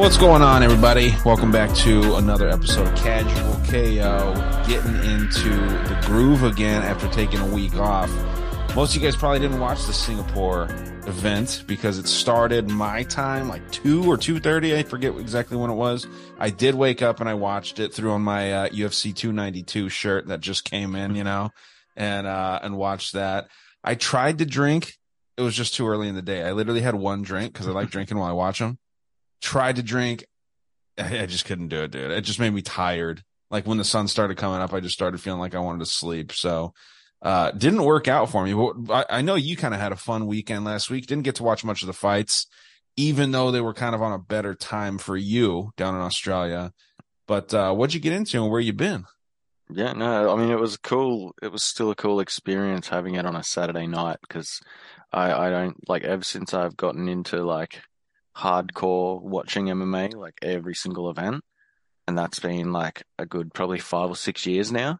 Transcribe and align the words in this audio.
What's 0.00 0.16
going 0.16 0.40
on, 0.40 0.62
everybody? 0.62 1.14
Welcome 1.26 1.52
back 1.52 1.74
to 1.74 2.14
another 2.14 2.48
episode 2.48 2.88
of 2.88 2.94
Casual 2.96 3.52
KO. 3.66 4.32
Getting 4.66 4.94
into 4.94 5.50
the 5.50 6.02
groove 6.06 6.42
again 6.42 6.82
after 6.82 7.06
taking 7.08 7.38
a 7.38 7.46
week 7.46 7.74
off. 7.76 8.10
Most 8.74 8.96
of 8.96 9.02
you 9.02 9.06
guys 9.06 9.14
probably 9.14 9.40
didn't 9.40 9.60
watch 9.60 9.84
the 9.84 9.92
Singapore 9.92 10.68
event 11.06 11.64
because 11.66 11.98
it 11.98 12.08
started 12.08 12.70
my 12.70 13.02
time, 13.02 13.46
like 13.46 13.70
two 13.72 14.10
or 14.10 14.16
two 14.16 14.40
thirty. 14.40 14.74
I 14.74 14.84
forget 14.84 15.14
exactly 15.16 15.58
when 15.58 15.68
it 15.68 15.74
was. 15.74 16.06
I 16.38 16.48
did 16.48 16.76
wake 16.76 17.02
up 17.02 17.20
and 17.20 17.28
I 17.28 17.34
watched 17.34 17.78
it. 17.78 17.92
through 17.92 18.12
on 18.12 18.22
my 18.22 18.54
uh, 18.54 18.68
UFC 18.70 19.14
292 19.14 19.90
shirt 19.90 20.28
that 20.28 20.40
just 20.40 20.64
came 20.64 20.96
in, 20.96 21.14
you 21.14 21.24
know, 21.24 21.50
and 21.94 22.26
uh, 22.26 22.58
and 22.62 22.78
watched 22.78 23.12
that. 23.12 23.48
I 23.84 23.96
tried 23.96 24.38
to 24.38 24.46
drink. 24.46 24.94
It 25.36 25.42
was 25.42 25.54
just 25.54 25.74
too 25.74 25.86
early 25.86 26.08
in 26.08 26.14
the 26.14 26.22
day. 26.22 26.42
I 26.42 26.52
literally 26.52 26.80
had 26.80 26.94
one 26.94 27.20
drink 27.20 27.52
because 27.52 27.68
I 27.68 27.72
like 27.72 27.90
drinking 27.90 28.16
while 28.16 28.30
I 28.30 28.32
watch 28.32 28.60
them 28.60 28.78
tried 29.40 29.76
to 29.76 29.82
drink. 29.82 30.24
I, 30.98 31.20
I 31.20 31.26
just 31.26 31.44
couldn't 31.44 31.68
do 31.68 31.82
it, 31.82 31.90
dude. 31.90 32.10
It 32.10 32.22
just 32.22 32.40
made 32.40 32.52
me 32.52 32.62
tired. 32.62 33.22
Like 33.50 33.66
when 33.66 33.78
the 33.78 33.84
sun 33.84 34.08
started 34.08 34.36
coming 34.36 34.60
up, 34.60 34.72
I 34.72 34.80
just 34.80 34.94
started 34.94 35.20
feeling 35.20 35.40
like 35.40 35.54
I 35.54 35.60
wanted 35.60 35.80
to 35.80 35.86
sleep. 35.86 36.32
So, 36.32 36.72
uh, 37.22 37.50
didn't 37.50 37.82
work 37.82 38.08
out 38.08 38.30
for 38.30 38.44
me. 38.44 38.54
But 38.54 38.92
I, 38.92 39.18
I 39.18 39.22
know 39.22 39.34
you 39.34 39.56
kind 39.56 39.74
of 39.74 39.80
had 39.80 39.92
a 39.92 39.96
fun 39.96 40.26
weekend 40.26 40.64
last 40.64 40.88
week. 40.88 41.06
Didn't 41.06 41.24
get 41.24 41.36
to 41.36 41.42
watch 41.42 41.64
much 41.64 41.82
of 41.82 41.86
the 41.86 41.92
fights, 41.92 42.46
even 42.96 43.32
though 43.32 43.50
they 43.50 43.60
were 43.60 43.74
kind 43.74 43.94
of 43.94 44.02
on 44.02 44.12
a 44.12 44.18
better 44.18 44.54
time 44.54 44.98
for 44.98 45.16
you 45.16 45.72
down 45.76 45.94
in 45.94 46.00
Australia. 46.00 46.72
But 47.26 47.52
uh, 47.52 47.74
what'd 47.74 47.94
you 47.94 48.00
get 48.00 48.12
into 48.12 48.42
and 48.42 48.50
where 48.50 48.60
you 48.60 48.72
been? 48.72 49.06
Yeah, 49.72 49.92
no, 49.92 50.32
I 50.32 50.36
mean 50.36 50.50
it 50.50 50.58
was 50.58 50.76
cool. 50.76 51.32
It 51.40 51.52
was 51.52 51.62
still 51.62 51.90
a 51.90 51.94
cool 51.94 52.18
experience 52.18 52.88
having 52.88 53.14
it 53.14 53.24
on 53.26 53.36
a 53.36 53.44
Saturday 53.44 53.86
night 53.86 54.18
because 54.20 54.60
I 55.12 55.32
I 55.32 55.50
don't 55.50 55.88
like 55.88 56.02
ever 56.02 56.24
since 56.24 56.54
I've 56.54 56.76
gotten 56.76 57.08
into 57.08 57.44
like 57.44 57.80
hardcore 58.40 59.20
watching 59.22 59.66
MMA, 59.66 60.14
like 60.14 60.34
every 60.42 60.74
single 60.74 61.10
event. 61.10 61.44
And 62.08 62.18
that's 62.18 62.40
been 62.40 62.72
like 62.72 63.04
a 63.18 63.26
good 63.26 63.52
probably 63.52 63.78
five 63.78 64.10
or 64.10 64.16
six 64.16 64.46
years 64.46 64.72
now. 64.72 64.98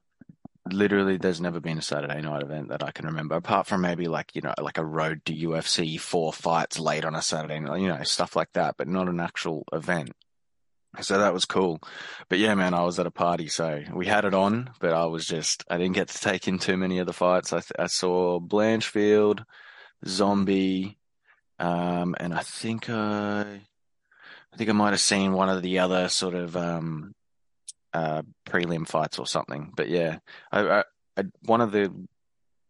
Literally, 0.70 1.16
there's 1.16 1.40
never 1.40 1.58
been 1.58 1.78
a 1.78 1.82
Saturday 1.82 2.20
night 2.20 2.42
event 2.42 2.68
that 2.68 2.84
I 2.84 2.92
can 2.92 3.06
remember, 3.06 3.34
apart 3.34 3.66
from 3.66 3.80
maybe 3.80 4.06
like, 4.06 4.36
you 4.36 4.42
know, 4.42 4.54
like 4.60 4.78
a 4.78 4.84
road 4.84 5.24
to 5.24 5.34
UFC 5.34 5.98
four 5.98 6.32
fights 6.32 6.78
late 6.78 7.04
on 7.04 7.14
a 7.14 7.22
Saturday 7.22 7.58
night, 7.58 7.80
you 7.80 7.88
know, 7.88 8.02
stuff 8.02 8.36
like 8.36 8.52
that, 8.52 8.76
but 8.76 8.86
not 8.86 9.08
an 9.08 9.20
actual 9.20 9.64
event. 9.72 10.12
So 11.00 11.18
that 11.18 11.32
was 11.32 11.44
cool. 11.44 11.80
But 12.28 12.38
yeah, 12.38 12.54
man, 12.54 12.74
I 12.74 12.82
was 12.82 12.98
at 12.98 13.06
a 13.06 13.10
party, 13.10 13.48
so 13.48 13.82
we 13.92 14.06
had 14.06 14.24
it 14.24 14.34
on, 14.34 14.70
but 14.80 14.92
I 14.92 15.06
was 15.06 15.26
just, 15.26 15.64
I 15.70 15.78
didn't 15.78 15.94
get 15.94 16.08
to 16.08 16.20
take 16.20 16.46
in 16.46 16.58
too 16.58 16.76
many 16.76 16.98
of 16.98 17.06
the 17.06 17.12
fights. 17.12 17.52
I, 17.52 17.62
I 17.78 17.86
saw 17.86 18.38
Blanchfield, 18.38 19.44
Zombie, 20.06 20.98
um, 21.60 22.16
and 22.18 22.34
I 22.34 22.40
think 22.40 22.88
uh, 22.88 23.44
I 24.52 24.56
think 24.56 24.70
I 24.70 24.72
might 24.72 24.90
have 24.90 25.00
seen 25.00 25.32
one 25.32 25.48
of 25.48 25.62
the 25.62 25.78
other 25.78 26.08
sort 26.08 26.34
of 26.34 26.56
um, 26.56 27.12
uh, 27.92 28.22
prelim 28.48 28.88
fights 28.88 29.18
or 29.18 29.26
something. 29.26 29.72
But 29.76 29.88
yeah, 29.88 30.18
I, 30.50 30.60
I, 30.60 30.84
I, 31.16 31.24
one 31.42 31.60
of 31.60 31.70
the 31.70 31.92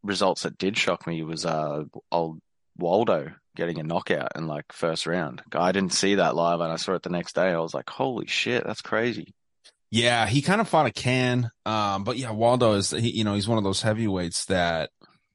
results 0.02 0.42
that 0.42 0.58
did 0.58 0.76
shock 0.76 1.06
me 1.06 1.22
was 1.22 1.46
uh, 1.46 1.84
old 2.10 2.40
Waldo 2.76 3.32
getting 3.56 3.78
a 3.78 3.84
knockout 3.84 4.32
in 4.36 4.46
like 4.46 4.72
first 4.72 5.06
round. 5.06 5.42
I 5.54 5.72
didn't 5.72 5.92
see 5.92 6.16
that 6.16 6.34
live, 6.34 6.60
and 6.60 6.72
I 6.72 6.76
saw 6.76 6.94
it 6.94 7.02
the 7.02 7.10
next 7.10 7.34
day. 7.34 7.48
I 7.48 7.58
was 7.58 7.74
like, 7.74 7.88
"Holy 7.88 8.26
shit, 8.26 8.64
that's 8.66 8.82
crazy!" 8.82 9.34
Yeah, 9.92 10.26
he 10.26 10.40
kind 10.40 10.60
of 10.60 10.68
fought 10.68 10.86
a 10.86 10.92
can, 10.92 11.50
um, 11.66 12.04
but 12.04 12.16
yeah, 12.16 12.30
Waldo 12.30 12.74
is 12.74 12.90
he, 12.90 13.10
you 13.10 13.24
know 13.24 13.34
he's 13.34 13.48
one 13.48 13.58
of 13.58 13.64
those 13.64 13.82
heavyweights 13.82 14.46
that 14.46 14.90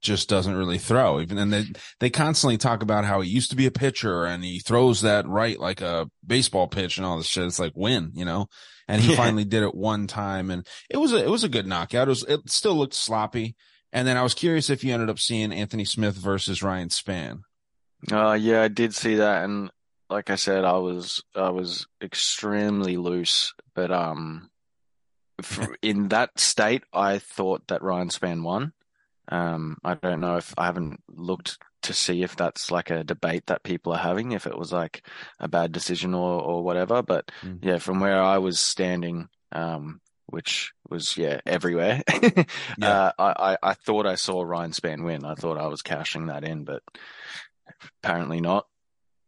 just 0.05 0.29
doesn't 0.29 0.55
really 0.55 0.77
throw. 0.77 1.19
Even 1.19 1.37
and 1.37 1.51
they 1.51 1.65
they 1.99 2.09
constantly 2.09 2.57
talk 2.57 2.81
about 2.81 3.05
how 3.05 3.21
he 3.21 3.29
used 3.29 3.49
to 3.49 3.55
be 3.55 3.65
a 3.65 3.71
pitcher 3.71 4.25
and 4.25 4.43
he 4.43 4.59
throws 4.59 5.01
that 5.01 5.27
right 5.27 5.59
like 5.59 5.81
a 5.81 6.09
baseball 6.25 6.67
pitch 6.67 6.97
and 6.97 7.05
all 7.05 7.17
this 7.17 7.27
shit. 7.27 7.45
It's 7.45 7.59
like 7.59 7.73
win, 7.75 8.11
you 8.13 8.25
know. 8.25 8.47
And 8.87 9.01
he 9.01 9.11
yeah. 9.11 9.17
finally 9.17 9.45
did 9.45 9.63
it 9.63 9.73
one 9.73 10.05
time, 10.05 10.51
and 10.51 10.65
it 10.89 10.97
was 10.97 11.11
a 11.11 11.17
it 11.17 11.29
was 11.29 11.43
a 11.43 11.49
good 11.49 11.65
knockout. 11.65 12.07
It 12.07 12.09
was 12.09 12.23
it 12.23 12.49
still 12.49 12.75
looked 12.75 12.93
sloppy. 12.93 13.55
And 13.91 14.07
then 14.07 14.17
I 14.17 14.23
was 14.23 14.33
curious 14.33 14.69
if 14.69 14.83
you 14.83 14.93
ended 14.93 15.09
up 15.09 15.19
seeing 15.19 15.53
Anthony 15.53 15.85
Smith 15.85 16.15
versus 16.15 16.61
Ryan 16.61 16.89
Spann. 16.89 17.43
Uh, 18.11 18.33
yeah, 18.33 18.61
I 18.61 18.67
did 18.67 18.93
see 18.93 19.15
that, 19.15 19.45
and 19.45 19.71
like 20.09 20.29
I 20.29 20.35
said, 20.35 20.65
I 20.65 20.77
was 20.77 21.23
I 21.33 21.49
was 21.49 21.87
extremely 22.01 22.97
loose, 22.97 23.53
but 23.73 23.91
um, 23.91 24.49
in 25.81 26.09
that 26.09 26.39
state, 26.39 26.83
I 26.93 27.19
thought 27.19 27.67
that 27.67 27.81
Ryan 27.81 28.09
Spann 28.09 28.43
won. 28.43 28.73
Um, 29.29 29.77
I 29.83 29.95
don't 29.95 30.19
know 30.19 30.37
if 30.37 30.53
I 30.57 30.65
haven't 30.65 31.01
looked 31.09 31.57
to 31.83 31.93
see 31.93 32.23
if 32.23 32.35
that's 32.35 32.71
like 32.71 32.89
a 32.89 33.03
debate 33.03 33.47
that 33.47 33.63
people 33.63 33.93
are 33.93 33.99
having, 33.99 34.31
if 34.31 34.47
it 34.47 34.57
was 34.57 34.71
like 34.71 35.05
a 35.39 35.47
bad 35.47 35.71
decision 35.71 36.13
or, 36.13 36.41
or 36.41 36.63
whatever. 36.63 37.01
But 37.01 37.31
mm. 37.43 37.59
yeah, 37.61 37.77
from 37.77 37.99
where 37.99 38.21
I 38.21 38.39
was 38.39 38.59
standing, 38.59 39.29
um, 39.51 40.01
which 40.27 40.73
was 40.89 41.17
yeah 41.17 41.39
everywhere, 41.45 42.01
yeah. 42.77 43.11
Uh, 43.17 43.33
I, 43.37 43.57
I 43.61 43.73
thought 43.73 44.05
I 44.05 44.15
saw 44.15 44.41
Ryan 44.41 44.71
Spann 44.71 45.03
win. 45.03 45.25
I 45.25 45.35
thought 45.35 45.57
I 45.57 45.67
was 45.67 45.81
cashing 45.81 46.27
that 46.27 46.43
in, 46.43 46.63
but 46.63 46.81
apparently 48.03 48.41
not. 48.41 48.65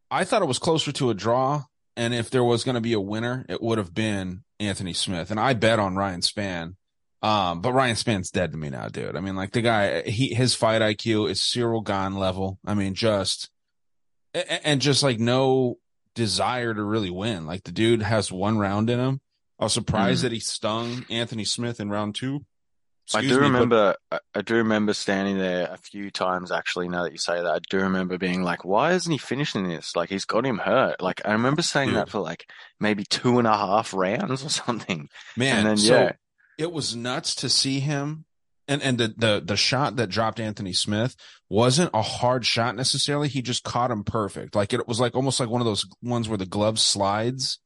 I 0.10 0.24
thought 0.24 0.42
it 0.42 0.48
was 0.48 0.60
closer 0.60 0.92
to 0.94 1.10
a 1.10 1.14
draw, 1.14 1.66
and 1.96 2.14
if 2.14 2.30
there 2.30 2.44
was 2.44 2.64
going 2.64 2.76
to 2.76 2.82
be 2.82 2.94
a 2.94 3.00
winner, 3.00 3.46
it 3.50 3.62
would 3.62 3.78
have 3.78 3.94
been 3.94 4.44
Anthony 4.60 4.94
Smith, 4.94 5.32
and 5.32 5.40
I 5.40 5.54
bet 5.54 5.80
on 5.80 5.96
Ryan 5.96 6.22
Spann 6.22 6.76
um, 7.22 7.62
but 7.62 7.74
Ryan 7.74 7.96
Spann's 7.96 8.31
dead 8.31 8.52
to 8.52 8.58
me 8.58 8.69
now, 8.69 8.90
dude. 8.90 9.16
I 9.16 9.22
mean, 9.22 9.36
like 9.36 9.52
the 9.52 9.62
guy, 9.62 10.02
he 10.04 10.34
his 10.34 10.54
fight 10.54 10.81
IQ 10.81 11.30
is 11.30 11.40
Ciryl 11.40 11.84
Gane 11.84 12.16
level. 12.16 12.60
I 12.66 12.74
mean, 12.74 12.94
just 12.94 13.50
and 14.34 14.81
just 14.81 15.04
like 15.04 15.19
no 15.19 15.78
desire 16.14 16.74
to 16.74 16.84
really 16.84 17.10
win. 17.10 17.48
Like 17.48 17.64
the 17.64 17.72
dude 17.72 18.02
has 18.02 18.31
one 18.31 18.58
round 18.58 18.90
in 18.90 19.00
him. 19.00 19.22
I 19.60 19.66
was 19.66 19.74
surprised 19.74 20.19
mm. 20.19 20.24
that 20.24 20.31
he 20.31 20.40
stung 20.40 21.06
Anthony 21.10 21.46
Smith 21.46 21.80
in 21.80 21.90
round 21.90 22.16
two. 22.16 22.46
Excuse 23.06 23.31
I 23.31 23.36
do 23.36 23.40
me, 23.40 23.48
remember. 23.48 23.96
But... 24.10 24.22
I 24.36 24.42
do 24.42 24.56
remember 24.56 24.94
standing 24.94 25.38
there 25.38 25.69
a 25.72 25.78
few 25.78 26.12
times. 26.12 26.52
Actually, 26.52 26.90
now 26.90 27.04
that 27.04 27.14
you 27.14 27.18
say 27.18 27.42
that, 27.42 27.48
I 27.48 27.60
do 27.69 27.80
remember 27.80 28.18
being 28.18 28.44
like, 28.44 28.66
"Why 28.66 28.94
isn't 28.94 29.12
he 29.12 29.18
finishing 29.18 29.68
this? 29.68 29.96
Like, 29.96 30.10
he's 30.10 30.25
got 30.25 30.46
him 30.46 30.58
hurt." 30.58 31.02
Like, 31.02 31.22
I 31.24 31.31
remember 31.31 31.62
saying 31.62 31.90
Dude. 31.90 31.98
that 31.98 32.10
for 32.10 32.19
like 32.19 32.52
maybe 32.80 33.06
two 33.06 33.40
and 33.40 33.48
a 33.48 33.58
half 33.58 33.94
rounds 33.94 34.44
or 34.44 34.50
something. 34.66 35.10
Man, 35.38 35.60
and 35.60 35.68
then 35.68 35.78
so, 35.78 35.94
yeah, 35.94 36.12
it 36.57 36.71
was 36.71 36.95
nuts 36.95 37.36
to 37.36 37.50
see 37.50 37.80
him 37.80 38.25
and 38.68 38.81
and 38.81 38.98
the 38.98 39.13
the 39.18 39.44
the 39.44 39.57
shot 39.57 39.95
that 39.95 40.09
dropped 40.09 40.39
Anthony 40.39 40.74
Smith 40.74 41.15
wasn't 41.50 41.92
a 41.94 42.01
hard 42.01 42.45
shot 42.45 42.75
necessarily. 42.75 43.27
He 43.27 43.42
just 43.42 43.63
caught 43.63 43.92
him 43.92 44.04
perfect. 44.04 44.56
Like 44.56 44.74
it 44.74 44.88
was 44.88 45.00
like 45.00 45.15
almost 45.15 45.39
like 45.39 45.50
one 45.50 45.62
of 45.62 45.65
those 45.65 45.86
ones 46.01 46.27
where 46.27 46.38
the 46.38 46.45
glove 46.45 46.80
slides 46.80 47.59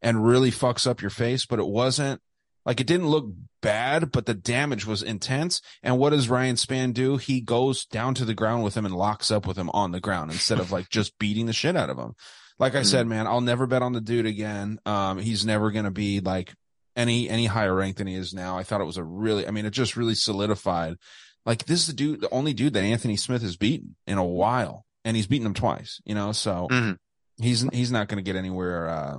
and 0.00 0.26
really 0.26 0.50
fucks 0.50 0.86
up 0.86 1.00
your 1.00 1.10
face, 1.10 1.46
but 1.46 1.58
it 1.58 1.66
wasn't 1.66 2.20
like 2.64 2.80
it 2.80 2.86
didn't 2.86 3.08
look 3.08 3.26
bad, 3.62 4.10
but 4.10 4.26
the 4.26 4.34
damage 4.34 4.86
was 4.86 5.02
intense. 5.02 5.60
And 5.82 5.98
what 5.98 6.10
does 6.10 6.28
Ryan 6.28 6.56
Spann 6.56 6.92
do? 6.92 7.16
He 7.16 7.40
goes 7.40 7.84
down 7.84 8.14
to 8.14 8.24
the 8.24 8.34
ground 8.34 8.64
with 8.64 8.76
him 8.76 8.86
and 8.86 8.94
locks 8.94 9.30
up 9.30 9.46
with 9.46 9.56
him 9.56 9.70
on 9.70 9.92
the 9.92 10.00
ground 10.00 10.30
instead 10.30 10.58
of 10.58 10.72
like 10.72 10.88
just 10.88 11.18
beating 11.18 11.46
the 11.46 11.52
shit 11.52 11.76
out 11.76 11.90
of 11.90 11.98
him. 11.98 12.14
Like 12.58 12.74
I 12.74 12.82
said, 12.82 13.06
man, 13.06 13.26
I'll 13.26 13.42
never 13.42 13.66
bet 13.66 13.82
on 13.82 13.92
the 13.92 14.00
dude 14.00 14.24
again. 14.24 14.78
Um, 14.86 15.18
he's 15.18 15.44
never 15.44 15.70
gonna 15.70 15.90
be 15.90 16.20
like 16.20 16.54
any 16.96 17.28
any 17.28 17.46
higher 17.46 17.74
rank 17.74 17.96
than 17.96 18.06
he 18.06 18.14
is 18.14 18.32
now. 18.34 18.56
I 18.58 18.62
thought 18.62 18.80
it 18.80 18.84
was 18.84 18.96
a 18.96 19.04
really, 19.04 19.46
I 19.46 19.50
mean, 19.50 19.66
it 19.66 19.70
just 19.70 19.96
really 19.96 20.14
solidified. 20.14 20.96
Like 21.44 21.66
this 21.66 21.80
is 21.80 21.86
the 21.88 21.92
dude, 21.92 22.20
the 22.22 22.30
only 22.30 22.52
dude 22.54 22.72
that 22.72 22.82
Anthony 22.82 23.16
Smith 23.16 23.42
has 23.42 23.56
beaten 23.56 23.96
in 24.06 24.18
a 24.18 24.24
while, 24.24 24.84
and 25.04 25.16
he's 25.16 25.26
beaten 25.28 25.46
him 25.46 25.54
twice. 25.54 26.00
You 26.04 26.14
know, 26.14 26.32
so 26.32 26.66
Mhm. 26.70 26.98
he's 27.40 27.62
he's 27.72 27.92
not 27.92 28.08
going 28.08 28.16
to 28.24 28.28
get 28.28 28.36
anywhere 28.36 28.88
uh, 28.88 29.18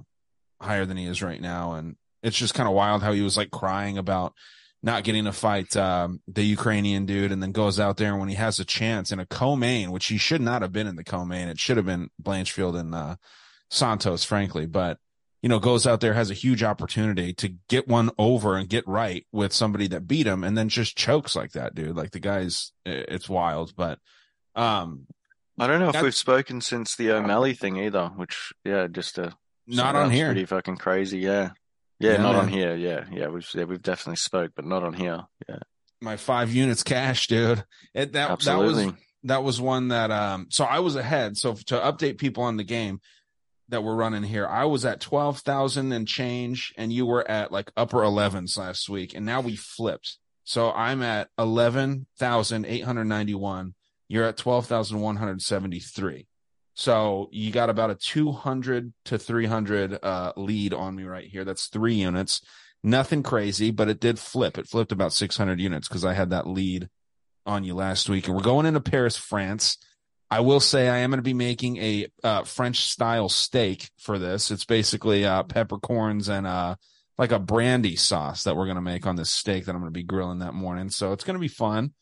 higher 0.59 0.85
than 0.85 0.97
he 0.97 1.06
is 1.06 1.21
right 1.21 1.39
now, 1.39 1.74
and 1.74 1.95
it's 2.24 2.38
just 2.38 2.53
kind 2.56 2.68
of 2.68 2.75
wild 2.75 3.03
how 3.03 3.13
he 3.13 3.21
was 3.21 3.38
like 3.38 3.51
crying 3.51 3.97
about 3.97 4.33
not 4.83 5.03
getting 5.03 5.24
to 5.25 5.31
fight 5.31 5.75
um, 5.75 6.21
the 6.27 6.44
Ukrainian 6.44 7.06
dude, 7.06 7.31
and 7.31 7.41
then 7.41 7.51
goes 7.51 7.79
out 7.79 7.97
there 7.97 8.12
and 8.12 8.19
when 8.19 8.29
he 8.29 8.35
has 8.35 8.59
a 8.59 8.65
chance 8.65 9.12
in 9.12 9.19
a 9.19 9.25
co-main, 9.25 9.91
which 9.91 10.06
he 10.06 10.18
should 10.18 10.41
not 10.41 10.62
have 10.62 10.71
been 10.71 10.85
in 10.88 10.95
the 10.95 11.03
co-main, 11.03 11.47
it 11.47 11.59
should 11.59 11.77
have 11.77 11.85
been 11.85 12.09
Blanchfield 12.21 12.79
and 12.79 12.94
uh, 12.94 13.15
Santos, 13.71 14.24
frankly, 14.24 14.65
but 14.68 14.97
you 15.42 15.50
know, 15.50 15.60
goes 15.60 15.86
out 15.86 16.01
there, 16.01 16.13
has 16.13 16.31
a 16.31 16.36
huge 16.36 16.63
opportunity 16.63 17.34
to 17.34 17.50
get 17.69 17.88
one 17.88 18.10
over 18.18 18.56
and 18.56 18.68
get 18.69 18.88
right 18.88 19.25
with 19.31 19.54
somebody 19.54 19.88
that 19.88 20.07
beat 20.07 20.25
him 20.25 20.44
and 20.44 20.57
then 20.57 20.69
just 20.69 20.98
chokes 20.98 21.36
like 21.36 21.51
that, 21.51 21.75
dude. 21.75 21.95
Like 21.95 22.12
the 22.12 22.19
guy's, 22.19 22.72
it's 22.86 23.30
wild, 23.30 23.75
but, 23.75 24.00
um, 24.56 25.06
I 25.60 25.66
don't 25.66 25.80
know 25.80 25.89
if 25.89 26.01
we've 26.01 26.13
spoken 26.13 26.62
since 26.62 26.95
the 26.95 27.12
O'Malley 27.12 27.56
thing 27.56 27.78
either, 27.78 28.10
which 28.16 28.54
yeah, 28.63 28.86
just 28.86 29.18
uh 29.18 29.31
not 29.66 29.95
on 29.95 30.12
here. 30.12 30.28
Pretty 30.28 30.45
fucking 30.45 30.78
crazy, 30.78 31.18
yeah. 31.18 31.50
Yeah, 32.00 32.12
Yeah, 32.12 32.18
not 32.22 32.36
on 32.36 32.48
here. 32.48 32.75
Yeah, 32.75 33.06
yeah, 33.12 33.28
we've 33.28 33.50
yeah, 33.56 33.63
we've 33.63 33.81
definitely 33.81 34.18
spoke, 34.18 34.51
but 34.56 34.66
not 34.66 34.84
on 34.84 34.94
here. 34.94 35.24
Yeah, 35.50 35.60
My 36.00 36.16
five 36.16 36.51
units 36.54 36.84
cash, 36.84 37.25
dude. 37.25 37.63
It, 37.95 38.13
that, 38.13 38.39
that 38.42 38.57
was, 38.60 38.94
that 39.24 39.44
was 39.44 39.60
one 39.60 39.88
that, 39.88 40.12
um, 40.12 40.45
so 40.50 40.63
I 40.63 40.80
was 40.80 40.95
ahead. 40.95 41.38
So 41.38 41.54
to 41.54 41.80
update 41.80 42.19
people 42.19 42.44
on 42.44 42.57
the 42.57 42.63
game 42.63 43.01
that 43.69 43.84
we're 43.84 43.96
running 43.96 44.24
here, 44.24 44.48
I 44.48 44.66
was 44.66 44.84
at 44.86 45.02
12,000 45.02 45.92
and 45.92 46.08
change 46.08 46.74
and 46.78 46.94
you 46.94 47.06
were 47.06 47.30
at 47.30 47.52
like 47.52 47.72
upper 47.75 47.98
11s 47.98 48.58
last 48.58 48.90
week. 48.90 49.14
And 49.14 49.25
now 49.25 49.42
we 49.42 49.56
flipped. 49.56 50.18
So 50.44 50.72
I'm 50.72 51.04
at 51.04 51.30
11,891. 51.38 53.74
You're 54.08 54.25
at 54.25 54.38
12,173. 54.38 56.28
So 56.75 57.28
you 57.31 57.52
got 57.52 57.69
about 57.69 57.90
a 57.90 57.96
200 57.96 58.94
to 59.06 59.18
300 59.18 60.00
uh, 60.02 60.34
lead 60.38 60.74
on 60.74 60.96
me 60.96 61.04
right 61.04 61.28
here. 61.28 61.44
That's 61.44 61.68
three 61.68 61.96
units. 61.96 62.42
Nothing 62.84 63.24
crazy, 63.24 63.72
but 63.72 63.90
it 63.90 64.00
did 64.00 64.20
flip. 64.20 64.56
It 64.58 64.68
flipped 64.68 64.92
about 64.92 65.12
600 65.12 65.60
units 65.60 65.88
because 65.88 66.06
I 66.06 66.13
had 66.13 66.30
that 66.30 66.46
lead 66.48 66.90
on 67.46 67.63
you 67.63 67.74
last 67.74 68.10
week. 68.10 68.28
And 68.28 68.36
we're 68.36 68.44
going 68.44 68.68
into 68.68 68.80
Paris, 68.80 69.18
France. 69.18 69.78
I 70.29 70.41
will 70.41 70.59
say 70.59 70.89
I 70.89 70.97
am 70.97 71.12
going 71.12 71.19
to 71.19 71.24
be 71.24 71.33
making 71.33 71.77
a 71.77 72.07
uh, 72.24 72.44
French 72.44 72.81
style 72.81 73.29
steak 73.29 73.89
for 73.97 74.19
this. 74.19 74.51
It's 74.51 74.65
basically 74.65 75.25
uh, 75.25 75.44
peppercorns 75.44 76.27
and 76.27 76.45
uh, 76.45 76.75
like 77.18 77.31
a 77.31 77.39
brandy 77.39 77.95
sauce 77.95 78.44
that 78.44 78.56
we're 78.56 78.65
going 78.65 78.75
to 78.75 78.81
make 78.81 79.06
on 79.07 79.15
this 79.15 79.31
steak 79.31 79.65
that 79.65 79.71
I'm 79.75 79.81
going 79.81 79.94
to 79.94 79.97
be 79.97 80.03
grilling 80.03 80.39
that 80.39 80.53
morning. 80.53 80.89
So 80.89 81.13
it's 81.13 81.24
going 81.24 81.35
to 81.35 81.39
be 81.39 81.47
fun. 81.47 81.94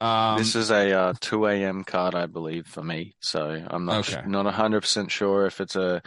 Um, 0.00 0.38
this 0.38 0.56
is 0.56 0.70
a 0.70 0.92
uh, 0.92 1.14
2 1.20 1.46
a.m. 1.46 1.84
card, 1.84 2.14
I 2.14 2.26
believe, 2.26 2.66
for 2.66 2.82
me. 2.82 3.14
So 3.20 3.64
I'm 3.68 3.84
not 3.84 4.08
Okay. 4.08 4.22
not 4.26 4.46
100% 4.46 5.10
sure 5.10 5.46
if 5.46 5.60
it's 5.60 5.76
a 5.76 6.02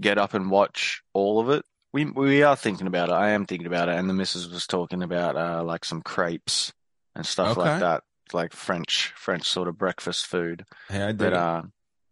get 0.00 0.18
up 0.18 0.34
and 0.34 0.50
watch 0.50 1.02
all 1.12 1.40
of 1.40 1.50
it. 1.50 1.64
We 1.92 2.06
we 2.06 2.42
are 2.42 2.56
thinking 2.56 2.86
about 2.86 3.10
it. 3.10 3.12
I 3.14 3.30
am 3.30 3.46
thinking 3.46 3.66
about 3.66 3.88
it, 3.88 3.96
and 3.96 4.08
the 4.08 4.14
missus 4.14 4.48
was 4.48 4.66
talking 4.66 5.02
about 5.02 5.36
uh, 5.36 5.62
like 5.64 5.84
some 5.84 6.02
crepes 6.02 6.72
and 7.14 7.26
stuff 7.26 7.50
Okay. 7.52 7.70
like 7.70 7.78
that, 7.80 8.02
like 8.34 8.52
French 8.52 9.12
French 9.16 9.44
sort 9.48 9.68
of 9.68 9.78
breakfast 9.78 10.26
food. 10.26 10.64
hey, 10.88 11.02
I 11.02 11.06
did 11.08 11.18
But 11.18 11.32
uh, 11.34 11.62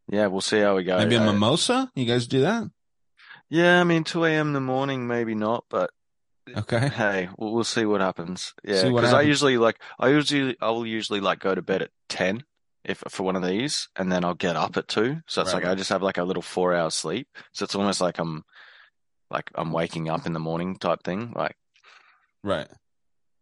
yeah, 0.09 0.27
we'll 0.27 0.41
see 0.41 0.61
how 0.61 0.77
we 0.77 0.85
go. 0.85 0.99
Maybe 0.99 1.17
a 1.17 1.21
Uh, 1.21 1.33
mimosa. 1.33 1.91
You 1.95 2.05
guys 2.07 2.27
do 2.27 2.41
that? 2.43 2.71
yeah, 3.49 3.81
I 3.81 3.85
mean 3.85 4.05
2 4.05 4.25
a.m. 4.25 4.49
in 4.49 4.53
the 4.53 4.61
morning, 4.61 5.07
maybe 5.07 5.35
not, 5.35 5.65
but 5.71 5.91
Okay. 6.57 6.89
Hey, 6.89 7.29
we'll, 7.39 7.53
we'll 7.53 7.65
see 7.65 7.85
what 7.85 8.01
happens. 8.01 8.55
Yeah, 8.65 8.89
because 8.89 9.13
I 9.13 9.23
usually 9.23 9.57
like 9.59 9.81
I 10.01 10.09
usually 10.09 10.57
I 10.61 10.71
will 10.71 10.87
usually 10.87 11.21
like 11.21 11.39
go 11.39 11.55
to 11.55 11.63
bed 11.63 11.83
at 11.83 11.91
ten 12.09 12.45
if 12.85 13.03
for 13.09 13.23
one 13.23 13.37
of 13.37 13.45
these, 13.47 13.89
and 13.95 14.11
then 14.11 14.25
I'll 14.25 14.35
get 14.35 14.57
up 14.57 14.77
at 14.77 14.89
two. 14.89 15.21
So 15.29 15.43
it's 15.43 15.53
Right. 15.53 15.63
like 15.63 15.71
I 15.71 15.75
just 15.77 15.91
have 15.91 16.03
like 16.03 16.19
a 16.19 16.25
little 16.25 16.43
four 16.43 16.75
hour 16.75 16.91
sleep. 16.91 17.29
So 17.53 17.65
it's 17.65 17.75
almost 17.75 18.01
like 18.01 18.19
I'm 18.19 18.43
like 19.31 19.51
I'm 19.55 19.71
waking 19.71 20.09
up 20.09 20.27
in 20.27 20.33
the 20.33 20.41
morning 20.41 20.77
type 20.77 21.05
thing. 21.05 21.33
Like 21.37 21.57
Right. 22.43 22.67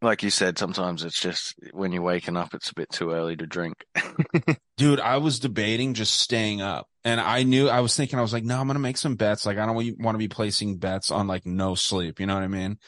Like 0.01 0.23
you 0.23 0.31
said, 0.31 0.59
sometimes 0.59 1.03
it's 1.03 1.21
just 1.21 1.55
when 1.73 1.93
you're 1.93 2.03
waking 2.03 2.37
up, 2.37 2.55
it's 2.55 2.71
a 2.71 2.75
bit 2.75 2.91
too 2.91 3.11
early 3.11 3.37
to 3.37 3.47
drink. 3.47 3.85
Dude, 4.77 5.01
I 5.01 5.17
was 5.17 5.41
debating 5.41 5.95
just 5.95 6.21
staying 6.21 6.61
up 6.63 6.87
and 7.05 7.21
I 7.21 7.43
knew 7.43 7.69
I 7.69 7.81
was 7.81 7.97
thinking, 7.97 8.19
I 8.19 8.23
was 8.23 8.33
like, 8.33 8.45
no, 8.45 8.61
I'm 8.61 8.67
going 8.67 8.77
to 8.77 8.81
make 8.81 8.97
some 8.97 9.17
bets. 9.17 9.45
Like, 9.45 9.59
I 9.59 9.67
don't 9.67 9.75
want 9.75 10.15
to 10.15 10.19
be 10.19 10.29
placing 10.29 10.79
bets 10.79 11.11
on 11.11 11.27
like 11.27 11.47
no 11.47 11.75
sleep. 11.75 12.21
You 12.21 12.27
know 12.27 12.35
what 12.35 12.45
I 12.45 12.49
mean? 12.49 12.79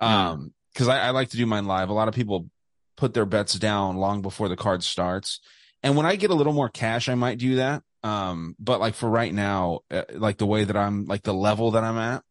Um, 0.00 0.52
cause 0.74 0.88
I, 0.88 0.98
I 0.98 1.10
like 1.10 1.30
to 1.30 1.36
do 1.36 1.46
mine 1.46 1.66
live. 1.66 1.88
A 1.88 1.94
lot 1.94 2.08
of 2.08 2.14
people 2.14 2.50
put 2.96 3.14
their 3.14 3.26
bets 3.26 3.54
down 3.54 3.96
long 3.96 4.22
before 4.22 4.48
the 4.48 4.56
card 4.56 4.82
starts. 4.82 5.40
And 5.82 5.96
when 5.96 6.06
I 6.06 6.16
get 6.16 6.30
a 6.30 6.34
little 6.34 6.52
more 6.52 6.68
cash, 6.68 7.08
I 7.08 7.14
might 7.14 7.38
do 7.38 7.56
that. 7.56 7.82
Um, 8.02 8.56
but 8.58 8.80
like 8.80 8.94
for 8.94 9.08
right 9.08 9.32
now, 9.32 9.80
uh, 9.90 10.02
like 10.14 10.38
the 10.38 10.46
way 10.46 10.64
that 10.64 10.76
I'm 10.76 11.06
like 11.06 11.22
the 11.22 11.34
level 11.34 11.72
that 11.72 11.84
I'm 11.84 11.98
at, 11.98 12.22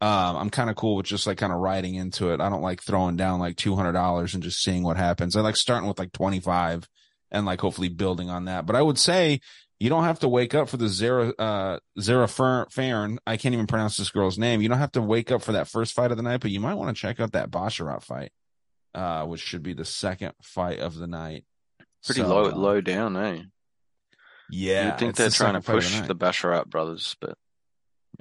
um, 0.00 0.36
I'm 0.36 0.50
kind 0.50 0.68
of 0.70 0.76
cool 0.76 0.96
with 0.96 1.06
just 1.06 1.26
like 1.26 1.38
kind 1.38 1.52
of 1.52 1.58
riding 1.58 1.94
into 1.94 2.30
it. 2.30 2.40
I 2.40 2.48
don't 2.50 2.62
like 2.62 2.82
throwing 2.82 3.16
down 3.16 3.40
like 3.40 3.56
$200 3.56 4.34
and 4.34 4.42
just 4.42 4.62
seeing 4.62 4.82
what 4.82 4.96
happens. 4.96 5.36
I 5.36 5.40
like 5.40 5.56
starting 5.56 5.88
with 5.88 5.98
like 5.98 6.12
25 6.12 6.88
and 7.30 7.46
like 7.46 7.60
hopefully 7.60 7.88
building 7.88 8.28
on 8.30 8.44
that. 8.44 8.66
But 8.66 8.76
I 8.76 8.82
would 8.82 8.98
say 8.98 9.40
you 9.80 9.88
don't 9.88 10.04
have 10.04 10.20
to 10.20 10.28
wake 10.28 10.54
up 10.54 10.68
for 10.68 10.76
the 10.76 10.88
Zara, 10.88 11.30
uh, 11.38 11.78
Zara 12.00 12.28
Fairn. 12.28 13.18
I 13.26 13.36
can't 13.36 13.54
even 13.54 13.66
pronounce 13.66 13.96
this 13.96 14.10
girl's 14.10 14.38
name. 14.38 14.60
You 14.62 14.68
don't 14.68 14.78
have 14.78 14.92
to 14.92 15.02
wake 15.02 15.30
up 15.32 15.42
for 15.42 15.52
that 15.52 15.68
first 15.68 15.94
fight 15.94 16.10
of 16.10 16.16
the 16.16 16.22
night, 16.22 16.40
but 16.40 16.50
you 16.50 16.60
might 16.60 16.74
want 16.74 16.94
to 16.94 17.00
check 17.00 17.18
out 17.20 17.32
that 17.32 17.50
Basharat 17.50 18.02
fight, 18.02 18.32
uh, 18.94 19.24
which 19.24 19.40
should 19.40 19.62
be 19.62 19.72
the 19.74 19.84
second 19.84 20.32
fight 20.42 20.78
of 20.78 20.94
the 20.96 21.06
night. 21.06 21.44
Pretty 22.04 22.20
So, 22.20 22.28
low 22.28 22.50
uh, 22.50 22.54
low 22.54 22.80
down, 22.80 23.16
eh? 23.16 23.42
Yeah. 24.50 24.90
You'd 24.90 24.98
think 24.98 25.16
they're 25.16 25.28
the 25.30 25.34
trying 25.34 25.54
to 25.54 25.62
second 25.62 25.62
fight 25.62 25.72
of 25.76 25.82
push 25.82 25.98
night. 26.00 26.08
the 26.08 26.14
Basharat 26.16 26.66
brothers, 26.66 27.16
but 27.20 27.36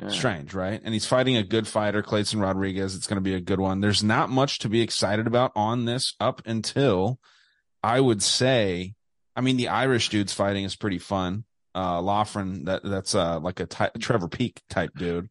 yeah. 0.02 0.10
Strange, 0.10 0.54
right? 0.54 0.82
And 0.84 0.94
he's 0.94 1.06
fighting 1.06 1.38
a 1.38 1.44
good 1.44 1.68
fighter, 1.68 2.02
Clayton 2.02 2.40
Rodriguez. 2.40 2.96
It's 2.96 3.08
going 3.08 3.18
to 3.18 3.22
be 3.22 3.34
a 3.36 3.40
good 3.42 3.60
one. 3.60 3.80
There's 3.82 4.04
not 4.04 4.30
much 4.30 4.60
to 4.60 4.70
be 4.70 4.82
excited 4.82 5.28
about 5.28 5.52
on 5.56 5.86
this 5.86 6.14
up 6.20 6.42
until 6.46 7.20
I 7.82 8.00
would 8.02 8.22
say, 8.24 8.94
I 9.36 9.42
mean, 9.42 9.58
the 9.58 9.70
Irish 9.70 10.10
dude's 10.10 10.34
fighting 10.34 10.64
is 10.66 10.76
pretty 10.76 11.00
fun. 11.00 11.46
Uh, 11.74 12.02
Loughran, 12.02 12.66
that 12.66 12.84
that's 12.84 13.14
uh 13.16 13.40
like 13.40 13.60
a 13.60 13.66
ty- 13.66 13.92
Trevor 14.00 14.28
Peek 14.30 14.62
type 14.70 14.92
dude. 14.98 15.30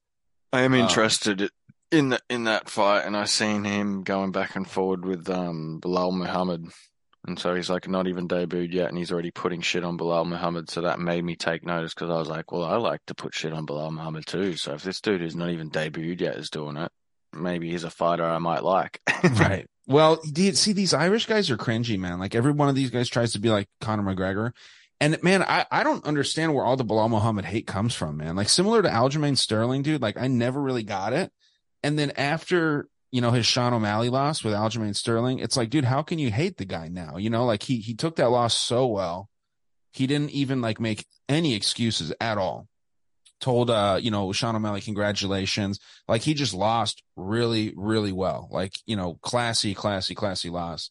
I 0.52 0.60
am 0.60 0.74
Um, 0.74 0.80
interested 0.80 1.50
in 1.90 2.10
the, 2.10 2.20
in 2.28 2.44
that 2.44 2.68
fight, 2.68 3.06
and 3.06 3.16
I 3.16 3.24
seen 3.24 3.64
him 3.64 4.02
going 4.02 4.30
back 4.30 4.54
and 4.54 4.68
forward 4.68 5.04
with 5.04 5.28
um 5.30 5.80
Belal 5.82 6.12
Muhammad, 6.12 6.66
and 7.26 7.38
so 7.38 7.54
he's 7.54 7.70
like 7.70 7.88
not 7.88 8.06
even 8.06 8.28
debuted 8.28 8.72
yet, 8.72 8.88
and 8.88 8.98
he's 8.98 9.10
already 9.10 9.30
putting 9.30 9.62
shit 9.62 9.84
on 9.84 9.96
Belal 9.96 10.26
Muhammad. 10.26 10.70
So 10.70 10.82
that 10.82 11.00
made 11.00 11.24
me 11.24 11.36
take 11.36 11.64
notice 11.64 11.94
because 11.94 12.10
I 12.10 12.18
was 12.18 12.28
like, 12.28 12.52
well, 12.52 12.64
I 12.64 12.76
like 12.76 13.00
to 13.06 13.14
put 13.14 13.34
shit 13.34 13.52
on 13.52 13.66
Belal 13.66 13.92
Muhammad 13.92 14.26
too. 14.26 14.56
So 14.56 14.74
if 14.74 14.82
this 14.82 15.00
dude 15.00 15.20
who's 15.20 15.36
not 15.36 15.50
even 15.50 15.70
debuted 15.70 16.20
yet 16.20 16.36
is 16.36 16.50
doing 16.50 16.76
it, 16.76 16.92
maybe 17.32 17.70
he's 17.70 17.84
a 17.84 17.90
fighter 17.90 18.24
I 18.24 18.38
might 18.38 18.62
like. 18.62 19.00
right. 19.38 19.66
Well, 19.86 20.20
you 20.24 20.52
see 20.52 20.72
these 20.72 20.94
Irish 20.94 21.26
guys 21.26 21.50
are 21.50 21.56
cringy, 21.56 21.98
man. 21.98 22.18
Like 22.18 22.34
every 22.34 22.52
one 22.52 22.68
of 22.68 22.74
these 22.74 22.90
guys 22.90 23.08
tries 23.08 23.32
to 23.32 23.38
be 23.38 23.50
like 23.50 23.68
Conor 23.80 24.02
McGregor. 24.14 24.52
And 25.00 25.22
man, 25.22 25.42
I, 25.42 25.66
I 25.70 25.82
don't 25.82 26.04
understand 26.04 26.54
where 26.54 26.64
all 26.64 26.76
the 26.76 26.84
Belal 26.84 27.10
Muhammad 27.10 27.44
hate 27.44 27.66
comes 27.66 27.94
from, 27.94 28.16
man. 28.16 28.36
Like 28.36 28.48
similar 28.48 28.82
to 28.82 28.88
Aljamain 28.88 29.36
Sterling, 29.36 29.82
dude. 29.82 30.02
Like 30.02 30.18
I 30.18 30.28
never 30.28 30.60
really 30.60 30.84
got 30.84 31.12
it. 31.12 31.32
And 31.82 31.98
then 31.98 32.12
after, 32.12 32.88
you 33.14 33.20
know, 33.20 33.30
his 33.30 33.46
Sean 33.46 33.72
O'Malley 33.72 34.08
loss 34.08 34.42
with 34.42 34.54
Aljamain 34.54 34.96
Sterling, 34.96 35.38
it's 35.38 35.56
like, 35.56 35.70
dude, 35.70 35.84
how 35.84 36.02
can 36.02 36.18
you 36.18 36.32
hate 36.32 36.56
the 36.56 36.64
guy 36.64 36.88
now? 36.88 37.16
You 37.16 37.30
know, 37.30 37.44
like 37.44 37.62
he, 37.62 37.76
he 37.76 37.94
took 37.94 38.16
that 38.16 38.30
loss 38.30 38.56
so 38.56 38.88
well. 38.88 39.30
He 39.92 40.08
didn't 40.08 40.30
even 40.30 40.60
like 40.60 40.80
make 40.80 41.06
any 41.28 41.54
excuses 41.54 42.12
at 42.20 42.38
all. 42.38 42.66
Told, 43.40 43.70
uh, 43.70 44.00
you 44.02 44.10
know, 44.10 44.32
Sean 44.32 44.56
O'Malley, 44.56 44.80
congratulations. 44.80 45.78
Like 46.08 46.22
he 46.22 46.34
just 46.34 46.54
lost 46.54 47.04
really, 47.14 47.72
really 47.76 48.10
well. 48.10 48.48
Like, 48.50 48.72
you 48.84 48.96
know, 48.96 49.14
classy, 49.22 49.74
classy, 49.74 50.16
classy 50.16 50.50
loss. 50.50 50.90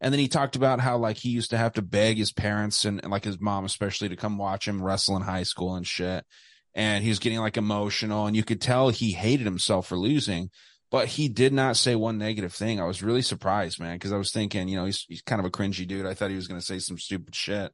And 0.00 0.14
then 0.14 0.20
he 0.20 0.28
talked 0.28 0.54
about 0.54 0.78
how 0.78 0.96
like 0.96 1.16
he 1.16 1.30
used 1.30 1.50
to 1.50 1.58
have 1.58 1.72
to 1.72 1.82
beg 1.82 2.18
his 2.18 2.30
parents 2.30 2.84
and, 2.84 3.00
and 3.02 3.10
like 3.10 3.24
his 3.24 3.40
mom 3.40 3.64
especially 3.64 4.10
to 4.10 4.16
come 4.16 4.38
watch 4.38 4.68
him 4.68 4.80
wrestle 4.80 5.16
in 5.16 5.22
high 5.22 5.42
school 5.42 5.74
and 5.74 5.84
shit. 5.84 6.24
And 6.72 7.02
he 7.02 7.10
was 7.10 7.18
getting 7.18 7.40
like 7.40 7.56
emotional 7.56 8.26
and 8.26 8.36
you 8.36 8.44
could 8.44 8.60
tell 8.60 8.90
he 8.90 9.10
hated 9.10 9.44
himself 9.44 9.88
for 9.88 9.98
losing. 9.98 10.50
But 10.94 11.08
he 11.08 11.26
did 11.26 11.52
not 11.52 11.76
say 11.76 11.96
one 11.96 12.18
negative 12.18 12.52
thing. 12.54 12.80
I 12.80 12.84
was 12.84 13.02
really 13.02 13.20
surprised, 13.20 13.80
man, 13.80 13.96
because 13.96 14.12
I 14.12 14.16
was 14.16 14.30
thinking, 14.30 14.68
you 14.68 14.76
know, 14.76 14.84
he's 14.84 15.04
he's 15.08 15.22
kind 15.22 15.40
of 15.40 15.44
a 15.44 15.50
cringy 15.50 15.88
dude. 15.88 16.06
I 16.06 16.14
thought 16.14 16.30
he 16.30 16.36
was 16.36 16.46
going 16.46 16.60
to 16.60 16.64
say 16.64 16.78
some 16.78 16.98
stupid 16.98 17.34
shit, 17.34 17.72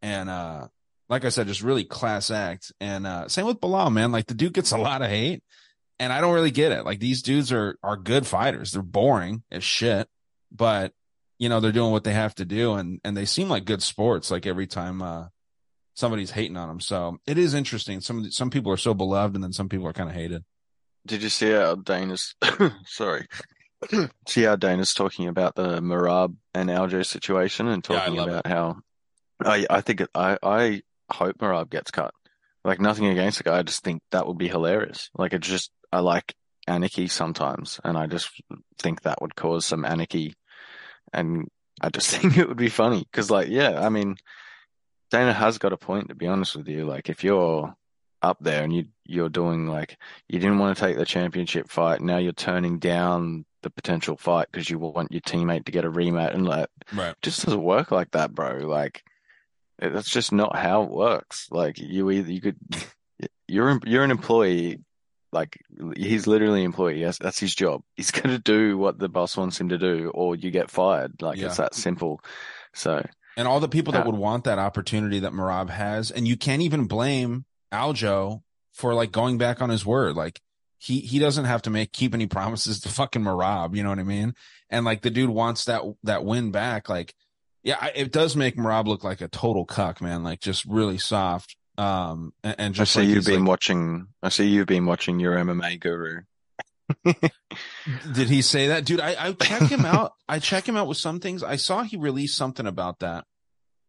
and 0.00 0.30
uh, 0.30 0.68
like 1.10 1.26
I 1.26 1.28
said, 1.28 1.46
just 1.46 1.62
really 1.62 1.84
class 1.84 2.30
act. 2.30 2.72
And 2.80 3.06
uh, 3.06 3.28
same 3.28 3.44
with 3.44 3.60
Belal, 3.60 3.92
man. 3.92 4.12
Like 4.12 4.28
the 4.28 4.32
dude 4.32 4.54
gets 4.54 4.72
a 4.72 4.78
lot 4.78 5.02
of 5.02 5.10
hate, 5.10 5.42
and 5.98 6.10
I 6.10 6.22
don't 6.22 6.32
really 6.32 6.50
get 6.50 6.72
it. 6.72 6.86
Like 6.86 7.00
these 7.00 7.20
dudes 7.20 7.52
are 7.52 7.76
are 7.82 7.98
good 7.98 8.26
fighters. 8.26 8.72
They're 8.72 8.80
boring 8.80 9.42
as 9.52 9.62
shit, 9.62 10.08
but 10.50 10.94
you 11.38 11.50
know 11.50 11.60
they're 11.60 11.70
doing 11.70 11.92
what 11.92 12.04
they 12.04 12.14
have 12.14 12.34
to 12.36 12.46
do, 12.46 12.76
and 12.76 12.98
and 13.04 13.14
they 13.14 13.26
seem 13.26 13.50
like 13.50 13.66
good 13.66 13.82
sports. 13.82 14.30
Like 14.30 14.46
every 14.46 14.66
time 14.66 15.02
uh, 15.02 15.26
somebody's 15.92 16.30
hating 16.30 16.56
on 16.56 16.68
them, 16.68 16.80
so 16.80 17.18
it 17.26 17.36
is 17.36 17.52
interesting. 17.52 18.00
Some 18.00 18.30
some 18.30 18.48
people 18.48 18.72
are 18.72 18.78
so 18.78 18.94
beloved, 18.94 19.34
and 19.34 19.44
then 19.44 19.52
some 19.52 19.68
people 19.68 19.86
are 19.86 19.92
kind 19.92 20.08
of 20.08 20.16
hated. 20.16 20.44
Did 21.06 21.22
you 21.22 21.28
see 21.28 21.50
how 21.50 21.74
Dana's 21.74 22.34
sorry? 22.86 23.26
see 24.28 24.42
how 24.42 24.56
Dana's 24.56 24.94
talking 24.94 25.28
about 25.28 25.54
the 25.54 25.80
Merab 25.80 26.36
and 26.54 26.70
Aljo 26.70 27.04
situation 27.04 27.68
and 27.68 27.84
talking 27.84 28.14
love 28.14 28.28
about 28.28 28.46
how 28.46 28.76
I 29.40 29.66
I 29.68 29.80
think 29.80 30.00
it, 30.00 30.10
I 30.14 30.38
I 30.42 30.82
hope 31.10 31.38
Merab 31.38 31.70
gets 31.70 31.90
cut. 31.90 32.14
Like 32.64 32.80
nothing 32.80 33.06
against 33.06 33.38
the 33.38 33.44
guy, 33.44 33.58
I 33.58 33.62
just 33.62 33.84
think 33.84 34.02
that 34.10 34.26
would 34.26 34.38
be 34.38 34.48
hilarious. 34.48 35.10
Like 35.14 35.34
it's 35.34 35.46
just 35.46 35.70
I 35.92 36.00
like 36.00 36.34
anarchy 36.66 37.08
sometimes, 37.08 37.78
and 37.84 37.98
I 37.98 38.06
just 38.06 38.30
think 38.78 39.02
that 39.02 39.20
would 39.20 39.36
cause 39.36 39.66
some 39.66 39.84
anarchy, 39.84 40.34
and 41.12 41.48
I 41.80 41.90
just 41.90 42.10
think 42.16 42.38
it 42.38 42.48
would 42.48 42.56
be 42.56 42.70
funny 42.70 43.06
because 43.10 43.30
like 43.30 43.48
yeah, 43.48 43.84
I 43.84 43.90
mean 43.90 44.16
Dana 45.10 45.32
has 45.32 45.58
got 45.58 45.72
a 45.72 45.76
point 45.76 46.08
to 46.08 46.14
be 46.14 46.26
honest 46.26 46.56
with 46.56 46.68
you. 46.68 46.86
Like 46.86 47.10
if 47.10 47.22
you're 47.22 47.74
up 48.24 48.38
there 48.40 48.62
and 48.64 48.72
you 48.74 48.86
you're 49.06 49.28
doing 49.28 49.68
like 49.68 49.98
you 50.28 50.38
didn't 50.38 50.58
want 50.58 50.76
to 50.76 50.82
take 50.84 50.96
the 50.96 51.04
championship 51.04 51.68
fight, 51.68 52.00
now 52.00 52.16
you're 52.18 52.32
turning 52.32 52.78
down 52.78 53.44
the 53.62 53.70
potential 53.70 54.16
fight 54.16 54.48
because 54.50 54.68
you 54.68 54.78
want 54.78 55.12
your 55.12 55.20
teammate 55.20 55.64
to 55.66 55.72
get 55.72 55.84
a 55.84 55.90
rematch 55.90 56.34
and 56.34 56.46
like 56.46 56.68
Right. 56.92 57.14
just 57.22 57.44
doesn't 57.44 57.62
work 57.62 57.90
like 57.90 58.10
that, 58.12 58.34
bro. 58.34 58.58
Like 58.66 59.02
it- 59.78 59.92
that's 59.92 60.10
just 60.10 60.32
not 60.32 60.56
how 60.56 60.82
it 60.84 60.90
works. 60.90 61.48
Like 61.50 61.78
you 61.78 62.10
either 62.10 62.32
you 62.32 62.40
could 62.40 62.56
you're 63.48 63.78
you're 63.84 64.04
an 64.04 64.10
employee. 64.10 64.80
Like 65.32 65.58
he's 65.96 66.26
literally 66.28 66.60
an 66.60 66.66
employee. 66.66 67.00
Yes, 67.00 67.18
that's 67.18 67.40
his 67.40 67.54
job. 67.56 67.82
He's 67.96 68.12
gonna 68.12 68.38
do 68.38 68.78
what 68.78 69.00
the 69.00 69.08
boss 69.08 69.36
wants 69.36 69.60
him 69.60 69.68
to 69.70 69.78
do, 69.78 70.12
or 70.14 70.36
you 70.36 70.52
get 70.52 70.70
fired. 70.70 71.20
Like 71.20 71.38
Yeah. 71.38 71.46
it's 71.46 71.56
that 71.56 71.74
simple. 71.74 72.20
So 72.72 73.04
And 73.36 73.48
all 73.48 73.58
the 73.58 73.68
people 73.68 73.92
that 73.94 74.06
would 74.06 74.14
want 74.14 74.44
that 74.44 74.60
opportunity 74.60 75.18
that 75.20 75.32
Merab 75.32 75.70
has, 75.70 76.12
and 76.12 76.28
you 76.28 76.36
can't 76.36 76.62
even 76.62 76.86
blame 76.86 77.46
Aljo 77.74 78.42
for 78.72 78.94
like 78.94 79.12
going 79.12 79.38
back 79.38 79.60
on 79.60 79.70
his 79.70 79.84
word. 79.84 80.16
Like 80.16 80.40
he 80.78 81.00
he 81.00 81.18
doesn't 81.18 81.44
have 81.44 81.62
to 81.62 81.70
make 81.70 81.92
keep 81.92 82.14
any 82.14 82.26
promises 82.26 82.80
to 82.80 82.88
fucking 82.88 83.22
Merab. 83.22 83.76
You 83.76 83.82
know 83.82 83.90
what 83.90 83.98
I 83.98 84.04
mean? 84.04 84.34
And 84.70 84.84
like 84.84 85.02
the 85.02 85.10
dude 85.10 85.30
wants 85.30 85.64
that 85.66 85.82
that 86.04 86.24
win 86.24 86.50
back. 86.50 86.88
Like 86.88 87.14
yeah, 87.62 87.78
I- 87.80 87.92
it 87.94 88.12
does 88.12 88.36
make 88.36 88.56
Merab 88.56 88.86
look 88.86 89.04
like 89.04 89.20
a 89.20 89.28
total 89.28 89.64
cuck, 89.64 90.00
man. 90.00 90.22
Like 90.22 90.40
just 90.40 90.64
really 90.66 90.98
soft. 90.98 91.56
Um, 91.76 92.32
and, 92.44 92.54
and 92.58 92.74
I 92.74 92.76
just 92.76 92.92
see 92.92 93.00
like 93.00 93.08
you've 93.08 93.24
been 93.26 93.40
like- 93.40 93.48
watching. 93.48 94.08
I 94.22 94.28
see 94.28 94.46
you've 94.48 94.66
been 94.66 94.86
watching 94.86 95.18
your 95.20 95.34
MMA 95.36 95.80
guru. 95.80 96.20
Did 97.04 98.28
he 98.28 98.42
say 98.42 98.68
that, 98.68 98.84
dude? 98.84 99.00
I 99.00 99.16
I 99.28 99.32
check 99.32 99.62
him 99.62 99.84
out. 99.86 100.12
I 100.28 100.38
check 100.38 100.68
him 100.68 100.76
out 100.76 100.86
with 100.86 100.98
some 100.98 101.20
things. 101.20 101.42
I 101.42 101.56
saw 101.56 101.82
he 101.82 101.96
released 101.96 102.36
something 102.36 102.66
about 102.66 103.00
that. 103.00 103.24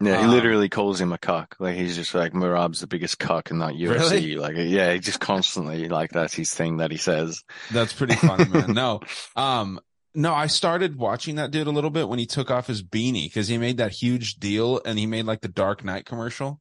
Yeah, 0.01 0.17
he 0.19 0.25
Um, 0.25 0.31
literally 0.31 0.67
calls 0.69 0.99
him 0.99 1.13
a 1.13 1.17
cuck. 1.17 1.55
Like 1.59 1.75
he's 1.75 1.95
just 1.95 2.13
like 2.13 2.33
Merab's 2.33 2.81
the 2.81 2.87
biggest 2.87 3.17
cuck 3.17 3.49
in 3.51 3.59
that 3.59 3.75
UFC. 3.75 3.99
Really? 4.11 4.35
Like 4.35 4.55
yeah, 4.57 4.93
he 4.93 4.99
just 4.99 5.19
constantly 5.19 5.87
like 5.87 6.11
that's 6.11 6.33
his 6.33 6.53
thing 6.53 6.77
that 6.77 6.91
he 6.91 6.97
says. 6.97 7.43
That's 7.71 7.93
pretty 7.93 8.15
funny, 8.15 8.45
man. 8.49 8.73
No, 8.73 8.99
um, 9.35 9.79
no, 10.13 10.33
I 10.33 10.47
started 10.47 10.97
watching 10.97 11.35
that 11.35 11.51
dude 11.51 11.67
a 11.67 11.71
little 11.71 11.89
bit 11.89 12.09
when 12.09 12.19
he 12.19 12.25
took 12.25 12.51
off 12.51 12.67
his 12.67 12.83
beanie 12.83 13.25
because 13.25 13.47
he 13.47 13.57
made 13.57 13.77
that 13.77 13.91
huge 13.91 14.35
deal 14.35 14.81
and 14.85 14.97
he 14.99 15.05
made 15.05 15.25
like 15.25 15.41
the 15.41 15.47
Dark 15.49 15.83
Knight 15.83 16.05
commercial 16.05 16.59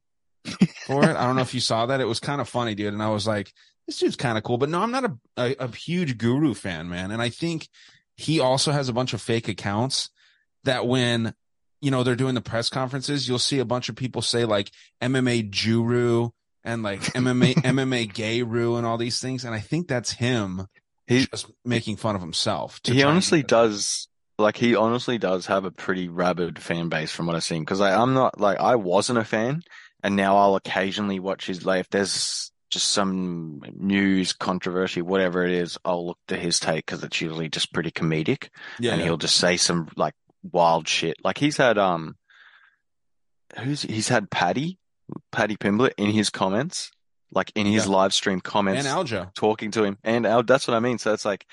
for 0.85 1.03
it. 1.03 1.15
I 1.15 1.25
don't 1.25 1.35
know 1.35 1.41
if 1.41 1.53
you 1.53 1.61
saw 1.61 1.85
that. 1.87 2.01
It 2.01 2.05
was 2.07 2.19
kind 2.19 2.39
of 2.41 2.47
funny, 2.49 2.75
dude. 2.75 2.93
And 2.93 3.01
I 3.03 3.09
was 3.09 3.25
like, 3.27 3.51
this 3.87 3.99
dude's 3.99 4.15
kind 4.15 4.37
of 4.37 4.43
cool. 4.43 4.57
But 4.57 4.69
no, 4.69 4.81
I'm 4.81 4.91
not 4.91 5.05
a, 5.05 5.17
a, 5.37 5.55
a 5.65 5.67
huge 5.75 6.17
guru 6.17 6.53
fan, 6.53 6.89
man. 6.89 7.11
And 7.11 7.21
I 7.21 7.29
think 7.29 7.67
he 8.15 8.39
also 8.39 8.71
has 8.71 8.87
a 8.89 8.93
bunch 8.93 9.13
of 9.13 9.21
fake 9.21 9.47
accounts 9.47 10.09
that 10.63 10.85
when, 10.87 11.33
you 11.81 11.91
know, 11.91 12.03
they're 12.03 12.15
doing 12.15 12.35
the 12.35 12.41
press 12.41 12.69
conferences, 12.69 13.27
you'll 13.27 13.39
see 13.39 13.59
a 13.59 13.65
bunch 13.65 13.89
of 13.89 13.95
people 13.95 14.21
say 14.21 14.45
like 14.45 14.71
MMA 15.01 15.49
Juru 15.51 16.31
and 16.63 16.83
like 16.83 17.01
MMA, 17.13 17.55
MMA 17.55 18.11
Gayru 18.11 18.77
and 18.77 18.85
all 18.85 18.97
these 18.97 19.19
things. 19.19 19.43
And 19.45 19.53
I 19.53 19.59
think 19.59 19.87
that's 19.87 20.13
him 20.13 20.67
he's 21.07 21.27
just 21.27 21.51
making 21.63 21.97
fun 21.97 22.15
of 22.15 22.21
himself. 22.21 22.79
he 22.83 23.03
honestly 23.03 23.43
does 23.43 24.07
like 24.37 24.57
he 24.57 24.75
honestly 24.75 25.17
does 25.17 25.45
have 25.45 25.65
a 25.65 25.71
pretty 25.71 26.09
rabid 26.09 26.59
fan 26.59 26.89
base 26.89 27.11
from 27.11 27.27
what 27.27 27.35
I've 27.35 27.43
seen. 27.43 27.63
Because 27.63 27.81
I'm 27.81 28.13
not 28.13 28.39
like 28.39 28.59
I 28.59 28.75
wasn't 28.75 29.19
a 29.19 29.23
fan, 29.23 29.61
and 30.03 30.15
now 30.15 30.37
I'll 30.37 30.55
occasionally 30.55 31.19
watch 31.19 31.47
his 31.47 31.65
like 31.65 31.81
if 31.81 31.89
there's 31.89 32.51
just 32.69 32.89
some 32.89 33.61
news 33.77 34.33
controversy, 34.33 35.01
whatever 35.01 35.45
it 35.45 35.51
is, 35.51 35.77
I'll 35.85 36.07
look 36.07 36.17
to 36.27 36.35
his 36.35 36.59
take 36.59 36.85
because 36.85 37.03
it's 37.03 37.21
usually 37.21 37.47
just 37.47 37.71
pretty 37.73 37.91
comedic. 37.91 38.49
Yeah, 38.79 38.91
and 38.91 38.99
yeah. 38.99 39.05
he'll 39.05 39.17
just 39.17 39.37
say 39.37 39.57
some 39.57 39.89
like 39.95 40.15
wild 40.51 40.87
shit. 40.87 41.17
Like 41.23 41.37
he's 41.37 41.57
had 41.57 41.77
um, 41.77 42.15
who's 43.57 43.81
he's 43.83 44.07
had 44.09 44.29
Paddy, 44.29 44.77
Paddy 45.31 45.55
Pimblett 45.55 45.93
in 45.97 46.11
his 46.11 46.29
comments, 46.29 46.91
like 47.31 47.51
in 47.55 47.65
his 47.65 47.85
Yeah. 47.85 47.91
live 47.91 48.13
stream 48.13 48.41
comments, 48.41 48.85
and 48.85 49.07
Aljo. 49.07 49.33
talking 49.33 49.71
to 49.71 49.83
him, 49.83 49.97
and 50.03 50.25
Al, 50.25 50.43
that's 50.43 50.67
what 50.67 50.75
I 50.75 50.79
mean. 50.79 50.97
So 50.97 51.13
it's 51.13 51.25
like 51.25 51.45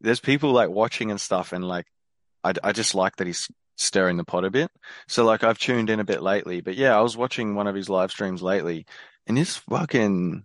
there's 0.00 0.20
people 0.20 0.52
like 0.52 0.70
watching 0.70 1.10
and 1.10 1.20
stuff, 1.20 1.52
and 1.52 1.64
like 1.66 1.86
I 2.44 2.52
I 2.62 2.72
just 2.72 2.94
like 2.94 3.16
that 3.16 3.26
he's 3.26 3.48
stirring 3.76 4.16
the 4.16 4.24
pot 4.24 4.44
a 4.44 4.50
bit. 4.50 4.70
So 5.08 5.24
like 5.24 5.44
I've 5.44 5.58
tuned 5.58 5.90
in 5.90 6.00
a 6.00 6.04
bit 6.04 6.22
lately, 6.22 6.60
but 6.60 6.76
yeah, 6.76 6.96
I 6.96 7.00
was 7.00 7.16
watching 7.16 7.54
one 7.54 7.66
of 7.66 7.74
his 7.74 7.88
live 7.88 8.10
streams 8.10 8.42
lately, 8.42 8.86
and 9.26 9.38
it's 9.38 9.56
fucking 9.56 10.44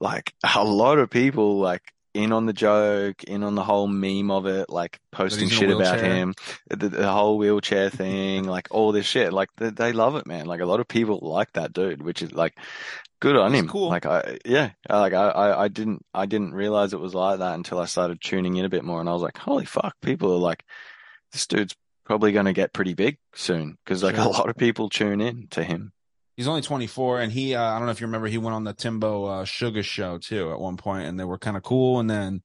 like 0.00 0.34
a 0.56 0.64
lot 0.64 0.98
of 0.98 1.10
people 1.10 1.58
like 1.60 1.91
in 2.14 2.32
on 2.32 2.46
the 2.46 2.52
joke, 2.52 3.24
in 3.24 3.42
on 3.42 3.54
the 3.54 3.64
whole 3.64 3.86
meme 3.86 4.30
of 4.30 4.46
it, 4.46 4.68
like 4.68 4.98
posting 5.12 5.48
he's 5.48 5.58
in 5.60 5.64
a 5.64 5.68
shit 5.68 5.76
about 5.80 6.00
him, 6.00 6.34
the, 6.68 6.88
the 6.88 7.10
whole 7.10 7.38
wheelchair 7.38 7.88
thing, 7.90 8.44
like 8.44 8.68
all 8.70 8.92
this 8.92 9.06
shit. 9.06 9.32
Like 9.32 9.48
they, 9.56 9.70
they 9.70 9.92
love 9.92 10.16
it, 10.16 10.26
man. 10.26 10.46
Like 10.46 10.60
a 10.60 10.66
lot 10.66 10.80
of 10.80 10.88
people 10.88 11.18
like 11.22 11.52
that 11.54 11.72
dude, 11.72 12.02
which 12.02 12.20
is 12.22 12.32
like 12.32 12.58
good 13.20 13.36
on 13.36 13.52
He's 13.52 13.60
him. 13.60 13.68
cool. 13.68 13.88
Like 13.88 14.04
I, 14.06 14.38
yeah, 14.44 14.70
like 14.90 15.12
I, 15.14 15.28
I, 15.28 15.64
I 15.64 15.68
didn't, 15.68 16.04
I 16.12 16.26
didn't 16.26 16.54
realize 16.54 16.92
it 16.92 17.00
was 17.00 17.14
like 17.14 17.38
that 17.38 17.54
until 17.54 17.78
I 17.78 17.86
started 17.86 18.20
tuning 18.20 18.56
in 18.56 18.64
a 18.64 18.68
bit 18.70 18.84
more, 18.84 19.00
and 19.00 19.08
I 19.08 19.12
was 19.12 19.22
like, 19.22 19.38
holy 19.38 19.64
fuck, 19.64 19.94
people 20.02 20.32
are 20.34 20.38
like, 20.38 20.64
this 21.32 21.46
dude's 21.46 21.74
probably 22.04 22.32
going 22.32 22.46
to 22.46 22.52
get 22.52 22.72
pretty 22.72 22.94
big 22.94 23.16
soon 23.34 23.78
because 23.84 24.02
like 24.02 24.16
Sure. 24.16 24.24
a 24.24 24.28
lot 24.28 24.48
of 24.50 24.56
people 24.56 24.88
tune 24.90 25.20
in 25.20 25.46
to 25.52 25.62
him. 25.64 25.92
He's 26.36 26.48
only 26.48 26.62
24, 26.62 27.20
and 27.20 27.32
he, 27.32 27.54
uh, 27.54 27.62
I 27.62 27.76
don't 27.76 27.86
know 27.86 27.92
if 27.92 28.00
you 28.00 28.06
remember, 28.06 28.26
he 28.26 28.38
went 28.38 28.54
on 28.54 28.64
the 28.64 28.72
Timbo 28.72 29.24
uh, 29.24 29.44
Sugar 29.44 29.82
show 29.82 30.18
too 30.18 30.50
at 30.50 30.58
one 30.58 30.76
point, 30.76 31.06
and 31.06 31.20
they 31.20 31.24
were 31.24 31.38
kind 31.38 31.56
of 31.56 31.62
cool. 31.62 32.00
And 32.00 32.08
then 32.08 32.42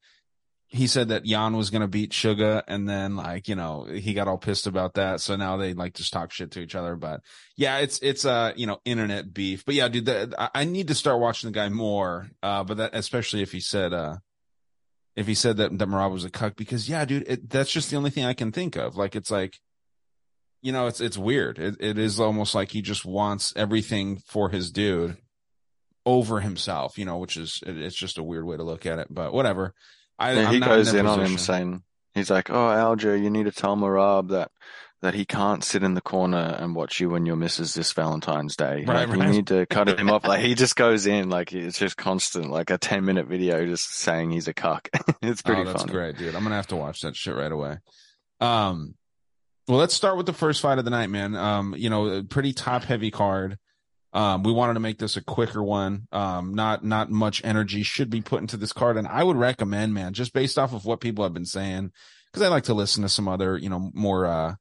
he 0.67 0.87
said 0.87 1.07
that 1.07 1.25
Yan 1.25 1.55
was 1.55 1.69
going 1.69 1.81
to 1.81 1.87
beat 1.87 2.11
Sugar, 2.11 2.61
and 2.67 2.87
then 2.87 3.15
like, 3.15 3.47
you 3.47 3.55
know, 3.55 3.85
he 3.85 4.13
got 4.13 4.27
all 4.27 4.37
pissed 4.37 4.67
about 4.67 4.95
that. 4.95 5.21
So 5.21 5.37
now 5.37 5.55
they 5.55 5.73
like 5.73 5.93
just 5.93 6.11
talk 6.11 6.33
shit 6.33 6.51
to 6.51 6.59
each 6.59 6.75
other. 6.75 6.97
But 6.97 7.21
yeah, 7.55 7.77
it's, 7.77 7.99
it's, 7.99 8.25
uh, 8.25 8.51
you 8.57 8.67
know, 8.67 8.79
internet 8.83 9.33
beef. 9.33 9.63
But 9.63 9.75
yeah, 9.75 9.87
dude, 9.87 10.05
the, 10.05 10.49
I, 10.53 10.65
need 10.65 10.89
to 10.89 10.95
start 10.95 11.21
watching 11.21 11.49
the 11.49 11.55
guy 11.55 11.69
more. 11.69 12.29
Uh, 12.43 12.65
but 12.65 12.77
that, 12.77 12.89
especially 12.93 13.41
if 13.41 13.53
he 13.53 13.61
said, 13.61 13.93
uh, 13.93 14.17
if 15.15 15.27
he 15.27 15.33
said 15.33 15.55
that, 15.57 15.77
that 15.77 15.87
Merab 15.87 16.11
was 16.11 16.25
a 16.25 16.29
cuck, 16.29 16.57
because 16.57 16.89
yeah, 16.89 17.05
dude, 17.05 17.23
it, 17.27 17.49
that's 17.49 17.71
just 17.71 17.89
the 17.89 17.95
only 17.95 18.09
thing 18.09 18.25
I 18.25 18.33
can 18.33 18.51
think 18.51 18.75
of. 18.75 18.97
Like, 18.97 19.15
it's 19.15 19.31
like, 19.31 19.59
you 20.67 20.73
know, 20.73 20.87
it's 20.87 20.99
it's 20.99 21.17
weird. 21.17 21.59
It 21.59 21.77
it 21.79 21.97
is 21.97 22.19
almost 22.19 22.53
like 22.53 22.71
he 22.71 22.81
just 22.81 23.05
wants 23.05 23.53
everything 23.55 24.17
for 24.27 24.49
his 24.49 24.69
dude 24.69 25.15
over 26.05 26.41
himself, 26.41 26.97
you 26.97 27.05
know, 27.05 27.19
which 27.19 27.37
is 27.37 27.63
it, 27.65 27.77
it's 27.77 27.95
just 27.95 28.17
a 28.17 28.23
weird 28.23 28.43
way 28.43 28.57
to 28.57 28.63
look 28.63 28.85
at 28.85 28.99
it. 28.99 29.07
But 29.09 29.31
whatever. 29.31 29.73
I 30.19 30.33
Yeah, 30.33 30.51
he 30.51 30.59
goes 30.59 30.91
their 30.91 30.99
in 30.99 31.07
on 31.07 31.21
him 31.21 31.37
saying, 31.37 31.83
he's 32.13 32.29
like, 32.29 32.49
oh, 32.49 32.53
Aljo, 32.53 33.17
you 33.17 33.29
need 33.29 33.45
to 33.45 33.53
tell 33.53 33.77
Merab 33.77 34.31
that 34.31 34.51
that 35.01 35.13
he 35.13 35.23
can't 35.23 35.63
sit 35.63 35.83
in 35.83 35.93
the 35.93 36.01
corner 36.01 36.57
and 36.59 36.75
watch 36.75 36.99
you 36.99 37.15
and 37.15 37.25
your 37.25 37.37
missus 37.37 37.73
this 37.73 37.93
Valentine's 37.93 38.57
Day. 38.57 38.83
Right, 38.85 39.07
Like, 39.07 39.17
you 39.19 39.25
need 39.25 39.47
to 39.47 39.67
cut 39.67 39.87
him 39.87 40.09
off. 40.09 40.27
Like 40.27 40.41
he 40.41 40.53
just 40.53 40.75
goes 40.85 41.07
in, 41.07 41.29
like 41.29 41.53
it's 41.53 41.79
just 41.79 41.95
constant, 41.95 42.51
like 42.51 42.71
a 42.71 42.77
10 42.77 43.05
minute 43.05 43.27
video 43.27 43.65
just 43.65 43.95
saying 43.95 44.31
he's 44.31 44.49
a 44.49 44.53
cuck. 44.53 44.89
It's 45.21 45.41
pretty 45.41 45.61
oh, 45.61 45.65
that's 45.65 45.83
funny. 45.83 45.93
great, 45.93 46.17
dude. 46.17 46.35
I'm 46.35 46.43
gonna 46.43 46.55
have 46.55 46.67
to 46.67 46.75
watch 46.75 46.99
that 47.01 47.15
shit 47.15 47.37
right 47.37 47.51
away. 47.53 47.77
Um, 48.41 48.95
well, 49.67 49.77
let's 49.77 49.93
start 49.93 50.17
with 50.17 50.25
the 50.25 50.33
first 50.33 50.61
fight 50.61 50.79
of 50.79 50.85
the 50.85 50.91
night, 50.91 51.09
man. 51.09 51.35
Um, 51.35 51.75
you 51.77 51.89
know, 51.89 52.23
pretty 52.23 52.53
top 52.53 52.83
heavy 52.83 53.11
card. 53.11 53.57
Um, 54.13 54.43
we 54.43 54.53
wanted 54.53 54.75
to 54.75 54.79
make 54.79 54.97
this 54.97 55.17
a 55.17 55.21
quicker 55.21 55.61
one. 55.61 56.07
Um, 56.11 56.53
not 56.53 56.83
not 56.83 57.11
much 57.11 57.43
energy 57.43 57.83
should 57.83 58.09
be 58.09 58.21
put 58.21 58.41
into 58.41 58.57
this 58.57 58.71
card, 58.71 58.97
and 58.97 59.07
I 59.07 59.23
would 59.23 59.35
recommend, 59.35 59.93
man, 59.93 60.13
just 60.13 60.33
based 60.33 60.57
off 60.57 60.73
of 60.73 60.85
what 60.85 61.01
people 61.01 61.23
have 61.23 61.33
been 61.33 61.45
saying, 61.45 61.91
because 62.31 62.45
I 62.45 62.49
like 62.49 62.63
to 62.63 62.73
listen 62.73 63.03
to 63.03 63.09
some 63.09 63.27
other, 63.27 63.57
you 63.57 63.69
know, 63.69 63.91
more 63.93 64.25
uh, 64.25 64.55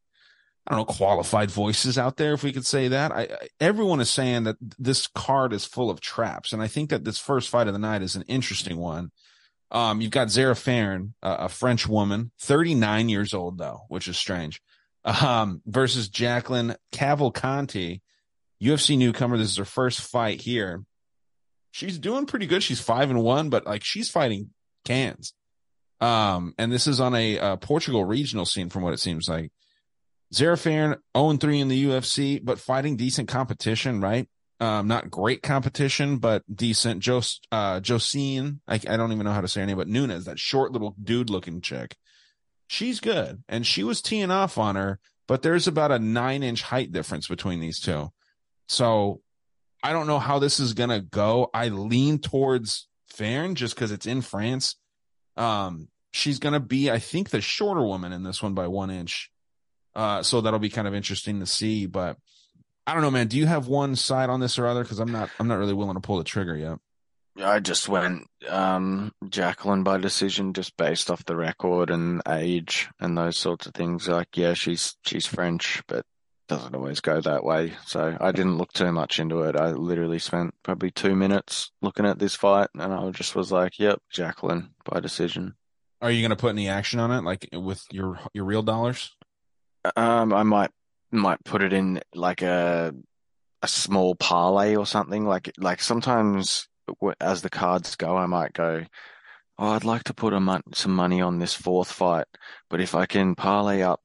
I 0.67 0.71
don't 0.75 0.81
know, 0.81 0.93
qualified 0.93 1.51
voices 1.53 1.97
out 1.97 2.17
there, 2.17 2.35
if 2.35 2.43
we 2.43 2.53
could 2.53 2.67
say 2.67 2.89
that. 2.89 3.13
I, 3.13 3.21
I 3.23 3.49
everyone 3.61 4.01
is 4.01 4.11
saying 4.11 4.45
that 4.45 4.57
this 4.61 5.07
card 5.07 5.53
is 5.53 5.65
full 5.65 5.91
of 5.91 6.01
traps, 6.01 6.53
and 6.53 6.61
I 6.61 6.67
think 6.67 6.91
that 6.91 7.05
this 7.05 7.19
first 7.19 7.49
fight 7.49 7.69
of 7.69 7.73
the 7.73 7.79
night 7.79 8.03
is 8.03 8.17
an 8.17 8.25
interesting 8.27 8.79
one. 8.79 9.13
Um, 9.71 10.01
you've 10.01 10.11
got 10.11 10.31
Zara 10.31 10.57
Farron, 10.57 11.15
a 11.23 11.49
French 11.49 11.89
woman, 11.89 12.33
39 12.41 13.09
years 13.09 13.33
old 13.33 13.59
though, 13.59 13.83
which 13.89 14.09
is 14.09 14.17
strange. 14.17 14.61
Um, 15.07 15.63
versus 15.65 16.09
Jacqueline 16.09 16.75
Cavalcanti, 16.93 18.01
UFC 18.61 18.99
newcomer. 18.99 19.39
This 19.39 19.51
is 19.51 19.57
her 19.57 19.65
first 19.65 20.01
fight 20.01 20.41
here. 20.41 20.83
She's 21.71 21.99
doing 21.99 22.27
pretty 22.27 22.47
good. 22.47 22.63
She's 22.63 22.81
five 22.81 23.09
and 23.11 23.23
one, 23.23 23.49
but 23.49 23.67
like 23.67 23.85
she's 23.85 24.11
fighting 24.11 24.51
cans. 24.85 25.33
Um, 26.01 26.55
and 26.59 26.73
this 26.73 26.87
is 26.87 27.01
on 27.01 27.15
a 27.15 27.39
uh, 27.39 27.57
Portugal 27.57 28.05
regional 28.05 28.45
scene, 28.45 28.69
from 28.69 28.83
what 28.83 28.95
it 28.95 29.01
seems 29.01 29.29
like. 29.29 29.53
Zara 30.33 30.57
Farron 30.57 30.97
0 31.17 31.37
3 31.37 31.61
in 31.61 31.69
the 31.69 31.85
UFC, 31.85 32.41
but 32.43 32.59
fighting 32.59 32.97
decent 32.97 33.29
competition, 33.29 34.01
right? 34.01 34.29
Um, 34.59 34.89
not 34.89 35.11
great 35.11 35.43
competition, 35.43 36.17
but 36.19 36.43
decent. 36.53 37.01
Jos, 37.01 37.41
uh, 37.53 37.81
Josine, 37.81 38.61
I, 38.67 38.75
I 38.75 38.97
don't 38.97 39.13
even 39.13 39.25
know 39.25 39.33
how 39.33 39.43
to 39.43 39.49
say 39.49 39.61
her 39.61 39.67
name, 39.67 39.77
but 39.77 39.89
Nunes, 39.89 40.25
that 40.25 40.39
short 40.39 40.73
little 40.73 40.97
dude 41.03 41.31
looking 41.31 41.61
chick. 41.61 41.97
She's 42.67 43.01
good. 43.01 43.43
And 43.49 43.67
she 43.67 43.83
was 43.83 44.03
teeing 44.03 44.31
off 44.31 44.59
on 44.59 44.77
her, 44.77 44.99
but 45.29 45.43
there's 45.43 45.67
about 45.67 45.93
a 45.93 45.99
nine 45.99 46.43
inch 46.43 46.63
height 46.63 46.93
difference 46.93 47.29
between 47.29 47.61
these 47.61 47.81
two. 47.81 48.11
So 48.69 49.21
I 49.83 49.93
don't 49.93 50.07
know 50.07 50.19
how 50.19 50.39
this 50.39 50.59
is 50.59 50.75
to 50.91 51.01
go. 51.01 51.49
I 51.55 51.69
lean 51.69 52.19
towards 52.19 52.89
Farron 53.09 53.55
just 53.55 53.75
because 53.75 53.93
it's 53.93 54.07
in 54.07 54.21
France. 54.21 54.77
Um, 55.37 55.89
she's 56.13 56.39
to 56.55 56.61
be, 56.61 56.91
I 56.91 56.99
think, 56.99 57.31
the 57.31 57.41
shorter 57.41 57.85
woman 57.85 58.13
in 58.13 58.23
this 58.23 58.43
one 58.43 58.55
by 58.55 58.67
one 58.67 58.91
inch. 58.91 59.31
Uh, 59.95 60.23
so 60.23 60.41
that'll 60.41 60.59
be 60.59 60.71
kind 60.71 60.89
of 60.89 60.95
interesting 60.95 61.41
to 61.41 61.47
see. 61.47 61.87
But 61.87 62.17
I 62.87 62.95
don't 62.95 63.03
know, 63.03 63.11
man. 63.11 63.29
Do 63.29 63.37
you 63.37 63.47
have 63.47 63.69
one 63.69 63.97
side 63.97 64.29
on 64.29 64.41
this 64.41 64.59
or 64.59 64.67
other? 64.67 64.83
Because 64.83 64.99
I'm 64.99 65.13
not, 65.13 65.31
I'm 65.39 65.49
not 65.49 65.59
really 65.59 65.73
willing 65.73 65.95
to 65.95 66.01
pull 66.01 66.19
the 66.19 66.25
trigger 66.25 66.57
yet. 66.57 66.79
I 67.43 67.61
just 67.61 67.89
went 67.89 68.27
um, 68.49 69.13
Jacqueline 69.29 69.83
by 69.83 69.99
decision, 69.99 70.55
just 70.55 70.77
based 70.77 71.11
off 71.11 71.25
the 71.25 71.37
record 71.37 71.91
and 71.91 72.23
age 72.29 72.89
and 72.99 73.17
those 73.17 73.37
sorts 73.39 73.67
of 73.67 73.75
things. 73.75 74.09
Like, 74.09 74.37
yeah, 74.37 74.55
she's 74.55 74.97
she's 75.05 75.27
French, 75.27 75.83
but 75.87 76.07
doesn't 76.49 76.75
always 76.75 77.01
go 77.01 77.21
that 77.21 77.45
way. 77.45 77.75
So 77.85 78.17
I 78.21 78.33
didn't 78.33 78.59
look 78.59 78.73
too 78.73 78.93
much 78.93 79.19
into 79.19 79.43
it. 79.43 79.57
I 79.57 79.73
literally 79.73 80.19
spent 80.19 80.55
probably 80.63 80.91
two 80.91 81.17
minutes 81.17 81.73
looking 81.83 82.07
at 82.07 82.19
this 82.19 82.35
fight, 82.35 82.69
and 82.75 82.93
I 82.93 83.11
just 83.11 83.35
was 83.35 83.53
like, 83.53 83.79
"Yep, 83.79 84.01
Jacqueline 84.11 84.71
by 84.85 85.01
decision." 85.01 85.57
Are 86.01 86.11
you 86.11 86.23
going 86.23 86.31
to 86.31 86.37
put 86.37 86.51
any 86.51 86.69
action 86.69 87.01
on 87.01 87.11
it, 87.11 87.25
like 87.25 87.49
with 87.53 87.85
your 87.91 88.19
your 88.33 88.45
real 88.45 88.63
dollars? 88.63 89.15
Um, 89.97 90.33
I 90.33 90.43
might 90.43 90.71
might 91.11 91.43
put 91.45 91.63
it 91.63 91.73
in 91.73 92.01
like 92.15 92.43
a 92.43 92.95
a 93.63 93.69
small 93.69 94.15
parlay 94.15 94.77
or 94.77 94.87
something. 94.87 95.27
Like 95.27 95.53
like 95.59 95.83
sometimes 95.83 96.69
as 97.21 97.43
the 97.43 97.51
cards 97.51 97.97
go, 97.97 98.17
I 98.17 98.27
might 98.27 98.53
go. 98.53 98.85
Oh, 99.59 99.71
I'd 99.71 99.85
like 99.85 100.05
to 100.05 100.15
put 100.15 100.39
mon- 100.41 100.63
some 100.75 100.95
money 100.95 101.21
on 101.21 101.39
this 101.39 101.55
fourth 101.55 101.91
fight, 101.91 102.27
but 102.69 102.81
if 102.81 102.95
I 102.95 103.07
can 103.07 103.35
parlay 103.35 103.83
up 103.83 104.01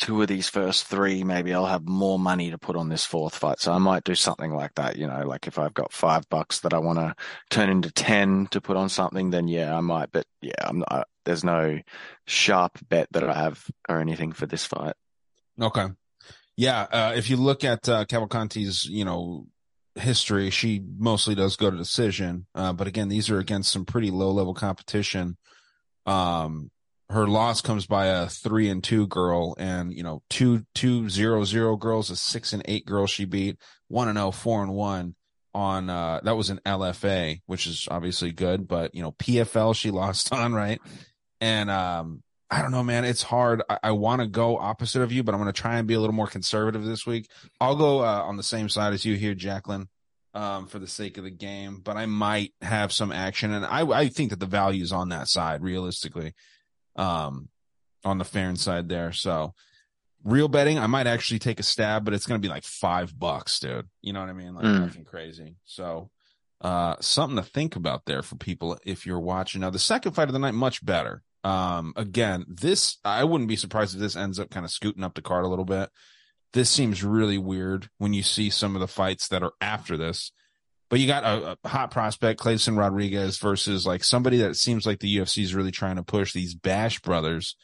two 0.00 0.20
of 0.22 0.28
these 0.28 0.48
first 0.48 0.86
three, 0.86 1.22
maybe 1.22 1.52
I'll 1.52 1.66
have 1.66 1.86
more 1.86 2.18
money 2.18 2.50
to 2.50 2.58
put 2.58 2.74
on 2.74 2.88
this 2.88 3.04
fourth 3.04 3.36
fight. 3.36 3.60
So 3.60 3.72
I 3.72 3.78
might 3.78 4.02
do 4.02 4.14
something 4.14 4.52
like 4.52 4.74
that. 4.74 4.96
You 4.96 5.06
know, 5.06 5.26
like 5.26 5.46
if 5.46 5.58
I've 5.58 5.74
got 5.74 5.92
five 5.92 6.28
bucks 6.30 6.60
that 6.60 6.74
I 6.74 6.78
want 6.78 6.98
to 6.98 7.14
turn 7.50 7.68
into 7.68 7.90
10 7.92 8.48
to 8.50 8.60
put 8.60 8.78
on 8.78 8.88
something, 8.88 9.30
then 9.30 9.46
yeah, 9.46 9.76
I 9.76 9.80
might. 9.80 10.10
But 10.10 10.24
yeah, 10.40 10.54
I'm 10.60 10.78
not, 10.78 11.06
there's 11.24 11.44
no 11.44 11.78
sharp 12.26 12.78
bet 12.88 13.08
that 13.12 13.24
I 13.24 13.34
have 13.34 13.64
or 13.88 14.00
anything 14.00 14.32
for 14.32 14.46
this 14.46 14.64
fight. 14.64 14.94
Okay. 15.60 15.86
Yeah. 16.56 16.86
Uh, 16.90 17.12
if 17.14 17.28
you 17.28 17.36
look 17.36 17.62
at 17.62 17.88
uh, 17.88 18.06
Cavalcanti's, 18.06 18.86
you 18.86 19.04
know, 19.04 19.46
history, 19.94 20.50
she 20.50 20.82
mostly 20.98 21.34
does 21.34 21.56
go 21.56 21.70
to 21.70 21.76
decision. 21.76 22.46
Uh, 22.54 22.72
but 22.72 22.86
again, 22.86 23.08
these 23.08 23.30
are 23.30 23.38
against 23.38 23.72
some 23.72 23.84
pretty 23.84 24.10
low 24.10 24.30
level 24.30 24.54
competition. 24.54 25.36
Um, 26.06 26.70
her 27.10 27.26
loss 27.26 27.60
comes 27.60 27.86
by 27.86 28.06
a 28.06 28.28
three 28.28 28.68
and 28.68 28.82
two 28.82 29.06
girl 29.08 29.54
and 29.58 29.92
you 29.92 30.02
know 30.02 30.22
two 30.30 30.64
two 30.74 31.08
zero 31.08 31.44
zero 31.44 31.76
girls 31.76 32.08
a 32.08 32.16
six 32.16 32.52
and 32.52 32.62
eight 32.66 32.86
girl 32.86 33.06
she 33.06 33.24
beat 33.24 33.58
one 33.88 34.08
and 34.08 34.16
oh 34.16 34.30
four 34.30 34.62
and 34.62 34.72
one 34.72 35.16
on 35.52 35.90
uh 35.90 36.20
that 36.22 36.36
was 36.36 36.50
an 36.50 36.60
lfa 36.64 37.40
which 37.46 37.66
is 37.66 37.88
obviously 37.90 38.30
good 38.30 38.68
but 38.68 38.94
you 38.94 39.02
know 39.02 39.10
pfl 39.12 39.74
she 39.74 39.90
lost 39.90 40.32
on 40.32 40.54
right 40.54 40.80
and 41.40 41.68
um 41.68 42.22
i 42.50 42.62
don't 42.62 42.70
know 42.70 42.82
man 42.82 43.04
it's 43.04 43.22
hard 43.22 43.62
i, 43.68 43.78
I 43.84 43.90
want 43.92 44.20
to 44.20 44.26
go 44.26 44.56
opposite 44.56 45.02
of 45.02 45.12
you 45.12 45.22
but 45.22 45.34
i'm 45.34 45.40
going 45.40 45.52
to 45.52 45.60
try 45.60 45.78
and 45.78 45.86
be 45.86 45.94
a 45.94 46.00
little 46.00 46.14
more 46.14 46.26
conservative 46.26 46.84
this 46.84 47.06
week 47.06 47.30
i'll 47.60 47.76
go 47.76 48.00
uh, 48.00 48.22
on 48.22 48.36
the 48.36 48.42
same 48.42 48.68
side 48.68 48.92
as 48.92 49.04
you 49.04 49.16
here 49.16 49.34
jacqueline 49.34 49.88
um, 50.32 50.66
for 50.66 50.78
the 50.78 50.86
sake 50.86 51.18
of 51.18 51.24
the 51.24 51.30
game, 51.30 51.80
but 51.82 51.96
I 51.96 52.06
might 52.06 52.52
have 52.62 52.92
some 52.92 53.10
action, 53.10 53.52
and 53.52 53.64
I 53.64 53.80
I 53.80 54.08
think 54.08 54.30
that 54.30 54.38
the 54.38 54.46
value 54.46 54.82
is 54.82 54.92
on 54.92 55.08
that 55.08 55.26
side 55.26 55.60
realistically 55.60 56.34
um, 56.96 57.48
on 58.04 58.18
the 58.18 58.24
Farron 58.24 58.56
side 58.56 58.88
there. 58.88 59.12
So 59.12 59.54
real 60.24 60.48
betting, 60.48 60.78
I 60.78 60.86
might 60.86 61.06
actually 61.06 61.38
take 61.38 61.60
a 61.60 61.64
stab, 61.64 62.04
but 62.04 62.14
it's 62.14 62.26
going 62.26 62.40
to 62.40 62.46
be 62.46 62.52
like 62.52 62.64
five 62.64 63.18
bucks, 63.18 63.58
dude. 63.58 63.88
You 64.02 64.12
know 64.12 64.20
what 64.20 64.28
I 64.28 64.34
mean? 64.34 64.54
Like 64.54 64.64
mm. 64.64 64.80
nothing 64.80 65.04
crazy. 65.04 65.56
So, 65.64 66.10
uh, 66.60 66.96
something 67.00 67.36
to 67.36 67.42
think 67.42 67.76
about 67.76 68.04
there 68.04 68.22
for 68.22 68.36
people 68.36 68.78
if 68.84 69.06
you're 69.06 69.20
watching. 69.20 69.62
Now, 69.62 69.70
the 69.70 69.78
second 69.78 70.12
fight 70.12 70.28
of 70.28 70.32
the 70.32 70.38
night, 70.38 70.54
much 70.54 70.84
better. 70.84 71.22
Um, 71.42 71.92
again, 71.96 72.44
this, 72.48 72.98
I 73.04 73.24
wouldn't 73.24 73.48
be 73.48 73.56
surprised 73.56 73.94
if 73.94 74.00
this 74.00 74.16
ends 74.16 74.38
up 74.38 74.50
kind 74.50 74.64
of 74.64 74.70
scooting 74.70 75.04
up 75.04 75.14
the 75.14 75.22
card 75.22 75.44
a 75.44 75.48
little 75.48 75.64
bit. 75.64 75.90
This 76.52 76.68
seems 76.68 77.04
really 77.04 77.38
weird 77.38 77.88
when 77.98 78.12
you 78.12 78.22
see 78.22 78.50
some 78.50 78.74
of 78.74 78.80
the 78.80 78.88
fights 78.88 79.28
that 79.28 79.42
are 79.42 79.52
after 79.60 79.96
this. 79.96 80.32
But 80.90 80.98
you 80.98 81.06
got 81.06 81.22
a, 81.24 81.56
a 81.64 81.68
hot 81.68 81.92
prospect, 81.92 82.40
Kleydson 82.40 82.76
Rodrigues, 82.76 83.38
versus 83.38 83.86
like 83.86 84.02
somebody 84.02 84.38
that 84.38 84.56
seems 84.56 84.84
like 84.84 84.98
the 84.98 85.18
UFC 85.18 85.44
is 85.44 85.54
really 85.54 85.70
trying 85.70 85.96
to 85.96 86.02
push 86.02 86.32
these 86.32 86.54
Bash 86.54 87.00
brothers. 87.00 87.54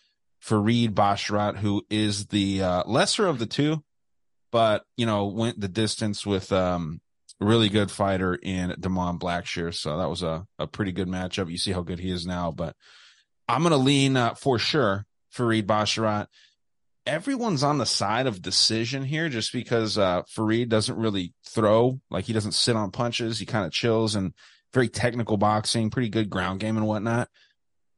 Farid 0.41 0.95
Basharat, 0.95 1.57
who 1.57 1.83
is 1.91 2.27
the 2.27 2.63
uh, 2.63 2.83
lesser 2.87 3.27
of 3.27 3.41
the 3.41 3.47
two, 3.47 3.83
but 4.53 4.85
you 4.97 5.05
know 5.05 5.27
went 5.27 5.61
the 5.61 5.67
distance 5.67 6.25
with 6.25 6.53
um, 6.53 7.01
really 7.41 7.69
good 7.69 7.91
fighter 7.91 8.35
in 8.35 8.75
Damon 8.79 9.19
Blackshear. 9.19 9.75
So 9.75 9.99
that 9.99 10.09
was 10.09 10.23
a, 10.23 10.47
a 10.59 10.69
pretty 10.69 10.93
good 10.93 11.09
matchup. 11.09 11.51
You 11.51 11.59
see 11.59 11.73
how 11.73 11.83
good 11.83 11.99
he 11.99 12.11
is 12.11 12.27
now, 12.27 12.53
but 12.53 12.77
I'm 13.49 13.63
gonna 13.63 13.77
lean 13.77 14.17
uh, 14.17 14.35
for 14.35 14.59
sure 14.59 15.07
Farid 15.31 15.67
Basharat 15.67 16.29
everyone's 17.07 17.63
on 17.63 17.79
the 17.79 17.87
side 17.87 18.27
of 18.27 18.43
decision 18.43 19.05
here 19.05 19.29
just 19.29 19.53
because 19.53 19.97
uh, 19.97 20.23
Farid 20.29 20.69
doesn't 20.69 20.99
really 20.99 21.33
throw. 21.45 22.01
Like 22.11 22.25
he 22.25 22.33
doesn't 22.33 22.53
sit 22.53 22.77
on 22.77 22.91
punches. 22.91 23.39
He 23.39 23.47
kind 23.47 23.65
of 23.65 23.73
chills 23.73 24.15
and 24.15 24.35
very 24.75 24.89
technical 24.89 25.37
boxing, 25.37 25.91
pretty 25.91 26.09
good 26.09 26.29
ground 26.29 26.61
game 26.61 26.77
and 26.77 26.87
whatnot. 26.87 27.29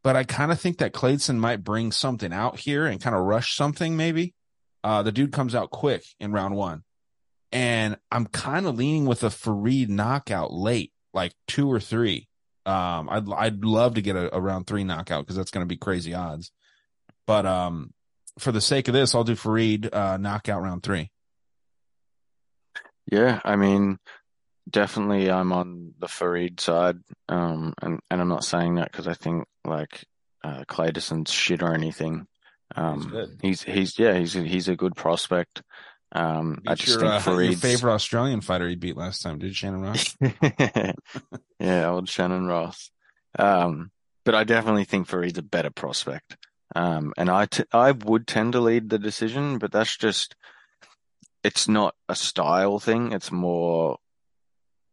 But 0.05 0.15
I 0.15 0.25
kind 0.25 0.53
of 0.53 0.61
think 0.61 0.79
that 0.79 0.93
Clayton 0.93 1.41
might 1.41 1.65
bring 1.65 1.91
something 1.91 2.33
out 2.33 2.61
here 2.61 2.87
and 2.87 3.01
kind 3.01 3.17
of 3.17 3.23
rush 3.23 3.57
something 3.57 3.97
maybe. 3.97 4.35
Uh, 4.85 5.03
the 5.03 5.11
dude 5.11 5.33
comes 5.33 5.55
out 5.55 5.71
quick 5.71 6.05
in 6.21 6.33
round 6.33 6.55
one. 6.55 6.85
And 7.51 7.97
I'm 8.13 8.27
kind 8.27 8.67
of 8.67 8.77
leaning 8.77 9.07
with 9.07 9.25
a 9.25 9.31
Farid 9.31 9.89
knockout 9.89 10.53
late, 10.53 10.93
like 11.15 11.33
two 11.47 11.71
or 11.71 11.81
three. 11.81 12.28
Um, 12.69 13.09
I'd 13.09 13.33
I'd 13.33 13.65
love 13.65 13.95
to 13.95 14.03
get 14.03 14.15
a, 14.15 14.37
a 14.37 14.41
round 14.41 14.67
three 14.67 14.85
knockout 14.85 15.25
because 15.25 15.37
that's 15.37 15.51
going 15.51 15.65
to 15.65 15.69
be 15.69 15.79
crazy 15.79 16.13
odds. 16.13 16.53
But 17.27 17.47
um, 17.47 17.95
for 18.39 18.53
the 18.53 18.61
sake 18.61 18.89
of 18.89 18.95
this, 18.95 19.15
I'll 19.15 19.25
do 19.25 19.37
Farid 19.37 19.93
uh, 19.93 20.19
knockout 20.19 20.63
round 20.63 20.83
three. 20.83 21.11
Yeah, 23.11 23.41
I 23.43 23.57
mean, 23.57 23.99
definitely 24.69 25.31
I'm 25.31 25.53
on 25.53 25.95
the 25.99 26.09
Farid 26.09 26.61
side, 26.61 26.99
um, 27.29 27.73
and 27.81 28.01
and 28.11 28.21
I'm 28.21 28.29
not 28.29 28.45
saying 28.45 28.75
that 28.75 28.93
because 28.93 29.09
I 29.09 29.15
think 29.15 29.47
like 29.65 30.05
uh, 30.45 30.65
Clayton's 30.69 31.33
shit 31.33 31.63
or 31.63 31.73
anything. 31.73 32.27
Um, 32.77 33.39
he's, 33.41 33.63
he's 33.63 33.75
he's 33.75 33.99
yeah 33.99 34.19
he's 34.19 34.35
he's 34.35 34.69
a 34.69 34.77
good 34.77 34.95
prospect. 34.95 35.63
Um, 36.13 36.63
I 36.67 36.75
just 36.75 37.01
your, 37.01 37.01
think 37.01 37.27
uh, 37.27 37.33
your 37.39 37.57
favorite 37.57 37.93
Australian 37.93 38.41
fighter 38.41 38.69
he 38.69 38.77
beat 38.77 38.97
last 38.97 39.23
time, 39.23 39.39
did 39.39 39.55
Shannon 39.55 39.83
Ross? 39.83 40.17
yeah, 41.59 41.91
old 41.91 42.09
Shannon 42.09 42.47
Ross. 42.47 42.91
Um, 43.39 43.91
but 44.25 44.35
I 44.35 44.45
definitely 44.45 44.85
think 44.85 45.07
Farid's 45.07 45.39
a 45.39 45.43
better 45.43 45.71
prospect. 45.71 46.37
Um, 46.75 47.13
and 47.17 47.31
I, 47.31 47.47
t- 47.47 47.65
I 47.73 47.93
would 47.93 48.27
tend 48.27 48.53
to 48.53 48.61
lead 48.61 48.91
the 48.91 48.99
decision, 48.99 49.59
but 49.59 49.73
that's 49.73 49.97
just, 49.97 50.35
it's 51.43 51.69
not 51.69 51.95
a 52.09 52.15
style 52.15 52.79
thing. 52.79 53.13
It's 53.13 53.33
more, 53.33 53.99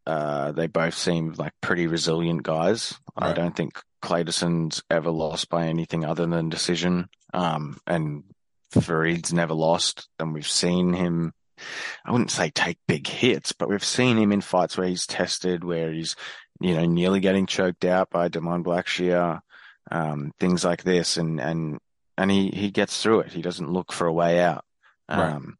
uh, 0.06 0.52
they 0.52 0.68
both 0.68 0.94
seem 0.94 1.34
like 1.38 1.54
pretty 1.62 1.88
resilient 1.88 2.44
guys. 2.44 2.98
Right. 3.20 3.30
I 3.30 3.34
don't 3.34 3.56
think 3.56 3.82
Clayton's 4.02 4.84
ever 4.90 5.12
lost 5.12 5.50
by 5.50 5.68
anything 5.68 6.06
other 6.06 6.26
than 6.26 6.50
decision. 6.50 7.10
Um, 7.34 7.78
and 7.88 8.24
Farid's 8.82 9.34
never 9.34 9.54
lost. 9.54 10.08
And 10.20 10.34
we've 10.34 10.48
seen 10.48 10.94
him, 10.94 11.34
I 12.06 12.12
wouldn't 12.12 12.32
say 12.32 12.50
take 12.50 12.78
big 12.88 13.08
hits, 13.08 13.52
but 13.52 13.70
we've 13.70 13.84
seen 13.84 14.18
him 14.18 14.32
in 14.32 14.42
fights 14.42 14.78
where 14.78 14.88
he's 14.88 15.08
tested, 15.08 15.64
where 15.64 15.92
he's, 15.92 16.16
you 16.60 16.76
know, 16.76 16.86
nearly 16.86 17.20
getting 17.20 17.46
choked 17.46 17.86
out 17.86 18.10
by 18.10 18.28
Damon 18.28 18.64
Blackshear 18.64 19.42
um, 19.92 20.32
things 20.40 20.64
like 20.64 20.84
this, 20.84 21.18
and 21.18 21.40
and 21.40 21.80
and 22.18 22.32
he 22.32 22.50
he 22.50 22.72
gets 22.72 23.02
through 23.02 23.22
it. 23.22 23.32
He 23.32 23.42
doesn't 23.42 23.72
look 23.72 23.92
for 23.92 24.08
a 24.08 24.14
way 24.14 24.42
out. 24.42 24.66
Um, 25.08 25.20
right. 25.20 25.56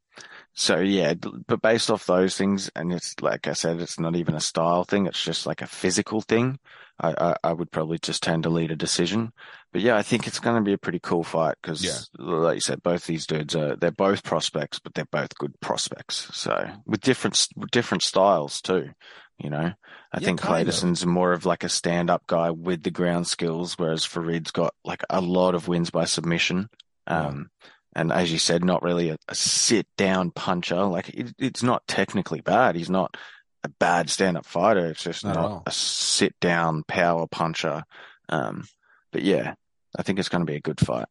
So 0.56 0.80
yeah, 0.80 1.14
but 1.48 1.62
based 1.62 1.92
off 1.92 2.06
those 2.06 2.38
things, 2.38 2.72
and 2.76 2.92
it's 2.94 3.16
like 3.22 3.48
I 3.48 3.54
said, 3.54 3.80
it's 3.80 4.00
not 4.00 4.16
even 4.16 4.36
a 4.36 4.40
style 4.42 4.84
thing; 4.86 5.06
it's 5.06 5.22
just 5.22 5.46
like 5.46 5.62
a 5.62 5.68
physical 5.68 6.22
thing. 6.22 6.60
I, 6.98 7.14
I, 7.18 7.36
I 7.50 7.54
would 7.54 7.72
probably 7.72 8.00
just 8.00 8.24
tend 8.24 8.44
to 8.44 8.50
lead 8.50 8.72
a 8.72 8.76
decision. 8.78 9.34
But 9.74 9.82
yeah, 9.82 9.98
I 9.98 10.02
think 10.02 10.28
it's 10.28 10.40
going 10.40 10.56
to 10.56 10.62
be 10.62 10.72
a 10.72 10.78
pretty 10.78 11.00
cool 11.00 11.26
fight 11.26 11.56
because, 11.62 11.84
Yeah. 11.84 12.00
like 12.26 12.56
you 12.56 12.62
said, 12.62 12.82
both 12.82 13.06
these 13.06 13.28
dudes 13.28 13.54
are 13.54 13.76
they're 13.76 13.92
both 13.92 14.24
prospects, 14.24 14.80
but 14.80 14.94
they're 14.94 15.06
both 15.12 15.38
good 15.38 15.60
prospects. 15.60 16.30
So 16.34 16.70
with 16.86 17.02
different 17.02 17.48
different 17.72 18.02
styles 18.02 18.62
too, 18.62 18.92
you 19.38 19.50
know. 19.50 19.74
I 20.14 20.20
Yeah, 20.20 20.26
think. 20.28 20.40
Clayton's 20.40 21.06
more 21.06 21.34
of 21.34 21.46
like 21.46 21.66
a 21.66 21.70
stand-up 21.70 22.26
guy 22.28 22.52
with 22.52 22.84
the 22.84 22.92
ground 22.92 23.28
skills, 23.28 23.78
whereas 23.78 24.06
Farid's 24.06 24.52
got 24.52 24.74
like 24.86 25.04
a 25.10 25.20
lot 25.20 25.54
of 25.54 25.68
wins 25.68 25.90
by 25.90 26.06
submission. 26.06 26.70
Yeah. 27.10 27.28
Um, 27.28 27.50
And 27.96 28.12
as 28.12 28.32
you 28.32 28.40
said, 28.40 28.64
not 28.64 28.84
really 28.84 29.10
a, 29.10 29.18
a 29.30 29.36
sit-down 29.36 30.32
puncher. 30.32 30.84
Like 30.84 31.10
it, 31.10 31.34
it's 31.40 31.64
not 31.64 31.88
technically 31.88 32.42
bad. 32.42 32.76
He's 32.76 32.90
not 32.90 33.16
a 33.64 33.70
bad 33.70 34.10
stand-up 34.10 34.46
fighter. 34.46 34.88
It's 34.88 35.04
just 35.04 35.24
Not 35.24 35.36
not 35.36 35.64
a 35.66 35.72
sit-down 35.72 36.84
power 36.84 37.26
puncher. 37.28 37.84
Um, 38.30 38.68
but 39.12 39.22
yeah, 39.22 39.54
I 39.98 40.04
think 40.04 40.20
it's 40.20 40.30
going 40.30 40.46
to 40.46 40.52
be 40.52 40.58
a 40.58 40.62
good 40.62 40.80
fight. 40.80 41.08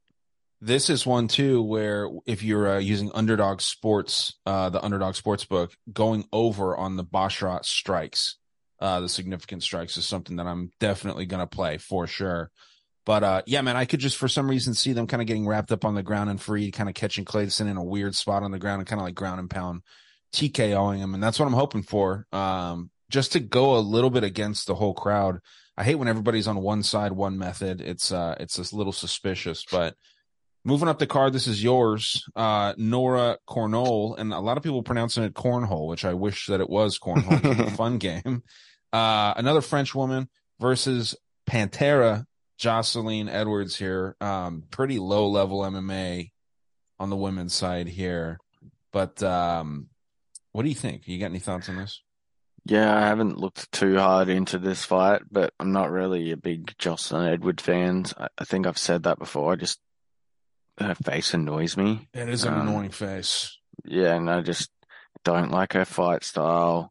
This 0.60 0.88
is 0.88 1.06
one 1.06 1.28
too 1.28 1.62
where 1.62 2.08
if 2.26 2.42
you're 2.42 2.76
uh, 2.76 2.78
using 2.78 3.10
Underdog 3.14 3.60
Sports, 3.60 4.34
uh, 4.46 4.70
the 4.70 4.82
Underdog 4.82 5.14
Sports 5.14 5.44
book, 5.44 5.72
going 5.92 6.24
over 6.32 6.76
on 6.76 6.96
the 6.96 7.04
Basharat 7.04 7.64
strikes, 7.64 8.36
uh, 8.78 9.00
the 9.00 9.08
significant 9.08 9.62
strikes 9.62 9.96
is 9.96 10.06
something 10.06 10.36
that 10.36 10.46
I'm 10.46 10.70
definitely 10.80 11.26
going 11.26 11.40
to 11.40 11.46
play 11.46 11.78
for 11.78 12.06
sure. 12.06 12.50
But 13.06 13.22
uh, 13.22 13.42
yeah, 13.46 13.60
man, 13.60 13.76
I 13.76 13.84
could 13.84 14.00
just 14.00 14.16
for 14.16 14.28
some 14.28 14.48
reason 14.48 14.74
see 14.74 14.92
them 14.92 15.06
kind 15.06 15.20
of 15.20 15.26
getting 15.26 15.46
wrapped 15.46 15.72
up 15.72 15.84
on 15.84 15.94
the 15.94 16.02
ground 16.02 16.30
and 16.30 16.40
free, 16.40 16.70
kind 16.70 16.88
of 16.88 16.94
catching 16.94 17.24
Clayton 17.24 17.68
in 17.68 17.76
a 17.76 17.84
weird 17.84 18.14
spot 18.14 18.42
on 18.42 18.50
the 18.50 18.58
ground 18.58 18.80
and 18.80 18.88
kind 18.88 19.00
of 19.00 19.04
like 19.04 19.14
ground 19.14 19.40
and 19.40 19.50
pound 19.50 19.82
TKOing 20.32 20.98
him, 20.98 21.14
and 21.14 21.22
that's 21.22 21.38
what 21.38 21.46
I'm 21.46 21.52
hoping 21.52 21.82
for. 21.82 22.26
Um, 22.32 22.90
just 23.10 23.32
to 23.32 23.40
go 23.40 23.76
a 23.76 23.78
little 23.78 24.10
bit 24.10 24.24
against 24.24 24.66
the 24.66 24.74
whole 24.74 24.94
crowd. 24.94 25.40
I 25.76 25.84
hate 25.84 25.96
when 25.96 26.08
everybody's 26.08 26.46
on 26.46 26.62
one 26.62 26.82
side, 26.82 27.12
one 27.12 27.36
method. 27.38 27.80
It's 27.80 28.10
uh, 28.10 28.36
it's 28.40 28.58
a 28.58 28.76
little 28.76 28.92
suspicious, 28.92 29.64
but. 29.70 29.96
Moving 30.66 30.88
up 30.88 30.98
the 30.98 31.06
card, 31.06 31.34
this 31.34 31.46
is 31.46 31.62
yours, 31.62 32.26
uh, 32.34 32.72
Nora 32.78 33.36
Cornhole, 33.46 34.18
and 34.18 34.32
a 34.32 34.40
lot 34.40 34.56
of 34.56 34.62
people 34.62 34.82
pronouncing 34.82 35.22
it 35.22 35.34
cornhole, 35.34 35.88
which 35.88 36.06
I 36.06 36.14
wish 36.14 36.46
that 36.46 36.62
it 36.62 36.70
was 36.70 36.98
cornhole. 36.98 37.70
Fun 37.76 37.98
game. 37.98 38.42
Uh, 38.90 39.34
another 39.36 39.60
French 39.60 39.94
woman 39.94 40.26
versus 40.58 41.16
Pantera, 41.46 42.24
Jocelyn 42.58 43.28
Edwards 43.28 43.76
here. 43.76 44.16
Um, 44.20 44.64
pretty 44.70 44.98
low 44.98 45.28
level 45.28 45.60
MMA 45.60 46.30
on 46.98 47.10
the 47.10 47.16
women's 47.16 47.54
side 47.54 47.88
here, 47.88 48.38
but 48.92 49.22
um, 49.22 49.88
what 50.52 50.62
do 50.62 50.68
you 50.68 50.74
think? 50.74 51.08
You 51.08 51.18
got 51.18 51.26
any 51.26 51.38
thoughts 51.40 51.68
on 51.68 51.76
this? 51.76 52.00
Yeah, 52.66 52.96
I 52.96 53.00
haven't 53.00 53.36
looked 53.38 53.70
too 53.72 53.98
hard 53.98 54.30
into 54.30 54.58
this 54.58 54.84
fight, 54.84 55.20
but 55.30 55.52
I'm 55.60 55.72
not 55.72 55.90
really 55.90 56.30
a 56.30 56.36
big 56.38 56.72
Jocelyn 56.78 57.30
Edwards 57.30 57.62
fan. 57.62 58.06
I, 58.16 58.44
think 58.44 58.66
I've 58.66 58.78
said 58.78 59.02
that 59.02 59.18
before. 59.18 59.52
I 59.52 59.56
just 59.56 59.80
her 60.78 60.94
face 60.94 61.34
annoys 61.34 61.76
me. 61.76 62.08
It 62.14 62.28
is 62.28 62.44
an 62.44 62.54
Um, 62.54 62.68
annoying 62.68 62.90
face. 62.90 63.58
Yeah, 63.84 64.14
and 64.14 64.30
I 64.30 64.40
just 64.40 64.70
don't 65.24 65.50
like 65.50 65.74
her 65.74 65.84
fight 65.84 66.24
style. 66.24 66.90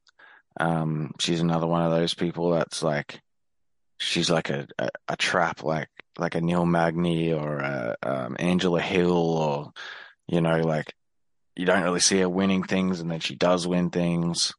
Um, 0.59 1.11
she's 1.19 1.41
another 1.41 1.65
one 1.65 1.81
of 1.81 1.91
those 1.91 2.13
people 2.13 2.51
that's 2.51 2.83
like, 2.83 3.22
she's 4.03 4.29
like 4.29 4.49
a, 4.49 4.67
a, 4.79 4.89
a 5.09 5.15
trap, 5.17 5.63
like 5.63 5.89
like 6.17 6.35
a 6.35 6.41
Neil 6.41 6.65
Magny 6.65 7.33
or 7.33 7.57
a, 7.57 7.95
um, 8.03 8.35
Angela 8.39 8.81
Hill, 8.81 9.11
or 9.17 9.71
you 10.27 10.41
know, 10.41 10.59
like 10.61 10.93
you 11.55 11.65
don't 11.65 11.83
really 11.83 11.99
see 11.99 12.19
her 12.19 12.29
winning 12.29 12.63
things, 12.63 12.99
and 12.99 13.09
then 13.09 13.19
she 13.19 13.35
does 13.35 13.67
win 13.67 13.89
things. 13.89 14.53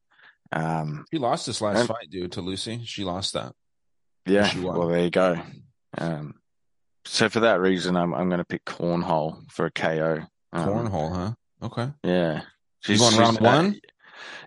Um, 0.52 1.04
She 1.12 1.18
lost 1.18 1.46
this 1.46 1.60
last 1.60 1.78
and- 1.80 1.88
fight, 1.88 2.10
dude, 2.10 2.32
to 2.32 2.40
Lucy. 2.40 2.82
She 2.84 3.04
lost 3.04 3.32
that. 3.34 3.52
yeah, 4.26 4.50
well, 4.60 4.88
there 4.88 5.00
you 5.02 5.10
go. 5.10 5.40
Um, 5.98 6.34
so 7.04 7.28
for 7.28 7.40
that 7.40 7.60
reason, 7.60 7.96
I'm 7.96 8.14
I'm 8.14 8.28
going 8.28 8.38
to 8.38 8.44
pick 8.44 8.64
Cornhole 8.64 9.50
for 9.50 9.66
a 9.66 9.70
KO. 9.70 10.20
Um, 10.52 10.68
Cornhole, 10.68 11.14
huh? 11.14 11.32
Okay. 11.62 11.88
Yeah. 12.02 12.42
You 12.86 12.98
going 12.98 13.16
round 13.16 13.40
one? 13.40 13.80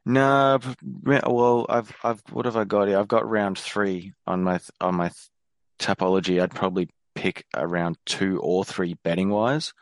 No, 0.07 0.57
well, 1.03 1.65
I've 1.67 1.93
I've 2.03 2.21
what 2.31 2.45
have 2.45 2.55
I 2.55 2.63
got 2.63 2.87
here? 2.87 2.97
I've 2.97 3.07
got 3.09 3.29
round 3.29 3.59
three 3.59 4.13
on 4.25 4.41
my 4.43 4.59
on 4.79 4.95
my 4.95 5.11
Tapology. 5.79 6.41
I'd 6.41 6.55
probably 6.55 6.89
pick 7.13 7.45
around 7.55 7.97
two 8.05 8.39
or 8.39 8.63
three 8.63 8.95
betting 9.03 9.29
wise, 9.29 9.73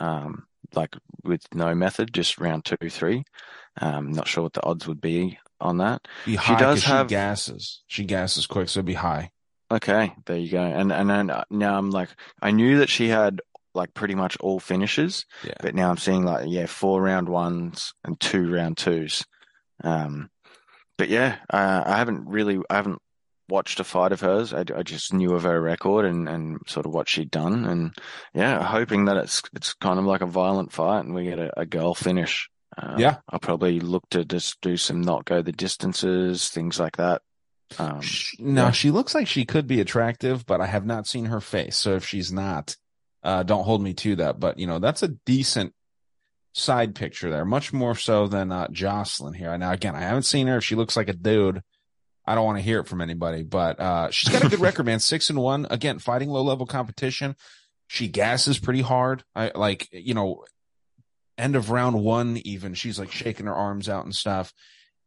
um, 0.00 0.46
like 0.74 0.96
with 1.24 1.42
no 1.54 1.74
method, 1.74 2.14
just 2.14 2.38
round 2.38 2.64
two, 2.64 2.88
three. 2.88 3.24
Um, 3.80 4.12
not 4.12 4.26
sure 4.28 4.44
what 4.44 4.54
the 4.54 4.64
odds 4.64 4.86
would 4.88 5.00
be 5.00 5.38
on 5.60 5.76
that. 5.78 6.08
Be 6.24 6.38
She 6.38 6.56
does 6.56 6.84
have- 6.84 7.06
she 7.08 7.10
gasses. 7.14 7.82
She 7.86 8.04
gasses 8.04 8.46
quick, 8.46 8.68
so 8.70 8.78
it'd 8.78 8.86
be 8.86 8.94
high. 8.94 9.30
Okay, 9.70 10.14
there 10.24 10.38
you 10.38 10.50
go. 10.50 10.62
And 10.62 10.90
and 10.90 11.10
then 11.10 11.28
uh, 11.28 11.44
now 11.50 11.76
I'm 11.76 11.90
like, 11.90 12.08
I 12.40 12.50
knew 12.50 12.78
that 12.78 12.88
she 12.88 13.08
had 13.08 13.42
like 13.74 13.92
pretty 13.92 14.14
much 14.14 14.38
all 14.38 14.58
finishes, 14.58 15.26
Yeah. 15.44 15.52
but 15.60 15.74
now 15.74 15.90
I'm 15.90 15.98
seeing 15.98 16.24
like 16.24 16.46
yeah, 16.48 16.64
four 16.64 17.02
round 17.02 17.28
ones 17.28 17.92
and 18.04 18.18
two 18.18 18.50
round 18.50 18.78
twos. 18.78 19.26
Um, 19.84 20.30
but 20.98 21.08
yeah, 21.08 21.36
uh, 21.50 21.82
I 21.84 21.98
haven't 21.98 22.26
really, 22.26 22.58
I 22.70 22.76
haven't 22.76 23.00
watched 23.48 23.78
a 23.80 23.84
fight 23.84 24.12
of 24.12 24.20
hers. 24.20 24.52
I, 24.52 24.60
I 24.74 24.82
just 24.82 25.12
knew 25.12 25.34
of 25.34 25.44
her 25.44 25.60
record 25.60 26.04
and 26.04 26.28
and 26.28 26.58
sort 26.66 26.86
of 26.86 26.92
what 26.92 27.08
she'd 27.08 27.30
done, 27.30 27.64
and 27.64 27.94
yeah, 28.34 28.62
hoping 28.62 29.04
that 29.04 29.16
it's 29.16 29.42
it's 29.54 29.74
kind 29.74 29.98
of 29.98 30.04
like 30.04 30.20
a 30.22 30.26
violent 30.26 30.72
fight 30.72 31.04
and 31.04 31.14
we 31.14 31.24
get 31.24 31.38
a, 31.38 31.60
a 31.60 31.66
girl 31.66 31.94
finish. 31.94 32.48
Um, 32.78 32.98
Yeah. 32.98 33.18
I'll 33.30 33.38
probably 33.38 33.80
look 33.80 34.04
to 34.10 34.24
just 34.24 34.60
do 34.60 34.76
some 34.76 35.00
not 35.00 35.24
go 35.24 35.42
the 35.42 35.52
distances, 35.52 36.48
things 36.48 36.80
like 36.80 36.96
that. 36.96 37.22
Um, 37.78 38.00
no, 38.38 38.66
yeah. 38.66 38.70
she 38.70 38.90
looks 38.90 39.14
like 39.14 39.26
she 39.26 39.44
could 39.44 39.66
be 39.66 39.80
attractive, 39.80 40.44
but 40.46 40.60
I 40.60 40.66
have 40.66 40.84
not 40.86 41.06
seen 41.06 41.26
her 41.26 41.40
face. 41.40 41.76
So 41.76 41.94
if 41.94 42.06
she's 42.06 42.32
not, 42.32 42.76
uh, 43.22 43.42
don't 43.42 43.64
hold 43.64 43.82
me 43.82 43.94
to 43.94 44.16
that. 44.16 44.38
But 44.40 44.58
you 44.58 44.66
know, 44.66 44.78
that's 44.78 45.02
a 45.02 45.08
decent 45.08 45.72
side 46.56 46.94
picture 46.94 47.30
there, 47.30 47.44
much 47.44 47.72
more 47.72 47.94
so 47.94 48.26
than 48.26 48.50
uh, 48.50 48.68
Jocelyn 48.70 49.34
here. 49.34 49.56
Now, 49.58 49.72
again, 49.72 49.94
I 49.94 50.00
haven't 50.00 50.22
seen 50.22 50.46
her. 50.46 50.58
If 50.58 50.64
she 50.64 50.74
looks 50.74 50.96
like 50.96 51.08
a 51.08 51.12
dude, 51.12 51.62
I 52.24 52.34
don't 52.34 52.44
want 52.44 52.58
to 52.58 52.64
hear 52.64 52.80
it 52.80 52.88
from 52.88 53.02
anybody. 53.02 53.42
But 53.42 53.78
uh, 53.78 54.10
she's 54.10 54.32
got 54.32 54.44
a 54.44 54.48
good 54.48 54.60
record, 54.60 54.86
man. 54.86 55.00
Six 55.00 55.28
and 55.30 55.38
one. 55.38 55.66
Again, 55.70 55.98
fighting 55.98 56.30
low 56.30 56.42
level 56.42 56.66
competition. 56.66 57.36
She 57.88 58.08
gasses 58.08 58.58
pretty 58.58 58.80
hard. 58.80 59.22
I 59.34 59.52
like, 59.54 59.88
you 59.92 60.14
know, 60.14 60.44
end 61.38 61.56
of 61.56 61.70
round 61.70 62.02
one, 62.02 62.38
even 62.44 62.74
she's 62.74 62.98
like 62.98 63.12
shaking 63.12 63.46
her 63.46 63.54
arms 63.54 63.88
out 63.88 64.04
and 64.04 64.14
stuff. 64.14 64.52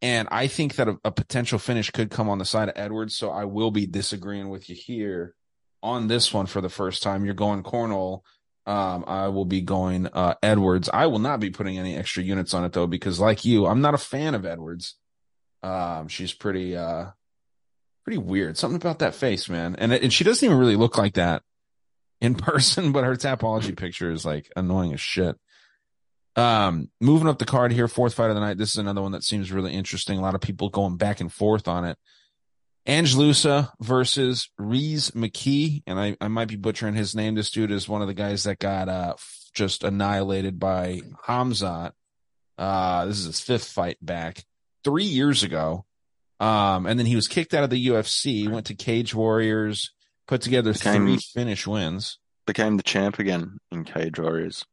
And 0.00 0.28
I 0.30 0.46
think 0.46 0.76
that 0.76 0.88
a, 0.88 0.98
a 1.04 1.10
potential 1.10 1.58
finish 1.58 1.90
could 1.90 2.10
come 2.10 2.30
on 2.30 2.38
the 2.38 2.46
side 2.46 2.68
of 2.68 2.78
Edwards. 2.78 3.16
So 3.16 3.30
I 3.30 3.44
will 3.44 3.70
be 3.70 3.86
disagreeing 3.86 4.48
with 4.48 4.70
you 4.70 4.76
here 4.76 5.34
on 5.82 6.06
this 6.06 6.32
one 6.32 6.46
for 6.46 6.60
the 6.60 6.70
first 6.70 7.02
time. 7.02 7.24
You're 7.24 7.34
going 7.34 7.62
Cornell. 7.62 8.24
Um, 8.66 9.04
I 9.06 9.28
will 9.28 9.46
be 9.46 9.62
going 9.62 10.06
uh, 10.06 10.34
Edwards. 10.42 10.88
I 10.92 11.06
will 11.06 11.18
not 11.18 11.40
be 11.40 11.50
putting 11.50 11.78
any 11.78 11.96
extra 11.96 12.22
units 12.22 12.54
on 12.54 12.64
it 12.64 12.72
though, 12.72 12.86
because 12.86 13.18
like 13.18 13.44
you, 13.44 13.66
I'm 13.66 13.80
not 13.80 13.94
a 13.94 13.98
fan 13.98 14.34
of 14.34 14.44
Edwards. 14.44 14.96
Um, 15.62 16.08
she's 16.08 16.32
pretty, 16.32 16.76
uh, 16.76 17.06
pretty 18.04 18.18
weird. 18.18 18.56
Something 18.56 18.80
about 18.80 19.00
that 19.00 19.14
face, 19.14 19.48
man. 19.48 19.76
And 19.76 19.92
and 19.92 20.12
she 20.12 20.24
doesn't 20.24 20.44
even 20.44 20.58
really 20.58 20.76
look 20.76 20.98
like 20.98 21.14
that 21.14 21.42
in 22.20 22.34
person, 22.36 22.92
but 22.92 23.04
her 23.04 23.16
Tapology 23.16 23.76
picture 23.76 24.10
is 24.10 24.24
like 24.24 24.50
annoying 24.56 24.92
as 24.92 25.00
shit. 25.00 25.36
Um, 26.36 26.88
moving 27.00 27.28
up 27.28 27.38
the 27.38 27.44
card 27.44 27.72
here, 27.72 27.88
fourth 27.88 28.14
fight 28.14 28.30
of 28.30 28.34
the 28.34 28.40
night. 28.40 28.56
This 28.56 28.70
is 28.70 28.76
another 28.76 29.02
one 29.02 29.12
that 29.12 29.24
seems 29.24 29.50
really 29.50 29.72
interesting. 29.72 30.18
A 30.18 30.22
lot 30.22 30.34
of 30.34 30.40
people 30.40 30.68
going 30.68 30.96
back 30.96 31.20
and 31.20 31.32
forth 31.32 31.66
on 31.66 31.84
it. 31.84 31.98
Ange 32.86 33.14
Loosa 33.14 33.72
versus 33.80 34.48
Rhys 34.58 35.10
McKee, 35.12 35.82
and 35.86 36.00
I, 36.00 36.16
I 36.20 36.28
might 36.28 36.48
be 36.48 36.56
butchering 36.56 36.94
his 36.94 37.14
name. 37.14 37.34
This 37.34 37.50
dude 37.50 37.70
is 37.70 37.88
one 37.88 38.00
of 38.02 38.08
the 38.08 38.14
guys 38.14 38.44
that 38.44 38.58
got 38.58 38.88
uh 38.88 39.12
f- 39.16 39.50
just 39.54 39.84
annihilated 39.84 40.58
by 40.58 41.00
Hamzat. 41.26 41.92
Uh, 42.56 43.06
this 43.06 43.18
is 43.18 43.26
his 43.26 43.40
fifth 43.40 43.68
fight 43.68 43.98
back 44.00 44.44
three 44.84 45.04
years 45.04 45.42
ago. 45.42 45.84
Um, 46.40 46.86
and 46.86 46.98
then 46.98 47.06
he 47.06 47.16
was 47.16 47.28
kicked 47.28 47.52
out 47.52 47.64
of 47.64 47.70
the 47.70 47.86
UFC, 47.88 48.48
went 48.50 48.66
to 48.66 48.74
Cage 48.74 49.14
Warriors, 49.14 49.92
put 50.26 50.40
together 50.40 50.72
Became- 50.72 51.04
three 51.06 51.18
finish 51.18 51.66
wins. 51.66 52.18
became 52.46 52.76
the 52.78 52.82
champ 52.82 53.18
again 53.18 53.58
in 53.70 53.84
Cage 53.84 54.18
Warriors. 54.18 54.64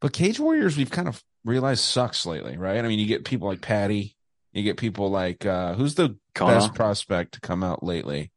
But 0.00 0.12
Cage 0.12 0.40
Warriors, 0.40 0.76
we've 0.76 0.90
kind 0.90 1.06
of 1.08 1.22
realized 1.44 1.84
sucks 1.84 2.26
lately, 2.26 2.56
right? 2.56 2.84
I 2.84 2.88
mean, 2.88 2.98
you 2.98 3.06
get 3.06 3.24
people 3.24 3.46
like 3.48 3.60
Paddy, 3.60 4.15
you 4.56 4.64
get 4.64 4.76
people 4.76 5.10
like 5.10 5.44
uh 5.46 5.74
who's 5.74 5.94
the 5.94 6.16
Connor. 6.34 6.54
best 6.54 6.74
prospect 6.74 7.32
to 7.32 7.40
come 7.40 7.62
out 7.62 7.82
lately 7.82 8.30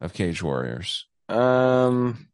of 0.00 0.12
Cage 0.12 0.42
Warriors? 0.42 1.06
Um, 1.28 2.28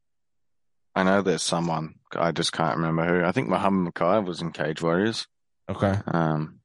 I 0.94 1.02
know 1.02 1.22
there's 1.22 1.42
someone. 1.42 1.94
I 2.14 2.32
just 2.32 2.52
can't 2.52 2.76
remember 2.76 3.06
who. 3.06 3.24
I 3.24 3.32
think 3.32 3.48
Muhammad 3.48 3.94
Makai 3.94 4.24
was 4.24 4.40
in 4.40 4.52
Cage 4.52 4.82
Warriors. 4.82 5.26
Okay. 5.68 5.96
Um, 6.06 6.60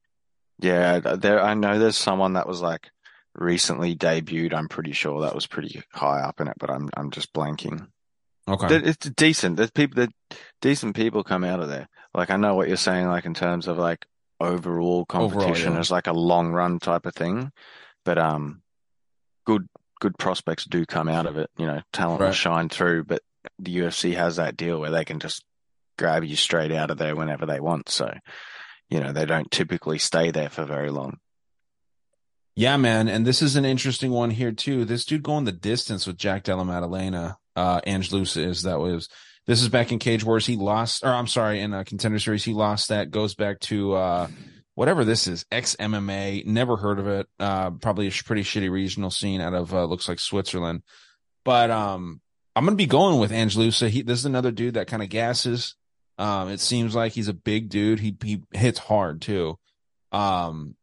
yeah, 0.58 0.98
there. 0.98 1.42
I 1.42 1.54
know 1.54 1.78
there's 1.78 1.96
someone 1.96 2.32
that 2.32 2.48
was 2.48 2.60
like 2.60 2.90
recently 3.34 3.94
debuted. 3.94 4.54
I'm 4.54 4.68
pretty 4.68 4.92
sure 4.92 5.20
that 5.20 5.34
was 5.34 5.46
pretty 5.46 5.82
high 5.92 6.20
up 6.20 6.40
in 6.40 6.48
it, 6.48 6.56
but 6.58 6.70
I'm 6.70 6.90
I'm 6.96 7.10
just 7.10 7.32
blanking. 7.32 7.88
Okay. 8.48 8.76
It's 8.76 9.08
decent. 9.10 9.56
There's 9.56 9.70
people 9.70 10.02
that 10.02 10.38
decent 10.60 10.94
people 10.96 11.24
come 11.24 11.44
out 11.44 11.60
of 11.60 11.68
there. 11.68 11.88
Like 12.14 12.30
I 12.30 12.36
know 12.36 12.54
what 12.54 12.68
you're 12.68 12.76
saying, 12.76 13.08
like 13.08 13.26
in 13.26 13.34
terms 13.34 13.68
of 13.68 13.76
like 13.78 14.06
overall 14.40 15.04
competition 15.04 15.50
Overall, 15.50 15.74
yeah. 15.74 15.80
as 15.80 15.90
like 15.90 16.06
a 16.06 16.12
long 16.12 16.52
run 16.52 16.78
type 16.78 17.06
of 17.06 17.14
thing. 17.14 17.50
But 18.04 18.18
um, 18.18 18.62
good 19.44 19.66
good 20.00 20.18
prospects 20.18 20.64
do 20.64 20.84
come 20.84 21.08
out 21.08 21.26
of 21.26 21.36
it. 21.36 21.50
You 21.56 21.66
know, 21.66 21.80
talent 21.92 22.20
will 22.20 22.32
shine 22.32 22.68
through. 22.68 23.04
But 23.04 23.22
the 23.58 23.76
UFC 23.78 24.14
has 24.14 24.36
that 24.36 24.56
deal 24.56 24.78
where 24.78 24.90
they 24.90 25.04
can 25.04 25.20
just 25.20 25.44
grab 25.98 26.24
you 26.24 26.36
straight 26.36 26.72
out 26.72 26.90
of 26.90 26.98
there 26.98 27.16
whenever 27.16 27.46
they 27.46 27.60
want. 27.60 27.88
So, 27.88 28.12
you 28.90 29.00
know, 29.00 29.12
they 29.12 29.24
don't 29.24 29.50
typically 29.50 29.98
stay 29.98 30.30
there 30.30 30.50
for 30.50 30.64
very 30.64 30.90
long. 30.90 31.18
Yeah, 32.54 32.76
man. 32.78 33.08
And 33.08 33.26
this 33.26 33.42
is 33.42 33.56
an 33.56 33.66
interesting 33.66 34.10
one 34.10 34.30
here 34.30 34.52
too. 34.52 34.84
This 34.84 35.04
dude 35.04 35.22
going 35.22 35.44
the 35.44 35.52
distance 35.52 36.06
with 36.06 36.16
Jack 36.16 36.44
Della 36.44 36.64
Maddalena, 36.64 37.36
uh, 37.54 37.80
Ange 37.86 38.12
Loosa 38.12 38.42
is 38.42 38.62
that 38.62 38.78
was, 38.78 39.08
this 39.46 39.62
is 39.62 39.68
back 39.68 39.92
in 39.92 39.98
Cage 39.98 40.24
Wars. 40.24 40.46
He 40.46 40.56
lost, 40.56 41.04
or 41.04 41.08
I'm 41.08 41.26
sorry, 41.26 41.60
in 41.60 41.72
a 41.72 41.84
contender 41.84 42.18
series, 42.18 42.44
he 42.44 42.52
lost 42.52 42.88
that 42.88 43.10
goes 43.10 43.34
back 43.34 43.60
to, 43.60 43.94
uh, 43.94 44.28
whatever 44.74 45.04
this 45.04 45.26
is, 45.26 45.46
ex 45.50 45.76
MMA. 45.76 46.44
Never 46.46 46.76
heard 46.76 46.98
of 46.98 47.06
it. 47.06 47.28
Uh, 47.38 47.70
probably 47.70 48.08
a 48.08 48.12
pretty 48.24 48.42
shitty 48.42 48.70
regional 48.70 49.10
scene 49.10 49.40
out 49.40 49.54
of, 49.54 49.72
uh, 49.72 49.84
looks 49.84 50.08
like 50.08 50.18
Switzerland. 50.18 50.82
But, 51.44 51.70
um, 51.70 52.20
I'm 52.56 52.64
to 52.66 52.74
be 52.74 52.86
going 52.86 53.20
with 53.20 53.32
Ange 53.32 53.56
Loosa. 53.56 53.88
He, 53.88 54.02
this 54.02 54.18
is 54.20 54.24
another 54.24 54.50
dude 54.50 54.74
that 54.74 54.86
kind 54.86 55.02
of 55.02 55.10
gasses. 55.10 55.76
Um, 56.18 56.48
it 56.48 56.60
seems 56.60 56.94
like 56.94 57.12
he's 57.12 57.28
a 57.28 57.34
big 57.34 57.68
dude. 57.68 58.00
He, 58.00 58.16
he 58.24 58.42
hits 58.52 58.78
hard 58.78 59.20
too. 59.20 59.58
Um, 60.10 60.74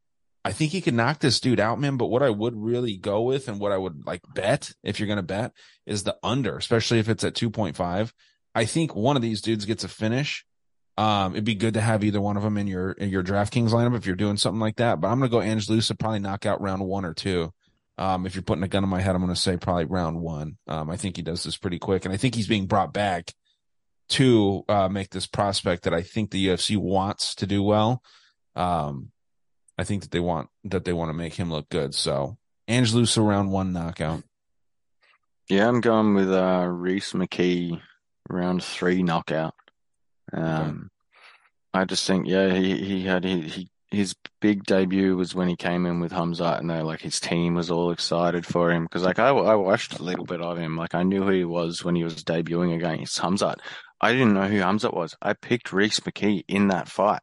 I 0.45 0.52
think 0.52 0.71
he 0.71 0.82
could 0.82 0.93
knock 0.93 1.19
this 1.19 1.39
dude 1.39 1.60
out, 1.60 1.80
man. 1.80 1.97
But 1.97 2.08
what 2.08 2.21
I 2.21 2.30
would 2.30 2.56
really 2.56 2.97
go 2.97 3.21
with 3.21 3.47
and 3.47 3.60
what 3.60 3.71
I 3.71 3.78
would 3.78 4.06
like 4.06 4.21
bet 4.36 4.71
if 4.84 4.99
you're 4.99 5.08
going 5.08 5.17
to 5.17 5.23
bet 5.23 5.54
is 5.86 6.04
the 6.04 6.17
under, 6.21 6.58
especially 6.58 6.99
if 6.99 7.10
it's 7.10 7.23
at 7.23 7.34
2.5. 7.34 8.12
I 8.55 8.65
think 8.65 8.95
one 8.95 9.15
of 9.15 9.21
these 9.21 9.41
dudes 9.41 9.65
gets 9.65 9.83
a 9.83 9.87
finish. 9.87 10.45
Um, 10.95 11.33
it'd 11.33 11.43
be 11.43 11.55
good 11.55 11.73
to 11.73 11.81
have 11.81 12.03
either 12.03 12.21
one 12.21 12.37
of 12.37 12.43
them 12.43 12.57
in 12.57 12.67
your, 12.67 12.91
in 12.91 13.09
your 13.09 13.23
DraftKings 13.23 13.71
lineup 13.71 13.97
if 13.97 14.05
you're 14.05 14.15
doing 14.15 14.37
something 14.37 14.59
like 14.59 14.75
that. 14.75 15.01
But 15.01 15.07
I'm 15.07 15.21
to 15.21 15.29
go 15.29 15.41
Ange 15.41 15.67
Loosa, 15.69 15.95
probably 15.95 16.19
knock 16.19 16.45
out 16.45 16.61
round 16.61 16.85
one 16.85 17.05
or 17.05 17.13
two. 17.13 17.51
Um, 17.97 18.25
if 18.25 18.35
you're 18.35 18.43
putting 18.43 18.63
a 18.63 18.67
gun 18.67 18.83
in 18.83 18.89
my 18.89 19.01
head, 19.01 19.15
I'm 19.15 19.27
to 19.27 19.35
say 19.35 19.57
probably 19.57 19.85
round 19.85 20.19
one. 20.21 20.57
Um, 20.67 20.89
I 20.89 20.97
think 20.97 21.15
he 21.15 21.21
does 21.23 21.43
this 21.43 21.57
pretty 21.57 21.79
quick 21.79 22.05
and 22.05 22.13
I 22.13 22.17
think 22.17 22.35
he's 22.35 22.47
being 22.47 22.67
brought 22.67 22.93
back 22.93 23.33
to, 24.09 24.63
uh, 24.67 24.89
make 24.89 25.09
this 25.09 25.25
prospect 25.25 25.83
that 25.83 25.93
I 25.93 26.01
think 26.01 26.29
the 26.29 26.47
UFC 26.47 26.77
wants 26.77 27.35
to 27.35 27.47
do 27.47 27.63
well. 27.63 28.03
Um, 28.55 29.11
I 29.77 29.83
think 29.83 30.03
that 30.03 30.11
they 30.11 30.19
want 30.19 30.49
that 30.65 30.85
they 30.85 30.93
want 30.93 31.09
to 31.09 31.13
make 31.13 31.33
him 31.33 31.51
look 31.51 31.69
good. 31.69 31.95
So 31.95 32.37
Ange 32.67 32.93
Loosa 32.93 33.21
round 33.21 33.51
one 33.51 33.73
knockout. 33.73 34.23
Yeah, 35.49 35.67
I'm 35.67 35.81
going 35.81 36.13
with 36.13 36.31
uh, 36.31 36.67
Rhys 36.69 37.11
McKee 37.13 37.81
round 38.29 38.63
three 38.63 39.03
knockout. 39.03 39.53
Um, 40.31 40.89
I 41.73 41.86
just 41.86 42.05
think, 42.05 42.27
yeah, 42.27 42.53
he 42.53 42.77
he 42.83 43.03
had 43.03 43.23
he, 43.23 43.41
he 43.41 43.69
his 43.93 44.15
big 44.41 44.63
debut 44.63 45.15
was 45.15 45.36
when 45.36 45.47
he 45.47 45.55
came 45.55 45.86
in 45.86 45.99
with 45.99 46.12
Hamzat, 46.12 46.59
and 46.59 46.69
they 46.69 46.81
like 46.81 47.01
his 47.01 47.19
team 47.19 47.53
was 47.53 47.69
all 47.69 47.91
excited 47.91 48.45
for 48.45 48.71
him 48.71 48.83
because 48.83 49.03
like 49.03 49.19
I 49.19 49.29
I 49.29 49.55
watched 49.55 49.99
a 49.99 50.03
little 50.03 50.25
bit 50.25 50.41
of 50.41 50.57
him, 50.57 50.75
like 50.75 50.95
I 50.95 51.03
knew 51.03 51.23
who 51.23 51.29
he 51.29 51.45
was 51.45 51.83
when 51.83 51.95
he 51.95 52.03
was 52.03 52.23
debuting 52.23 52.75
against 52.75 53.19
Hamzat. 53.19 53.57
I 54.01 54.12
didn't 54.12 54.33
know 54.33 54.47
who 54.47 54.59
Hamzat 54.59 54.93
was. 54.93 55.15
I 55.21 55.33
picked 55.33 55.71
Rhys 55.71 55.99
McKee 56.01 56.43
in 56.47 56.67
that 56.69 56.89
fight 56.89 57.21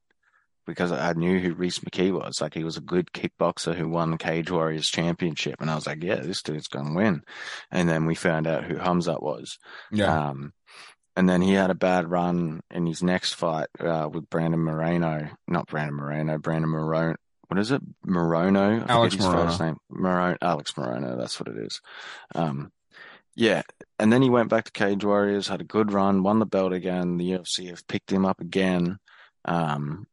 because 0.67 0.93
I 0.93 1.13
knew 1.13 1.41
who 1.41 1.55
Rhys 1.55 1.81
McKee 1.81 2.13
was. 2.13 2.41
Like 2.41 2.55
he 2.55 2.65
was 2.65 2.77
a 2.77 2.83
good 2.83 3.11
kickboxer 3.13 3.75
who 3.75 3.89
won 3.89 4.17
Cage 4.17 4.51
Warriors 4.51 4.89
championship, 4.89 5.57
and 5.61 5.71
I 5.71 5.75
was 5.75 5.87
like, 5.87 6.03
yeah, 6.03 6.21
this 6.21 6.43
dude's 6.43 6.69
gonna 6.69 6.95
win. 6.95 7.23
And 7.71 7.89
then 7.89 8.07
we 8.07 8.15
found 8.15 8.47
out 8.47 8.65
who 8.65 8.77
Hamzat 8.77 9.23
was. 9.23 9.59
Um, 10.29 10.53
and 11.21 11.29
then 11.29 11.43
he 11.43 11.53
had 11.53 11.69
a 11.69 11.75
bad 11.75 12.11
run 12.11 12.63
in 12.71 12.87
his 12.87 13.03
next 13.03 13.35
fight 13.35 13.67
uh, 13.79 14.09
with 14.11 14.31
Brandon 14.31 14.59
Moreno, 14.59 15.29
not 15.47 15.67
Brandon 15.67 15.95
Moreno, 15.95 16.39
Brandon 16.39 16.71
Morone. 16.71 17.17
What 17.49 17.61
is 17.61 17.71
it? 17.73 17.83
Morono. 18.07 18.89
Alex 18.89 19.17
Morono. 19.17 19.33
first 19.33 19.61
name. 19.61 19.77
Morone, 19.91 20.39
Alex 20.41 20.73
Morono. 20.73 21.19
That's 21.19 21.39
what 21.39 21.55
it 21.55 21.59
is. 21.59 21.83
Um, 22.35 22.73
yeah. 23.37 23.61
And 23.99 24.11
then 24.11 24.23
he 24.23 24.31
went 24.31 24.49
back 24.49 24.65
to 24.65 24.73
Cage 24.73 25.05
Warriors, 25.05 25.47
had 25.47 25.61
a 25.61 25.65
good 25.65 25.93
run, 25.93 26.23
won 26.23 26.39
the 26.39 26.47
belt 26.47 26.73
again. 26.73 27.19
The 27.19 27.33
UFC 27.33 27.69
have 27.69 27.87
picked 27.87 28.11
him 28.11 28.25
up 28.25 28.41
again. 28.41 28.99
Um, 29.45 30.07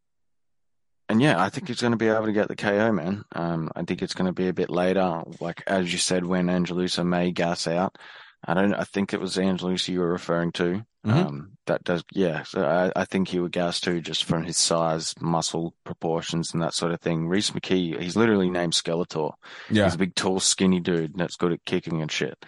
and 1.07 1.21
yeah, 1.21 1.41
I 1.41 1.47
think 1.47 1.69
he's 1.69 1.79
going 1.79 1.91
to 1.91 1.97
be 1.97 2.09
able 2.09 2.25
to 2.25 2.33
get 2.33 2.49
the 2.49 2.55
KO, 2.57 2.91
man. 2.91 3.23
Um, 3.31 3.71
I 3.73 3.83
think 3.83 4.01
it's 4.01 4.13
going 4.13 4.27
to 4.27 4.33
be 4.33 4.49
a 4.49 4.53
bit 4.53 4.69
later, 4.69 5.23
like 5.39 5.63
as 5.67 5.89
you 5.89 5.99
said, 5.99 6.25
when 6.25 6.49
Ange 6.49 6.71
Loosa 6.71 7.05
may 7.05 7.31
gas 7.31 7.65
out. 7.65 7.97
I 8.47 8.53
don't. 8.53 8.73
I 8.73 8.85
think 8.85 9.13
it 9.13 9.19
was 9.19 9.37
Ange 9.37 9.61
Loosa 9.61 9.91
you 9.91 9.99
were 9.99 10.11
referring 10.11 10.51
to. 10.53 10.85
Mhm. 11.05 11.25
Um, 11.25 11.51
that 11.67 11.83
does, 11.83 12.03
yeah. 12.13 12.43
So 12.43 12.65
I, 12.65 12.91
I 13.01 13.05
think 13.05 13.27
he 13.27 13.39
would 13.39 13.51
gas 13.51 13.79
too, 13.79 14.01
just 14.01 14.23
from 14.23 14.43
his 14.43 14.57
size, 14.57 15.13
muscle 15.21 15.73
proportions, 15.85 16.53
and 16.53 16.61
that 16.63 16.73
sort 16.73 16.91
of 16.93 16.99
thing. 17.01 17.27
Rhys 17.27 17.51
McKee, 17.51 17.99
he's 18.01 18.15
literally 18.15 18.49
named 18.49 18.73
Skeletor. 18.73 19.33
Yeah. 19.69 19.83
He's 19.85 19.95
a 19.95 19.99
big, 19.99 20.15
tall, 20.15 20.39
skinny 20.39 20.79
dude 20.79 21.17
that's 21.17 21.35
good 21.35 21.51
at 21.53 21.63
kicking 21.65 22.01
and 22.01 22.11
shit. 22.11 22.45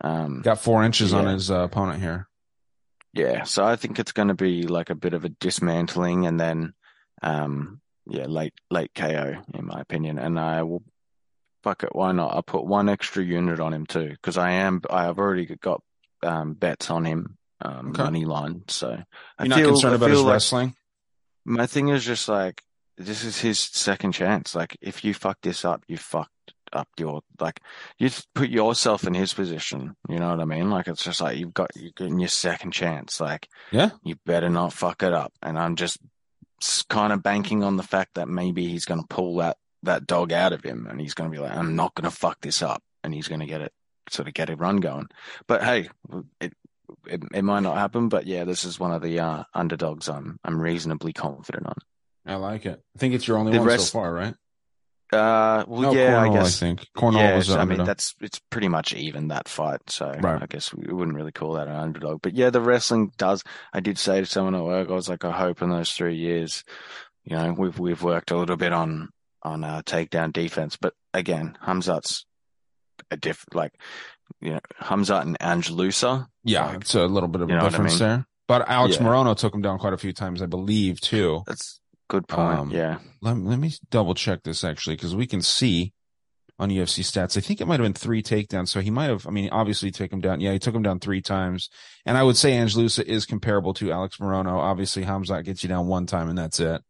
Um, 0.00 0.42
Got 0.42 0.60
four 0.60 0.84
inches 0.84 1.14
on 1.14 1.26
his 1.26 1.50
uh, 1.50 1.60
opponent 1.62 2.00
here. 2.02 2.28
yeah, 3.12 3.44
so 3.44 3.64
I 3.64 3.76
think 3.76 3.98
it's 3.98 4.12
going 4.12 4.28
to 4.28 4.34
be 4.34 4.64
like 4.64 4.90
a 4.90 4.94
bit 4.94 5.14
of 5.14 5.24
a 5.24 5.28
dismantling 5.30 6.26
and 6.26 6.38
then, 6.38 6.74
um, 7.22 7.80
yeah, 8.06 8.26
late 8.26 8.54
late 8.70 8.92
KO 8.94 9.34
in 9.54 9.66
my 9.66 9.80
opinion. 9.80 10.18
And 10.18 10.38
I 10.38 10.62
will, 10.62 10.82
fuck 11.66 11.82
it, 11.82 11.94
why 11.96 12.12
not? 12.12 12.32
I'll 12.32 12.42
put 12.44 12.64
one 12.64 12.88
extra 12.88 13.24
unit 13.24 13.58
on 13.58 13.72
him 13.74 13.86
too 13.86 14.10
because 14.10 14.38
I 14.38 14.52
am 14.52 14.82
I 14.88 15.02
have 15.04 15.18
already 15.18 15.46
got 15.56 15.82
um 16.22 16.54
bets 16.54 16.90
on 16.90 17.04
him, 17.04 17.36
um, 17.60 17.88
Okay. 17.88 18.04
money 18.04 18.24
line. 18.24 18.62
So 18.68 18.90
You're 19.40 19.48
not 19.48 19.58
feel 19.58 19.68
concerned 19.70 19.94
I 19.94 19.96
about 19.96 20.10
his 20.10 20.22
like 20.22 20.32
wrestling? 20.34 20.74
my 21.44 21.66
thing 21.66 21.88
is 21.88 22.04
just 22.04 22.28
like 22.28 22.62
this 22.96 23.24
is 23.24 23.40
his 23.40 23.58
second 23.58 24.12
chance. 24.12 24.54
Like 24.54 24.76
if 24.80 25.04
you 25.04 25.12
fuck 25.12 25.38
this 25.42 25.64
up, 25.64 25.82
you 25.88 25.96
fucked 25.96 26.30
up 26.72 26.88
your 26.98 27.22
like 27.40 27.60
you 27.98 28.08
just 28.08 28.32
put 28.32 28.48
yourself 28.48 29.04
in 29.04 29.14
his 29.14 29.34
position. 29.34 29.96
You 30.08 30.18
know 30.20 30.30
what 30.30 30.40
I 30.40 30.44
mean? 30.44 30.70
Like 30.70 30.86
it's 30.86 31.02
just 31.04 31.20
like 31.20 31.36
you've 31.36 31.54
got 31.54 31.70
you're 31.74 31.92
getting 31.96 32.20
your 32.20 32.28
second 32.28 32.72
chance. 32.72 33.20
Like 33.20 33.48
Yeah. 33.72 33.90
you 34.04 34.14
better 34.24 34.48
not 34.48 34.72
fuck 34.72 35.02
it 35.02 35.12
up. 35.12 35.32
And 35.42 35.58
I'm 35.58 35.74
just 35.74 35.98
kind 36.88 37.12
of 37.12 37.22
banking 37.22 37.62
on 37.64 37.76
the 37.76 37.82
fact 37.82 38.14
that 38.14 38.28
maybe 38.28 38.66
he's 38.68 38.84
going 38.86 39.00
to 39.00 39.06
pull 39.08 39.36
that 39.36 39.56
that 39.86 40.06
dog 40.06 40.32
out 40.32 40.52
of 40.52 40.62
him, 40.62 40.86
and 40.88 41.00
he's 41.00 41.14
going 41.14 41.30
to 41.30 41.34
be 41.36 41.42
like, 41.42 41.56
I'm 41.56 41.74
not 41.74 41.94
going 41.94 42.08
to 42.08 42.16
fuck 42.16 42.40
this 42.40 42.62
up, 42.62 42.82
and 43.02 43.12
he's 43.14 43.28
going 43.28 43.40
to 43.40 43.46
get 43.46 43.60
it 43.62 43.72
sort 44.10 44.28
of 44.28 44.34
get 44.34 44.50
a 44.50 44.56
run 44.56 44.76
going. 44.76 45.08
But 45.46 45.62
hey, 45.64 45.88
it. 46.40 46.52
It, 47.08 47.20
it 47.34 47.42
might 47.42 47.64
not 47.64 47.76
happen, 47.76 48.08
but 48.08 48.26
yeah, 48.28 48.44
this 48.44 48.64
is 48.64 48.78
one 48.78 48.92
of 48.92 49.02
the 49.02 49.18
uh, 49.18 49.42
underdogs 49.52 50.08
I'm 50.08 50.38
I'm 50.44 50.60
reasonably 50.60 51.12
confident 51.12 51.66
on. 51.66 51.74
I 52.24 52.36
like 52.36 52.64
it. 52.64 52.80
I 52.94 52.98
think 52.98 53.14
it's 53.14 53.26
your 53.26 53.38
only 53.38 53.50
The 53.52 53.58
one 53.58 53.66
rest- 53.66 53.88
so 53.88 53.98
far, 53.98 54.12
right? 54.12 54.34
Uh, 55.12 55.64
well, 55.66 55.82
No, 55.82 55.92
yeah, 55.92 56.20
I 56.20 56.28
guess. 56.32 56.62
I 56.62 56.66
think 56.66 56.86
Cornwall 56.96 57.22
yeah, 57.22 57.36
was 57.36 57.50
I 57.50 57.64
mean, 57.64 57.84
that's 57.84 58.14
it's 58.20 58.40
pretty 58.50 58.68
much 58.68 58.94
even 58.94 59.28
that 59.28 59.48
fight, 59.48 59.80
so 59.88 60.06
Right. 60.10 60.42
I 60.42 60.46
guess 60.46 60.72
we 60.74 60.92
wouldn't 60.92 61.16
really 61.16 61.32
call 61.32 61.54
that 61.54 61.66
an 61.68 61.74
underdog. 61.74 62.22
But 62.22 62.34
yeah, 62.34 62.50
the 62.50 62.60
wrestling 62.60 63.12
does. 63.16 63.42
I 63.72 63.80
did 63.80 63.98
say 63.98 64.20
to 64.20 64.26
someone 64.26 64.54
at 64.54 64.62
work, 64.62 64.88
I 64.88 64.92
was 64.94 65.08
like, 65.08 65.24
I 65.24 65.32
hope 65.32 65.62
in 65.62 65.70
those 65.70 65.92
three 65.92 66.16
years, 66.16 66.62
you 67.24 67.36
know, 67.36 67.52
we've 67.56 67.78
we've 67.78 68.02
worked 68.02 68.30
a 68.30 68.36
little 68.36 68.56
bit 68.56 68.72
on 68.72 69.10
on 69.46 69.64
uh, 69.64 69.82
takedown 69.82 70.32
defense, 70.32 70.76
but 70.76 70.92
again, 71.14 71.56
Hamzat's 71.64 72.26
a 73.10 73.16
diff 73.16 73.44
like, 73.54 73.72
you 74.40 74.52
know, 74.54 74.60
Hamzat 74.82 75.22
and 75.22 75.36
Ange 75.40 75.70
Loosa. 75.70 76.26
yeah, 76.44 76.66
like, 76.66 76.80
it's 76.82 76.94
a 76.94 77.06
little 77.06 77.28
bit 77.28 77.42
of 77.42 77.50
a 77.50 77.52
what 77.54 77.62
I 77.62 77.68
difference 77.68 77.92
mean? 78.00 78.08
there. 78.08 78.26
But 78.48 78.68
Alex 78.68 78.96
Yeah. 78.96 79.02
Morono 79.06 79.36
took 79.36 79.54
him 79.54 79.62
down 79.62 79.78
quite 79.78 79.92
a 79.92 79.98
few 79.98 80.12
times, 80.12 80.42
I 80.42 80.46
believe, 80.46 81.00
too. 81.00 81.42
That's 81.46 81.80
good 82.08 82.26
point. 82.28 82.58
Um, 82.58 82.70
yeah, 82.70 82.98
Let, 83.20 83.36
let 83.38 83.58
me 83.58 83.72
double 83.90 84.14
check 84.14 84.42
this 84.44 84.62
actually, 84.64 84.96
because 84.96 85.14
we 85.16 85.26
can 85.26 85.42
see 85.42 85.92
on 86.58 86.70
UFC 86.70 87.00
stats. 87.04 87.36
I 87.36 87.40
think 87.40 87.60
it 87.60 87.66
might 87.66 87.80
have 87.80 87.84
been 87.84 87.92
three 87.92 88.22
takedowns. 88.22 88.68
So 88.68 88.80
he 88.80 88.90
might 88.90 89.08
have, 89.10 89.26
I 89.26 89.30
mean, 89.30 89.50
obviously 89.50 89.90
took 89.90 90.10
him 90.12 90.20
down. 90.22 90.40
Yeah, 90.40 90.52
he 90.52 90.58
took 90.58 90.74
him 90.74 90.82
down 90.82 91.00
three 91.00 91.20
times. 91.20 91.68
And 92.06 92.16
I 92.16 92.22
would 92.22 92.36
say 92.36 92.52
Ange 92.54 92.74
Loosa 92.76 93.06
is 93.06 93.26
comparable 93.26 93.74
to 93.74 93.92
Alex 93.92 94.16
Morono. 94.16 94.52
Obviously, 94.54 95.04
Hamzat 95.04 95.44
gets 95.44 95.62
you 95.62 95.68
down 95.68 95.86
one 95.86 96.06
time 96.06 96.28
and 96.30 96.38
that's 96.38 96.58
it. 96.60 96.80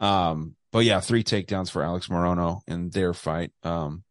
Um, 0.00 0.54
but 0.76 0.84
yeah, 0.84 1.00
three 1.00 1.24
takedowns 1.24 1.70
for 1.70 1.82
Alex 1.82 2.08
Morono 2.08 2.60
in 2.66 2.90
their 2.90 3.14
fight. 3.14 3.50
Um, 3.62 4.04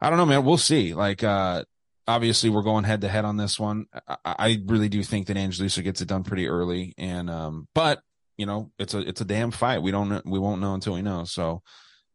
I 0.00 0.10
don't 0.10 0.18
know, 0.18 0.26
man. 0.26 0.44
We'll 0.44 0.56
see. 0.56 0.94
Like, 0.94 1.22
uh, 1.22 1.62
obviously 2.08 2.50
we're 2.50 2.62
going 2.62 2.82
head 2.82 3.02
to 3.02 3.08
head 3.08 3.24
on 3.24 3.36
this 3.36 3.60
one. 3.60 3.86
I, 4.08 4.16
I 4.24 4.62
really 4.66 4.88
do 4.88 5.04
think 5.04 5.28
that 5.28 5.36
Ange 5.36 5.60
Loosa 5.60 5.82
gets 5.82 6.00
it 6.00 6.08
done 6.08 6.24
pretty 6.24 6.48
early. 6.48 6.92
And, 6.98 7.30
um, 7.30 7.68
but 7.72 8.00
you 8.36 8.46
know, 8.46 8.72
it's 8.80 8.94
a, 8.94 8.98
it's 8.98 9.20
a 9.20 9.24
damn 9.24 9.52
fight. 9.52 9.80
We 9.80 9.92
don't, 9.92 10.26
we 10.26 10.40
won't 10.40 10.60
know 10.60 10.74
until 10.74 10.94
we 10.94 11.02
know. 11.02 11.22
So, 11.22 11.62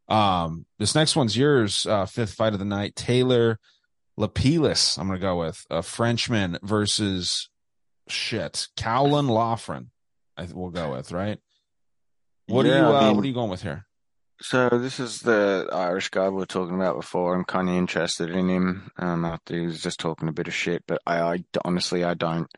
um, 0.06 0.66
this 0.78 0.94
next 0.94 1.16
one's 1.16 1.34
yours. 1.34 1.86
Uh, 1.86 2.04
fifth 2.04 2.34
fight 2.34 2.52
of 2.52 2.58
the 2.58 2.66
night, 2.66 2.94
Taylor 2.94 3.58
Lapilus. 4.20 4.98
I'm 4.98 5.06
going 5.06 5.18
to 5.18 5.26
go 5.26 5.38
with 5.38 5.64
a 5.70 5.82
Frenchman 5.82 6.58
versus 6.62 7.48
shit, 8.06 8.68
Caolán 8.76 9.30
Loughran. 9.30 9.92
I 10.36 10.46
we'll 10.52 10.68
go 10.68 10.92
with, 10.92 11.10
right? 11.10 11.38
What 12.52 12.66
Yeah, 12.66 12.72
are 12.72 12.78
you, 12.78 12.84
I 12.84 12.98
uh, 12.98 13.06
mean- 13.06 13.16
what 13.16 13.24
are 13.24 13.28
you 13.28 13.34
going 13.34 13.50
with 13.50 13.62
here? 13.62 13.86
So 14.42 14.68
this 14.70 14.98
is 14.98 15.20
the 15.20 15.68
Irish 15.72 16.08
guy 16.08 16.28
we 16.28 16.36
were 16.36 16.46
talking 16.46 16.74
about 16.74 16.96
before. 16.96 17.34
I'm 17.34 17.44
kind 17.44 17.68
of 17.68 17.76
interested 17.76 18.28
in 18.30 18.48
him. 18.48 18.90
Um, 18.98 19.24
after 19.24 19.54
he 19.54 19.66
was 19.66 19.80
just 19.80 20.00
talking 20.00 20.28
a 20.28 20.32
bit 20.32 20.48
of 20.48 20.54
shit, 20.54 20.82
but 20.88 21.00
I, 21.06 21.20
I 21.20 21.44
honestly 21.64 22.02
I 22.02 22.14
don't 22.14 22.50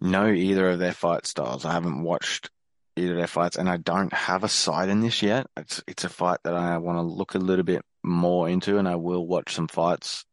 know 0.00 0.26
either 0.28 0.70
of 0.70 0.78
their 0.78 0.94
fight 0.94 1.26
styles. 1.26 1.66
I 1.66 1.72
haven't 1.72 2.02
watched 2.02 2.50
either 2.96 3.12
of 3.12 3.18
their 3.18 3.26
fights, 3.26 3.56
and 3.58 3.68
I 3.68 3.76
don't 3.76 4.12
have 4.14 4.42
a 4.42 4.48
side 4.48 4.88
in 4.88 5.00
this 5.00 5.22
yet. 5.22 5.46
It's 5.56 5.82
it's 5.86 6.04
a 6.04 6.08
fight 6.08 6.38
that 6.44 6.54
I 6.54 6.78
want 6.78 6.96
to 6.96 7.02
look 7.02 7.34
a 7.34 7.38
little 7.38 7.64
bit 7.64 7.82
more 8.02 8.48
into, 8.48 8.78
and 8.78 8.88
I 8.88 8.96
will 8.96 9.26
watch 9.26 9.52
some 9.54 9.68
fights 9.68 10.24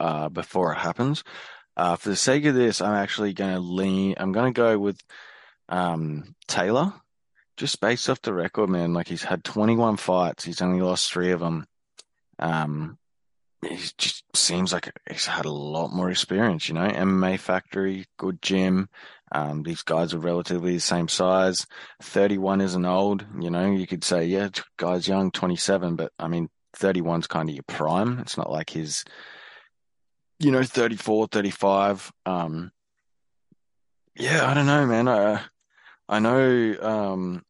uh, 0.00 0.30
before 0.30 0.72
it 0.72 0.78
happens. 0.78 1.22
Uh, 1.76 1.96
for 1.96 2.08
the 2.08 2.16
sake 2.16 2.46
of 2.46 2.54
this, 2.54 2.80
I'm 2.80 2.94
actually 2.94 3.34
going 3.34 3.52
to 3.54 3.60
lean. 3.60 4.14
I'm 4.16 4.32
going 4.32 4.54
to 4.54 4.56
go 4.58 4.78
with 4.78 4.98
um, 5.68 6.34
Taylor, 6.48 6.94
just 7.56 7.80
based 7.80 8.08
off 8.10 8.22
the 8.22 8.32
record, 8.32 8.68
man. 8.68 8.94
Like 8.94 9.08
he's 9.08 9.22
had 9.22 9.44
21 9.44 9.96
fights, 9.96 10.44
he's 10.44 10.62
only 10.62 10.80
lost 10.80 11.12
three 11.12 11.30
of 11.30 11.40
them. 11.40 11.66
Um, 12.38 12.98
he 13.68 13.76
just 13.96 14.24
seems 14.34 14.72
like 14.72 14.92
he's 15.10 15.26
had 15.26 15.44
a 15.44 15.50
lot 15.50 15.92
more 15.92 16.10
experience, 16.10 16.68
you 16.68 16.74
know. 16.74 16.86
MMA 16.86 17.38
Factory, 17.38 18.06
good 18.18 18.42
gym. 18.42 18.88
Um, 19.32 19.62
these 19.62 19.82
guys 19.82 20.14
are 20.14 20.18
relatively 20.18 20.74
the 20.74 20.80
same 20.80 21.08
size. 21.08 21.66
31 22.02 22.60
isn't 22.60 22.84
old, 22.84 23.24
you 23.40 23.50
know. 23.50 23.70
You 23.70 23.86
could 23.86 24.04
say, 24.04 24.26
yeah, 24.26 24.48
guy's 24.76 25.08
young, 25.08 25.30
27, 25.30 25.96
but 25.96 26.12
I 26.18 26.28
mean, 26.28 26.50
31's 26.76 27.26
kind 27.26 27.48
of 27.48 27.54
your 27.54 27.64
prime. 27.64 28.18
It's 28.20 28.36
not 28.36 28.50
like 28.50 28.70
he's, 28.70 29.04
you 30.38 30.50
know, 30.50 30.62
34, 30.62 31.28
35. 31.28 32.12
Um, 32.26 32.70
yeah, 34.16 34.48
I 34.48 34.54
don't 34.54 34.66
know, 34.66 34.86
man. 34.86 35.08
I, 35.08 35.40
I 36.08 36.18
know, 36.18 36.76
um, 36.80 37.42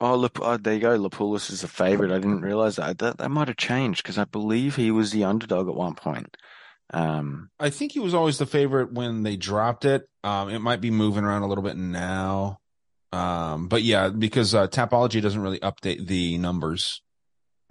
Oh, 0.00 0.14
look, 0.14 0.38
oh, 0.40 0.56
there 0.56 0.74
you 0.74 0.80
go. 0.80 0.96
Lapilus 0.96 1.50
is 1.50 1.64
a 1.64 1.68
favorite. 1.68 2.12
I 2.12 2.18
didn't 2.18 2.42
realize 2.42 2.76
that. 2.76 2.98
That 2.98 3.18
that 3.18 3.30
might 3.30 3.48
have 3.48 3.56
changed 3.56 4.02
because 4.02 4.16
I 4.16 4.24
believe 4.24 4.76
he 4.76 4.90
was 4.90 5.10
the 5.10 5.24
underdog 5.24 5.68
at 5.68 5.74
one 5.74 5.94
point. 5.94 6.36
Um, 6.94 7.50
I 7.58 7.70
think 7.70 7.92
he 7.92 7.98
was 7.98 8.14
always 8.14 8.38
the 8.38 8.46
favorite 8.46 8.92
when 8.92 9.24
they 9.24 9.36
dropped 9.36 9.84
it. 9.84 10.08
Um, 10.22 10.50
it 10.50 10.60
might 10.60 10.80
be 10.80 10.90
moving 10.90 11.24
around 11.24 11.42
a 11.42 11.48
little 11.48 11.64
bit 11.64 11.76
now. 11.76 12.60
Um, 13.12 13.68
but 13.68 13.82
yeah, 13.82 14.08
because 14.08 14.54
uh, 14.54 14.68
Tapology 14.68 15.20
doesn't 15.20 15.40
really 15.40 15.58
update 15.58 16.06
the 16.06 16.38
numbers. 16.38 17.02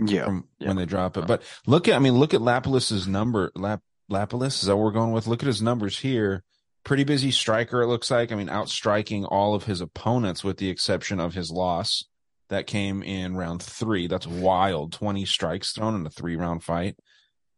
Yeah, 0.05 0.25
from 0.25 0.47
yeah. 0.59 0.67
when 0.67 0.77
they 0.77 0.85
drop 0.85 1.17
it. 1.17 1.25
But 1.25 1.41
look 1.65 1.87
at, 1.87 1.95
I 1.95 1.99
mean, 1.99 2.13
look 2.13 2.33
at 2.33 2.41
Lapilus's 2.41 3.07
number. 3.07 3.51
Lap 3.55 3.81
Lapilus 4.11 4.61
is 4.61 4.63
that 4.63 4.75
what 4.75 4.83
we're 4.83 4.91
going 4.91 5.11
with? 5.11 5.27
Look 5.27 5.41
at 5.41 5.47
his 5.47 5.61
numbers 5.61 5.99
here. 5.99 6.43
Pretty 6.87 7.03
busy 7.03 7.31
striker. 7.31 7.81
It 7.81 7.87
looks 7.87 8.09
like. 8.09 8.31
I 8.31 8.35
mean, 8.35 8.47
outstriking 8.47 9.25
all 9.25 9.53
of 9.53 9.65
his 9.65 9.81
opponents 9.81 10.41
with 10.41 10.55
the 10.55 10.69
exception 10.69 11.19
of 11.19 11.33
his 11.33 11.51
loss 11.51 12.05
that 12.47 12.65
came 12.65 13.03
in 13.03 13.35
round 13.35 13.61
three. 13.61 14.07
That's 14.07 14.25
wild. 14.25 14.93
20 14.93 15.25
strikes 15.25 15.73
thrown 15.73 15.95
in 15.95 16.05
a 16.05 16.09
three 16.09 16.37
round 16.37 16.63
fight. 16.63 16.95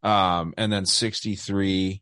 Um, 0.02 0.56
and 0.58 0.74
then 0.74 0.88
63, 0.88 2.02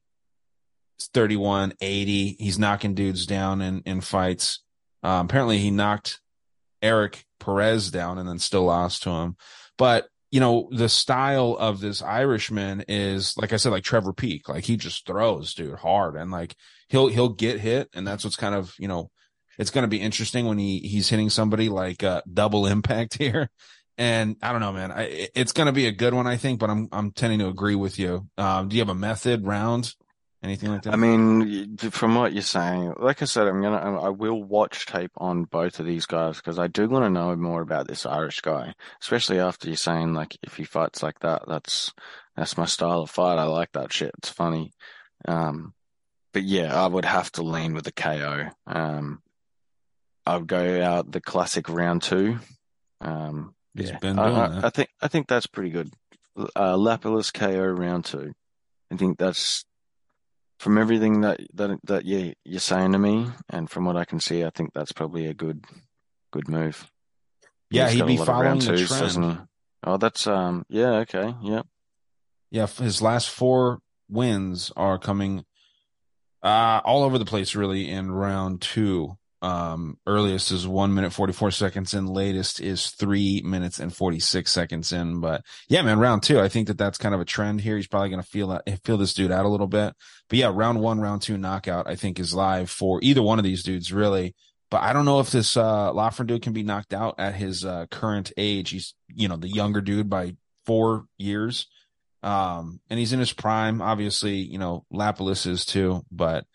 31, 1.01 1.73
80. 1.81 2.37
He's 2.39 2.57
knocking 2.57 2.93
dudes 2.93 3.25
down 3.25 3.61
in, 3.61 3.81
in 3.85 3.99
fights. 3.99 4.61
Um, 5.03 5.25
apparently 5.25 5.57
he 5.57 5.69
knocked 5.69 6.21
Eric 6.81 7.25
Perez 7.41 7.91
down 7.91 8.19
and 8.19 8.29
then 8.29 8.39
still 8.39 8.63
lost 8.63 9.03
to 9.03 9.09
him. 9.09 9.35
But, 9.77 10.07
you 10.31 10.39
know, 10.39 10.69
the 10.71 10.87
style 10.87 11.57
of 11.59 11.81
this 11.81 12.01
Irishman 12.01 12.85
is, 12.87 13.35
like 13.35 13.51
I 13.51 13.57
said, 13.57 13.73
like 13.73 13.83
Trevor 13.83 14.13
Peek. 14.13 14.47
Like 14.47 14.63
he 14.63 14.77
just 14.77 15.05
throws, 15.05 15.53
dude, 15.53 15.75
hard. 15.75 16.15
And 16.15 16.31
like 16.31 16.55
he'll, 16.89 17.07
he'll 17.07 17.29
get 17.29 17.59
hit. 17.59 17.89
And 17.93 18.07
that's 18.07 18.23
what's 18.23 18.35
kind 18.35 18.55
of, 18.55 18.73
you 18.79 18.87
know, 18.87 19.11
it's 19.57 19.71
going 19.71 19.83
to 19.83 19.87
be 19.87 19.99
interesting 19.99 20.45
when 20.45 20.57
he 20.57 20.79
he's 20.79 21.09
hitting 21.09 21.29
somebody 21.29 21.69
like 21.69 22.03
uh, 22.03 22.21
double 22.31 22.65
impact 22.67 23.17
here. 23.17 23.49
And 23.97 24.35
I 24.41 24.51
don't 24.51 24.61
know, 24.61 24.73
man. 24.73 24.91
I, 24.91 25.29
it's 25.33 25.51
going 25.51 25.65
to 25.65 25.71
be 25.71 25.87
a 25.87 25.91
good 25.91 26.13
one, 26.13 26.27
I 26.27 26.37
think. 26.37 26.59
But 26.59 26.69
I'm 26.69 26.87
I'm 26.91 27.11
tending 27.11 27.39
to 27.39 27.47
agree 27.47 27.75
with 27.75 27.97
you. 27.97 28.27
Um, 28.37 28.69
do 28.69 28.75
you 28.75 28.81
have 28.81 28.89
a 28.89 28.95
method 28.95 29.45
round, 29.47 29.95
anything 30.43 30.69
like 30.69 30.83
that? 30.83 30.93
I 30.93 30.97
mean, 30.97 31.77
from 31.77 32.13
what 32.13 32.33
you're 32.33 32.43
saying, 32.43 32.93
like 32.99 33.23
I 33.23 33.25
said, 33.25 33.47
I'm 33.47 33.61
gonna 33.61 33.99
I 33.99 34.09
will 34.09 34.43
watch 34.43 34.85
tape 34.85 35.11
on 35.17 35.45
both 35.45 35.79
of 35.79 35.87
these 35.87 36.05
guys 36.05 36.37
because 36.37 36.59
I 36.59 36.67
do 36.67 36.87
want 36.87 37.05
to 37.05 37.09
know 37.09 37.35
more 37.35 37.61
about 37.61 37.87
this 37.87 38.05
Irish 38.05 38.41
guy, 38.41 38.75
especially 39.01 39.39
after 39.39 39.67
you're 39.67 39.77
saying 39.77 40.13
like 40.13 40.37
if 40.43 40.55
he 40.55 40.63
fights 40.63 41.01
like 41.01 41.19
that, 41.21 41.45
that's 41.47 41.91
that's 42.35 42.57
my 42.57 42.65
style 42.65 43.01
of 43.01 43.09
fight. 43.09 43.39
I 43.39 43.45
like 43.45 43.71
that 43.71 43.91
shit. 43.91 44.11
It's 44.19 44.29
funny. 44.29 44.73
Um, 45.27 45.73
but 46.37 46.43
yeah, 46.43 46.79
I 46.79 46.85
would 46.85 47.03
have 47.05 47.31
to 47.31 47.41
lean 47.41 47.73
with 47.73 47.85
the 47.85 47.91
KO. 47.91 48.49
Um, 48.67 49.23
I 50.23 50.37
would 50.37 50.45
go 50.45 50.83
out 50.83 51.11
the 51.11 51.19
classic 51.19 51.67
round 51.67 52.03
two. 52.03 52.37
Um, 53.01 53.55
yeah, 53.73 53.97
been 53.97 54.19
I, 54.19 54.25
doing 54.29 54.63
I. 54.63 54.67
I 54.67 54.69
think 54.69 54.89
I 55.01 55.07
think 55.07 55.27
that's 55.27 55.47
pretty 55.47 55.71
good. 55.71 55.91
Uh, 56.37 56.75
Lapilus 56.75 57.33
KO 57.33 57.65
round 57.65 58.05
two. 58.05 58.33
I 58.91 58.97
think 58.97 59.17
that's 59.17 59.65
from 60.59 60.77
everything 60.77 61.21
that 61.21 61.39
that 61.55 61.79
that 61.85 62.05
yeah 62.05 62.33
you're 62.45 62.59
saying 62.59 62.91
to 62.91 62.99
me, 62.99 63.29
and 63.49 63.67
from 63.67 63.85
what 63.85 63.97
I 63.97 64.05
can 64.05 64.19
see, 64.19 64.43
I 64.43 64.51
think 64.51 64.73
that's 64.75 64.91
probably 64.91 65.25
a 65.25 65.33
good 65.33 65.65
good 66.31 66.47
move. 66.47 66.87
yeah, 67.71 67.89
He's 67.89 67.99
he'd 67.99 68.05
be 68.05 68.17
lot 68.17 68.21
of 68.21 68.27
following 68.27 68.59
the 68.59 68.77
twos, 68.77 68.89
trend. 68.89 69.25
he? 69.25 69.37
Oh, 69.85 69.97
that's 69.97 70.27
um 70.27 70.67
yeah 70.69 70.97
okay 70.99 71.33
yeah 71.41 71.63
Yeah, 72.51 72.67
his 72.67 73.01
last 73.01 73.27
four 73.27 73.79
wins 74.07 74.71
are 74.77 74.99
coming 74.99 75.45
uh 76.43 76.81
all 76.85 77.03
over 77.03 77.17
the 77.17 77.25
place 77.25 77.55
really 77.55 77.89
in 77.89 78.11
round 78.11 78.61
two. 78.61 79.17
Um 79.41 79.97
earliest 80.07 80.51
is 80.51 80.67
one 80.67 80.95
minute 80.95 81.13
forty 81.13 81.31
four 81.31 81.51
seconds 81.51 81.93
in, 81.93 82.07
latest 82.07 82.59
is 82.59 82.89
three 82.89 83.41
minutes 83.45 83.79
and 83.79 83.95
forty 83.95 84.19
six 84.19 84.51
seconds 84.51 84.91
in. 84.91 85.19
But 85.19 85.43
yeah, 85.69 85.83
man, 85.83 85.99
round 85.99 86.23
two, 86.23 86.39
I 86.39 86.47
think 86.49 86.67
that 86.67 86.77
that's 86.77 86.97
kind 86.97 87.13
of 87.13 87.21
a 87.21 87.25
trend 87.25 87.61
here. 87.61 87.75
He's 87.75 87.87
probably 87.87 88.09
gonna 88.09 88.23
feel 88.23 88.47
that 88.47 88.63
feel 88.83 88.97
this 88.97 89.13
dude 89.13 89.31
out 89.31 89.45
a 89.45 89.49
little 89.49 89.67
bit. 89.67 89.93
But 90.29 90.39
yeah, 90.39 90.51
round 90.53 90.79
one, 90.81 90.99
round 90.99 91.21
two 91.21 91.37
knockout, 91.37 91.87
I 91.87 91.95
think 91.95 92.19
is 92.19 92.33
live 92.33 92.69
for 92.69 92.99
either 93.03 93.21
one 93.21 93.37
of 93.37 93.45
these 93.45 93.61
dudes 93.63 93.93
really. 93.93 94.35
But 94.71 94.81
I 94.81 94.91
don't 94.91 95.05
know 95.05 95.19
if 95.19 95.29
this 95.29 95.55
uh 95.55 95.93
Loughran 95.93 96.27
dude 96.27 96.41
can 96.41 96.53
be 96.53 96.63
knocked 96.63 96.93
out 96.93 97.15
at 97.19 97.35
his 97.35 97.63
uh 97.63 97.85
current 97.91 98.31
age. 98.37 98.71
He's 98.71 98.95
you 99.07 99.27
know 99.27 99.37
the 99.37 99.49
younger 99.49 99.81
dude 99.81 100.09
by 100.09 100.35
four 100.65 101.05
years. 101.17 101.67
Um, 102.23 102.79
and 102.89 102.99
he's 102.99 103.13
in 103.13 103.19
his 103.19 103.33
prime. 103.33 103.81
Obviously, 103.81 104.35
you 104.35 104.57
know, 104.57 104.85
Lapilus 104.91 105.45
is 105.45 105.65
too, 105.65 106.03
but 106.11 106.45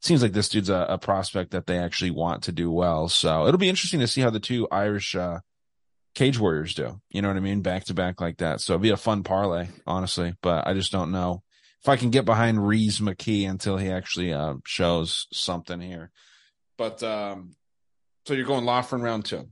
seems 0.00 0.20
like 0.22 0.32
this 0.32 0.48
dude's 0.48 0.68
a, 0.68 0.86
a 0.88 0.98
prospect 0.98 1.52
that 1.52 1.66
they 1.66 1.78
actually 1.78 2.10
want 2.10 2.42
to 2.44 2.52
do 2.52 2.70
well. 2.70 3.08
So 3.08 3.46
it'll 3.46 3.58
be 3.58 3.68
interesting 3.68 4.00
to 4.00 4.08
see 4.08 4.20
how 4.20 4.30
the 4.30 4.40
two 4.40 4.66
Irish, 4.70 5.14
uh, 5.14 5.38
cage 6.14 6.38
warriors 6.38 6.74
do. 6.74 7.00
You 7.10 7.22
know 7.22 7.28
what 7.28 7.36
I 7.36 7.40
mean? 7.40 7.62
Back 7.62 7.84
to 7.84 7.94
back 7.94 8.20
like 8.20 8.38
that. 8.38 8.60
So 8.60 8.74
it'll 8.74 8.82
be 8.82 8.90
a 8.90 8.96
fun 8.96 9.22
parlay, 9.22 9.68
honestly, 9.86 10.34
but 10.42 10.66
I 10.66 10.74
just 10.74 10.92
don't 10.92 11.12
know 11.12 11.42
if 11.80 11.88
I 11.88 11.96
can 11.96 12.10
get 12.10 12.24
behind 12.24 12.66
Rhys 12.66 13.00
McKee 13.00 13.48
until 13.48 13.76
he 13.76 13.90
actually, 13.90 14.32
uh, 14.32 14.54
shows 14.66 15.26
something 15.32 15.80
here. 15.80 16.10
But, 16.76 17.02
um, 17.02 17.54
so 18.26 18.34
you're 18.34 18.44
going 18.44 18.64
Loughran 18.64 19.02
round 19.02 19.24
two. 19.24 19.48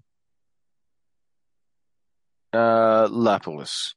uh 2.52 3.06
Lapilus. 3.09 3.94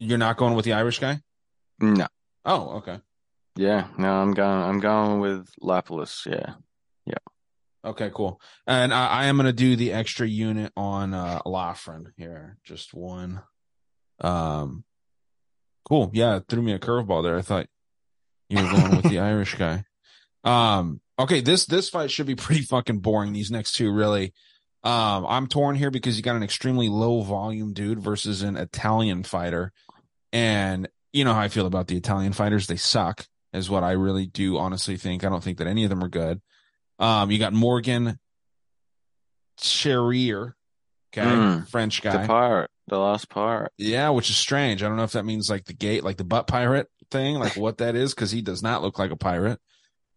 You're 0.00 0.18
not 0.18 0.36
going 0.36 0.54
with 0.54 0.64
the 0.64 0.72
Irish 0.72 0.98
guy? 0.98 1.20
No, 1.78 2.06
Oh, 2.44 2.78
okay. 2.78 2.98
yeah, 3.56 3.88
no, 3.98 4.12
I'm 4.12 4.32
going 4.32 4.62
I'm 4.62 4.80
going 4.80 5.20
with 5.20 5.48
Lapilus. 5.62 6.26
Yeah, 6.26 6.54
yeah. 7.06 7.14
Okay, 7.84 8.10
cool. 8.14 8.40
And 8.66 8.92
I, 8.92 9.06
I 9.06 9.24
am 9.26 9.36
going 9.36 9.46
to 9.46 9.52
do 9.52 9.76
the 9.76 9.92
extra 9.92 10.26
unit 10.26 10.72
on 10.76 11.14
uh 11.14 11.40
Loughran 11.46 12.12
here. 12.16 12.58
Just 12.64 12.92
one. 12.92 13.42
Um, 14.20 14.84
cool. 15.88 16.10
Yeah, 16.12 16.40
threw 16.48 16.60
me 16.62 16.72
a 16.72 16.78
curveball 16.78 17.22
there. 17.22 17.38
I 17.38 17.42
thought 17.42 17.66
you 18.48 18.62
were 18.62 18.70
going 18.70 18.96
with 18.96 19.04
the 19.08 19.18
Irish 19.30 19.54
guy. 19.54 19.84
Um, 20.44 21.00
okay, 21.18 21.40
this 21.40 21.66
this 21.66 21.88
fight 21.88 22.10
should 22.10 22.26
be 22.26 22.34
pretty 22.34 22.62
fucking 22.62 22.98
boring. 23.00 23.32
These 23.32 23.50
next 23.50 23.72
two, 23.72 23.90
really. 23.92 24.32
Um, 24.82 25.26
I'm 25.26 25.46
torn 25.46 25.76
here 25.76 25.90
because 25.90 26.16
you 26.16 26.22
got 26.22 26.36
an 26.36 26.42
extremely 26.42 26.88
low 26.88 27.20
volume 27.22 27.74
dude 27.74 28.00
versus 28.00 28.40
an 28.42 28.56
Italian 28.56 29.22
fighter, 29.24 29.72
and 30.32 30.88
you 31.12 31.24
know 31.24 31.34
how 31.34 31.40
I 31.40 31.48
feel 31.48 31.66
about 31.66 31.86
the 31.88 31.96
Italian 31.96 32.32
fighters. 32.32 32.66
They 32.66 32.76
suck, 32.76 33.26
is 33.52 33.68
what 33.70 33.82
I 33.84 33.92
really 33.92 34.26
do 34.26 34.58
honestly 34.58 34.96
think. 34.96 35.24
I 35.24 35.28
don't 35.28 35.42
think 35.42 35.58
that 35.58 35.66
any 35.66 35.84
of 35.84 35.90
them 35.90 36.02
are 36.04 36.08
good. 36.08 36.40
Um, 36.98 37.30
you 37.30 37.38
got 37.38 37.52
Morgan 37.52 38.18
Charrier, 39.58 40.56
okay, 41.12 41.26
Mm. 41.28 41.68
French 41.68 42.00
the 42.02 42.10
guy. 42.10 42.26
pirate, 42.26 42.70
the 42.88 42.98
last 42.98 43.28
pirate. 43.28 43.72
Yeah, 43.76 44.10
which 44.10 44.30
is 44.30 44.36
strange. 44.36 44.82
I 44.82 44.88
don't 44.88 44.96
know 44.96 45.02
if 45.04 45.12
that 45.12 45.24
means 45.24 45.50
like 45.50 45.64
the 45.66 45.74
gate, 45.74 46.04
like 46.04 46.16
the 46.16 46.24
butt 46.24 46.46
pirate 46.46 46.88
thing, 47.10 47.36
like 47.36 47.56
what 47.56 47.78
that 47.78 47.94
is, 47.96 48.14
because 48.14 48.30
he 48.30 48.42
does 48.42 48.62
not 48.62 48.82
look 48.82 48.98
like 48.98 49.10
a 49.10 49.16
pirate. 49.16 49.58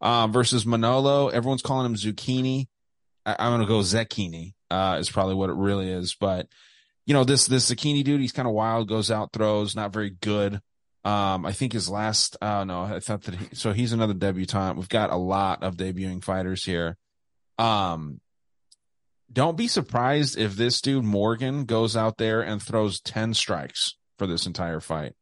Um, 0.02 0.32
versus 0.34 0.66
Manolo, 0.66 1.30
everyone's 1.30 1.62
calling 1.62 1.86
him 1.86 1.96
Zucchini. 1.96 2.68
I, 3.26 3.36
I'm 3.40 3.52
gonna 3.54 3.66
go 3.66 3.80
Zecchini. 3.80 4.54
Uh, 4.70 4.98
is 5.00 5.10
probably 5.10 5.36
what 5.36 5.50
it 5.50 5.56
really 5.56 5.90
is. 5.90 6.16
But 6.20 6.48
you 7.06 7.14
know, 7.14 7.24
this 7.24 7.48
this 7.48 7.70
Zucchini 7.72 8.04
dude, 8.04 8.22
he's 8.22 8.32
kind 8.32 8.48
of 8.48 8.54
wild, 8.54 8.88
goes 8.88 9.12
out, 9.12 9.32
throws, 9.34 9.76
not 9.76 9.94
very 9.94 10.10
good. 10.10 10.60
Um, 11.06 11.46
I 11.46 11.52
think 11.52 11.74
his 11.74 11.90
last, 11.90 12.38
uh, 12.42 12.64
no, 12.64 12.84
I 12.84 13.00
thought 13.02 13.24
that 13.24 13.36
he, 13.36 13.56
so 13.56 13.74
he's 13.74 13.92
another 13.92 14.14
debutant. 14.14 14.78
We've 14.78 14.88
got 14.88 15.10
a 15.10 15.18
lot 15.18 15.62
of 15.62 15.76
debuting 15.76 16.24
fighters 16.24 16.64
here. 16.64 16.96
Um, 17.58 18.22
don't 19.32 19.58
be 19.58 19.68
surprised 19.68 20.38
if 20.38 20.56
this 20.56 20.80
dude 20.80 21.04
Morgan 21.04 21.66
goes 21.66 21.98
out 21.98 22.18
there 22.18 22.42
and 22.42 22.62
throws 22.62 23.02
10 23.02 23.34
strikes 23.34 23.96
for 24.18 24.28
this 24.28 24.46
entire 24.46 24.80
fight. 24.80 25.14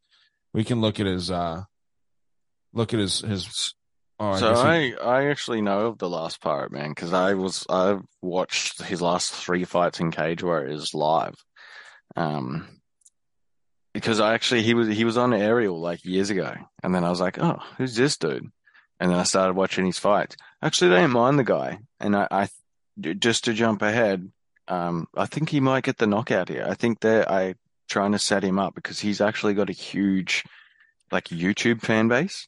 We 0.54 0.64
can 0.64 0.82
look 0.82 1.00
at 1.00 1.08
his, 1.08 1.32
uh, 1.32 1.64
look 2.74 2.94
at 2.94 3.00
his, 3.00 3.20
his 3.22 3.74
Oh, 4.24 4.36
So 4.38 4.54
guess 4.54 4.62
he- 4.62 4.96
I, 5.02 5.20
I 5.22 5.26
actually 5.32 5.62
know 5.62 5.88
of 5.88 5.98
the 5.98 6.08
last 6.08 6.42
Pirate 6.42 6.72
Man 6.72 6.90
because 6.90 7.12
I 7.12 7.34
was 7.34 7.66
I've 7.68 8.04
watched 8.22 8.80
his 8.84 9.02
last 9.02 9.34
three 9.34 9.64
fights 9.64 10.00
in 10.00 10.12
Cage 10.12 10.44
Warriors 10.44 10.94
live. 10.94 11.34
Um, 12.16 12.68
because 13.94 14.20
I 14.20 14.34
actually 14.34 14.64
he 14.64 14.74
was 14.74 14.88
he 14.88 15.04
was 15.04 15.18
on 15.18 15.34
Ariel 15.34 15.80
like 15.80 16.06
years 16.06 16.30
ago, 16.30 16.54
and 16.84 16.96
then 16.96 17.04
I 17.04 17.10
was 17.10 17.20
like, 17.20 17.40
oh, 17.40 17.60
who's 17.78 17.96
this 17.96 18.18
dude? 18.18 18.50
And 19.00 19.12
then 19.12 19.20
I 19.20 19.24
started 19.24 19.56
watching 19.56 19.86
his 19.86 19.98
fights. 19.98 20.38
Actually, 20.62 20.96
I 20.96 21.02
didn't 21.02 21.12
mind 21.12 21.40
the 21.40 21.44
guy, 21.44 21.80
and 22.00 22.16
I, 22.16 22.28
I 22.32 22.50
just 23.00 23.46
to 23.46 23.54
jump 23.54 23.82
ahead, 23.82 24.32
um, 24.68 25.08
I 25.16 25.26
think 25.26 25.50
he 25.50 25.60
might 25.60 25.84
get 25.84 25.98
the 25.98 26.08
knockout 26.08 26.50
here. 26.50 26.66
I 26.68 26.76
think 26.76 27.00
they're 27.00 27.30
I 27.30 27.56
trying 27.90 28.14
to 28.14 28.20
set 28.20 28.44
him 28.44 28.60
up 28.60 28.76
because 28.76 29.00
he's 29.00 29.20
actually 29.20 29.54
got 29.54 29.70
a 29.70 29.74
huge 29.74 30.46
like 31.12 31.26
YouTube 31.26 31.82
fan 31.82 32.08
base. 32.08 32.48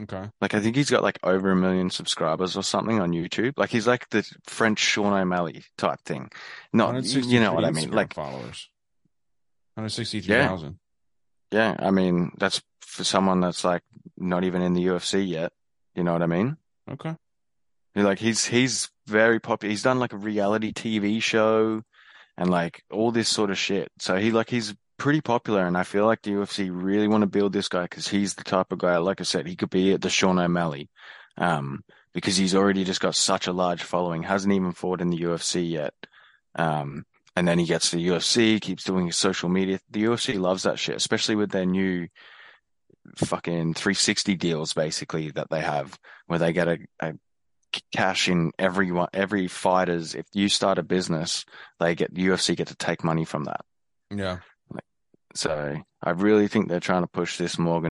okay. 0.00 0.30
Like 0.40 0.54
I 0.54 0.60
think 0.60 0.76
he's 0.76 0.90
got 0.90 1.02
like 1.02 1.18
over 1.24 1.50
a 1.50 1.56
million 1.56 1.90
subscribers 1.90 2.56
or 2.56 2.62
something 2.62 3.00
on 3.00 3.10
YouTube. 3.10 3.54
Like 3.56 3.70
he's 3.70 3.86
like 3.88 4.08
the 4.10 4.24
French 4.44 4.78
Sean 4.78 5.12
O'Malley 5.12 5.64
type 5.76 6.00
thing. 6.04 6.30
Not, 6.72 7.02
you 7.04 7.40
know 7.40 7.52
what 7.54 7.64
I 7.64 7.70
mean? 7.72 7.90
Like, 7.90 8.14
followers. 8.14 8.68
163,000. 9.76 10.78
yeah, 11.50 11.76
I 11.78 11.90
mean 11.90 12.32
that's 12.38 12.62
for 12.80 13.04
someone 13.04 13.40
that's 13.40 13.64
like 13.64 13.82
not 14.16 14.44
even 14.44 14.62
in 14.62 14.74
the 14.74 14.86
UFC 14.86 15.26
yet. 15.26 15.52
You 15.94 16.04
know 16.04 16.12
what 16.12 16.22
I 16.22 16.26
mean? 16.26 16.56
Okay. 16.90 17.16
Like 17.94 18.18
he's 18.18 18.44
he's 18.44 18.90
very 19.06 19.40
popular. 19.40 19.70
He's 19.70 19.82
done 19.82 19.98
like 19.98 20.12
a 20.12 20.16
reality 20.18 20.72
TV 20.72 21.22
show 21.22 21.82
and 22.36 22.50
like 22.50 22.82
all 22.90 23.12
this 23.12 23.28
sort 23.28 23.50
of 23.50 23.58
shit. 23.58 23.90
So 23.98 24.16
he 24.16 24.30
like 24.32 24.50
he's 24.50 24.74
pretty 24.98 25.20
popular, 25.20 25.66
and 25.66 25.76
I 25.76 25.82
feel 25.84 26.06
like 26.06 26.22
the 26.22 26.32
UFC 26.32 26.70
really 26.72 27.08
want 27.08 27.22
to 27.22 27.28
build 27.28 27.52
this 27.52 27.68
guy 27.68 27.82
because 27.82 28.08
he's 28.08 28.34
the 28.34 28.44
type 28.44 28.72
of 28.72 28.78
guy. 28.78 28.96
Like 28.98 29.20
I 29.20 29.24
said, 29.24 29.46
he 29.46 29.56
could 29.56 29.70
be 29.70 29.92
at 29.92 30.02
the 30.02 30.10
Sean 30.10 30.38
O'Malley, 30.38 30.88
um, 31.36 31.84
because 32.12 32.36
he's 32.36 32.54
already 32.54 32.84
just 32.84 33.00
got 33.00 33.14
such 33.14 33.46
a 33.46 33.52
large 33.52 33.82
following. 33.82 34.22
Hasn't 34.22 34.54
even 34.54 34.72
fought 34.72 35.00
in 35.00 35.10
the 35.10 35.20
UFC 35.20 35.68
yet. 35.70 35.94
Um, 36.56 37.04
and 37.36 37.46
then 37.48 37.58
he 37.58 37.66
gets 37.66 37.90
to 37.90 37.96
the 37.96 38.08
UFC, 38.08 38.60
keeps 38.60 38.84
doing 38.84 39.06
his 39.06 39.16
social 39.16 39.48
media. 39.48 39.80
The 39.90 40.04
UFC 40.04 40.38
loves 40.38 40.62
that 40.62 40.78
shit, 40.78 40.96
especially 40.96 41.36
with 41.36 41.50
their 41.50 41.66
new 41.66 42.08
fucking 43.16 43.74
360 43.74 44.36
deals, 44.36 44.72
basically 44.72 45.30
that 45.32 45.50
they 45.50 45.60
have, 45.60 45.98
where 46.26 46.38
they 46.38 46.52
get 46.52 46.68
a, 46.68 46.78
a 47.00 47.14
cash 47.94 48.28
in 48.28 48.52
everyone, 48.58 49.08
every 49.12 49.48
fighters. 49.48 50.14
If 50.14 50.26
you 50.32 50.48
start 50.48 50.78
a 50.78 50.82
business, 50.82 51.44
they 51.80 51.94
get 51.94 52.14
the 52.14 52.26
UFC 52.26 52.56
get 52.56 52.68
to 52.68 52.76
take 52.76 53.02
money 53.02 53.24
from 53.24 53.44
that. 53.44 53.60
Yeah. 54.10 54.38
So 55.34 55.76
I 56.02 56.10
really 56.10 56.46
think 56.46 56.68
they're 56.68 56.78
trying 56.78 57.02
to 57.02 57.08
push 57.08 57.38
this 57.38 57.58
Morgan. 57.58 57.90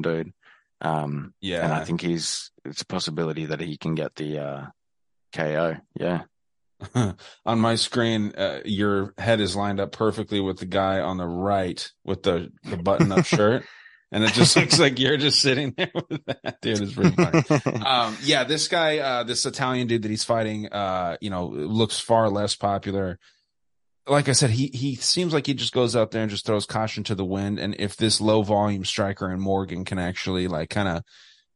Dude. 0.00 0.32
Um, 0.80 1.34
Yeah. 1.40 1.64
and 1.64 1.72
I 1.72 1.84
think 1.84 2.00
he's 2.00 2.50
it's 2.64 2.82
a 2.82 2.86
possibility 2.86 3.46
that 3.46 3.60
he 3.60 3.76
can 3.76 3.94
get 3.94 4.14
the 4.14 4.38
uh, 4.38 4.66
KO. 5.32 5.76
Yeah. 5.98 6.22
on 7.44 7.58
my 7.58 7.74
screen, 7.74 8.32
uh, 8.36 8.60
your 8.64 9.12
head 9.18 9.40
is 9.40 9.56
lined 9.56 9.80
up 9.80 9.90
perfectly 9.92 10.40
with 10.40 10.58
the 10.58 10.66
guy 10.66 11.00
on 11.00 11.16
the 11.16 11.26
right 11.26 11.90
with 12.04 12.22
the, 12.22 12.52
the 12.64 12.76
button 12.76 13.10
up 13.10 13.24
shirt. 13.26 13.64
And 14.10 14.24
it 14.24 14.32
just 14.32 14.56
looks 14.56 14.78
like 14.78 14.98
you're 14.98 15.18
just 15.18 15.40
sitting 15.40 15.74
there 15.76 15.90
with 16.08 16.24
that. 16.26 16.58
Dude, 16.62 16.80
it's 16.80 16.94
pretty 16.94 17.14
funny. 17.14 17.84
Um, 17.84 18.16
yeah, 18.22 18.44
this 18.44 18.66
guy, 18.68 18.98
uh, 19.00 19.24
this 19.24 19.44
Italian 19.44 19.86
dude 19.86 20.00
that 20.02 20.08
he's 20.08 20.24
fighting, 20.24 20.68
uh, 20.72 21.18
you 21.20 21.28
know, 21.28 21.48
looks 21.48 22.00
far 22.00 22.30
less 22.30 22.56
popular. 22.56 23.18
Like 24.08 24.28
I 24.28 24.32
said, 24.32 24.50
he, 24.50 24.68
he 24.68 24.94
seems 24.94 25.32
like 25.32 25.46
he 25.46 25.54
just 25.54 25.74
goes 25.74 25.94
out 25.94 26.10
there 26.10 26.22
and 26.22 26.30
just 26.30 26.46
throws 26.46 26.66
caution 26.66 27.04
to 27.04 27.14
the 27.14 27.24
wind. 27.24 27.58
And 27.58 27.76
if 27.78 27.96
this 27.96 28.20
low 28.20 28.42
volume 28.42 28.84
striker 28.84 29.28
and 29.28 29.40
Morgan 29.40 29.84
can 29.84 29.98
actually 29.98 30.48
like 30.48 30.70
kind 30.70 30.88
of 30.88 31.02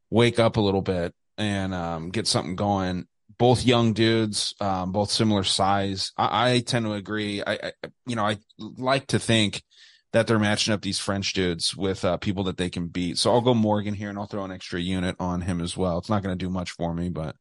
wake 0.09 0.39
up 0.39 0.57
a 0.57 0.61
little 0.61 0.81
bit 0.81 1.13
and, 1.37 1.73
um, 1.73 2.09
get 2.09 2.27
something 2.27 2.55
going, 2.55 3.07
both 3.37 3.65
young 3.65 3.93
dudes, 3.93 4.53
um, 4.61 4.91
both 4.91 5.09
similar 5.11 5.43
size. 5.43 6.11
I, 6.15 6.51
I 6.51 6.59
tend 6.59 6.85
to 6.85 6.93
agree. 6.93 7.41
I, 7.41 7.53
I, 7.53 7.71
you 8.05 8.15
know, 8.15 8.25
I 8.25 8.37
like 8.59 9.07
to 9.07 9.19
think 9.19 9.63
that 10.11 10.27
they're 10.27 10.37
matching 10.37 10.73
up 10.73 10.81
these 10.81 10.99
French 10.99 11.33
dudes 11.33 11.75
with 11.75 12.05
uh, 12.05 12.17
people 12.17 12.43
that 12.43 12.57
they 12.57 12.69
can 12.69 12.87
beat. 12.87 13.17
So 13.17 13.31
I'll 13.31 13.41
go 13.41 13.55
Morgan 13.55 13.95
here 13.95 14.09
and 14.09 14.17
I'll 14.17 14.27
throw 14.27 14.45
an 14.45 14.51
extra 14.51 14.79
unit 14.79 15.15
on 15.19 15.41
him 15.41 15.59
as 15.59 15.75
well. 15.75 15.97
It's 15.97 16.09
not 16.09 16.21
going 16.21 16.37
to 16.37 16.45
do 16.45 16.51
much 16.51 16.71
for 16.71 16.93
me, 16.93 17.09
but 17.09 17.35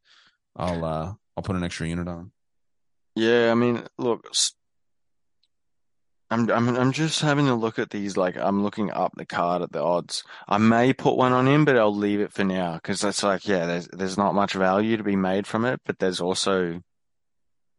I'll 0.56 0.84
uh 0.84 1.12
I'll 1.36 1.42
put 1.42 1.56
an 1.56 1.64
extra 1.64 1.88
unit 1.88 2.08
on. 2.08 2.32
Yeah, 3.14 3.50
I 3.50 3.54
mean, 3.54 3.84
look, 3.98 4.30
I'm 6.32 6.50
I'm 6.50 6.76
I'm 6.76 6.92
just 6.92 7.20
having 7.20 7.48
a 7.48 7.54
look 7.54 7.78
at 7.78 7.90
these. 7.90 8.16
Like, 8.16 8.36
I'm 8.36 8.62
looking 8.62 8.90
up 8.90 9.12
the 9.16 9.26
card 9.26 9.62
at 9.62 9.72
the 9.72 9.82
odds. 9.82 10.24
I 10.48 10.58
may 10.58 10.92
put 10.92 11.16
one 11.16 11.32
on 11.32 11.46
him, 11.46 11.64
but 11.64 11.76
I'll 11.76 11.94
leave 11.94 12.20
it 12.20 12.32
for 12.32 12.44
now 12.44 12.74
because 12.74 13.00
that's 13.00 13.22
like, 13.22 13.46
yeah, 13.46 13.66
there's 13.66 13.88
there's 13.88 14.16
not 14.18 14.34
much 14.34 14.54
value 14.54 14.96
to 14.96 15.04
be 15.04 15.16
made 15.16 15.46
from 15.46 15.64
it, 15.64 15.80
but 15.84 15.98
there's 15.98 16.20
also 16.20 16.80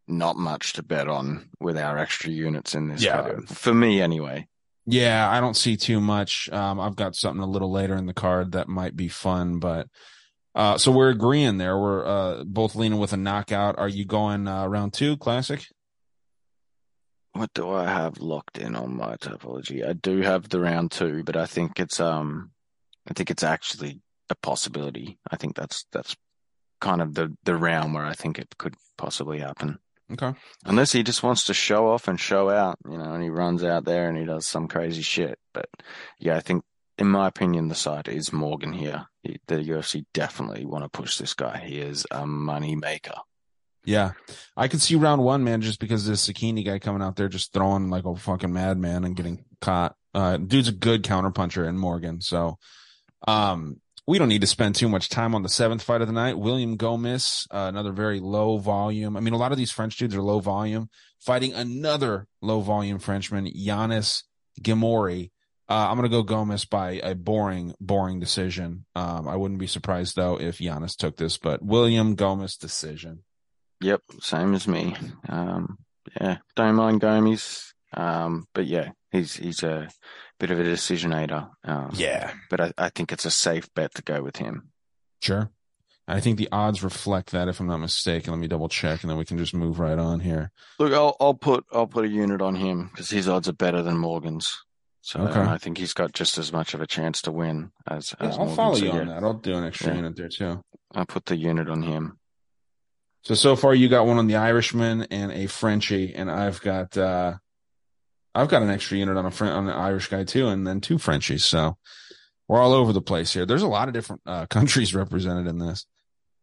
not 0.08 0.36
much 0.36 0.74
to 0.74 0.84
bet 0.84 1.08
on 1.08 1.50
with 1.60 1.78
our 1.78 1.98
extra 1.98 2.30
units 2.30 2.76
in 2.76 2.90
this 2.90 3.04
Yeah, 3.04 3.22
card. 3.22 3.50
For 3.50 3.74
me, 3.74 4.02
anyway. 4.02 4.48
Yeah, 4.86 5.30
I 5.30 5.40
don't 5.40 5.56
see 5.56 5.78
too 5.78 6.02
much. 6.02 6.50
Um, 6.52 6.80
I've 6.80 6.98
got 6.98 7.16
something 7.16 7.42
a 7.42 7.50
little 7.50 7.72
later 7.72 7.96
in 7.96 8.06
the 8.06 8.14
card 8.14 8.52
that 8.52 8.68
might 8.68 8.96
be 8.98 9.08
fun, 9.08 9.60
but 9.60 9.88
uh, 10.56 10.78
so 10.78 10.92
we're 10.92 11.10
agreeing 11.10 11.58
there. 11.58 11.78
We're 11.78 12.06
uh 12.06 12.44
both 12.44 12.76
leaning 12.76 13.00
with 13.00 13.14
a 13.14 13.18
knockout. 13.18 13.80
Are 13.80 13.88
you 13.88 14.06
going 14.06 14.48
uh, 14.48 14.68
round 14.68 14.94
two, 14.94 15.18
classic? 15.18 15.66
What 17.34 17.54
do 17.54 17.70
I 17.72 17.88
have 17.88 18.20
locked 18.20 18.60
in 18.60 18.76
on 18.76 18.96
my 18.96 19.16
Tapology? 19.16 19.88
I 19.88 19.94
do 19.94 20.22
have 20.22 20.50
the 20.50 20.60
round 20.60 20.92
two, 20.92 21.24
but 21.24 21.36
I 21.36 21.48
think 21.48 21.80
it's 21.80 22.00
um 22.00 22.52
I 23.10 23.14
think 23.14 23.32
it's 23.32 23.44
actually 23.44 24.02
a 24.30 24.36
possibility. 24.36 25.20
I 25.30 25.38
think 25.38 25.56
that's 25.56 25.86
that's 25.92 26.16
kind 26.80 27.02
of 27.02 27.16
the 27.16 27.36
the 27.44 27.56
round 27.56 27.94
where 27.94 28.06
I 28.06 28.14
think 28.14 28.38
it 28.38 28.56
could 28.58 28.76
possibly 28.98 29.40
happen. 29.40 29.80
Okay. 30.12 30.34
Unless 30.66 30.92
he 30.92 31.02
just 31.02 31.24
wants 31.24 31.46
to 31.46 31.54
show 31.54 31.90
off 31.90 32.08
and 32.08 32.20
show 32.20 32.50
out, 32.50 32.78
you 32.88 32.98
know, 32.98 33.14
and 33.14 33.24
he 33.24 33.30
runs 33.30 33.64
out 33.64 33.86
there 33.86 34.10
and 34.10 34.18
he 34.18 34.26
does 34.26 34.46
some 34.46 34.68
crazy 34.68 35.02
shit. 35.02 35.40
But 35.54 35.70
yeah, 36.20 36.36
I 36.36 36.42
think 36.42 36.64
in 37.00 37.08
my 37.08 37.28
opinion 37.28 37.68
the 37.68 37.76
side 37.76 38.08
is 38.08 38.32
Morgan 38.32 38.74
here. 38.74 39.08
The 39.24 39.56
UFC 39.56 40.06
definitely 40.14 40.66
want 40.66 40.84
to 40.84 40.90
push 40.90 41.18
this 41.18 41.34
guy. 41.34 41.64
He 41.66 41.80
is 41.80 42.06
a 42.12 42.28
money 42.28 42.76
maker. 42.76 43.16
Yeah, 43.86 44.12
I 44.56 44.70
could 44.70 44.82
see 44.82 44.96
round 44.96 45.24
one, 45.24 45.44
man, 45.44 45.62
just 45.62 45.80
because 45.80 46.06
this 46.06 46.28
Sakini 46.28 46.66
guy 46.66 46.80
coming 46.80 47.02
out 47.02 47.16
there 47.16 47.28
just 47.28 47.52
throwing 47.52 47.90
like 47.90 48.06
a 48.06 48.16
fucking 48.16 48.54
madman 48.54 49.04
and 49.04 49.16
getting 49.16 49.44
caught. 49.60 49.96
Uh, 50.14 50.38
dude's 50.38 50.70
a 50.70 50.74
good 50.74 51.04
counterpuncher 51.04 51.68
in 51.68 51.78
Morgan. 51.78 52.22
So, 52.22 52.58
um, 53.28 53.82
we 54.06 54.18
don't 54.18 54.30
need 54.30 54.42
to 54.42 54.48
spend 54.48 54.76
too 54.76 54.90
much 54.90 55.10
time 55.10 55.34
on 55.34 55.44
the 55.44 55.50
seventh 55.50 55.82
fight 55.82 56.02
of 56.02 56.08
the 56.08 56.14
night. 56.14 56.38
William 56.38 56.78
Gomis, 56.78 57.48
uh, 57.52 57.68
another 57.70 57.92
very 57.92 58.20
low 58.20 58.58
volume. 58.58 59.16
I 59.16 59.22
mean, 59.22 59.34
a 59.34 59.38
lot 59.38 59.52
of 59.52 59.58
these 59.58 59.72
French 59.72 59.98
dudes 59.98 60.16
are 60.16 60.22
low 60.22 60.40
volume, 60.40 60.90
fighting 61.20 61.54
another 61.54 62.28
low 62.42 62.60
volume 62.60 63.00
Frenchman, 63.00 63.46
Yanis 63.46 64.24
Ghemmouri. 64.62 65.32
Uh, 65.70 65.88
I'm 65.90 65.98
going 65.98 66.10
to 66.10 66.16
go 66.16 66.24
Gomis 66.24 66.70
by 66.70 67.00
a 67.02 67.16
boring, 67.16 67.74
boring 67.80 68.20
decision. 68.20 68.86
Um, 68.96 69.28
I 69.28 69.38
wouldn't 69.38 69.62
be 69.62 69.68
surprised 69.68 70.18
though 70.18 70.40
if 70.40 70.58
Giannis 70.58 70.98
took 70.98 71.16
this, 71.16 71.38
but 71.38 71.64
William 71.64 72.18
Gomis 72.18 72.60
decision. 72.60 73.24
Yep, 73.84 74.02
same 74.22 74.54
as 74.54 74.68
me. 74.68 74.96
Um, 75.30 75.78
yeah, 76.20 76.38
don't 76.56 76.76
mind 76.76 77.02
Gomis. 77.02 77.74
Um, 77.96 78.46
but 78.54 78.66
yeah, 78.66 78.92
he's 79.12 79.36
he's 79.36 79.62
a 79.64 79.90
bit 80.40 80.52
of 80.52 80.60
a 80.60 80.64
decisionator. 80.64 81.50
Um, 81.64 81.92
Yeah, 81.94 82.32
but 82.50 82.60
I, 82.62 82.74
I 82.78 82.90
think 82.90 83.12
it's 83.12 83.26
a 83.26 83.32
safe 83.32 83.72
bet 83.76 83.94
to 83.96 84.02
go 84.02 84.22
with 84.24 84.38
him. 84.38 84.70
sure. 85.22 85.50
I 86.06 86.20
think 86.20 86.38
the 86.38 86.50
odds 86.52 86.84
reflect 86.84 87.32
that, 87.32 87.48
if 87.48 87.62
I'm 87.62 87.68
not 87.68 87.78
mistaken. 87.78 88.32
Let 88.34 88.40
me 88.40 88.48
double 88.50 88.68
check, 88.68 89.04
and 89.04 89.10
then 89.10 89.18
we 89.18 89.24
can 89.24 89.38
just 89.38 89.54
move 89.54 89.80
right 89.80 89.98
on 89.98 90.20
here. 90.20 90.52
Look, 90.80 90.92
I'll 90.92 91.16
I'll 91.20 91.34
put 91.34 91.66
I'll 91.72 91.88
put 91.88 92.04
a 92.06 92.10
unit 92.10 92.42
on 92.42 92.56
him 92.56 92.90
because 92.92 93.10
his 93.10 93.30
odds 93.30 93.48
are 93.48 93.54
better 93.54 93.82
than 93.82 93.98
Morgan's. 93.98 94.64
So 95.02 95.20
Okay. 95.22 95.40
I 95.42 95.58
think 95.58 95.78
he's 95.78 95.94
got 95.94 96.14
just 96.14 96.38
as 96.38 96.52
much 96.54 96.74
of 96.74 96.82
a 96.82 96.88
chance 96.88 97.22
to 97.24 97.32
win 97.32 97.72
as 97.88 98.14
Yeah, 98.20 98.28
as 98.28 98.34
I'll 98.38 98.40
Morgan. 98.46 98.56
follow 98.56 98.76
So, 98.76 98.86
you 98.86 98.92
yeah, 98.92 99.00
on 99.02 99.08
that. 99.08 99.24
I'll 99.24 99.34
do 99.34 99.56
an 99.56 99.66
extra 99.66 99.90
Yeah. 99.92 99.96
unit 99.96 100.16
there 100.16 100.30
too. 100.30 100.62
I'll 100.96 101.06
put 101.06 101.26
the 101.26 101.36
unit 101.38 101.70
on 101.70 101.84
him. 101.84 102.18
So 103.24 103.36
so 103.36 103.56
far 103.56 103.74
you 103.74 103.88
got 103.88 104.06
one 104.06 104.18
on 104.18 104.28
the 104.28 104.36
Irishman 104.36 105.04
and 105.10 105.32
a 105.32 105.48
Frenchie, 105.48 106.14
and 106.14 106.30
I've 106.30 106.62
got 106.62 106.98
uh 106.98 107.36
I've 108.36 108.50
got 108.50 108.64
an 108.64 108.70
extra 108.70 108.98
unit 108.98 109.16
on 109.16 109.26
a 109.26 109.32
Fren- 109.32 109.54
on 109.54 109.68
an 109.68 109.74
Irish 109.76 110.08
guy 110.10 110.24
too, 110.24 110.48
and 110.50 110.66
then 110.68 110.82
two 110.82 110.98
Frenchies. 110.98 111.46
So 111.46 111.78
we're 112.48 112.60
all 112.60 112.74
over 112.74 112.92
the 112.92 113.02
place 113.02 113.32
here. 113.34 113.46
There's 113.46 113.62
a 113.62 113.68
lot 113.68 113.88
of 113.88 113.94
different 113.94 114.22
uh, 114.26 114.46
countries 114.50 114.94
represented 114.94 115.48
in 115.48 115.58
this, 115.60 115.86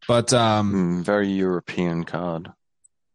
but 0.07 0.33
um 0.33 0.73
Mm, 0.73 1.03
very 1.05 1.27
European 1.29 2.03
card. 2.03 2.51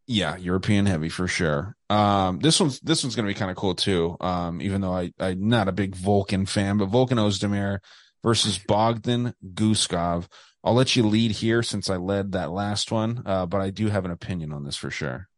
yeah, 0.07 0.37
European 0.37 0.87
heavy 0.87 1.09
for 1.09 1.27
sure. 1.27 1.75
Um 1.91 2.39
this 2.39 2.61
one's 2.61 2.79
this 2.81 3.03
one's 3.03 3.17
gonna 3.17 3.27
be 3.29 3.35
kind 3.35 3.51
of 3.51 3.57
cool 3.57 3.75
too. 3.75 4.17
Um 4.21 4.61
even 4.63 4.81
though 4.81 4.95
I 4.95 5.13
I'm 5.19 5.49
not 5.49 5.67
a 5.69 5.73
big 5.73 5.97
Volkan 5.97 6.49
fan, 6.49 6.79
but 6.79 6.91
Volkan 6.91 7.19
Ozdemir 7.19 7.79
versus 8.23 8.59
Bogdan 8.59 9.35
Guskov. 9.55 10.27
I'll 10.67 10.75
let 10.75 10.97
you 10.97 11.07
lead 11.07 11.31
here 11.31 11.63
since 11.63 11.89
I 11.89 11.97
led 11.97 12.33
that 12.33 12.51
last 12.51 12.91
one, 12.91 13.23
uh, 13.25 13.47
but 13.47 13.61
I 13.61 13.71
do 13.71 13.87
have 13.87 14.05
an 14.05 14.11
opinion 14.11 14.53
on 14.53 14.65
this 14.65 14.75
for 14.75 14.91
sure. 14.91 15.29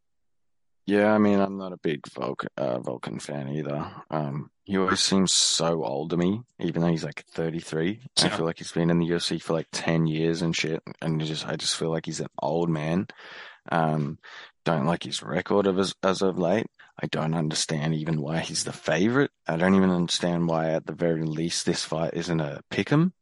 Yeah, 0.86 1.12
I 1.12 1.18
mean, 1.18 1.38
I'm 1.38 1.58
not 1.58 1.74
a 1.74 1.76
big 1.76 2.00
Volkan, 2.04 2.46
uh, 2.56 2.78
Volkan 2.78 3.20
fan 3.20 3.46
either. 3.50 3.92
Um, 4.10 4.50
he 4.64 4.78
always 4.78 5.00
seems 5.00 5.30
so 5.32 5.84
old 5.84 6.08
to 6.10 6.16
me, 6.16 6.40
even 6.60 6.80
though 6.80 6.88
he's 6.88 7.04
like 7.04 7.26
33. 7.34 8.00
I 8.22 8.28
feel 8.30 8.46
like 8.46 8.56
he's 8.56 8.72
been 8.72 8.88
in 8.88 9.00
the 9.00 9.06
UFC 9.06 9.40
for 9.42 9.52
like 9.52 9.66
10 9.70 10.06
years 10.06 10.40
and 10.40 10.56
shit, 10.56 10.82
and 11.02 11.20
just 11.20 11.46
I 11.46 11.56
just 11.56 11.76
feel 11.76 11.90
like 11.90 12.06
he's 12.06 12.20
an 12.20 12.28
old 12.40 12.70
man. 12.70 13.06
Um, 13.70 14.18
don't 14.64 14.86
like 14.86 15.02
his 15.02 15.22
record 15.22 15.66
of 15.66 15.78
as 15.78 15.94
as 16.02 16.22
of 16.22 16.38
late. 16.38 16.68
I 16.98 17.06
don't 17.06 17.34
understand 17.34 17.94
even 17.94 18.22
why 18.22 18.38
he's 18.38 18.64
the 18.64 18.72
favorite. 18.72 19.30
I 19.46 19.58
don't 19.58 19.74
even 19.74 19.90
understand 19.90 20.48
why, 20.48 20.70
at 20.70 20.86
the 20.86 20.94
very 20.94 21.24
least, 21.24 21.66
this 21.66 21.84
fight 21.84 22.14
isn't 22.14 22.40
a 22.40 22.62
pick 22.70 22.90
'em. 22.90 23.12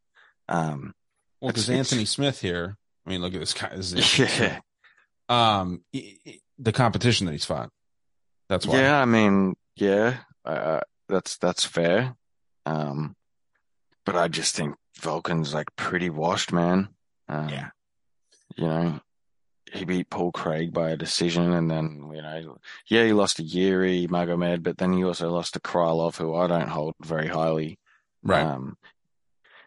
Um, 0.48 0.94
Well, 1.40 1.50
because 1.50 1.68
Anthony 1.70 2.04
Smith 2.16 2.40
here. 2.40 2.76
I 3.06 3.10
mean, 3.10 3.20
look 3.20 3.34
at 3.34 3.40
this 3.40 3.54
guy. 3.54 3.70
This 3.74 3.92
is 3.92 4.18
yeah, 4.18 4.58
Um, 5.28 5.82
the 6.58 6.72
competition 6.72 7.26
that 7.26 7.32
he's 7.32 7.44
fought. 7.44 7.70
That's 8.48 8.66
why. 8.66 8.78
Yeah, 8.80 9.00
I 9.00 9.04
mean, 9.04 9.54
yeah, 9.76 10.18
uh, 10.44 10.80
that's 11.08 11.36
that's 11.38 11.64
fair. 11.64 12.14
Um, 12.64 13.14
but 14.04 14.16
I 14.16 14.28
just 14.28 14.54
think 14.56 14.74
Volkan's 15.00 15.54
like 15.54 15.74
pretty 15.76 16.10
washed, 16.10 16.52
man. 16.52 16.88
Um, 17.28 17.48
Yeah. 17.48 17.68
You 18.56 18.66
know, 18.66 19.00
he 19.72 19.84
beat 19.84 20.08
Paul 20.08 20.32
Craig 20.32 20.72
by 20.72 20.90
a 20.90 20.96
decision, 20.96 21.52
and 21.52 21.70
then 21.70 22.10
you 22.14 22.22
know, 22.22 22.58
yeah, 22.88 23.04
he 23.04 23.12
lost 23.12 23.36
to 23.36 23.42
Yuri 23.42 24.06
Magomed, 24.08 24.62
but 24.62 24.78
then 24.78 24.92
he 24.92 25.04
also 25.04 25.30
lost 25.30 25.54
to 25.54 25.60
Krylov, 25.60 26.16
who 26.16 26.34
I 26.34 26.46
don't 26.46 26.68
hold 26.68 26.94
very 27.02 27.28
highly. 27.28 27.78
Right. 28.22 28.42
Um, 28.44 28.76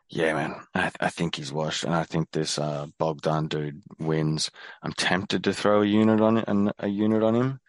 yeah, 0.09 0.33
man, 0.33 0.55
I 0.73 0.91
I 0.99 1.09
think 1.09 1.35
he's 1.35 1.51
washed, 1.53 1.83
and 1.83 1.93
I 1.93 2.03
think 2.03 2.31
this 2.31 2.57
uh 2.57 2.87
Bogdan 2.97 3.47
dude 3.47 3.83
wins. 3.99 4.49
I'm 4.81 4.93
tempted 4.93 5.43
to 5.43 5.53
throw 5.53 5.81
a 5.81 5.85
unit 5.85 6.19
on 6.19 6.37
it 6.37 6.45
and 6.47 6.71
a 6.79 6.87
unit 6.87 7.21
on 7.21 7.35
him, 7.35 7.59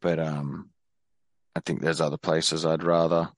but 0.00 0.18
um, 0.18 0.70
I 1.54 1.60
think 1.60 1.82
there's 1.82 2.00
other 2.00 2.16
places 2.16 2.64
I'd 2.64 2.82
rather 2.82 3.30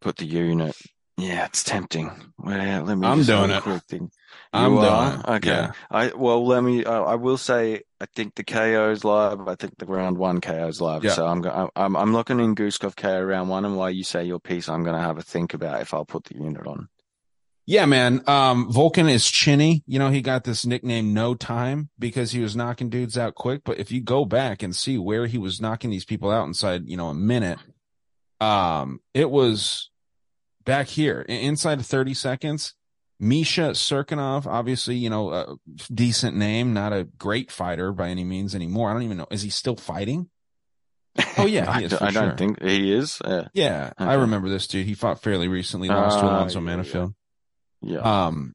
put 0.00 0.16
the 0.16 0.26
unit. 0.26 0.76
Yeah, 1.16 1.46
it's 1.46 1.62
tempting. 1.62 2.10
Well, 2.38 2.84
let 2.84 2.96
me 2.98 3.06
I'm 3.06 3.22
doing 3.22 3.50
it. 3.50 3.62
quick 3.62 3.82
thing. 3.84 4.10
I'm 4.52 4.74
doing 4.74 5.20
it. 5.20 5.28
Okay. 5.36 5.48
Yeah. 5.48 5.72
I 5.90 6.12
well, 6.14 6.44
let 6.46 6.62
me. 6.62 6.84
I, 6.84 6.98
I 6.98 7.14
will 7.14 7.38
say, 7.38 7.82
I 8.00 8.06
think 8.14 8.34
the 8.34 8.44
KO's 8.44 9.04
live. 9.04 9.46
I 9.48 9.54
think 9.54 9.78
the 9.78 9.86
round 9.86 10.18
one 10.18 10.40
KO's 10.40 10.80
live. 10.80 11.04
Yeah. 11.04 11.12
So 11.12 11.26
I'm 11.26 11.40
going. 11.40 11.68
I'm 11.74 11.96
I'm 11.96 12.12
looking 12.12 12.40
in 12.40 12.54
Guskov 12.54 12.96
KO 12.96 13.22
round 13.22 13.48
one, 13.48 13.64
and 13.64 13.76
while 13.76 13.90
you 13.90 14.04
say 14.04 14.24
your 14.24 14.40
piece, 14.40 14.68
I'm 14.68 14.82
going 14.82 14.96
to 14.96 15.02
have 15.02 15.18
a 15.18 15.22
think 15.22 15.54
about 15.54 15.80
if 15.80 15.94
I'll 15.94 16.04
put 16.04 16.24
the 16.24 16.36
unit 16.36 16.66
on. 16.66 16.88
Yeah, 17.66 17.86
man. 17.86 18.22
Um, 18.28 18.70
Volkan 18.70 19.10
is 19.10 19.30
chinny. 19.30 19.82
You 19.86 19.98
know, 19.98 20.10
he 20.10 20.20
got 20.20 20.44
this 20.44 20.66
nickname 20.66 21.14
No 21.14 21.34
Time 21.34 21.88
because 21.98 22.32
he 22.32 22.40
was 22.40 22.54
knocking 22.54 22.90
dudes 22.90 23.16
out 23.16 23.34
quick. 23.34 23.62
But 23.64 23.78
if 23.78 23.90
you 23.90 24.02
go 24.02 24.24
back 24.26 24.62
and 24.62 24.76
see 24.76 24.98
where 24.98 25.26
he 25.26 25.38
was 25.38 25.60
knocking 25.62 25.90
these 25.90 26.04
people 26.04 26.30
out 26.30 26.46
inside, 26.46 26.82
you 26.88 26.96
know, 26.98 27.08
a 27.08 27.14
minute, 27.14 27.58
um, 28.40 29.00
it 29.14 29.30
was 29.30 29.90
back 30.64 30.88
here 30.88 31.22
inside 31.22 31.78
of 31.80 31.86
30 31.86 32.12
seconds. 32.14 32.74
Misha 33.20 33.70
Cirkunov, 33.70 34.44
obviously, 34.46 34.96
you 34.96 35.08
know, 35.08 35.30
a 35.32 35.56
decent 35.92 36.36
name, 36.36 36.74
not 36.74 36.92
a 36.92 37.04
great 37.04 37.50
fighter 37.50 37.92
by 37.92 38.08
any 38.08 38.24
means 38.24 38.54
anymore. 38.54 38.90
I 38.90 38.92
don't 38.92 39.04
even 39.04 39.16
know. 39.16 39.28
Is 39.30 39.40
he 39.42 39.50
still 39.50 39.76
fighting? 39.76 40.28
Oh, 41.38 41.46
yeah, 41.46 41.70
I, 41.70 41.78
he 41.78 41.84
is, 41.84 41.92
d- 41.92 41.96
for 41.96 42.04
I 42.04 42.10
don't 42.10 42.36
think 42.36 42.60
he 42.60 42.92
is. 42.92 43.20
Uh, 43.22 43.48
Yeah, 43.54 43.92
I 43.96 44.12
Okay. 44.14 44.20
remember 44.22 44.48
this 44.50 44.66
dude. 44.66 44.84
He 44.86 44.94
fought 44.94 45.22
fairly 45.22 45.48
recently, 45.48 45.88
lost 45.88 46.18
to 46.18 46.26
Ah, 46.26 46.28
Alonso 46.28 46.58
yeah, 46.60 47.06
yeah. 47.84 48.26
Um, 48.26 48.54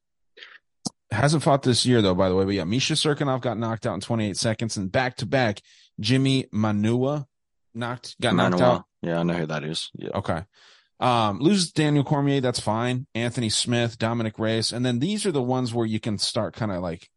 hasn't 1.12 1.44
fought 1.44 1.64
this 1.64 1.86
year 1.86 2.02
though, 2.02 2.16
by 2.16 2.30
the 2.30 2.36
way. 2.36 2.46
But 2.46 2.54
yeah, 2.54 2.64
Misha 2.64 2.94
Cirkunov 2.94 3.42
got 3.42 3.58
knocked 3.58 3.86
out 3.86 3.96
in 3.96 4.02
28 4.02 4.38
seconds, 4.38 4.78
and 4.78 4.92
back 4.92 5.18
to 5.18 5.26
back, 5.26 5.62
Jimmy 6.00 6.46
Manuwa 6.54 7.26
knocked 7.74 8.20
got 8.22 8.36
knocked 8.36 8.62
out. 8.62 8.86
Yeah, 9.02 9.20
I 9.20 9.24
know 9.24 9.34
who 9.34 9.46
that 9.48 9.64
is. 9.64 9.90
Yeah. 9.96 10.10
Okay. 10.16 10.44
Um, 11.00 11.40
loses 11.40 11.72
Daniel 11.72 12.04
Cormier, 12.04 12.42
that's 12.42 12.60
fine. 12.60 13.08
Anthony 13.16 13.50
Smith, 13.50 13.98
Dominick 13.98 14.38
Reyes, 14.38 14.74
and 14.74 14.86
then 14.86 15.00
these 15.00 15.26
are 15.26 15.32
the 15.32 15.42
ones 15.42 15.74
where 15.74 15.86
you 15.86 16.00
can 16.00 16.18
start 16.18 16.56
kind 16.56 16.74
of 16.74 16.82
like 16.82 17.10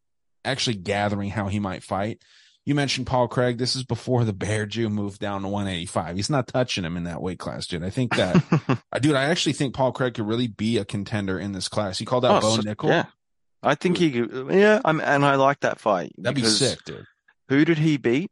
actually 0.45 0.77
gathering 0.77 1.31
how 1.31 1.49
he 1.49 1.59
might 1.59 1.83
fight. 1.83 2.23
You 2.65 2.75
mentioned 2.77 3.07
Paul 3.09 3.27
Craig. 3.29 3.59
This 3.59 3.75
is 3.75 3.83
before 3.85 4.25
the 4.25 4.33
Bear 4.33 4.67
Jew 4.67 4.89
moved 4.89 5.21
down 5.21 5.43
to 5.43 5.49
185. 5.49 6.15
He's 6.17 6.31
not 6.31 6.47
touching 6.47 6.85
him 6.85 6.97
in 6.97 7.05
that 7.05 7.21
weight 7.21 7.39
class, 7.41 7.67
dude. 7.67 7.83
I 7.83 7.91
think 7.91 8.15
that, 8.17 8.37
uh, 8.93 8.99
dude, 9.01 9.17
I 9.17 9.25
actually 9.25 9.55
think 9.55 9.75
Paul 9.75 9.91
Craig 9.93 10.15
could 10.15 10.27
really 10.29 10.47
be 10.47 10.79
a 10.79 10.85
contender 10.85 11.39
in 11.41 11.53
this 11.53 11.69
class. 11.69 11.99
He 11.99 12.05
called 12.05 12.25
out 12.25 12.39
Oh, 12.45 12.57
Bo 12.57 12.57
so- 12.57 12.63
Nickal. 12.63 12.89
Yeah. 12.89 13.05
I 13.65 13.75
think 13.77 13.97
he 13.97 14.11
could. 14.11 14.49
Yeah, 14.53 14.81
I'm, 14.85 15.01
and 15.01 15.25
I 15.25 15.37
like 15.37 15.61
that 15.61 15.79
fight. 15.81 16.13
That'd 16.19 16.35
be 16.43 16.49
sick, 16.49 16.81
dude. 16.85 17.07
Who 17.49 17.65
did 17.65 17.79
he 17.79 17.97
beat? 17.97 18.31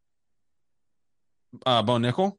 Uh, 1.67 1.83
Bo 1.83 1.95
Nickal, 1.99 2.37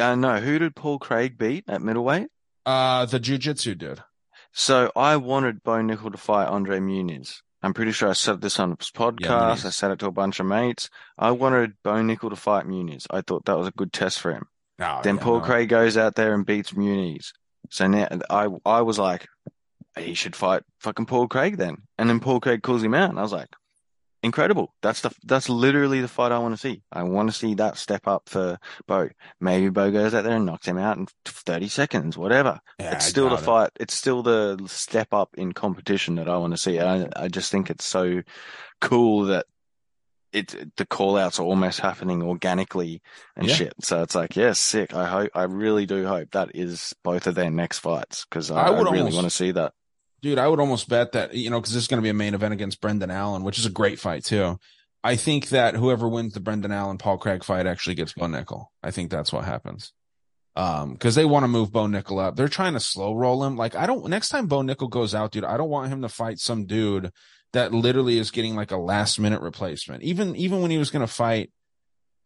Uh, 0.00 0.14
no, 0.14 0.38
who 0.40 0.58
did 0.58 0.74
Paul 0.74 0.98
Craig 0.98 1.38
beat 1.38 1.64
at 1.68 1.82
middleweight? 1.82 2.28
uh, 2.66 3.04
the 3.06 3.18
jiu 3.20 3.36
jitsu 3.38 3.74
dude. 3.74 4.02
So 4.52 4.90
I 4.96 5.16
wanted 5.16 5.62
Bo 5.62 5.72
Nickal 5.82 6.12
to 6.12 6.18
fight 6.18 6.46
Andre 6.48 6.78
Muniz. 6.78 7.40
I'm 7.64 7.72
pretty 7.72 7.92
sure 7.92 8.10
I 8.10 8.12
said 8.12 8.42
this 8.42 8.60
on 8.60 8.76
his 8.78 8.90
podcast. 8.90 9.56
Muniz. 9.56 9.64
I 9.64 9.70
said 9.70 9.90
it 9.90 9.98
to 10.00 10.06
a 10.06 10.12
bunch 10.12 10.38
of 10.38 10.44
mates. 10.44 10.90
I 11.18 11.30
wanted 11.30 11.72
Bo 11.82 11.94
Nickal 11.94 12.28
to 12.28 12.36
fight 12.36 12.66
Muniz. 12.66 13.06
I 13.10 13.22
thought 13.22 13.46
that 13.46 13.56
was 13.56 13.68
a 13.68 13.72
good 13.72 13.90
test 13.90 14.20
for 14.20 14.32
him. 14.32 14.46
Oh, 14.80 15.00
then 15.02 15.16
yeah, 15.16 15.22
Paul 15.22 15.38
no. 15.38 15.44
Craig 15.44 15.70
goes 15.70 15.96
out 15.96 16.14
there 16.14 16.34
and 16.34 16.44
beats 16.44 16.72
Muniz. 16.72 17.32
So 17.70 17.86
now 17.86 18.06
I 18.28 18.48
I 18.66 18.82
was 18.82 18.98
like, 18.98 19.26
he 19.98 20.12
should 20.12 20.36
fight 20.36 20.62
fucking 20.80 21.06
Paul 21.06 21.26
Craig 21.26 21.56
then. 21.56 21.78
And 21.96 22.10
then 22.10 22.20
Paul 22.20 22.40
Craig 22.40 22.62
calls 22.62 22.82
him 22.82 22.92
out, 22.92 23.08
and 23.08 23.18
I 23.18 23.22
was 23.22 23.32
like, 23.32 23.48
incredible. 24.24 24.74
That's 24.82 25.02
the 25.02 25.10
that's 25.24 25.48
literally 25.48 26.00
the 26.00 26.08
fight 26.08 26.32
I 26.32 26.38
want 26.38 26.54
to 26.54 26.60
see. 26.60 26.82
I 26.90 27.02
want 27.04 27.28
to 27.30 27.36
see 27.36 27.54
that 27.54 27.76
step 27.76 28.08
up 28.08 28.28
for 28.28 28.58
Bo. 28.88 29.10
Maybe 29.40 29.68
Bo 29.68 29.90
goes 29.92 30.14
out 30.14 30.24
there 30.24 30.36
and 30.36 30.46
knocks 30.46 30.66
him 30.66 30.78
out 30.78 30.96
in 30.96 31.06
30 31.26 31.68
seconds, 31.68 32.18
whatever. 32.18 32.58
Yeah, 32.80 32.94
it's 32.94 33.04
still 33.06 33.28
the 33.28 33.36
it. 33.36 33.40
fight. 33.42 33.70
It's 33.78 33.94
still 33.94 34.22
the 34.22 34.58
step 34.66 35.12
up 35.12 35.30
in 35.36 35.52
competition 35.52 36.16
that 36.16 36.28
I 36.28 36.36
want 36.38 36.52
to 36.54 36.58
see. 36.58 36.80
I 36.80 37.06
I 37.14 37.28
just 37.28 37.52
think 37.52 37.70
it's 37.70 37.84
so 37.84 38.22
cool 38.80 39.26
that 39.26 39.46
it 40.32 40.74
the 40.76 40.84
call 40.86 41.16
outs 41.16 41.38
are 41.38 41.44
almost 41.44 41.78
happening 41.78 42.20
organically 42.22 43.00
and 43.36 43.46
Yeah. 43.46 43.54
shit. 43.54 43.74
So 43.82 44.02
it's 44.02 44.16
like, 44.16 44.34
yeah, 44.34 44.52
sick. 44.52 44.92
I 44.92 45.06
hope, 45.06 45.30
I 45.32 45.44
really 45.44 45.86
do 45.86 46.04
hope 46.06 46.32
that 46.32 46.50
is 46.56 46.92
both 47.04 47.28
of 47.28 47.36
their 47.36 47.52
next 47.52 47.78
fights 47.78 48.24
because 48.28 48.50
I, 48.50 48.56
I 48.62 48.66
I, 48.66 48.78
really 48.80 48.98
almost- 48.98 49.14
want 49.14 49.26
to 49.26 49.30
see 49.30 49.52
that. 49.52 49.74
Dude, 50.24 50.38
I 50.38 50.48
would 50.48 50.58
almost 50.58 50.88
bet 50.88 51.12
that, 51.12 51.34
you 51.34 51.50
know, 51.50 51.60
because 51.60 51.74
this 51.74 51.82
is 51.82 51.86
going 51.86 51.98
to 51.98 52.02
be 52.02 52.08
a 52.08 52.14
main 52.14 52.32
event 52.32 52.54
against 52.54 52.80
Brendan 52.80 53.10
Allen, 53.10 53.44
which 53.44 53.58
is 53.58 53.66
a 53.66 53.70
great 53.70 53.98
fight 53.98 54.24
too. 54.24 54.58
I 55.02 55.16
think 55.16 55.50
that 55.50 55.74
whoever 55.74 56.08
wins 56.08 56.32
the 56.32 56.40
Brendan 56.40 56.72
Allen 56.72 56.96
Paul 56.96 57.18
Craig 57.18 57.44
fight 57.44 57.66
actually 57.66 57.96
gets 57.96 58.14
Bo 58.14 58.24
Nickal. 58.24 58.68
I 58.82 58.90
think 58.90 59.10
that's 59.10 59.34
what 59.34 59.44
happens. 59.44 59.92
Um, 60.56 60.94
because 60.94 61.14
they 61.14 61.26
want 61.26 61.42
to 61.42 61.48
move 61.48 61.72
Bo 61.72 61.84
Nickal 61.84 62.24
up. 62.24 62.36
They're 62.36 62.48
trying 62.48 62.72
to 62.72 62.80
slow 62.80 63.14
roll 63.14 63.44
him. 63.44 63.58
Like, 63.58 63.76
I 63.76 63.84
don't, 63.84 64.08
next 64.08 64.30
time 64.30 64.46
Bo 64.46 64.60
Nickal 64.60 64.88
goes 64.88 65.14
out, 65.14 65.30
dude, 65.30 65.44
I 65.44 65.58
don't 65.58 65.68
want 65.68 65.92
him 65.92 66.00
to 66.00 66.08
fight 66.08 66.38
some 66.38 66.64
dude 66.64 67.12
that 67.52 67.74
literally 67.74 68.16
is 68.16 68.30
getting 68.30 68.56
like 68.56 68.70
a 68.70 68.78
last 68.78 69.20
minute 69.20 69.42
replacement. 69.42 70.04
Even, 70.04 70.34
even 70.36 70.62
when 70.62 70.70
he 70.70 70.78
was 70.78 70.88
going 70.88 71.06
to 71.06 71.12
fight, 71.12 71.52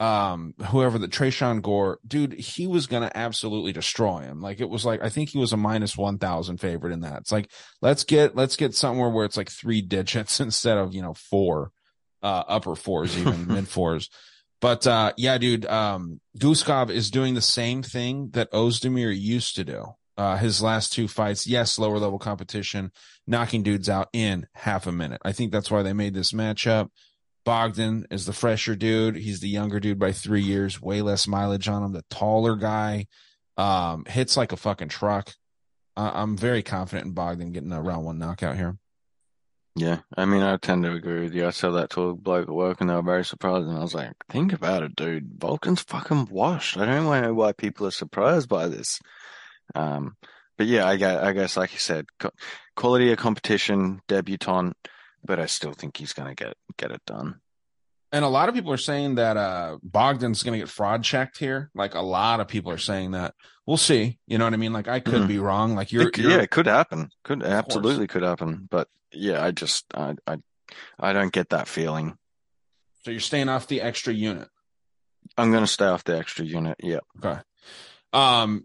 um, 0.00 0.54
whoever 0.66 0.98
the 0.98 1.08
Tresean 1.08 1.60
Gore, 1.60 1.98
dude, 2.06 2.34
he 2.34 2.66
was 2.66 2.86
going 2.86 3.02
to 3.02 3.16
absolutely 3.16 3.72
destroy 3.72 4.20
him. 4.20 4.40
Like, 4.40 4.60
it 4.60 4.68
was 4.68 4.84
like, 4.84 5.02
I 5.02 5.08
think 5.08 5.30
he 5.30 5.38
was 5.38 5.52
a 5.52 5.56
minus 5.56 5.96
1000 5.96 6.58
favorite 6.58 6.92
in 6.92 7.00
that. 7.00 7.22
It's 7.22 7.32
like, 7.32 7.50
let's 7.82 8.04
get, 8.04 8.36
let's 8.36 8.56
get 8.56 8.74
somewhere 8.74 9.10
where 9.10 9.24
it's 9.24 9.36
like 9.36 9.50
three 9.50 9.82
digits 9.82 10.40
instead 10.40 10.78
of, 10.78 10.94
you 10.94 11.02
know, 11.02 11.14
four, 11.14 11.72
uh, 12.22 12.44
upper 12.46 12.76
fours, 12.76 13.18
even 13.18 13.46
mid 13.48 13.68
fours. 13.68 14.08
But, 14.60 14.86
uh, 14.86 15.12
yeah, 15.16 15.38
dude, 15.38 15.66
um, 15.66 16.20
Guskov 16.36 16.90
is 16.90 17.10
doing 17.10 17.34
the 17.34 17.40
same 17.40 17.82
thing 17.82 18.30
that 18.30 18.52
Ozdemir 18.52 19.16
used 19.16 19.56
to 19.56 19.64
do. 19.64 19.94
Uh, 20.16 20.36
his 20.36 20.60
last 20.60 20.92
two 20.92 21.06
fights, 21.06 21.46
yes, 21.46 21.78
lower 21.78 21.98
level 21.98 22.18
competition, 22.18 22.90
knocking 23.24 23.62
dudes 23.62 23.88
out 23.88 24.08
in 24.12 24.48
half 24.52 24.88
a 24.88 24.92
minute. 24.92 25.20
I 25.24 25.30
think 25.30 25.52
that's 25.52 25.70
why 25.70 25.82
they 25.82 25.92
made 25.92 26.12
this 26.12 26.32
matchup. 26.32 26.88
Bogdan 27.48 28.06
is 28.10 28.26
the 28.26 28.34
fresher 28.34 28.76
dude. 28.76 29.16
He's 29.16 29.40
the 29.40 29.48
younger 29.48 29.80
dude 29.80 29.98
by 29.98 30.12
three 30.12 30.42
years, 30.42 30.82
way 30.82 31.00
less 31.00 31.26
mileage 31.26 31.66
on 31.66 31.82
him. 31.82 31.92
The 31.92 32.04
taller 32.10 32.56
guy 32.56 33.06
um, 33.56 34.04
hits 34.04 34.36
like 34.36 34.52
a 34.52 34.56
fucking 34.58 34.90
truck. 34.90 35.32
I'm 35.96 36.36
very 36.36 36.62
confident 36.62 37.06
in 37.06 37.12
Bogdan 37.12 37.52
getting 37.52 37.72
a 37.72 37.80
round 37.80 38.04
one 38.04 38.18
knockout 38.18 38.56
here. 38.56 38.76
Yeah, 39.74 40.00
I 40.14 40.26
mean, 40.26 40.42
I 40.42 40.58
tend 40.58 40.82
to 40.84 40.92
agree 40.92 41.22
with 41.22 41.34
you. 41.34 41.46
I 41.46 41.50
said 41.50 41.70
that 41.70 41.88
to 41.90 42.10
a 42.10 42.14
bloke 42.14 42.48
at 42.48 42.54
work, 42.54 42.82
and 42.82 42.90
they 42.90 42.94
were 42.94 43.00
very 43.00 43.24
surprised. 43.24 43.66
And 43.66 43.78
I 43.78 43.80
was 43.80 43.94
like, 43.94 44.12
"Think 44.28 44.52
about 44.52 44.82
it, 44.82 44.94
dude. 44.94 45.38
Volkan's 45.38 45.80
fucking 45.80 46.28
washed. 46.30 46.76
I 46.76 46.84
don't 46.84 47.22
know 47.22 47.32
why 47.32 47.52
people 47.52 47.86
are 47.86 47.90
surprised 47.90 48.50
by 48.50 48.68
this." 48.68 49.00
Um, 49.74 50.16
but 50.58 50.66
yeah, 50.66 50.86
I 50.86 50.96
guess, 50.96 51.22
I 51.22 51.32
guess, 51.32 51.56
like 51.56 51.72
you 51.72 51.78
said, 51.78 52.04
quality 52.76 53.10
of 53.10 53.18
competition, 53.18 54.02
debutant, 54.06 54.76
but 55.24 55.38
I 55.38 55.46
still 55.46 55.72
think 55.72 55.96
he's 55.96 56.12
going 56.12 56.28
to 56.28 56.34
get 56.34 56.56
get 56.76 56.90
it 56.90 57.02
done. 57.06 57.40
And 58.10 58.24
a 58.24 58.28
lot 58.28 58.48
of 58.48 58.54
people 58.54 58.72
are 58.72 58.78
saying 58.78 59.16
that 59.16 59.36
uh, 59.36 59.76
Bogdan's 59.86 60.42
going 60.42 60.52
to 60.52 60.58
get 60.58 60.70
fraud 60.70 61.04
checked 61.04 61.38
here. 61.38 61.70
Like 61.74 61.94
a 61.94 62.00
lot 62.00 62.40
of 62.40 62.48
people 62.48 62.72
are 62.72 62.78
saying 62.78 63.10
that. 63.10 63.34
We'll 63.66 63.76
see. 63.76 64.18
You 64.26 64.38
know 64.38 64.44
what 64.44 64.54
I 64.54 64.56
mean? 64.56 64.72
Like 64.72 64.88
I 64.88 65.00
could 65.00 65.22
mm. 65.22 65.28
be 65.28 65.38
wrong. 65.38 65.74
Like 65.74 65.92
you're, 65.92 66.08
it, 66.08 66.16
you're, 66.16 66.30
yeah, 66.30 66.38
it 66.38 66.50
could 66.50 66.66
happen. 66.66 67.10
Could 67.22 67.42
absolutely 67.42 68.06
could 68.06 68.22
happen. 68.22 68.66
But 68.70 68.88
yeah, 69.12 69.44
I 69.44 69.50
just 69.50 69.84
I 69.94 70.14
I 70.26 70.38
I 70.98 71.12
don't 71.12 71.32
get 71.32 71.50
that 71.50 71.68
feeling. 71.68 72.16
So 73.04 73.10
you're 73.10 73.20
staying 73.20 73.50
off 73.50 73.66
the 73.66 73.82
extra 73.82 74.14
unit. 74.14 74.48
I'm 75.36 75.50
going 75.50 75.64
to 75.64 75.70
stay 75.70 75.84
off 75.84 76.04
the 76.04 76.16
extra 76.16 76.46
unit. 76.46 76.78
Yeah. 76.82 77.00
Okay. 77.22 77.40
Um. 78.14 78.64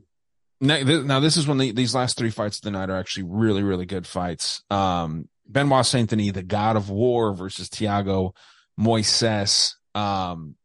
Now, 0.61 1.19
this 1.19 1.35
is 1.35 1.45
when 1.45 1.57
the, 1.57 1.73
these 1.73 1.93
last 1.93 2.17
three 2.17 2.29
fights 2.29 2.59
of 2.59 2.61
the 2.61 2.71
night 2.71 2.89
are 2.89 2.95
actually 2.95 3.23
really, 3.23 3.63
really 3.63 3.85
good 3.85 4.07
fights. 4.07 4.63
Um, 4.69 5.27
Benoit 5.47 5.85
Saint 5.85 6.09
Denis, 6.09 6.33
the 6.33 6.43
God 6.43 6.75
of 6.75 6.89
War, 6.89 7.33
versus 7.33 7.69
Thiago 7.69 8.35
Moises. 8.79 9.73
Um, 9.93 10.55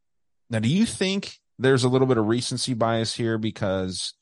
now, 0.51 0.61
do 0.61 0.69
you 0.69 0.87
think 0.87 1.39
there's 1.59 1.85
a 1.85 1.89
little 1.89 2.07
bit 2.07 2.19
of 2.19 2.27
recency 2.27 2.75
bias 2.75 3.15
here 3.15 3.39
because 3.39 4.15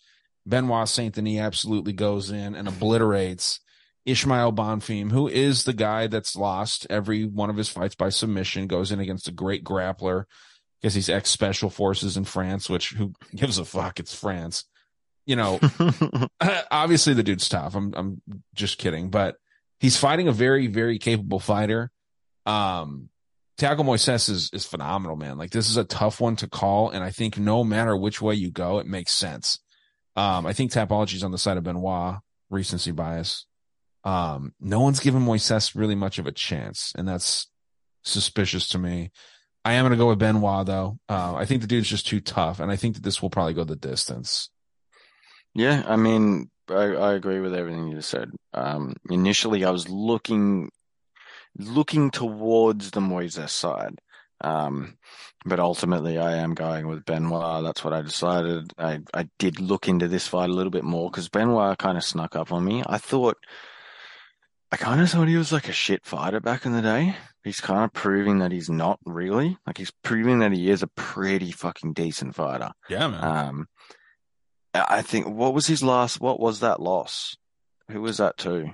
Benoit 0.46 0.88
Saint 0.88 1.14
Denis 1.14 1.40
absolutely 1.40 1.92
goes 1.92 2.30
in 2.30 2.54
and 2.54 2.68
obliterates 2.68 3.60
Ishmael 4.06 4.52
Bonfim, 4.52 5.10
who 5.10 5.28
is 5.28 5.64
the 5.64 5.72
guy 5.72 6.06
that's 6.06 6.36
lost 6.36 6.86
every 6.88 7.26
one 7.26 7.50
of 7.50 7.56
his 7.56 7.68
fights 7.68 7.96
by 7.96 8.08
submission, 8.08 8.68
goes 8.68 8.92
in 8.92 9.00
against 9.00 9.26
a 9.26 9.32
great 9.32 9.64
grappler 9.64 10.24
because 10.80 10.94
he's 10.94 11.08
ex 11.08 11.28
special 11.28 11.70
forces 11.70 12.16
in 12.16 12.24
France, 12.24 12.70
which 12.70 12.90
who 12.90 13.12
gives 13.34 13.58
a 13.58 13.64
fuck? 13.64 13.98
It's 13.98 14.14
France. 14.14 14.64
You 15.26 15.34
know, 15.34 15.58
obviously 16.70 17.14
the 17.14 17.24
dude's 17.24 17.48
tough. 17.48 17.74
I'm 17.74 17.92
I'm 17.96 18.22
just 18.54 18.78
kidding, 18.78 19.10
but 19.10 19.36
he's 19.80 19.96
fighting 19.96 20.28
a 20.28 20.32
very, 20.32 20.66
very 20.66 20.98
capable 20.98 21.40
fighter. 21.40 21.90
Um, 22.44 23.08
Thiago 23.58 23.78
Moises 23.78 24.28
is, 24.28 24.50
is 24.52 24.66
phenomenal, 24.66 25.16
man. 25.16 25.38
Like 25.38 25.50
this 25.50 25.70
is 25.70 25.76
a 25.76 25.84
tough 25.84 26.20
one 26.20 26.36
to 26.36 26.48
call. 26.48 26.90
And 26.90 27.02
I 27.02 27.10
think 27.10 27.38
no 27.38 27.64
matter 27.64 27.96
which 27.96 28.20
way 28.20 28.34
you 28.34 28.50
go, 28.50 28.78
it 28.78 28.86
makes 28.86 29.12
sense. 29.12 29.58
Um, 30.14 30.46
I 30.46 30.52
think 30.52 30.70
Tapology 30.70 31.14
is 31.14 31.24
on 31.24 31.32
the 31.32 31.38
side 31.38 31.56
of 31.56 31.64
Benoit, 31.64 32.16
recency 32.50 32.90
bias. 32.90 33.46
Um, 34.04 34.54
no 34.60 34.80
one's 34.80 35.00
given 35.00 35.22
Moises 35.22 35.74
really 35.74 35.94
much 35.94 36.18
of 36.18 36.26
a 36.26 36.32
chance, 36.32 36.92
and 36.96 37.08
that's 37.08 37.50
suspicious 38.04 38.68
to 38.68 38.78
me. 38.78 39.10
I 39.64 39.72
am 39.72 39.82
going 39.82 39.90
to 39.90 39.96
go 39.96 40.08
with 40.08 40.20
Benoit 40.20 40.64
though. 40.64 40.98
Uh, 41.08 41.34
I 41.34 41.44
think 41.44 41.60
the 41.60 41.66
dude's 41.66 41.88
just 41.88 42.06
too 42.06 42.20
tough, 42.20 42.60
and 42.60 42.70
I 42.70 42.76
think 42.76 42.94
that 42.94 43.02
this 43.02 43.20
will 43.20 43.30
probably 43.30 43.54
go 43.54 43.64
the 43.64 43.74
distance. 43.74 44.48
Yeah, 45.54 45.82
I 45.86 45.96
mean, 45.96 46.50
I, 46.68 46.94
I 46.94 47.14
agree 47.14 47.40
with 47.40 47.54
everything 47.54 47.88
you 47.88 47.96
just 47.96 48.10
said. 48.10 48.30
Um, 48.54 48.94
initially, 49.10 49.64
I 49.64 49.70
was 49.70 49.88
looking 49.88 50.70
looking 51.58 52.10
towards 52.10 52.90
the 52.90 53.00
Moises 53.00 53.50
side. 53.50 53.98
Um, 54.42 54.98
but 55.44 55.60
ultimately, 55.60 56.18
I 56.18 56.36
am 56.36 56.54
going 56.54 56.88
with 56.88 57.04
Benoit. 57.04 57.64
That's 57.64 57.82
what 57.84 57.94
I 57.94 58.02
decided. 58.02 58.72
I, 58.78 59.00
I 59.14 59.28
did 59.38 59.60
look 59.60 59.88
into 59.88 60.08
this 60.08 60.26
fight 60.26 60.50
a 60.50 60.52
little 60.52 60.70
bit 60.70 60.84
more 60.84 61.10
because 61.10 61.28
Benoit 61.28 61.78
kind 61.78 61.96
of 61.96 62.04
snuck 62.04 62.36
up 62.36 62.52
on 62.52 62.64
me. 62.64 62.82
I 62.86 62.98
thought, 62.98 63.36
I 64.70 64.76
kind 64.76 65.00
of 65.00 65.08
thought 65.08 65.28
he 65.28 65.36
was 65.36 65.52
like 65.52 65.68
a 65.68 65.72
shit 65.72 66.04
fighter 66.04 66.40
back 66.40 66.66
in 66.66 66.72
the 66.72 66.82
day. 66.82 67.16
He's 67.44 67.60
kind 67.60 67.84
of 67.84 67.92
proving 67.92 68.40
that 68.40 68.52
he's 68.52 68.68
not 68.68 68.98
really. 69.06 69.56
Like 69.66 69.78
he's 69.78 69.92
proving 70.02 70.40
that 70.40 70.52
he 70.52 70.68
is 70.68 70.82
a 70.82 70.88
pretty 70.88 71.52
fucking 71.52 71.92
decent 71.92 72.34
fighter. 72.34 72.72
Yeah, 72.88 73.08
man. 73.08 73.24
Um, 73.24 73.66
I 74.88 75.02
think 75.02 75.26
what 75.26 75.54
was 75.54 75.66
his 75.66 75.82
last? 75.82 76.20
What 76.20 76.40
was 76.40 76.60
that 76.60 76.80
loss? 76.80 77.36
Who 77.90 78.00
was 78.00 78.16
that 78.18 78.36
to? 78.38 78.72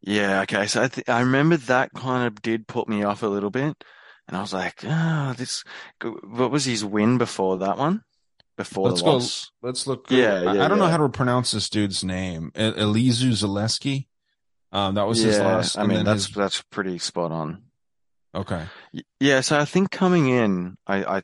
Yeah, 0.00 0.42
okay. 0.42 0.66
So 0.66 0.82
I 0.82 0.88
th- 0.88 1.08
I 1.08 1.20
remember 1.20 1.56
that 1.56 1.92
kind 1.92 2.26
of 2.26 2.42
did 2.42 2.66
put 2.66 2.88
me 2.88 3.04
off 3.04 3.22
a 3.22 3.28
little 3.28 3.50
bit, 3.50 3.84
and 4.26 4.36
I 4.36 4.40
was 4.40 4.52
like, 4.52 4.84
oh, 4.84 5.34
this. 5.36 5.62
What 6.02 6.50
was 6.50 6.64
his 6.64 6.84
win 6.84 7.18
before 7.18 7.58
that 7.58 7.78
one? 7.78 8.02
Before 8.56 8.88
let's 8.88 9.02
the 9.02 9.08
loss. 9.08 9.50
Let's 9.62 9.86
look. 9.86 10.10
Yeah, 10.10 10.42
yeah 10.42 10.48
I, 10.48 10.64
I 10.64 10.68
don't 10.68 10.78
yeah. 10.78 10.84
know 10.84 10.88
how 10.88 10.96
to 10.98 11.08
pronounce 11.08 11.52
this 11.52 11.68
dude's 11.68 12.02
name. 12.02 12.50
Elizeu 12.54 13.30
Zaleski. 13.30 14.06
Um, 14.72 14.94
that 14.94 15.06
was 15.06 15.20
yeah, 15.20 15.26
his 15.28 15.38
last. 15.38 15.78
I 15.78 15.86
mean, 15.86 16.04
that's 16.04 16.26
his... 16.26 16.34
that's 16.34 16.62
pretty 16.62 16.98
spot 16.98 17.30
on. 17.30 17.62
Okay. 18.34 18.64
Yeah, 19.20 19.42
so 19.42 19.58
I 19.58 19.66
think 19.66 19.90
coming 19.90 20.28
in, 20.28 20.76
I 20.86 21.18
I, 21.18 21.22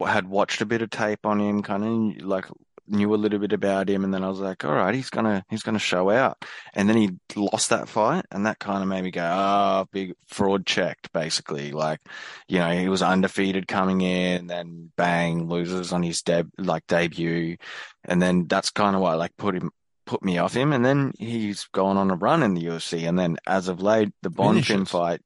I 0.00 0.10
had 0.10 0.26
watched 0.26 0.60
a 0.60 0.66
bit 0.66 0.82
of 0.82 0.90
tape 0.90 1.24
on 1.24 1.40
him, 1.40 1.62
kind 1.62 1.84
of 2.18 2.26
like 2.26 2.46
knew 2.86 3.14
a 3.14 3.16
little 3.16 3.38
bit 3.38 3.52
about 3.52 3.88
him, 3.88 4.04
and 4.04 4.12
then 4.12 4.24
I 4.24 4.28
was 4.28 4.40
like, 4.40 4.64
all 4.64 4.74
right, 4.74 4.94
he's 4.94 5.10
gonna 5.10 5.44
he's 5.48 5.62
gonna 5.62 5.78
show 5.78 6.10
out. 6.10 6.44
And 6.74 6.88
then 6.88 6.96
he 6.96 7.10
lost 7.36 7.70
that 7.70 7.88
fight, 7.88 8.24
and 8.30 8.46
that 8.46 8.58
kind 8.58 8.82
of 8.82 8.88
made 8.88 9.04
me 9.04 9.10
go, 9.10 9.22
ah, 9.24 9.80
oh, 9.80 9.88
big 9.92 10.14
fraud 10.26 10.66
checked, 10.66 11.12
basically. 11.12 11.72
Like, 11.72 12.00
you 12.48 12.58
know, 12.58 12.70
he 12.70 12.88
was 12.88 13.02
undefeated 13.02 13.68
coming 13.68 14.00
in, 14.00 14.46
then 14.46 14.90
bang, 14.96 15.48
loses 15.48 15.92
on 15.92 16.02
his 16.02 16.22
deb 16.22 16.50
like 16.58 16.86
debut, 16.86 17.56
and 18.04 18.20
then 18.20 18.46
that's 18.46 18.70
kind 18.70 18.96
of 18.96 19.02
what 19.02 19.18
like 19.18 19.36
put 19.36 19.54
him 19.54 19.70
put 20.06 20.22
me 20.22 20.38
off 20.38 20.54
him. 20.54 20.72
And 20.72 20.84
then 20.84 21.12
he's 21.18 21.64
gone 21.72 21.96
on 21.96 22.10
a 22.10 22.16
run 22.16 22.42
in 22.42 22.54
the 22.54 22.64
UFC, 22.64 23.08
and 23.08 23.18
then 23.18 23.36
as 23.46 23.68
of 23.68 23.80
late, 23.82 24.12
the 24.22 24.30
Bonfim 24.30 24.88
fight 24.88 25.20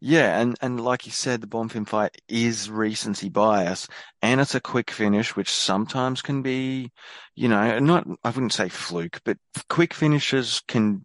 yeah, 0.00 0.40
and, 0.40 0.56
and 0.62 0.82
like 0.82 1.04
you 1.04 1.12
said, 1.12 1.42
the 1.42 1.46
Bonfim 1.46 1.86
fight 1.86 2.16
is 2.26 2.70
recency 2.70 3.28
bias, 3.28 3.86
and 4.22 4.40
it's 4.40 4.54
a 4.54 4.60
quick 4.60 4.90
finish, 4.90 5.36
which 5.36 5.50
sometimes 5.50 6.22
can 6.22 6.40
be, 6.40 6.90
you 7.34 7.48
know, 7.48 7.78
not 7.80 8.06
I 8.24 8.30
wouldn't 8.30 8.54
say 8.54 8.70
fluke, 8.70 9.20
but 9.24 9.36
quick 9.68 9.92
finishes 9.92 10.62
can, 10.66 11.04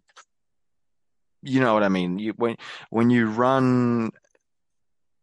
you 1.42 1.60
know 1.60 1.74
what 1.74 1.82
I 1.82 1.90
mean. 1.90 2.18
You, 2.18 2.32
when 2.36 2.56
when 2.88 3.10
you 3.10 3.26
run 3.26 4.12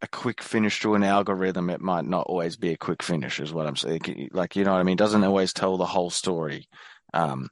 a 0.04 0.08
quick 0.08 0.44
finish 0.44 0.80
to 0.82 0.94
an 0.94 1.04
algorithm, 1.04 1.72
it 1.72 1.82
might 1.82 2.06
not 2.06 2.28
always 2.28 2.56
be 2.58 2.74
a 2.74 2.78
quick 2.78 3.02
finish, 3.02 3.40
is 3.40 3.54
what 3.54 3.66
I'm 3.66 3.76
saying. 3.76 4.30
Like 4.34 4.56
you 4.56 4.66
know 4.66 4.74
what 4.74 4.82
I 4.82 4.84
mean. 4.84 4.94
It 4.94 5.00
doesn't 5.00 5.24
always 5.24 5.52
tell 5.52 5.78
the 5.78 5.86
whole 5.86 6.12
story. 6.12 6.68
Um, 7.12 7.50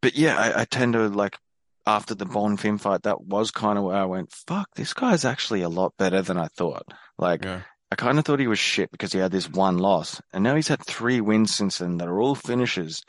but 0.00 0.14
yeah, 0.14 0.38
I, 0.38 0.60
I 0.60 0.64
tend 0.64 0.92
to 0.92 1.08
like 1.08 1.38
after 1.96 2.14
the 2.14 2.26
Bonfim 2.26 2.80
fight, 2.80 3.02
that 3.02 3.22
was 3.22 3.50
kind 3.50 3.76
of 3.76 3.84
where 3.84 3.96
I 3.96 4.04
went, 4.04 4.32
fuck, 4.32 4.68
this 4.76 4.94
guy's 4.94 5.24
actually 5.24 5.62
a 5.62 5.68
lot 5.68 5.92
better 5.98 6.22
than 6.22 6.38
I 6.38 6.46
thought. 6.46 6.86
Like, 7.18 7.44
yeah. 7.44 7.62
I 7.90 7.96
kind 7.96 8.18
of 8.18 8.24
thought 8.24 8.38
he 8.38 8.46
was 8.46 8.60
shit 8.60 8.92
because 8.92 9.12
he 9.12 9.18
had 9.18 9.32
this 9.32 9.50
one 9.50 9.78
loss. 9.78 10.22
And 10.32 10.44
now 10.44 10.54
he's 10.54 10.68
had 10.68 10.84
three 10.84 11.20
wins 11.20 11.54
since 11.54 11.78
then 11.78 11.96
that 11.96 12.08
are 12.08 12.20
all 12.20 12.36
finishes. 12.36 13.02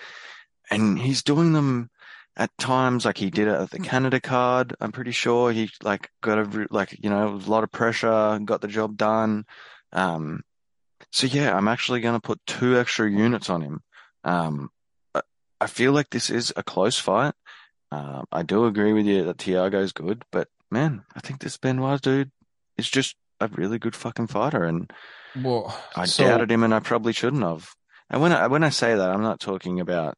And 0.72 0.98
he's 0.98 1.22
doing 1.22 1.54
them 1.54 1.90
at 2.36 2.50
times 2.58 3.06
like 3.06 3.18
he 3.18 3.30
did 3.30 3.48
it 3.48 3.54
at 3.54 3.70
the 3.70 3.80
Canada 3.80 4.20
card. 4.20 4.76
I'm 4.82 4.92
pretty 4.92 5.12
sure 5.12 5.52
he 5.52 5.70
like 5.84 6.10
got 6.22 6.40
a, 6.40 6.68
like, 6.72 6.98
you 7.04 7.12
know, 7.12 7.28
a 7.28 7.50
lot 7.50 7.64
of 7.64 7.72
pressure, 7.72 8.40
got 8.44 8.62
the 8.62 8.68
job 8.68 8.98
done. 8.98 9.46
Um, 9.94 10.42
so 11.12 11.28
yeah, 11.28 11.56
I'm 11.56 11.68
actually 11.68 12.02
going 12.02 12.16
to 12.16 12.28
put 12.28 12.40
two 12.48 12.80
extra 12.80 13.10
units 13.10 13.50
on 13.50 13.62
him. 13.62 13.82
Um, 14.24 14.70
I 15.62 15.68
feel 15.68 15.92
like 15.92 16.10
this 16.10 16.32
is 16.32 16.52
a 16.56 16.64
close 16.64 16.98
fight. 16.98 17.36
Uh, 17.92 18.24
I 18.32 18.44
do 18.44 18.66
agree 18.66 18.94
with 18.94 19.06
you 19.06 19.24
that 19.26 19.38
Thiago's 19.38 19.92
good, 19.92 20.24
but 20.32 20.48
man, 20.70 21.04
I 21.14 21.20
think 21.20 21.42
this 21.42 21.58
Benoit 21.58 22.02
dude 22.02 22.32
is 22.78 22.90
just 22.90 23.16
a 23.42 23.50
really 23.50 23.80
good 23.80 23.96
fucking 23.96 24.28
fighter, 24.28 24.64
and 24.64 24.92
well, 25.36 25.78
I 25.96 26.06
so... 26.06 26.24
doubted 26.24 26.52
him, 26.52 26.64
and 26.64 26.74
I 26.74 26.80
probably 26.80 27.12
shouldn't 27.12 27.44
have. 27.44 27.70
And 28.10 28.22
when 28.22 28.32
I 28.32 28.48
when 28.48 28.64
I 28.64 28.70
say 28.70 28.96
that, 28.96 29.10
I'm 29.10 29.22
not 29.22 29.40
talking 29.42 29.82
about 29.82 30.16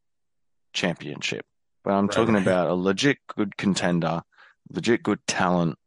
championship, 0.73 1.45
but 1.83 1.93
I'm 1.93 2.05
right, 2.05 2.11
talking 2.11 2.35
right. 2.35 2.43
about 2.43 2.69
a 2.69 2.75
legit 2.75 3.17
good 3.35 3.57
contender, 3.57 4.21
legit 4.69 5.01
good 5.01 5.19
talent. 5.25 5.77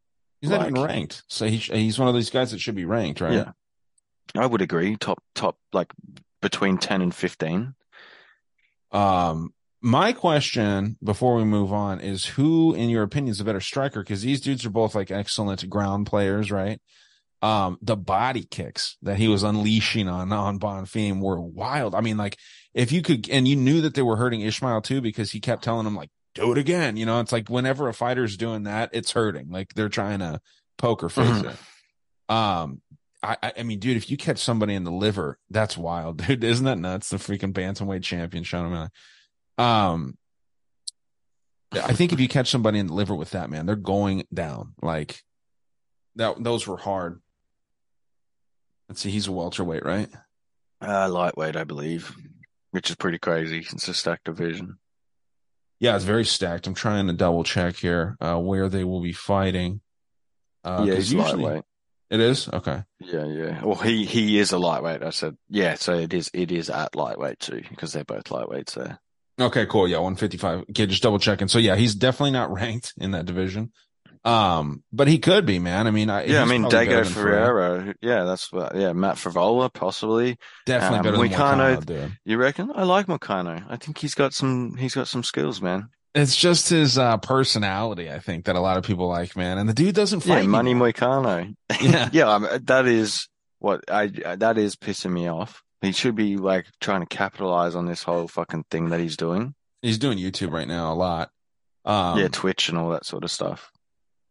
He's 0.41 0.51
like, 0.51 0.59
not 0.59 0.69
even 0.69 0.83
ranked, 0.83 1.23
so 1.27 1.47
he, 1.47 1.57
he's 1.57 1.97
one 1.97 2.09
of 2.09 2.15
these 2.15 2.29
guys 2.29 2.51
that 2.51 2.59
should 2.59 2.75
be 2.75 2.85
ranked, 2.85 3.21
right? 3.21 3.33
Yeah, 3.33 3.51
I 4.35 4.45
would 4.45 4.61
agree. 4.61 4.97
Top 4.97 5.23
top 5.35 5.57
like 5.71 5.93
between 6.41 6.77
ten 6.77 7.01
and 7.01 7.15
fifteen. 7.15 7.75
Um, 8.91 9.53
my 9.81 10.11
question 10.13 10.97
before 11.03 11.35
we 11.35 11.43
move 11.43 11.71
on 11.71 11.99
is 11.99 12.25
who, 12.25 12.73
in 12.73 12.89
your 12.89 13.03
opinion, 13.03 13.31
is 13.31 13.39
a 13.39 13.45
better 13.45 13.61
striker? 13.61 14.01
Because 14.01 14.21
these 14.21 14.41
dudes 14.41 14.65
are 14.65 14.69
both 14.71 14.95
like 14.95 15.11
excellent 15.11 15.69
ground 15.69 16.07
players, 16.07 16.51
right? 16.51 16.79
Um, 17.43 17.77
the 17.83 17.95
body 17.95 18.43
kicks 18.49 18.97
that 19.03 19.17
he 19.17 19.27
was 19.27 19.43
unleashing 19.43 20.07
on 20.07 20.33
on 20.33 20.59
Bonfim 20.59 21.21
were 21.21 21.39
wild. 21.39 21.93
I 21.93 22.01
mean, 22.01 22.17
like 22.17 22.37
if 22.73 22.91
you 22.91 23.01
could, 23.03 23.29
and 23.29 23.47
you 23.47 23.55
knew 23.55 23.81
that 23.81 23.93
they 23.93 24.01
were 24.01 24.15
hurting 24.17 24.41
Ishmael 24.41 24.81
too 24.81 25.01
because 25.01 25.31
he 25.31 25.39
kept 25.39 25.63
telling 25.63 25.85
him 25.85 25.95
like, 25.95 26.09
"Do 26.33 26.51
it 26.51 26.57
again." 26.57 26.97
You 26.97 27.05
know, 27.05 27.19
it's 27.19 27.31
like 27.31 27.47
whenever 27.47 27.87
a 27.87 27.93
fighter's 27.93 28.37
doing 28.37 28.63
that, 28.63 28.89
it's 28.93 29.11
hurting. 29.11 29.49
Like 29.51 29.75
they're 29.75 29.87
trying 29.89 30.19
to 30.19 30.41
poke 30.79 31.01
poker 31.01 31.09
face 31.09 31.27
Mhm. 31.27 31.51
it. 31.53 32.33
Um, 32.33 32.81
I, 33.21 33.37
I 33.43 33.53
I 33.59 33.63
mean, 33.63 33.77
dude, 33.79 33.97
if 33.97 34.09
you 34.09 34.17
catch 34.17 34.39
somebody 34.39 34.73
in 34.73 34.83
the 34.83 34.91
liver, 34.91 35.37
that's 35.51 35.77
wild, 35.77 36.17
dude. 36.25 36.43
Isn't 36.43 36.65
that 36.65 36.79
nuts? 36.79 37.09
The 37.09 37.17
freaking 37.17 37.53
bantamweight 37.53 38.01
champion, 38.03 38.43
Sean 38.43 38.65
O'Malley. 38.65 38.89
Um, 39.57 40.17
I 41.73 41.93
think 41.93 42.13
if 42.13 42.19
you 42.19 42.27
catch 42.27 42.49
somebody 42.49 42.79
in 42.79 42.87
the 42.87 42.93
liver 42.93 43.15
with 43.15 43.31
that, 43.31 43.49
man, 43.49 43.65
they're 43.65 43.75
going 43.75 44.25
down. 44.33 44.73
Like 44.81 45.21
that, 46.15 46.41
those 46.43 46.65
were 46.65 46.77
hard. 46.77 47.21
Let's 48.87 49.01
see, 49.01 49.09
he's 49.11 49.27
a 49.27 49.31
welterweight, 49.33 49.85
right? 49.85 50.09
Uh, 50.81 51.09
lightweight, 51.09 51.55
I 51.57 51.65
believe, 51.65 52.15
which 52.71 52.89
is 52.89 52.95
pretty 52.95 53.17
crazy. 53.19 53.59
It's 53.59 53.87
a 53.87 53.93
stacked 53.93 54.25
division. 54.25 54.77
Yeah, 55.79 55.95
it's 55.95 56.05
very 56.05 56.23
stacked. 56.25 56.67
I'm 56.67 56.73
trying 56.73 57.07
to 57.07 57.13
double 57.13 57.43
check 57.43 57.75
here 57.75 58.15
uh, 58.21 58.37
where 58.39 58.69
they 58.69 58.83
will 58.83 59.01
be 59.01 59.11
fighting. 59.13 59.81
Uh, 60.63 60.85
yeah, 60.87 60.95
'cause 60.95 61.09
he's 61.09 61.19
lightweight. 61.33 61.63
It 62.09 62.19
is 62.21 62.47
okay. 62.47 62.83
Yeah, 62.99 63.25
yeah. 63.25 63.63
Well, 63.63 63.75
he 63.75 64.05
he 64.05 64.39
is 64.39 64.53
a 64.53 64.57
lightweight. 64.57 65.03
I 65.03 65.09
said, 65.09 65.35
yeah. 65.49 65.75
So 65.75 65.93
it 65.95 66.13
is 66.13 66.31
it 66.33 66.51
is 66.51 66.69
at 66.69 66.95
lightweight 66.95 67.39
too 67.39 67.61
because 67.69 67.91
they're 67.91 68.05
both 68.05 68.23
lightweights 68.25 68.73
there. 68.75 68.99
Okay, 69.39 69.65
cool. 69.67 69.87
Yeah, 69.87 69.97
155. 69.97 70.61
Okay, 70.71 70.85
just 70.87 71.03
double 71.03 71.19
checking. 71.19 71.47
So 71.47 71.59
yeah, 71.59 71.75
he's 71.75 71.95
definitely 71.95 72.31
not 72.31 72.51
ranked 72.53 72.93
in 72.97 73.11
that 73.11 73.25
division. 73.25 73.71
Um, 74.25 74.83
but 74.91 75.07
he 75.07 75.19
could 75.19 75.45
be, 75.45 75.57
man. 75.59 75.87
I 75.87 75.91
mean, 75.91 76.09
I, 76.09 76.25
Yeah, 76.25 76.41
I 76.41 76.45
mean 76.45 76.63
Dago 76.65 77.05
Ferreira. 77.05 77.93
Yeah, 78.01 78.23
that's 78.23 78.51
what. 78.51 78.75
Yeah, 78.75 78.91
Matt 78.93 79.15
Frevola 79.15 79.71
possibly. 79.71 80.37
Definitely 80.65 80.97
Um, 80.97 81.03
better 81.03 81.17
than 81.17 81.29
Moicano. 81.29 82.15
You 82.25 82.37
reckon? 82.37 82.71
I 82.75 82.83
like 82.83 83.05
Moicano. 83.05 83.63
I 83.69 83.77
think 83.77 83.99
he's 83.99 84.15
got 84.15 84.33
some. 84.33 84.75
He's 84.75 84.95
got 84.95 85.07
some 85.07 85.23
skills, 85.23 85.61
man. 85.61 85.89
It's 86.15 86.35
just 86.35 86.69
his 86.69 86.97
uh, 86.97 87.17
personality, 87.17 88.11
I 88.11 88.19
think, 88.19 88.45
that 88.45 88.55
a 88.55 88.59
lot 88.59 88.77
of 88.77 88.83
people 88.83 89.07
like, 89.07 89.35
man. 89.37 89.59
And 89.59 89.69
the 89.69 89.73
dude 89.73 89.93
doesn't 89.93 90.25
Yeah, 90.25 90.35
fight. 90.39 90.47
Money 90.47 90.71
anymore. 90.71 90.91
Moicano. 90.91 91.55
Yeah. 91.79 92.09
yeah, 92.13 92.27
I 92.29 92.39
mean, 92.39 92.65
that 92.65 92.87
is 92.87 93.29
what 93.59 93.81
I. 93.89 94.07
That 94.07 94.57
is 94.57 94.75
pissing 94.75 95.11
me 95.11 95.29
off. 95.29 95.61
He 95.81 95.91
should 95.91 96.15
be 96.15 96.37
like 96.37 96.65
trying 96.81 97.01
to 97.01 97.05
capitalize 97.05 97.75
on 97.75 97.85
this 97.85 98.03
whole 98.03 98.27
fucking 98.27 98.65
thing 98.71 98.89
that 98.89 98.99
he's 98.99 99.17
doing. 99.17 99.53
He's 99.81 99.99
doing 99.99 100.17
YouTube 100.17 100.51
right 100.51 100.67
now 100.67 100.91
a 100.91 100.95
lot. 100.95 101.29
Um, 101.85 102.19
yeah, 102.19 102.27
Twitch 102.29 102.69
and 102.69 102.77
all 102.77 102.89
that 102.89 103.05
sort 103.05 103.23
of 103.23 103.31
stuff. 103.31 103.71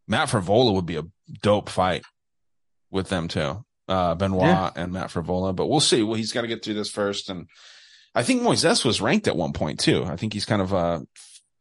Matt 0.08 0.28
Frevola 0.28 0.74
would 0.74 0.86
be 0.86 0.96
a 0.96 1.04
dope 1.42 1.68
fight 1.68 2.04
with 2.90 3.08
them 3.08 3.28
too. 3.28 3.64
Uh, 3.88 4.14
Benoit 4.14 4.42
Yeah. 4.42 4.70
and 4.74 4.92
Matt 4.92 5.10
Frevola, 5.10 5.54
but 5.54 5.66
we'll 5.66 5.80
see. 5.80 6.02
Well, 6.02 6.16
he's 6.16 6.32
got 6.32 6.42
to 6.42 6.48
get 6.48 6.64
through 6.64 6.74
this 6.74 6.90
first. 6.90 7.30
And 7.30 7.46
I 8.14 8.22
think 8.24 8.42
Moises 8.42 8.84
was 8.84 9.00
ranked 9.00 9.28
at 9.28 9.36
one 9.36 9.52
point 9.52 9.78
too. 9.78 10.04
I 10.04 10.16
think 10.16 10.32
he's 10.32 10.44
kind 10.44 10.60
of, 10.60 10.74
uh, 10.74 11.00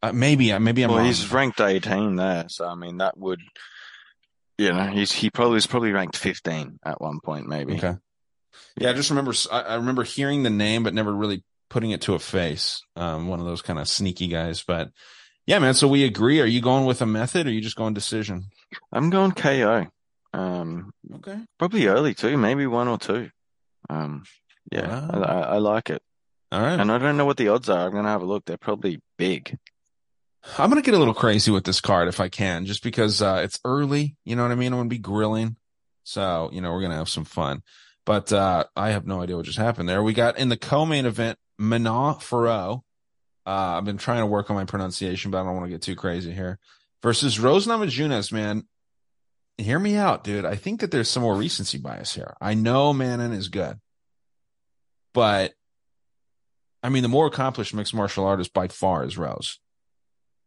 uh 0.02 0.12
maybe, 0.12 0.56
maybe 0.58 0.82
I'm 0.82 0.90
well, 0.90 0.98
wrong. 0.98 1.06
he's 1.06 1.32
ranked 1.32 1.60
18 1.60 2.16
there, 2.16 2.46
so 2.48 2.66
I 2.66 2.74
mean 2.74 2.98
that 2.98 3.16
would, 3.16 3.40
you 4.58 4.72
know, 4.72 4.86
he's 4.86 5.12
he 5.12 5.30
probably 5.30 5.54
was 5.54 5.66
probably 5.66 5.92
ranked 5.92 6.16
15 6.16 6.80
at 6.84 7.00
one 7.00 7.20
point, 7.20 7.46
maybe. 7.46 7.76
Okay. 7.76 7.94
Yeah, 8.78 8.90
I 8.90 8.92
just 8.92 9.10
remember 9.10 9.32
I, 9.50 9.60
I 9.62 9.74
remember 9.76 10.02
hearing 10.02 10.42
the 10.42 10.50
name, 10.50 10.82
but 10.82 10.94
never 10.94 11.14
really 11.14 11.42
putting 11.70 11.90
it 11.90 12.02
to 12.02 12.14
a 12.14 12.18
face. 12.18 12.82
Um, 12.94 13.28
one 13.28 13.40
of 13.40 13.46
those 13.46 13.62
kind 13.62 13.78
of 13.78 13.88
sneaky 13.88 14.28
guys. 14.28 14.62
But 14.66 14.90
yeah, 15.46 15.58
man. 15.58 15.74
So 15.74 15.88
we 15.88 16.04
agree. 16.04 16.40
Are 16.40 16.46
you 16.46 16.60
going 16.60 16.84
with 16.84 17.00
a 17.02 17.06
method, 17.06 17.46
or 17.46 17.50
are 17.50 17.52
you 17.52 17.60
just 17.60 17.76
going 17.76 17.94
decision? 17.94 18.44
I'm 18.92 19.10
going 19.10 19.32
KO. 19.32 19.86
Um, 20.34 20.92
Okay. 21.14 21.38
probably 21.58 21.86
early 21.86 22.14
too, 22.14 22.36
maybe 22.36 22.66
one 22.66 22.88
or 22.88 22.98
two. 22.98 23.30
Um, 23.88 24.24
yeah, 24.70 25.06
I, 25.10 25.16
Wow. 25.18 25.22
I, 25.22 25.40
I 25.40 25.58
like 25.58 25.88
it, 25.90 26.02
All 26.52 26.60
right. 26.60 26.78
and 26.78 26.90
I 26.92 26.98
don't 26.98 27.16
know 27.16 27.24
what 27.24 27.36
the 27.38 27.48
odds 27.48 27.68
are. 27.70 27.86
I'm 27.86 27.92
gonna 27.92 28.08
have 28.08 28.22
a 28.22 28.26
look. 28.26 28.44
They're 28.44 28.58
probably 28.58 29.00
big. 29.16 29.56
I'm 30.58 30.68
gonna 30.68 30.82
get 30.82 30.94
a 30.94 30.98
little 30.98 31.14
crazy 31.14 31.50
with 31.50 31.64
this 31.64 31.80
card 31.80 32.08
if 32.08 32.20
I 32.20 32.28
can, 32.28 32.66
just 32.66 32.82
because 32.82 33.22
uh, 33.22 33.40
it's 33.44 33.58
early. 33.64 34.16
You 34.24 34.36
know 34.36 34.42
what 34.42 34.52
I 34.52 34.56
mean? 34.56 34.72
I'm 34.72 34.78
gonna 34.80 34.88
be 34.88 34.98
grilling, 34.98 35.56
so 36.04 36.50
you 36.52 36.60
know 36.60 36.72
we're 36.72 36.82
gonna 36.82 36.96
have 36.96 37.08
some 37.08 37.24
fun. 37.24 37.62
But 38.06 38.32
uh, 38.32 38.64
I 38.74 38.90
have 38.90 39.06
no 39.06 39.20
idea 39.20 39.36
what 39.36 39.44
just 39.44 39.58
happened 39.58 39.88
there. 39.88 40.02
We 40.02 40.14
got 40.14 40.38
in 40.38 40.48
the 40.48 40.56
co-main 40.56 41.04
event, 41.04 41.38
Manon 41.58 42.14
Fiorot. 42.14 42.82
Uh, 43.44 43.50
I've 43.50 43.84
been 43.84 43.98
trying 43.98 44.20
to 44.20 44.26
work 44.26 44.48
on 44.48 44.56
my 44.56 44.64
pronunciation, 44.64 45.30
but 45.30 45.40
I 45.40 45.44
don't 45.44 45.54
want 45.54 45.66
to 45.66 45.70
get 45.70 45.82
too 45.82 45.96
crazy 45.96 46.32
here. 46.32 46.58
Versus 47.02 47.38
Rose 47.38 47.66
Namajunas, 47.66 48.32
man. 48.32 48.66
Hear 49.58 49.78
me 49.78 49.96
out, 49.96 50.24
dude. 50.24 50.44
I 50.44 50.56
think 50.56 50.80
that 50.80 50.90
there's 50.90 51.10
some 51.10 51.22
more 51.22 51.34
recency 51.34 51.78
bias 51.78 52.14
here. 52.14 52.34
I 52.40 52.54
know 52.54 52.92
Manon 52.92 53.32
is 53.32 53.48
good, 53.48 53.78
but 55.12 55.52
I 56.82 56.88
mean, 56.88 57.02
the 57.02 57.08
more 57.08 57.26
accomplished 57.26 57.74
mixed 57.74 57.94
martial 57.94 58.24
artist 58.26 58.52
by 58.52 58.68
far 58.68 59.04
is 59.04 59.18
Rose 59.18 59.58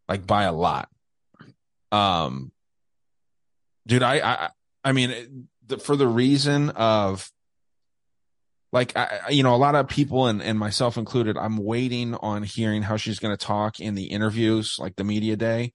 like 0.10 0.26
by 0.26 0.44
a 0.44 0.52
lot. 0.52 0.90
Um, 1.92 2.52
dude, 3.88 4.04
I, 4.04 4.20
I, 4.20 4.50
I 4.84 4.92
mean, 4.92 5.48
for 5.82 5.96
the 5.96 6.08
reason 6.08 6.72
of 6.72 7.32
like, 8.72 8.96
I, 8.96 9.30
you 9.30 9.44
know, 9.44 9.56
a 9.56 9.58
lot 9.58 9.76
of 9.76 9.88
people 9.88 10.28
and, 10.28 10.42
and 10.42 10.58
myself 10.60 10.98
included, 10.98 11.38
I'm 11.38 11.58
waiting 11.58 12.16
on 12.16 12.44
hearing 12.44 12.84
how 12.84 12.98
she's 12.98 13.20
going 13.20 13.36
to 13.36 13.46
talk 13.46 13.80
in 13.80 13.96
the 13.96 14.06
interviews, 14.06 14.78
like 14.80 14.96
the 14.96 15.04
media 15.04 15.36
day. 15.36 15.74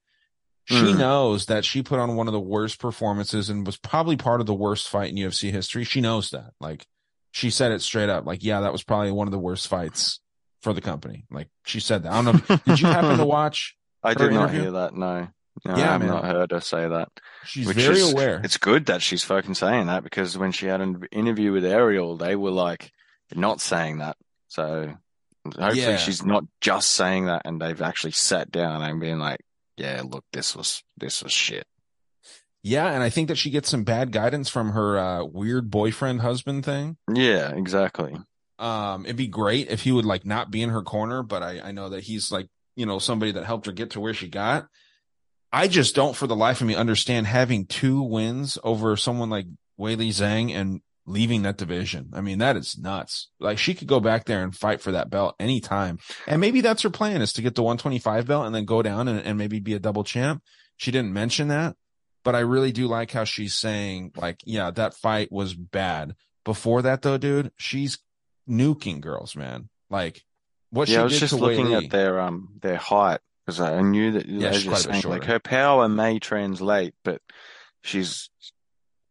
She 0.65 0.75
Mhm. 0.75 0.97
knows 0.97 1.45
that 1.45 1.63
she 1.65 1.83
put 1.83 1.99
on 1.99 2.15
one 2.15 2.27
of 2.27 2.33
the 2.33 2.39
worst 2.39 2.79
performances 2.79 3.49
and 3.49 3.65
was 3.65 3.77
probably 3.77 4.15
part 4.17 4.39
of 4.41 4.47
the 4.47 4.53
worst 4.53 4.87
fight 4.89 5.11
in 5.11 5.15
UFC 5.17 5.51
history. 5.51 5.83
She 5.83 6.01
knows 6.01 6.31
that. 6.31 6.51
Like, 6.59 6.87
she 7.31 7.49
said 7.49 7.71
it 7.71 7.81
straight 7.81 8.09
up. 8.09 8.25
Like, 8.25 8.43
yeah, 8.43 8.61
that 8.61 8.71
was 8.71 8.81
probably 8.83 9.11
one 9.11 9.27
of 9.27 9.31
the 9.31 9.37
worst 9.39 9.67
fights 9.67 10.19
for 10.63 10.73
the 10.73 10.81
company. 10.81 11.25
Like, 11.29 11.49
she 11.65 11.79
said 11.79 12.01
that. 12.03 12.13
I 12.13 12.21
don't 12.23 12.49
know. 12.49 12.57
Did 12.65 12.79
you 12.79 12.87
happen 12.87 13.17
to 13.17 13.25
watch? 13.37 13.75
I 14.01 14.13
did 14.15 14.31
not 14.31 14.49
interview? 14.49 14.61
hear 14.61 14.71
that. 14.71 14.95
No, 14.95 15.27
no, 15.63 15.77
Yeah, 15.77 15.83
I 15.89 15.91
have 15.93 16.01
man. 16.01 16.09
not 16.09 16.25
heard 16.25 16.51
her 16.51 16.59
say 16.61 16.87
that. 16.87 17.09
She's 17.45 17.69
very 17.71 17.99
is- 17.99 18.11
aware. 18.11 18.41
It's 18.43 18.57
good 18.57 18.87
that 18.87 19.01
she's 19.01 19.23
fucking 19.23 19.53
saying 19.55 19.87
that 19.87 20.03
because 20.03 20.37
when 20.37 20.51
she 20.51 20.65
had 20.67 20.81
an 20.81 21.03
interview 21.11 21.51
with 21.51 21.63
Ariel, 21.65 22.17
they 22.17 22.35
were 22.35 22.51
like 22.51 22.91
not 23.33 23.61
saying 23.61 23.99
that. 23.99 24.17
So 24.47 24.93
hopefully 25.45 25.79
Yeah. 25.81 25.97
she's 25.97 26.23
not 26.25 26.43
just 26.61 26.91
saying 26.91 27.25
that 27.27 27.43
and 27.45 27.61
they've 27.61 27.81
actually 27.81 28.11
sat 28.11 28.51
down 28.51 28.81
and 28.81 28.99
been 28.99 29.19
like, 29.19 29.39
yeah, 29.77 30.01
look, 30.05 30.25
this 30.33 30.55
was 30.55 30.83
this 30.97 31.23
was 31.23 31.31
shit. 31.31 31.67
Yeah, 32.63 32.87
and 32.91 33.03
I 33.03 33.09
think 33.09 33.27
that 33.27 33.37
she 33.37 33.51
gets 33.51 33.69
some 33.69 33.83
bad 33.83 34.11
guidance 34.11 34.49
from 34.49 34.71
her 34.71 34.97
uh, 34.97 35.23
weird 35.23 35.69
boyfriend 35.69 36.21
husband 36.21 36.65
thing. 36.65 36.97
Yeah, 37.13 37.49
exactly. 37.51 38.15
Um, 38.57 39.05
it'd 39.05 39.17
be 39.17 39.27
great 39.27 39.69
if 39.69 39.83
he 39.83 39.91
would 39.91 40.05
like 40.05 40.25
not 40.25 40.49
be 40.49 40.63
in 40.63 40.69
her 40.71 40.81
corner, 40.81 41.21
but 41.21 41.43
I, 41.43 41.59
I 41.59 41.71
know 41.73 41.89
that 41.89 42.05
he's 42.05 42.31
like, 42.31 42.47
you 42.75 42.85
know, 42.87 42.97
somebody 42.97 43.33
that 43.33 43.45
helped 43.45 43.67
her 43.67 43.71
get 43.71 43.91
to 43.91 43.99
where 43.99 44.13
she 44.15 44.27
got. 44.29 44.67
I 45.55 45.69
just 45.69 45.95
don't 45.95 46.17
for 46.17 46.27
the 46.27 46.35
life 46.35 46.59
of 46.59 46.67
me 46.67 46.75
understand 46.75 47.27
having 47.27 47.65
two 47.65 48.01
wins 48.01 48.57
over 48.61 48.97
someone 48.97 49.29
like 49.29 49.45
Weili 49.79 50.09
Zhang 50.09 50.53
and 50.53 50.81
leaving 51.05 51.43
that 51.43 51.55
division. 51.55 52.09
I 52.11 52.19
mean, 52.19 52.39
that 52.39 52.57
is 52.57 52.77
nuts. 52.77 53.29
Like 53.39 53.57
she 53.57 53.73
could 53.73 53.87
go 53.87 54.01
back 54.01 54.25
there 54.25 54.43
and 54.43 54.53
fight 54.53 54.81
for 54.81 54.91
that 54.91 55.09
belt 55.09 55.33
anytime. 55.39 55.99
And 56.27 56.41
maybe 56.41 56.59
that's 56.59 56.81
her 56.81 56.89
plan 56.89 57.21
is 57.21 57.31
to 57.33 57.41
get 57.41 57.55
the 57.55 57.63
125 57.63 58.27
belt 58.27 58.45
and 58.45 58.53
then 58.53 58.65
go 58.65 58.81
down 58.81 59.07
and, 59.07 59.21
and 59.21 59.37
maybe 59.37 59.61
be 59.61 59.73
a 59.73 59.79
double 59.79 60.03
champ. 60.03 60.43
She 60.75 60.91
didn't 60.91 61.13
mention 61.13 61.47
that, 61.47 61.77
but 62.25 62.35
I 62.35 62.39
really 62.39 62.73
do 62.73 62.87
like 62.87 63.11
how 63.11 63.23
she's 63.23 63.55
saying 63.55 64.11
like, 64.17 64.41
yeah, 64.43 64.71
that 64.71 64.95
fight 64.95 65.31
was 65.31 65.53
bad. 65.53 66.15
Before 66.43 66.81
that 66.81 67.01
though, 67.01 67.17
dude, 67.17 67.53
she's 67.55 67.97
nuking 68.45 68.99
girls, 68.99 69.37
man. 69.37 69.69
Like 69.89 70.21
what 70.69 70.89
yeah, 70.89 70.95
she 70.95 70.99
I 70.99 71.03
was 71.03 71.17
just 71.17 71.33
to 71.33 71.39
looking 71.39 71.67
Li. 71.67 71.85
at 71.85 71.91
their 71.91 72.19
um 72.19 72.49
their 72.59 72.75
height 72.75 73.21
because 73.45 73.59
I 73.59 73.81
knew 73.81 74.11
that 74.13 74.25
Yeah, 74.27 74.49
as 74.49 74.55
she's 74.55 74.65
you're 74.65 74.73
quite 74.73 75.01
saying, 75.01 75.03
like 75.11 75.25
her 75.25 75.39
power 75.39 75.87
may 75.87 76.19
translate, 76.19 76.93
but 77.03 77.21
she's 77.83 78.29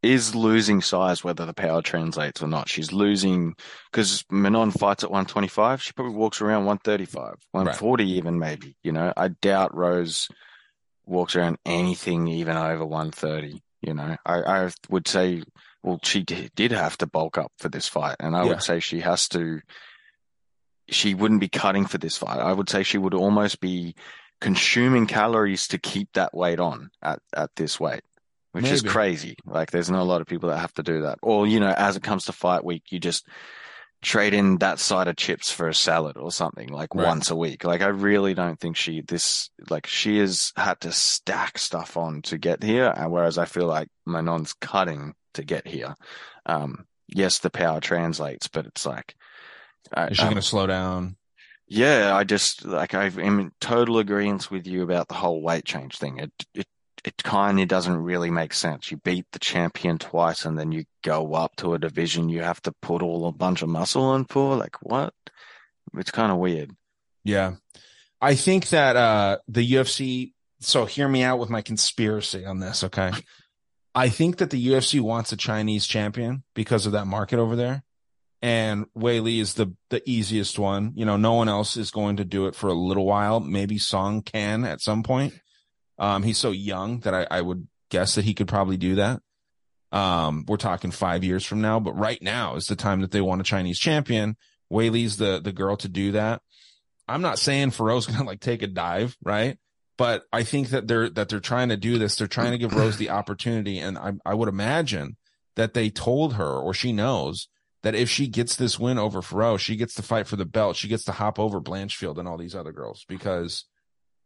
is 0.02 0.34
losing 0.34 0.82
size 0.82 1.24
whether 1.24 1.46
the 1.46 1.54
power 1.54 1.80
translates 1.80 2.42
or 2.42 2.46
not. 2.46 2.68
She's 2.68 2.92
losing 2.92 3.54
because 3.90 4.22
Manon 4.30 4.70
fights 4.70 5.02
at 5.02 5.10
125. 5.10 5.82
She 5.82 5.92
probably 5.92 6.14
walks 6.14 6.42
around 6.42 6.66
135, 6.66 7.36
140 7.52 8.04
even 8.10 8.38
maybe. 8.38 8.76
You 8.82 8.92
know, 8.92 9.12
I 9.16 9.28
doubt 9.28 9.74
Rose 9.74 10.28
walks 11.06 11.34
around 11.36 11.56
anything 11.64 12.28
even 12.28 12.56
over 12.56 12.84
130. 12.84 13.62
You 13.80 13.94
know, 13.94 14.16
I, 14.26 14.40
I 14.40 14.70
would 14.90 15.08
say, 15.08 15.42
well, 15.82 16.00
she 16.02 16.22
did, 16.22 16.50
did 16.54 16.72
have 16.72 16.98
to 16.98 17.06
bulk 17.06 17.38
up 17.38 17.52
for 17.58 17.68
this 17.68 17.88
fight, 17.88 18.16
and 18.20 18.36
I 18.36 18.42
Yeah. 18.44 18.50
would 18.50 18.62
say 18.62 18.80
she 18.80 19.00
has 19.00 19.28
to. 19.30 19.60
She 20.90 21.14
wouldn't 21.14 21.40
be 21.40 21.48
cutting 21.48 21.86
for 21.86 21.96
this 21.96 22.18
fight. 22.18 22.38
I 22.38 22.52
would 22.52 22.68
say 22.68 22.82
she 22.82 22.98
would 22.98 23.14
almost 23.14 23.58
be 23.60 23.94
consuming 24.44 25.06
calories 25.06 25.68
to 25.68 25.78
keep 25.78 26.12
that 26.12 26.34
weight 26.34 26.60
on 26.60 26.90
at, 27.00 27.18
at 27.34 27.50
this 27.56 27.80
weight, 27.80 28.02
which 28.52 28.66
is 28.66 28.82
crazy. 28.82 29.36
Like, 29.46 29.70
there's 29.70 29.90
not 29.90 30.02
a 30.02 30.04
lot 30.04 30.20
of 30.20 30.26
people 30.26 30.50
that 30.50 30.58
have 30.58 30.74
to 30.74 30.82
do 30.82 31.02
that. 31.02 31.18
Or, 31.22 31.46
you 31.46 31.60
know, 31.60 31.72
as 31.72 31.96
it 31.96 32.02
comes 32.02 32.26
to 32.26 32.32
fight 32.32 32.62
week, 32.62 32.84
you 32.90 33.00
just 33.00 33.26
trade 34.02 34.34
in 34.34 34.58
that 34.58 34.78
side 34.78 35.08
of 35.08 35.16
chips 35.16 35.50
for 35.50 35.66
a 35.66 35.74
salad 35.74 36.18
or 36.18 36.30
something 36.30 36.68
like 36.68 36.94
Right. 36.94 37.06
once 37.06 37.30
a 37.30 37.36
week. 37.36 37.64
Like, 37.64 37.80
I 37.80 37.86
really 37.86 38.34
don't 38.34 38.60
think 38.60 38.76
she, 38.76 39.00
this, 39.00 39.48
like, 39.70 39.86
she 39.86 40.18
has 40.18 40.52
had 40.56 40.78
to 40.80 40.92
stack 40.92 41.56
stuff 41.56 41.96
on 41.96 42.20
to 42.22 42.36
get 42.36 42.62
here. 42.62 42.92
And 42.94 43.10
whereas 43.10 43.38
I 43.38 43.46
feel 43.46 43.66
like 43.66 43.88
Manon's 44.04 44.52
cutting 44.52 45.14
to 45.32 45.42
get 45.42 45.66
here. 45.66 45.94
Um, 46.44 46.84
yes, 47.08 47.38
the 47.38 47.48
power 47.48 47.80
translates, 47.80 48.48
but 48.48 48.66
it's 48.66 48.84
like, 48.84 49.14
is 49.96 50.18
she 50.18 50.22
um, 50.22 50.28
going 50.28 50.42
to 50.42 50.42
slow 50.42 50.66
down? 50.66 51.16
Yeah, 51.66 52.14
I 52.14 52.24
just 52.24 52.64
like 52.64 52.94
I'm 52.94 53.18
in 53.18 53.52
total 53.60 53.98
agreement 53.98 54.50
with 54.50 54.66
you 54.66 54.82
about 54.82 55.08
the 55.08 55.14
whole 55.14 55.42
weight 55.42 55.64
change 55.64 55.98
thing. 55.98 56.18
It 56.18 56.32
it 56.54 56.66
it 57.04 57.22
kind 57.22 57.60
of 57.60 57.68
doesn't 57.68 57.96
really 57.96 58.30
make 58.30 58.52
sense. 58.54 58.90
You 58.90 58.96
beat 58.98 59.26
the 59.32 59.38
champion 59.38 59.98
twice 59.98 60.44
and 60.44 60.58
then 60.58 60.72
you 60.72 60.84
go 61.02 61.34
up 61.34 61.54
to 61.56 61.74
a 61.74 61.78
division 61.78 62.30
you 62.30 62.42
have 62.42 62.62
to 62.62 62.72
put 62.80 63.02
all 63.02 63.26
a 63.26 63.32
bunch 63.32 63.62
of 63.62 63.68
muscle 63.68 64.02
on 64.02 64.24
for. 64.24 64.56
Like 64.56 64.76
what? 64.82 65.12
It's 65.94 66.10
kind 66.10 66.32
of 66.32 66.38
weird. 66.38 66.70
Yeah. 67.22 67.54
I 68.20 68.34
think 68.34 68.68
that 68.70 68.96
uh 68.96 69.38
the 69.48 69.72
UFC 69.72 70.32
so 70.60 70.86
hear 70.86 71.08
me 71.08 71.22
out 71.22 71.38
with 71.38 71.50
my 71.50 71.60
conspiracy 71.60 72.44
on 72.44 72.60
this, 72.60 72.84
okay? 72.84 73.12
I 73.94 74.08
think 74.08 74.38
that 74.38 74.50
the 74.50 74.66
UFC 74.68 75.00
wants 75.00 75.30
a 75.32 75.36
Chinese 75.36 75.86
champion 75.86 76.42
because 76.54 76.86
of 76.86 76.92
that 76.92 77.06
market 77.06 77.38
over 77.38 77.54
there. 77.54 77.84
And 78.44 78.84
Weili 78.94 79.40
is 79.40 79.54
the 79.54 79.72
the 79.88 80.02
easiest 80.04 80.58
one. 80.58 80.92
You 80.96 81.06
know, 81.06 81.16
no 81.16 81.32
one 81.32 81.48
else 81.48 81.78
is 81.78 81.90
going 81.90 82.18
to 82.18 82.26
do 82.26 82.46
it 82.46 82.54
for 82.54 82.66
a 82.66 82.74
little 82.74 83.06
while. 83.06 83.40
Maybe 83.40 83.78
Song 83.78 84.20
can 84.20 84.66
at 84.66 84.82
some 84.82 85.02
point. 85.02 85.32
Um, 85.98 86.22
he's 86.22 86.36
so 86.36 86.50
young 86.50 87.00
that 87.00 87.14
I, 87.14 87.26
I 87.30 87.40
would 87.40 87.66
guess 87.88 88.16
that 88.16 88.26
he 88.26 88.34
could 88.34 88.46
probably 88.46 88.76
do 88.76 88.96
that. 88.96 89.22
Um, 89.92 90.44
we're 90.46 90.58
talking 90.58 90.90
five 90.90 91.24
years 91.24 91.46
from 91.46 91.62
now, 91.62 91.80
but 91.80 91.94
right 91.94 92.20
now 92.20 92.56
is 92.56 92.66
the 92.66 92.76
time 92.76 93.00
that 93.00 93.12
they 93.12 93.22
want 93.22 93.40
a 93.40 93.44
Chinese 93.44 93.78
champion. 93.78 94.36
Weili's 94.70 95.16
the 95.16 95.40
the 95.42 95.52
girl 95.52 95.78
to 95.78 95.88
do 95.88 96.12
that. 96.12 96.42
I'm 97.08 97.22
not 97.22 97.38
saying 97.38 97.70
Fiorot's 97.70 98.06
gonna 98.08 98.24
like 98.24 98.40
take 98.40 98.60
a 98.60 98.66
dive, 98.66 99.16
right? 99.24 99.56
But 99.96 100.24
I 100.34 100.42
think 100.42 100.68
that 100.68 100.86
they're 100.86 101.08
that 101.08 101.30
they're 101.30 101.40
trying 101.40 101.70
to 101.70 101.78
do 101.78 101.96
this. 101.96 102.16
They're 102.16 102.26
trying 102.26 102.52
to 102.52 102.58
give 102.58 102.74
Rose 102.74 102.98
the 102.98 103.08
opportunity, 103.08 103.78
and 103.78 103.96
I 103.96 104.12
I 104.26 104.34
would 104.34 104.50
imagine 104.50 105.16
that 105.56 105.72
they 105.72 105.88
told 105.88 106.34
her 106.34 106.58
or 106.58 106.74
she 106.74 106.92
knows 106.92 107.48
that 107.84 107.94
if 107.94 108.08
she 108.08 108.26
gets 108.26 108.56
this 108.56 108.78
win 108.78 108.98
over 108.98 109.20
Fiorot, 109.20 109.60
she 109.60 109.76
gets 109.76 109.94
to 109.94 110.02
fight 110.02 110.26
for 110.26 110.36
the 110.36 110.46
belt. 110.46 110.74
She 110.74 110.88
gets 110.88 111.04
to 111.04 111.12
hop 111.12 111.38
over 111.38 111.60
Blanchfield 111.60 112.16
and 112.16 112.26
all 112.26 112.38
these 112.38 112.54
other 112.54 112.72
girls 112.72 113.04
because 113.06 113.66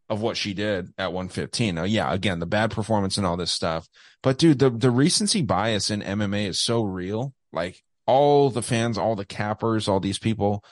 of 0.09 0.23
what 0.23 0.37
she 0.37 0.55
did 0.55 0.93
at 0.97 1.13
115. 1.13 1.75
Now, 1.75 1.83
yeah, 1.83 2.13
again, 2.13 2.39
the 2.39 2.47
bad 2.47 2.71
performance 2.71 3.19
and 3.19 3.27
all 3.27 3.37
this 3.37 3.51
stuff. 3.51 3.89
But 4.23 4.39
dude, 4.39 4.61
the, 4.61 4.71
the 4.71 4.93
recency 4.93 5.43
bias 5.43 5.91
in 5.91 6.03
MMA 6.03 6.47
is 6.47 6.61
so 6.61 6.85
real. 6.85 7.35
Like 7.53 7.83
all 8.07 8.49
the 8.49 8.63
fans, 8.63 8.97
all 8.97 9.17
the 9.17 9.25
cappers, 9.25 9.89
all 9.89 9.99
these 9.99 10.21
people 10.21 10.65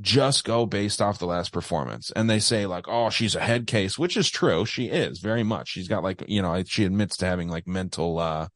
just 0.00 0.44
go 0.44 0.66
based 0.66 1.02
off 1.02 1.18
the 1.18 1.26
last 1.26 1.52
performance. 1.52 2.12
And 2.14 2.30
they 2.30 2.38
say 2.38 2.64
like, 2.64 2.86
oh, 2.86 3.10
she's 3.10 3.34
a 3.34 3.40
head 3.40 3.66
case, 3.66 3.98
which 3.98 4.16
is 4.16 4.30
true. 4.30 4.64
She 4.64 4.84
is 4.84 5.18
very 5.18 5.42
much. 5.42 5.70
She's 5.70 5.88
got 5.88 6.04
like, 6.04 6.22
you 6.28 6.42
know, 6.42 6.62
she 6.64 6.84
admits 6.84 7.16
to 7.18 7.26
having 7.26 7.48
like 7.48 7.66
mental, 7.66 8.20
uh, 8.20 8.46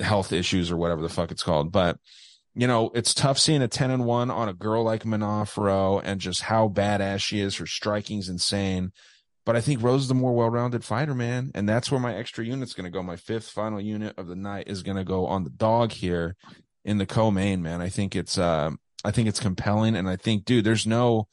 health 0.00 0.32
issues 0.32 0.72
or 0.72 0.76
whatever 0.76 1.02
the 1.02 1.08
fuck 1.08 1.30
it's 1.30 1.44
called. 1.44 1.70
But, 1.70 1.98
you 2.54 2.66
know, 2.66 2.90
it's 2.94 3.14
tough 3.14 3.38
seeing 3.38 3.62
a 3.62 3.68
10 3.68 3.90
and 3.90 4.04
1 4.04 4.30
on 4.30 4.48
a 4.48 4.54
girl 4.54 4.84
like 4.84 5.04
Manon 5.04 5.44
Fiorot 5.44 6.02
and 6.04 6.20
just 6.20 6.42
how 6.42 6.68
badass 6.68 7.20
she 7.20 7.40
is. 7.40 7.56
Her 7.56 7.66
striking's 7.66 8.28
insane. 8.28 8.92
But 9.44 9.56
I 9.56 9.60
think 9.60 9.82
Rose 9.82 10.02
is 10.02 10.08
the 10.08 10.14
more 10.14 10.32
well-rounded 10.32 10.84
fighter, 10.84 11.14
man, 11.14 11.50
and 11.54 11.68
that's 11.68 11.90
where 11.90 12.00
my 12.00 12.14
extra 12.14 12.44
unit's 12.44 12.72
going 12.72 12.84
to 12.84 12.90
go. 12.90 13.02
My 13.02 13.16
fifth 13.16 13.50
final 13.50 13.80
unit 13.80 14.14
of 14.16 14.26
the 14.26 14.36
night 14.36 14.68
is 14.68 14.82
going 14.82 14.96
to 14.96 15.04
go 15.04 15.26
on 15.26 15.44
the 15.44 15.50
dog 15.50 15.92
here 15.92 16.36
in 16.82 16.96
the 16.96 17.04
co-main, 17.04 17.62
man. 17.62 17.82
I 17.82 17.90
think 17.90 18.16
it's, 18.16 18.38
uh, 18.38 18.70
I 19.04 19.10
think 19.10 19.28
it's 19.28 19.40
compelling, 19.40 19.96
and 19.96 20.08
I 20.08 20.16
think, 20.16 20.46
dude, 20.46 20.64
there's 20.64 20.86
no, 20.86 21.28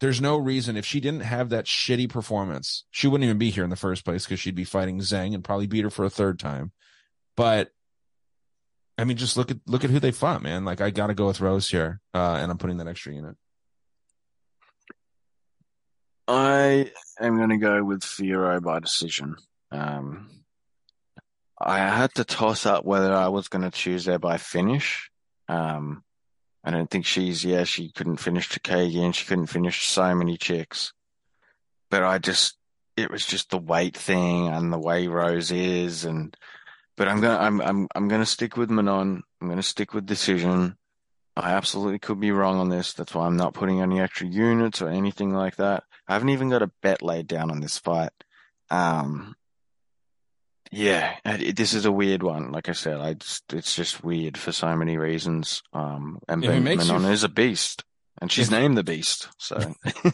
there's 0.00 0.22
no 0.22 0.38
reason 0.38 0.76
if 0.76 0.86
she 0.86 1.00
didn't 1.00 1.20
have 1.20 1.50
that 1.50 1.66
shitty 1.66 2.08
performance, 2.08 2.84
she 2.90 3.08
wouldn't 3.08 3.26
even 3.26 3.38
be 3.38 3.50
here 3.50 3.64
in 3.64 3.70
the 3.70 3.76
first 3.76 4.06
place 4.06 4.24
because 4.24 4.40
she'd 4.40 4.54
be 4.54 4.64
fighting 4.64 4.98
Zhang 5.00 5.34
and 5.34 5.44
probably 5.44 5.66
beat 5.66 5.84
her 5.84 5.90
for 5.90 6.06
a 6.06 6.10
third 6.10 6.38
time. 6.38 6.72
But 7.36 7.72
I 8.98 9.04
mean, 9.04 9.16
just 9.16 9.36
look 9.36 9.52
at 9.52 9.58
look 9.66 9.84
at 9.84 9.90
who 9.90 10.00
they 10.00 10.10
fought, 10.10 10.42
man. 10.42 10.64
Like 10.64 10.80
I 10.80 10.90
got 10.90 11.06
to 11.06 11.14
go 11.14 11.28
with 11.28 11.40
Rose 11.40 11.70
here, 11.70 12.00
uh, 12.12 12.38
and 12.40 12.50
I'm 12.50 12.58
putting 12.58 12.78
that 12.78 12.88
extra 12.88 13.14
unit. 13.14 13.36
I 16.26 16.90
am 17.20 17.38
to 17.50 17.56
go 17.56 17.82
with 17.84 18.02
Fiorot 18.02 18.62
by 18.62 18.80
decision. 18.80 19.36
Um, 19.70 20.28
I 21.58 21.78
had 21.78 22.12
to 22.14 22.24
toss 22.24 22.66
up 22.66 22.84
whether 22.84 23.14
I 23.14 23.28
was 23.28 23.48
to 23.62 23.70
choose 23.70 24.06
her 24.06 24.18
by 24.18 24.36
finish. 24.36 25.10
Um, 25.48 26.04
I 26.62 26.70
don't 26.70 26.90
think 26.90 27.06
she's, 27.06 27.44
yeah, 27.44 27.64
she 27.64 27.90
couldn't 27.90 28.18
finish 28.18 28.50
to 28.50 28.60
and 29.02 29.16
She 29.16 29.24
couldn't 29.24 29.46
finish 29.46 29.86
so 29.86 30.14
many 30.14 30.36
chicks. 30.36 30.92
But 31.90 32.02
I 32.02 32.18
just, 32.18 32.58
it 32.96 33.10
was 33.10 33.24
just 33.24 33.50
the 33.50 33.58
weight 33.58 33.96
thing 33.96 34.48
and 34.48 34.70
the 34.70 34.78
way 34.78 35.06
Rose 35.06 35.50
is. 35.50 36.04
And, 36.04 36.36
but 36.98 37.08
I'm 37.08 37.20
going 37.20 37.36
to, 37.36 37.42
I'm, 37.42 37.60
I'm, 37.60 37.88
I'm 37.94 38.08
to 38.08 38.26
stick 38.26 38.56
with 38.56 38.70
Manon. 38.70 39.22
I'm 39.40 39.46
going 39.46 39.56
to 39.56 39.62
stick 39.62 39.94
with 39.94 40.04
decision. 40.04 40.76
I 41.36 41.52
absolutely 41.52 42.00
could 42.00 42.18
be 42.18 42.32
wrong 42.32 42.58
on 42.58 42.68
this. 42.68 42.92
That's 42.92 43.14
why 43.14 43.24
I'm 43.24 43.36
not 43.36 43.54
putting 43.54 43.80
any 43.80 44.00
extra 44.00 44.26
units 44.26 44.82
or 44.82 44.88
anything 44.88 45.32
like 45.32 45.56
that. 45.56 45.84
I 46.08 46.14
haven't 46.14 46.30
even 46.30 46.50
got 46.50 46.62
a 46.62 46.72
bet 46.82 47.00
laid 47.00 47.28
down 47.28 47.52
on 47.52 47.60
this 47.60 47.78
fight. 47.78 48.10
Um, 48.70 49.36
yeah, 50.72 51.14
it, 51.24 51.56
this 51.56 51.74
is 51.74 51.84
a 51.84 51.92
weird 51.92 52.24
one. 52.24 52.50
Like 52.50 52.68
I 52.68 52.72
said, 52.72 53.00
I 53.00 53.14
just, 53.14 53.52
it's 53.52 53.76
just 53.76 54.02
weird 54.02 54.36
for 54.36 54.50
so 54.50 54.74
many 54.74 54.96
reasons. 54.96 55.62
Um, 55.72 56.18
and 56.28 56.42
Ben 56.42 56.64
Manon 56.64 57.02
you... 57.02 57.08
is 57.10 57.22
a 57.22 57.28
beast, 57.28 57.84
and 58.20 58.30
she's 58.30 58.50
named 58.50 58.76
the 58.76 58.82
Beast. 58.82 59.28
So, 59.38 59.56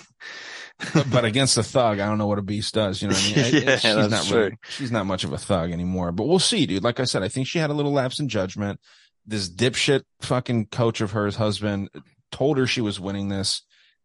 but 1.11 1.25
against 1.25 1.57
a 1.57 1.63
thug, 1.63 2.01
I 2.01 2.07
don't 2.07 2.19
know 2.19 2.27
what 2.27 2.39
a 2.39 2.43
beast 2.43 2.75
does. 2.75 3.01
You 3.01 3.09
know 3.09 3.15
what 3.15 3.33
I 3.37 3.51
mean? 3.53 3.63
yeah, 3.67 3.77
she's 3.77 4.11
not 4.11 4.25
true. 4.25 4.39
Really, 4.39 4.59
she's 4.69 4.93
not 4.93 5.07
much 5.07 5.25
of 5.25 5.33
a 5.33 5.39
thug 5.39 5.71
anymore. 5.73 6.13
But 6.13 6.27
we'll 6.27 6.39
see, 6.39 6.67
dude. 6.67 6.83
Like 6.83 7.01
I 7.01 7.05
said, 7.05 7.23
I 7.23 7.29
think 7.29 7.47
she 7.47 7.59
had 7.59 7.71
a 7.71 7.75
little 7.75 7.93
lapse 7.93 8.19
in 8.19 8.29
judgment 8.29 8.81
this 9.27 9.49
dipshit 9.49 10.03
fucking 10.21 10.67
coach 10.67 11.01
of 11.01 11.13
hers 11.13 11.37
husband 11.37 11.89
told 12.31 12.59
her 12.59 12.67
she 12.67 12.81
was 12.81 13.01
winning 13.01 13.29
this. 13.29 13.63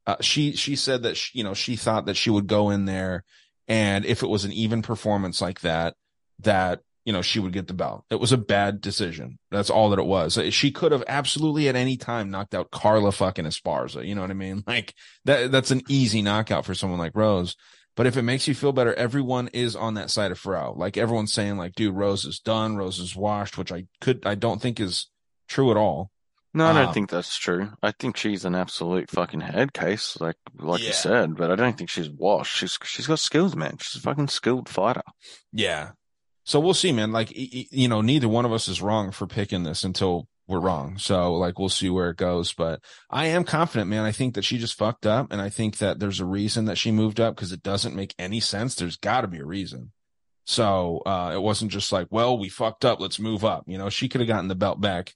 Uh, 0.07 0.15
she 0.21 0.55
she 0.55 0.75
said 0.75 1.03
that 1.03 1.17
she, 1.17 1.39
you 1.39 1.43
know 1.43 1.53
she 1.53 1.75
thought 1.75 2.05
that 2.05 2.17
she 2.17 2.29
would 2.29 2.47
go 2.47 2.69
in 2.69 2.85
there 2.85 3.23
and 3.67 4.05
if 4.05 4.23
it 4.23 4.29
was 4.29 4.45
an 4.45 4.51
even 4.51 4.81
performance 4.81 5.41
like 5.41 5.61
that, 5.61 5.95
that 6.39 6.81
you 7.05 7.13
know 7.13 7.21
she 7.21 7.39
would 7.39 7.53
get 7.53 7.67
the 7.67 7.73
belt. 7.73 8.05
It 8.09 8.19
was 8.19 8.31
a 8.31 8.37
bad 8.37 8.81
decision. 8.81 9.39
That's 9.51 9.69
all 9.69 9.89
that 9.89 9.99
it 9.99 10.05
was. 10.05 10.37
She 10.51 10.71
could 10.71 10.91
have 10.91 11.03
absolutely 11.07 11.67
at 11.69 11.75
any 11.75 11.97
time 11.97 12.29
knocked 12.29 12.53
out 12.53 12.71
Carla 12.71 13.11
fucking 13.11 13.45
Esparza. 13.45 14.05
You 14.05 14.15
know 14.15 14.21
what 14.21 14.31
I 14.31 14.35
mean? 14.35 14.63
Like 14.67 14.93
that 15.25 15.51
that's 15.51 15.71
an 15.71 15.81
easy 15.89 16.21
knockout 16.21 16.65
for 16.65 16.75
someone 16.75 16.99
like 16.99 17.15
Rose. 17.15 17.55
But 17.95 18.07
if 18.07 18.15
it 18.15 18.21
makes 18.21 18.47
you 18.47 18.55
feel 18.55 18.71
better, 18.71 18.93
everyone 18.93 19.49
is 19.51 19.75
on 19.75 19.95
that 19.95 20.09
side 20.09 20.31
of 20.31 20.39
Fiorot. 20.39 20.77
Like 20.77 20.95
everyone's 20.95 21.33
saying, 21.33 21.57
like, 21.57 21.73
dude, 21.73 21.95
Rose 21.95 22.23
is 22.23 22.39
done, 22.39 22.77
Rose 22.77 22.97
is 22.99 23.13
washed, 23.15 23.57
which 23.57 23.73
I 23.73 23.85
could, 23.99 24.25
I 24.25 24.35
don't 24.35 24.61
think 24.61 24.79
is 24.79 25.07
true 25.49 25.69
at 25.71 25.75
all. 25.75 26.11
No, 26.53 26.65
I 26.65 26.73
don't 26.73 26.87
um, 26.87 26.93
think 26.93 27.09
that's 27.09 27.37
true. 27.37 27.71
I 27.83 27.91
think 27.91 28.17
she's 28.17 28.43
an 28.45 28.55
absolute 28.55 29.11
fucking 29.11 29.41
head 29.41 29.73
case, 29.73 30.17
like 30.19 30.37
like 30.57 30.79
Yeah. 30.81 30.87
you 30.87 30.93
said. 30.93 31.35
But 31.35 31.51
I 31.51 31.55
don't 31.55 31.77
think 31.77 31.89
she's 31.89 32.09
washed. 32.09 32.55
She's 32.55 32.77
she's 32.83 33.05
got 33.05 33.19
skills, 33.19 33.55
man. 33.55 33.77
She's 33.81 33.99
a 33.99 34.03
fucking 34.03 34.29
skilled 34.29 34.67
fighter. 34.67 35.03
Yeah. 35.51 35.91
So 36.49 36.59
we'll 36.59 36.73
see, 36.73 36.91
man. 36.91 37.11
Like, 37.11 37.31
you 37.31 37.87
know, 37.87 38.01
neither 38.01 38.27
one 38.27 38.43
of 38.43 38.51
us 38.51 38.67
is 38.67 38.81
wrong 38.81 39.11
for 39.11 39.27
picking 39.27 39.61
this 39.61 39.83
until 39.83 40.27
we're 40.47 40.59
wrong. 40.59 40.97
So 40.97 41.35
like, 41.35 41.59
we'll 41.59 41.69
see 41.69 41.91
where 41.91 42.09
it 42.09 42.17
goes. 42.17 42.53
But 42.53 42.81
I 43.07 43.27
am 43.27 43.43
confident, 43.43 43.87
man. 43.87 44.03
I 44.03 44.11
think 44.11 44.33
that 44.33 44.43
she 44.43 44.57
just 44.57 44.73
fucked 44.75 45.05
up. 45.05 45.31
And 45.31 45.39
I 45.39 45.49
think 45.49 45.77
that 45.77 45.99
there's 45.99 46.19
a 46.19 46.25
reason 46.25 46.65
that 46.65 46.79
she 46.79 46.91
moved 46.91 47.19
up 47.19 47.35
because 47.35 47.51
it 47.51 47.61
doesn't 47.61 47.95
make 47.95 48.15
any 48.17 48.39
sense. 48.39 48.73
There's 48.73 48.97
got 48.97 49.21
to 49.21 49.27
be 49.27 49.37
a 49.37 49.45
reason. 49.45 49.91
So 50.47 51.03
uh, 51.05 51.33
it 51.35 51.41
wasn't 51.43 51.69
just 51.71 51.91
like, 51.91 52.07
well, 52.09 52.35
we 52.35 52.49
fucked 52.49 52.83
up. 52.83 52.99
Let's 52.99 53.19
move 53.19 53.45
up. 53.45 53.65
You 53.67 53.77
know, 53.77 53.91
she 53.91 54.09
could 54.09 54.21
have 54.21 54.27
gotten 54.27 54.47
the 54.47 54.55
belt 54.55 54.81
back 54.81 55.13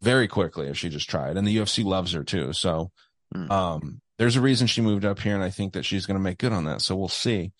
very 0.00 0.28
quickly 0.28 0.68
if 0.68 0.78
she 0.78 0.90
just 0.90 1.10
tried. 1.10 1.36
And 1.36 1.44
the 1.44 1.56
UFC 1.56 1.84
loves 1.84 2.12
her 2.12 2.22
too. 2.22 2.52
So 2.52 2.92
Mm. 3.34 3.50
um, 3.50 4.00
there's 4.16 4.36
a 4.36 4.40
reason 4.40 4.68
she 4.68 4.80
moved 4.80 5.04
up 5.04 5.18
here. 5.18 5.34
And 5.34 5.42
I 5.42 5.50
think 5.50 5.72
that 5.72 5.84
she's 5.84 6.06
going 6.06 6.14
to 6.16 6.22
make 6.22 6.38
good 6.38 6.52
on 6.52 6.66
that. 6.66 6.82
So 6.82 6.94
we'll 6.94 7.08
see. 7.08 7.52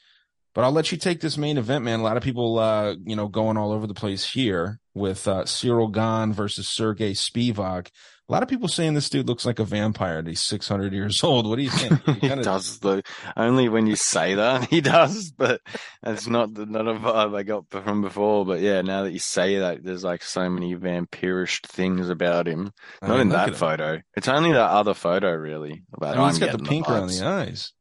But 0.54 0.64
I'll 0.64 0.72
let 0.72 0.90
you 0.90 0.98
take 0.98 1.20
this 1.20 1.38
main 1.38 1.56
event, 1.58 1.84
man. 1.84 2.00
A 2.00 2.02
lot 2.02 2.16
of 2.16 2.22
people, 2.22 2.58
uh, 2.58 2.94
you 3.04 3.14
know, 3.14 3.28
going 3.28 3.56
all 3.56 3.70
over 3.72 3.86
the 3.86 3.94
place 3.94 4.28
here 4.32 4.80
with 4.94 5.28
uh, 5.28 5.44
Ciryl 5.44 5.92
Gane 5.92 6.32
versus 6.32 6.68
Sergey 6.68 7.12
Spivak. 7.12 7.88
A 8.30 8.32
lot 8.32 8.42
of 8.42 8.48
people 8.50 8.68
saying 8.68 8.92
this 8.92 9.08
dude 9.08 9.26
looks 9.26 9.46
like 9.46 9.58
a 9.58 9.64
vampire. 9.64 10.22
He's 10.26 10.40
600 10.42 10.92
years 10.92 11.22
old. 11.24 11.46
What 11.48 11.56
do 11.56 11.62
you 11.62 11.70
think? 11.70 12.00
You 12.06 12.12
he 12.14 12.20
kinda- 12.28 12.44
does 12.44 12.78
though. 12.80 13.00
Only 13.36 13.68
when 13.70 13.86
you 13.86 13.96
say 13.96 14.34
that 14.34 14.64
he 14.70 14.80
does, 14.82 15.30
but 15.30 15.60
it's 16.02 16.26
not 16.26 16.52
the 16.52 16.66
not 16.66 16.88
a 16.88 16.92
vibe 16.94 17.34
I 17.36 17.42
got 17.42 17.70
from 17.70 18.02
before. 18.02 18.44
But 18.44 18.60
yeah, 18.60 18.82
now 18.82 19.04
that 19.04 19.12
you 19.12 19.18
say 19.18 19.60
that, 19.60 19.82
there's 19.82 20.04
like 20.04 20.22
so 20.22 20.48
many 20.50 20.74
vampirish 20.74 21.64
things 21.66 22.10
about 22.10 22.46
him. 22.46 22.72
I 23.00 23.06
Not 23.06 23.12
mean, 23.14 23.20
in 23.22 23.28
that 23.30 23.42
at 23.44 23.48
him. 23.50 23.54
photo. 23.54 24.00
It's 24.14 24.28
only 24.28 24.52
that 24.52 24.70
other 24.70 24.94
photo 24.94 25.32
really. 25.32 25.84
About 25.94 26.16
I 26.16 26.20
mean, 26.20 26.28
he's 26.28 26.38
got 26.38 26.52
the 26.52 26.58
pink 26.64 26.88
around 26.88 27.08
the 27.08 27.24
eyes. 27.24 27.72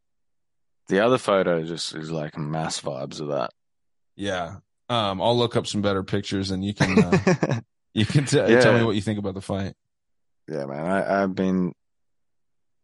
The 0.89 0.99
other 1.05 1.17
photo 1.17 1.63
just 1.63 1.95
is 1.95 2.11
like 2.11 2.37
mass 2.37 2.81
vibes 2.81 3.19
of 3.19 3.27
that. 3.29 3.51
Yeah. 4.15 4.57
Um, 4.89 5.21
I'll 5.21 5.37
look 5.37 5.55
up 5.55 5.67
some 5.67 5.81
better 5.81 6.03
pictures 6.03 6.51
and 6.51 6.63
you 6.63 6.73
can, 6.73 7.03
uh, 7.03 7.59
you 7.93 8.05
can 8.05 8.25
t- 8.25 8.37
tell 8.37 8.77
me 8.77 8.83
what 8.83 8.95
you 8.95 9.01
think 9.01 9.19
about 9.19 9.33
the 9.33 9.41
fight. 9.41 9.73
Yeah, 10.47 10.65
man. 10.65 10.85
I, 10.85 11.23
I've 11.23 11.35
been, 11.35 11.73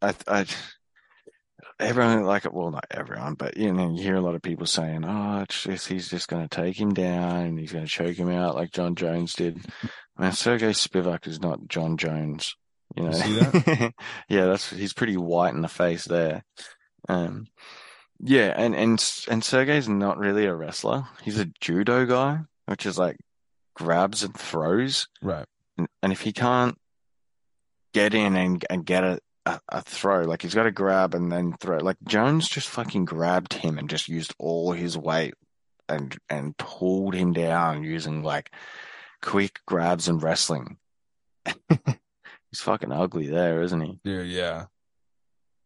I, 0.01 0.13
I, 0.27 0.45
everyone 1.79 2.23
like 2.23 2.51
well 2.53 2.71
not 2.71 2.85
everyone 2.91 3.33
but 3.33 3.57
you 3.57 3.73
know 3.73 3.93
you 3.93 4.01
hear 4.01 4.15
a 4.15 4.21
lot 4.21 4.35
of 4.35 4.41
people 4.41 4.65
saying 4.65 5.03
oh 5.03 5.41
it's 5.41 5.63
just 5.63 5.87
he's 5.87 6.07
just 6.09 6.27
going 6.27 6.47
to 6.47 6.55
take 6.55 6.79
him 6.79 6.93
down 6.93 7.45
and 7.45 7.59
he's 7.59 7.71
going 7.71 7.83
to 7.83 7.89
choke 7.91 8.15
him 8.15 8.29
out 8.29 8.55
like 8.55 8.71
Jon 8.71 8.95
Jones 8.95 9.33
did. 9.33 9.59
I 10.17 10.21
mean 10.21 10.31
Sergey 10.31 10.71
Spivak 10.71 11.27
is 11.27 11.41
not 11.41 11.67
Jon 11.67 11.97
Jones, 11.97 12.55
you 12.95 13.03
know. 13.03 13.09
You 13.09 13.15
see 13.15 13.39
that? 13.39 13.93
yeah, 14.29 14.45
that's 14.45 14.69
he's 14.69 14.93
pretty 14.93 15.17
white 15.17 15.53
in 15.53 15.61
the 15.61 15.67
face 15.67 16.05
there. 16.05 16.43
Um, 17.09 17.47
yeah, 18.25 18.53
and 18.55 18.73
and 18.73 18.91
and 19.27 19.43
Sergey's 19.43 19.89
not 19.89 20.17
really 20.17 20.45
a 20.45 20.55
wrestler. 20.55 21.05
He's 21.21 21.39
a 21.39 21.51
judo 21.59 22.05
guy, 22.05 22.39
which 22.67 22.85
is 22.85 22.97
like 22.97 23.17
grabs 23.73 24.23
and 24.23 24.33
throws. 24.33 25.07
Right. 25.21 25.45
And, 25.77 25.87
and 26.01 26.13
if 26.13 26.21
he 26.21 26.31
can't 26.31 26.77
get 27.93 28.13
in 28.13 28.37
and 28.37 28.65
and 28.69 28.85
get 28.85 29.03
a, 29.03 29.19
a, 29.45 29.59
a 29.67 29.81
throw, 29.81 30.21
like 30.21 30.41
he's 30.41 30.53
got 30.53 30.63
to 30.63 30.71
grab 30.71 31.13
and 31.13 31.29
then 31.29 31.53
throw. 31.59 31.79
Like 31.79 31.97
Jones 32.07 32.47
just 32.47 32.69
fucking 32.69 33.03
grabbed 33.03 33.53
him 33.53 33.77
and 33.77 33.89
just 33.89 34.07
used 34.07 34.33
all 34.39 34.71
his 34.71 34.97
weight 34.97 35.33
and 35.89 36.17
and 36.29 36.55
pulled 36.55 37.15
him 37.15 37.33
down 37.33 37.83
using 37.83 38.23
like 38.23 38.51
quick 39.21 39.59
grabs 39.65 40.07
and 40.07 40.23
wrestling. 40.23 40.77
he's 41.69 42.61
fucking 42.61 42.93
ugly 42.93 43.27
there, 43.27 43.61
isn't 43.63 43.81
he? 43.81 43.99
Dude, 44.05 44.27
yeah. 44.27 44.67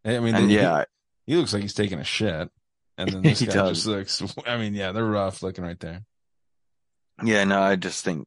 I 0.04 0.20
mean, 0.20 0.36
And 0.36 0.50
yeah, 0.50 0.86
he, 1.28 1.36
looks 1.36 1.54
like 1.54 1.62
he's 1.62 1.74
taking 1.76 2.00
a 2.00 2.04
shit. 2.04 2.50
And 2.98 3.10
then 3.12 3.22
this 3.24 3.40
He 3.40 3.46
guy 3.46 3.54
does. 3.54 3.84
just 3.84 3.88
looks, 3.88 4.24
I 4.48 4.58
mean, 4.58 4.74
yeah, 4.74 4.92
they're 4.92 5.06
rough 5.06 5.44
looking 5.44 5.64
right 5.64 5.80
there. 5.80 6.02
Yeah, 7.24 7.44
no, 7.44 7.62
I 7.62 7.76
just 7.76 8.04
think 8.04 8.26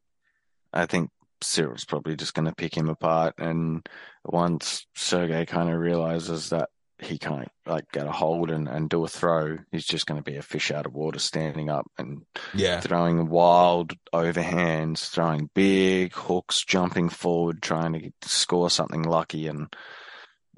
I 0.72 0.86
think 0.86 1.10
Ciryl's 1.42 1.84
probably 1.84 2.14
just 2.16 2.34
going 2.34 2.46
to 2.46 2.54
pick 2.54 2.76
him 2.76 2.88
apart, 2.88 3.34
and 3.38 3.84
once 4.24 4.86
Sergey 4.94 5.46
kind 5.46 5.68
of 5.70 5.78
realizes 5.78 6.50
that 6.50 6.68
he 6.98 7.18
can't 7.18 7.48
like 7.66 7.90
get 7.92 8.06
a 8.06 8.12
hold 8.12 8.50
and, 8.50 8.68
and 8.68 8.90
do 8.90 9.02
a 9.04 9.08
throw, 9.08 9.56
he's 9.72 9.86
just 9.86 10.06
going 10.06 10.22
to 10.22 10.28
be 10.30 10.36
a 10.36 10.42
fish 10.42 10.70
out 10.70 10.86
of 10.86 10.92
water, 10.92 11.18
standing 11.18 11.70
up 11.70 11.86
and 11.98 12.22
Yeah. 12.54 12.80
throwing 12.80 13.28
wild 13.30 13.94
overhands, 14.14 15.08
throwing 15.08 15.48
big 15.54 16.12
hooks, 16.14 16.62
jumping 16.64 17.08
forward, 17.08 17.62
trying 17.62 17.94
to 18.20 18.28
score 18.28 18.68
something 18.70 19.02
lucky, 19.02 19.46
and 19.46 19.74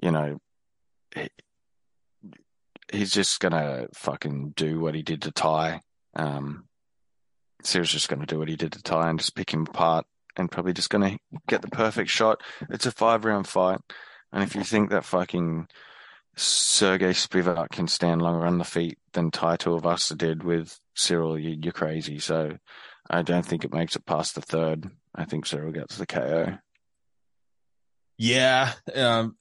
you 0.02 0.10
know, 0.10 0.38
he's 2.92 3.12
just 3.12 3.40
gonna 3.40 3.88
fucking 3.94 4.52
do 4.56 4.80
what 4.80 4.94
he 4.94 5.02
did 5.02 5.22
to 5.22 5.32
Tai. 5.32 5.80
Um, 6.14 6.64
Ciryl's 7.62 7.90
just 7.90 8.08
gonna 8.08 8.26
do 8.26 8.38
what 8.38 8.48
he 8.48 8.56
did 8.56 8.72
to 8.72 8.82
Tai 8.82 9.10
and 9.10 9.18
just 9.18 9.34
pick 9.34 9.52
him 9.52 9.62
apart, 9.62 10.06
and 10.36 10.50
probably 10.50 10.72
just 10.72 10.90
gonna 10.90 11.16
get 11.48 11.62
the 11.62 11.68
perfect 11.68 12.10
shot. 12.10 12.40
It's 12.70 12.86
a 12.86 12.92
five 12.92 13.24
round 13.24 13.46
fight, 13.46 13.80
and 14.32 14.42
if 14.42 14.54
you 14.54 14.64
think 14.64 14.90
that 14.90 15.04
fucking 15.04 15.68
Sergey 16.36 17.10
Spivak 17.10 17.70
can 17.70 17.88
stand 17.88 18.22
longer 18.22 18.46
on 18.46 18.58
the 18.58 18.64
feet 18.64 18.98
than 19.12 19.30
Tai 19.30 19.56
Tuivasa 19.56 20.16
did 20.16 20.42
with 20.42 20.78
Ciryl, 20.96 21.40
you, 21.42 21.58
you're 21.62 21.72
crazy. 21.72 22.18
So 22.18 22.56
I 23.10 23.22
don't 23.22 23.44
think 23.44 23.64
it 23.64 23.74
makes 23.74 23.96
it 23.96 24.06
past 24.06 24.34
the 24.34 24.40
third. 24.40 24.90
I 25.14 25.24
think 25.24 25.44
Ciryl 25.44 25.74
gets 25.74 25.98
the 25.98 26.06
KO. 26.06 26.58
Yeah. 28.16 28.72
Um, 28.94 29.36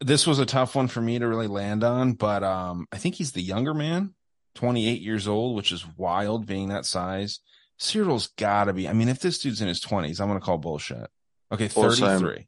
this 0.00 0.26
was 0.26 0.38
a 0.38 0.46
tough 0.46 0.74
one 0.74 0.88
for 0.88 1.00
me 1.00 1.18
to 1.18 1.26
really 1.26 1.46
land 1.46 1.84
on, 1.84 2.12
but 2.12 2.42
um, 2.42 2.86
I 2.92 2.98
think 2.98 3.14
he's 3.14 3.32
the 3.32 3.42
younger 3.42 3.74
man, 3.74 4.14
28 4.56 5.00
years 5.00 5.28
old, 5.28 5.56
which 5.56 5.72
is 5.72 5.86
wild 5.96 6.46
being 6.46 6.68
that 6.68 6.84
size. 6.84 7.40
Ciryl's 7.78 8.28
got 8.36 8.64
to 8.64 8.72
be. 8.72 8.88
I 8.88 8.92
mean, 8.92 9.08
if 9.08 9.20
this 9.20 9.38
dude's 9.38 9.60
in 9.60 9.68
his 9.68 9.84
20s, 9.84 10.20
I'm 10.20 10.28
going 10.28 10.38
to 10.38 10.44
call 10.44 10.58
bullshit. 10.58 11.08
Okay, 11.52 11.68
Also, 11.74 12.06
33. 12.06 12.46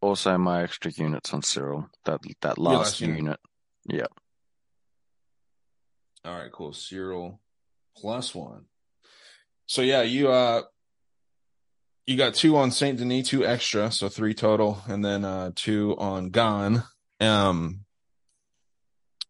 Also, 0.00 0.36
my 0.36 0.62
extra 0.62 0.90
units 0.90 1.32
on 1.32 1.40
Ciryl. 1.40 1.88
That 2.04 2.20
that 2.42 2.58
last 2.58 2.76
last 2.76 3.00
unit. 3.00 3.38
unit. 3.86 4.10
All 6.24 6.34
right, 6.36 6.52
cool. 6.52 6.72
Ciryl 6.72 7.38
plus 7.96 8.34
one. 8.34 8.66
So 9.66 9.82
yeah, 9.82 10.02
you 10.02 10.30
uh 10.30 10.62
you 12.06 12.16
got 12.16 12.34
two 12.34 12.56
on 12.56 12.70
Saint 12.70 12.98
Denis, 12.98 13.28
two 13.28 13.46
extra, 13.46 13.90
so 13.90 14.08
three 14.08 14.34
total, 14.34 14.82
and 14.86 15.04
then 15.04 15.24
uh 15.24 15.52
two 15.54 15.96
on 15.98 16.30
Gane. 16.30 16.82
Um 17.20 17.80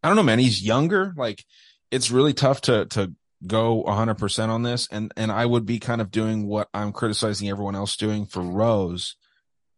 I 0.03 0.07
don't 0.07 0.17
know, 0.17 0.23
man. 0.23 0.39
He's 0.39 0.61
younger. 0.61 1.13
Like 1.15 1.43
it's 1.91 2.11
really 2.11 2.33
tough 2.33 2.61
to 2.61 2.85
to 2.87 3.13
go 3.45 3.83
100% 3.83 4.49
on 4.49 4.63
this 4.63 4.87
and 4.91 5.11
and 5.15 5.31
I 5.31 5.45
would 5.45 5.65
be 5.65 5.79
kind 5.79 6.01
of 6.01 6.09
doing 6.09 6.47
what 6.47 6.67
I'm 6.73 6.91
criticizing 6.91 7.49
everyone 7.49 7.75
else 7.75 7.95
doing 7.95 8.25
for 8.25 8.41
Rose 8.41 9.17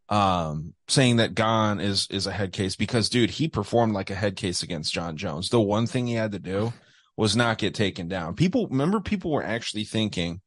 um 0.10 0.74
saying 0.88 1.18
that 1.18 1.36
Gane 1.36 1.82
is 1.82 2.08
is 2.10 2.28
a 2.28 2.32
head 2.32 2.54
case 2.54 2.76
because 2.78 3.10
dude, 3.10 3.32
he 3.32 3.48
performed 3.48 3.94
like 3.94 4.10
a 4.10 4.16
head 4.16 4.38
case 4.38 4.64
against 4.64 4.94
Jon 4.94 5.18
Jones. 5.18 5.50
The 5.50 5.60
one 5.60 5.86
thing 5.86 6.08
he 6.08 6.14
had 6.14 6.32
to 6.32 6.40
do 6.40 6.72
was 7.18 7.36
not 7.36 7.58
get 7.58 7.74
taken 7.74 8.08
down. 8.08 8.36
People 8.36 8.68
remember 8.68 9.02
people 9.02 9.32
were 9.32 9.44
actually 9.44 9.84
thinking 9.84 10.40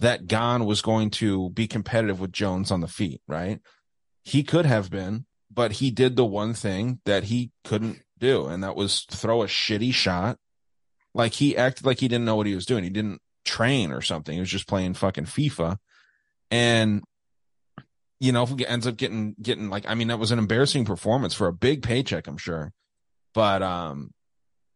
that 0.00 0.26
Gane 0.26 0.64
was 0.64 0.82
going 0.82 1.10
to 1.10 1.50
be 1.50 1.66
competitive 1.66 2.20
with 2.20 2.32
Jones 2.32 2.70
on 2.70 2.80
the 2.80 2.88
feet, 2.88 3.20
right? 3.26 3.60
He 4.22 4.42
could 4.42 4.66
have 4.66 4.90
been, 4.90 5.26
but 5.50 5.72
he 5.72 5.90
did 5.90 6.16
the 6.16 6.24
one 6.24 6.54
thing 6.54 7.00
that 7.04 7.24
he 7.24 7.50
couldn't 7.64 8.02
do, 8.18 8.46
and 8.46 8.62
that 8.62 8.76
was 8.76 9.06
throw 9.10 9.42
a 9.42 9.46
shitty 9.46 9.92
shot. 9.92 10.38
Like 11.14 11.34
he 11.34 11.56
acted 11.56 11.86
like 11.86 12.00
he 12.00 12.08
didn't 12.08 12.26
know 12.26 12.36
what 12.36 12.46
he 12.46 12.54
was 12.54 12.66
doing. 12.66 12.84
He 12.84 12.90
didn't 12.90 13.20
train 13.44 13.92
or 13.92 14.02
something. 14.02 14.34
He 14.34 14.40
was 14.40 14.50
just 14.50 14.68
playing 14.68 14.94
fucking 14.94 15.24
FIFA. 15.24 15.78
And 16.50 17.02
you 18.20 18.32
know, 18.32 18.42
if 18.44 18.60
ends 18.68 18.86
up 18.86 18.96
getting 18.96 19.34
getting 19.40 19.70
like 19.70 19.84
I 19.88 19.94
mean, 19.94 20.08
that 20.08 20.18
was 20.18 20.30
an 20.30 20.38
embarrassing 20.38 20.84
performance 20.84 21.34
for 21.34 21.48
a 21.48 21.52
big 21.52 21.82
paycheck, 21.82 22.26
I'm 22.26 22.36
sure. 22.36 22.72
But 23.34 23.62
um 23.62 24.12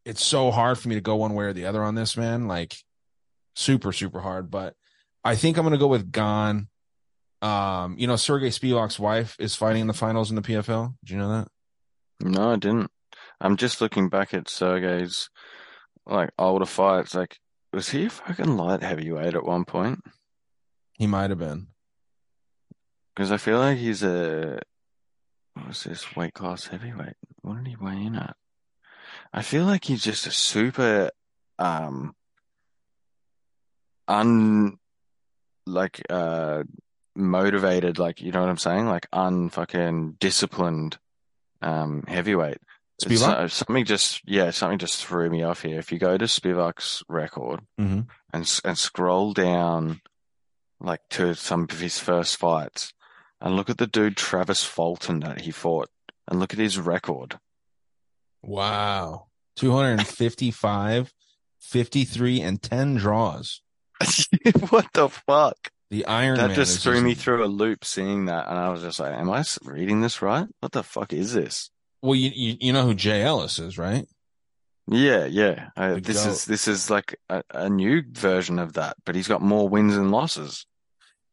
it's 0.04 0.24
so 0.24 0.50
hard 0.50 0.78
for 0.78 0.88
me 0.88 0.96
to 0.96 1.00
go 1.00 1.16
one 1.16 1.34
way 1.34 1.44
or 1.44 1.52
the 1.52 1.66
other 1.66 1.82
on 1.82 1.94
this, 1.94 2.16
man. 2.16 2.48
Like 2.48 2.76
super, 3.54 3.92
super 3.92 4.20
hard. 4.20 4.50
But 4.50 4.74
I 5.24 5.36
think 5.36 5.56
I'm 5.56 5.64
gonna 5.64 5.78
go 5.78 5.86
with 5.86 6.12
Gane. 6.12 6.68
Um, 7.40 7.96
you 7.98 8.06
know, 8.06 8.16
Sergey 8.16 8.48
Spivak's 8.48 8.98
wife 9.00 9.36
is 9.38 9.54
fighting 9.54 9.82
in 9.82 9.86
the 9.88 9.92
finals 9.92 10.30
in 10.30 10.36
the 10.36 10.42
PFL. 10.42 10.94
Did 11.04 11.10
you 11.10 11.18
know 11.18 11.28
that? 11.28 11.48
No, 12.20 12.52
I 12.52 12.56
didn't. 12.56 12.90
I'm 13.40 13.56
just 13.56 13.80
looking 13.80 14.08
back 14.08 14.32
at 14.32 14.48
Sergey's 14.48 15.28
like 16.06 16.30
older 16.38 16.66
fights. 16.66 17.14
Like, 17.14 17.38
was 17.72 17.88
he 17.88 18.06
a 18.06 18.10
fucking 18.10 18.56
light 18.56 18.82
heavyweight 18.82 19.34
at 19.34 19.44
one 19.44 19.64
point? 19.64 20.00
He 20.92 21.06
might 21.06 21.30
have 21.30 21.38
been. 21.38 21.68
Because 23.14 23.32
I 23.32 23.36
feel 23.36 23.58
like 23.58 23.78
he's 23.78 24.02
a 24.02 24.60
what 25.54 25.68
was 25.68 25.84
this 25.84 26.16
weight 26.16 26.34
class 26.34 26.66
heavyweight? 26.66 27.16
What 27.42 27.58
did 27.58 27.66
he 27.68 27.76
weigh 27.76 28.04
in 28.04 28.16
at? 28.16 28.36
I 29.32 29.42
feel 29.42 29.64
like 29.64 29.84
he's 29.84 30.02
just 30.02 30.26
a 30.26 30.30
super 30.30 31.10
um 31.58 32.14
un 34.08 34.78
like 35.66 36.02
uh 36.10 36.64
motivated, 37.14 37.98
like 37.98 38.20
you 38.20 38.32
know 38.32 38.40
what 38.40 38.48
I'm 38.48 38.56
saying? 38.58 38.86
Like 38.86 39.10
unfucking 39.10 40.18
disciplined 40.18 40.98
um 41.60 42.04
heavyweight. 42.08 42.58
Something 43.48 43.84
just 43.84 44.20
yeah, 44.24 44.50
something 44.50 44.78
just 44.78 45.04
threw 45.04 45.28
me 45.30 45.42
off 45.42 45.62
here. 45.62 45.78
If 45.78 45.90
you 45.92 45.98
go 45.98 46.16
to 46.16 46.24
Spivak's 46.26 47.02
record 47.08 47.60
Mm-hmm. 47.80 48.00
and 48.32 48.60
and 48.64 48.78
scroll 48.78 49.32
down 49.32 50.00
like 50.80 51.00
to 51.10 51.34
some 51.34 51.66
of 51.70 51.80
his 51.80 51.98
first 51.98 52.36
fights 52.36 52.92
and 53.40 53.56
look 53.56 53.70
at 53.70 53.78
the 53.78 53.86
dude 53.86 54.16
Travis 54.16 54.62
Fulton 54.64 55.20
that 55.20 55.42
he 55.42 55.50
fought 55.50 55.90
and 56.28 56.38
look 56.40 56.52
at 56.52 56.58
his 56.58 56.78
record. 56.78 57.38
Wow. 58.42 59.26
255, 59.56 61.12
53, 61.60 62.40
and 62.40 62.62
10 62.62 62.96
draws. 62.96 63.60
what 64.70 64.86
the 64.92 65.08
fuck? 65.08 65.70
The 65.90 66.06
Iron 66.06 66.36
That 66.36 66.48
Man 66.48 66.56
just 66.56 66.82
threw 66.82 67.00
me 67.00 67.14
through 67.14 67.44
a 67.44 67.46
loop 67.46 67.84
seeing 67.84 68.26
that 68.26 68.48
and 68.48 68.58
I 68.58 68.70
was 68.70 68.82
just 68.82 68.98
like, 68.98 69.12
am 69.12 69.30
I 69.30 69.44
reading 69.62 70.00
this 70.00 70.22
right? 70.22 70.46
What 70.60 70.72
the 70.72 70.82
fuck 70.82 71.12
is 71.12 71.34
this? 71.34 71.70
Well, 72.00 72.14
you, 72.14 72.30
you 72.34 72.56
you 72.60 72.72
know 72.72 72.84
who 72.84 72.94
Jay 72.94 73.22
Ellis 73.22 73.58
is, 73.58 73.78
right? 73.78 74.06
Yeah, 74.88 75.26
yeah. 75.26 75.68
Uh, 75.76 76.00
this 76.02 76.24
goat. 76.24 76.32
is 76.32 76.44
this 76.46 76.66
is 76.66 76.90
like 76.90 77.16
a, 77.28 77.42
a 77.50 77.70
new 77.70 78.02
version 78.10 78.58
of 78.58 78.72
that, 78.72 78.96
but 79.04 79.14
he's 79.14 79.28
got 79.28 79.42
more 79.42 79.68
wins 79.68 79.96
and 79.96 80.10
losses. 80.10 80.66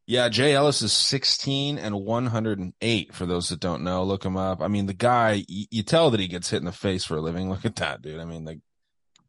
Yeah, 0.06 0.28
Jay 0.28 0.54
Ellis 0.54 0.82
is 0.82 0.92
16 0.92 1.78
and 1.78 2.00
108 2.00 3.14
for 3.14 3.26
those 3.26 3.48
that 3.48 3.60
don't 3.60 3.84
know. 3.84 4.02
Look 4.02 4.24
him 4.24 4.36
up. 4.36 4.60
I 4.60 4.66
mean, 4.66 4.86
the 4.86 4.92
guy, 4.92 5.44
you, 5.46 5.66
you 5.70 5.82
tell 5.84 6.10
that 6.10 6.18
he 6.18 6.26
gets 6.26 6.50
hit 6.50 6.56
in 6.58 6.64
the 6.64 6.72
face 6.72 7.04
for 7.04 7.16
a 7.16 7.20
living. 7.20 7.48
Look 7.48 7.64
at 7.64 7.76
that, 7.76 8.02
dude. 8.02 8.18
I 8.18 8.24
mean, 8.24 8.44
the 8.44 8.60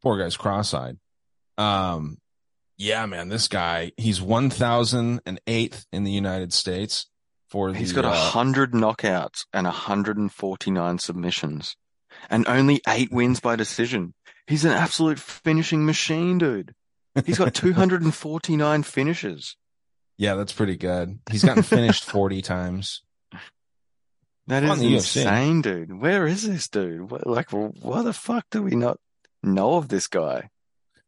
poor 0.01 0.17
guy's 0.17 0.35
cross-eyed. 0.35 0.97
Um, 1.59 2.17
yeah, 2.81 3.05
man, 3.05 3.29
this 3.29 3.47
guy, 3.47 3.91
he's 3.95 4.19
1008th 4.19 5.85
in 5.93 6.03
the 6.03 6.11
United 6.11 6.51
States 6.51 7.05
for 7.47 7.71
the, 7.71 7.77
He's 7.77 7.93
got 7.93 8.05
a 8.05 8.09
uh, 8.09 8.15
hundred 8.15 8.71
knockouts 8.71 9.45
and 9.53 9.67
a 9.67 9.71
hundred 9.71 10.17
and 10.17 10.31
forty 10.31 10.71
nine 10.71 10.97
submissions, 10.97 11.75
and 12.29 12.47
only 12.47 12.81
eight 12.87 13.11
wins 13.11 13.39
by 13.39 13.55
decision. 13.55 14.15
He's 14.47 14.65
an 14.65 14.71
absolute 14.71 15.19
finishing 15.19 15.85
machine, 15.85 16.39
dude. 16.39 16.73
He's 17.25 17.37
got 17.37 17.53
two 17.53 17.73
hundred 17.73 18.01
and 18.01 18.15
forty 18.15 18.55
nine 18.57 18.81
finishes. 18.83 19.57
yeah, 20.17 20.35
that's 20.35 20.53
pretty 20.53 20.77
good. 20.77 21.19
He's 21.29 21.43
gotten 21.43 21.63
finished 21.63 22.03
40 22.09 22.41
times. 22.41 23.03
That 24.47 24.63
is 24.63 24.79
the 24.79 24.85
UFC. 24.85 24.95
insane, 24.95 25.61
dude. 25.61 26.01
Where 26.01 26.25
is 26.25 26.47
this 26.47 26.67
dude? 26.67 27.11
What, 27.11 27.27
like, 27.27 27.51
why 27.51 28.01
the 28.01 28.13
fuck 28.13 28.45
do 28.49 28.63
we 28.63 28.75
not 28.75 28.97
know 29.43 29.75
of 29.75 29.87
this 29.87 30.07
guy? 30.07 30.49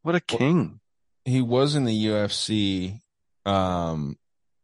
What 0.03 0.15
a 0.15 0.19
king. 0.19 0.80
He 1.26 1.41
was 1.41 1.76
in 1.76 1.86
the 1.86 2.05
UFC. 2.07 2.99
Um, 3.45 4.17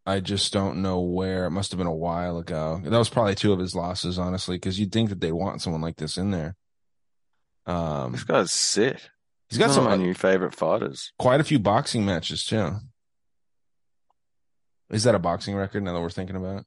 I 0.05 0.20
just 0.20 0.51
don't 0.53 0.82
know 0.82 0.99
where. 1.01 1.45
It 1.45 1.51
must 1.51 1.72
have 1.72 1.78
been 1.78 1.88
a 1.88 1.93
while 1.95 2.38
ago. 2.38 2.82
That 2.84 2.97
was 2.97 3.10
probably 3.10 3.36
two 3.36 3.53
of 3.53 3.60
his 3.60 3.76
losses, 3.76 4.18
honestly, 4.20 4.55
because 4.57 4.80
you'd 4.80 4.91
think 4.91 5.10
that 5.10 5.22
they'd 5.22 5.32
want 5.32 5.62
someone 5.62 5.82
like 5.82 5.97
this 5.97 6.18
in 6.18 6.32
there. 6.32 6.55
Um, 7.66 8.12
This 8.14 8.24
guy's 8.24 8.51
sick. 8.51 8.99
he's 9.49 9.60
got 9.60 9.72
some 9.72 9.86
of 9.86 9.91
my 9.91 9.95
new 9.97 10.14
favorite 10.14 10.55
fighters. 10.55 11.12
quite 11.20 11.39
a 11.39 11.43
few 11.43 11.60
boxing 11.60 12.05
matches 12.05 12.43
too. 12.43 12.78
Is 14.89 15.03
that 15.03 15.14
a 15.16 15.20
boxing 15.20 15.55
record 15.55 15.84
now 15.84 15.93
that 15.93 16.01
we're 16.01 16.10
thinking 16.10 16.36
about 16.36 16.62
it? 16.62 16.66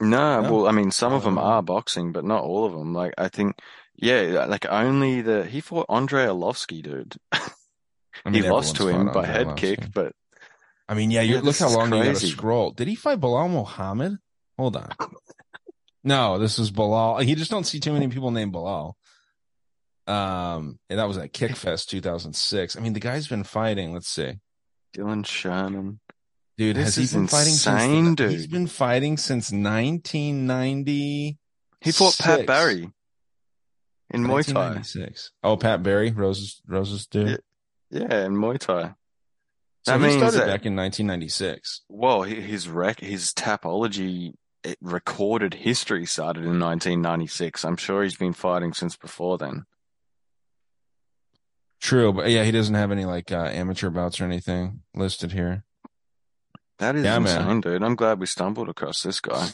No, 0.00 0.40
No. 0.42 0.52
well, 0.52 0.68
I 0.68 0.72
mean, 0.72 0.90
some 0.90 1.12
of 1.12 1.22
them 1.22 1.38
Um, 1.38 1.44
are 1.44 1.62
boxing, 1.62 2.12
but 2.12 2.24
not 2.24 2.42
all 2.42 2.64
of 2.64 2.72
them. 2.72 2.92
Like, 2.92 3.14
I 3.16 3.28
think, 3.28 3.58
yeah, 3.94 4.44
like 4.48 4.66
only 4.66 5.20
the 5.22 5.44
he 5.44 5.60
fought 5.60 5.86
Andrei 5.88 6.26
Arlovsky, 6.26 6.82
dude. 6.82 7.16
I 8.24 8.30
He 8.30 8.42
lost 8.42 8.76
to 8.76 8.88
him 8.88 9.10
by 9.12 9.26
head 9.26 9.46
Arlovsky. 9.46 9.56
kick, 9.56 9.92
but 9.92 10.12
I 10.88 10.94
mean, 10.94 11.10
yeah, 11.10 11.22
you 11.22 11.36
Yeah, 11.36 11.40
look 11.42 11.56
how 11.58 11.66
how 11.66 11.70
is 11.70 11.76
long 11.76 11.86
you 11.92 11.96
got 11.98 12.04
to 12.04 12.10
crazy. 12.12 12.28
scroll. 12.30 12.70
Did 12.72 12.88
he 12.88 12.94
fight 12.94 13.20
Belal 13.20 13.50
Muhammad? 13.50 14.18
Hold 14.58 14.76
on. 14.76 14.90
No, 16.04 16.38
this 16.38 16.58
is 16.58 16.70
Bilal. 16.70 17.22
You 17.22 17.36
just 17.36 17.50
don't 17.50 17.64
see 17.64 17.80
too 17.80 17.92
many 17.92 18.08
people 18.08 18.30
named 18.30 18.52
Bilal. 18.52 18.96
Um, 20.06 20.78
and 20.88 20.98
that 20.98 21.06
was 21.08 21.18
at 21.18 21.32
Kickfest 21.34 21.86
2006. 21.88 22.76
I 22.76 22.80
mean, 22.80 22.94
the 22.94 23.00
guy's 23.00 23.28
been 23.28 23.44
fighting. 23.44 23.92
Let's 23.92 24.08
see, 24.08 24.34
Dylan 24.96 25.26
Sherman. 25.26 26.00
dude. 26.56 26.76
This 26.76 26.84
has 26.86 26.96
he 26.96 27.02
is 27.04 27.12
been 27.12 27.26
fighting 27.26 27.52
insane, 27.52 28.04
since? 28.06 28.08
the- 28.08 28.14
dude. 28.16 28.32
He's 28.32 28.46
been 28.46 28.66
fighting 28.66 29.16
since 29.18 29.52
1990. 29.52 31.36
He 31.80 31.92
fought 31.92 32.16
Pat 32.18 32.46
Barry 32.46 32.90
in 34.10 34.22
Muay 34.22 34.46
Thai. 34.46 34.70
1996. 34.74 35.30
Oh, 35.44 35.56
Pat 35.58 35.82
Barry, 35.82 36.10
Rose's 36.10 36.60
Rose's 36.66 37.06
dude. 37.06 37.40
Yeah. 37.90 38.24
In 38.26 38.34
Muay 38.34 38.58
Thai. 38.58 38.94
So 39.86 39.96
That 39.98 40.10
he 40.10 40.16
started 40.16 40.38
that- 40.40 40.46
back 40.46 40.66
in 40.66 40.76
1996. 40.76 41.82
Well, 41.88 42.22
his 42.22 42.68
rec, 42.68 43.00
his 43.00 43.32
tapology 43.32 44.34
it 44.64 44.76
recorded 44.82 45.54
history 45.54 46.04
started 46.04 46.40
in 46.42 46.58
1996. 46.58 47.64
I'm 47.64 47.76
sure 47.76 48.02
he's 48.02 48.16
been 48.16 48.32
fighting 48.32 48.72
since 48.74 48.96
before 48.96 49.38
then. 49.38 49.64
True, 51.80 52.12
but 52.12 52.28
yeah, 52.30 52.42
he 52.42 52.50
doesn't 52.50 52.74
have 52.74 52.90
any 52.90 53.04
like 53.04 53.30
uh, 53.30 53.36
amateur 53.52 53.88
bouts 53.90 54.20
or 54.20 54.24
anything 54.24 54.80
listed 54.94 55.30
here. 55.32 55.64
That 56.78 56.96
is 56.96 57.04
Yeah, 57.04 57.18
man. 57.20 57.40
insane, 57.42 57.60
dude. 57.60 57.82
I'm 57.84 57.94
glad 57.94 58.18
we 58.18 58.26
stumbled 58.26 58.68
across 58.68 59.02
this 59.02 59.20
guy. 59.20 59.50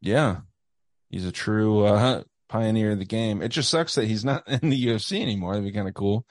Yeah, 0.00 0.38
he's 1.10 1.26
a 1.26 1.32
true 1.32 1.84
uh, 1.84 2.22
pioneer 2.48 2.92
of 2.92 2.98
the 2.98 3.04
game. 3.04 3.42
It 3.42 3.48
just 3.48 3.68
sucks 3.68 3.94
that 3.96 4.06
he's 4.06 4.24
not 4.24 4.48
in 4.62 4.70
the 4.70 4.86
UFC 4.86 5.20
anymore. 5.20 5.52
That'd 5.52 5.68
be 5.70 5.72
kind 5.76 5.88
of 5.88 5.94
cool. 5.94 6.24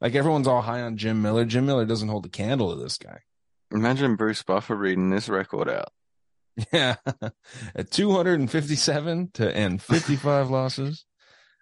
Like 0.00 0.14
everyone's 0.14 0.46
all 0.46 0.62
high 0.62 0.80
on 0.82 0.96
Jim 0.96 1.20
Miller. 1.22 1.44
Jim 1.44 1.66
Miller 1.66 1.84
doesn't 1.84 2.08
hold 2.08 2.26
a 2.26 2.30
candle 2.30 2.74
to 2.74 2.82
this 2.82 2.96
guy. 2.98 3.20
Imagine 3.72 4.16
Bruce 4.16 4.42
Buffer 4.42 4.74
reading 4.76 5.10
this 5.10 5.28
record 5.28 5.68
out. 5.68 5.88
Yeah, 6.72 6.96
at 7.74 7.90
257 7.90 9.30
to 9.34 9.56
end 9.56 9.80
55 9.82 10.50
losses. 10.50 11.04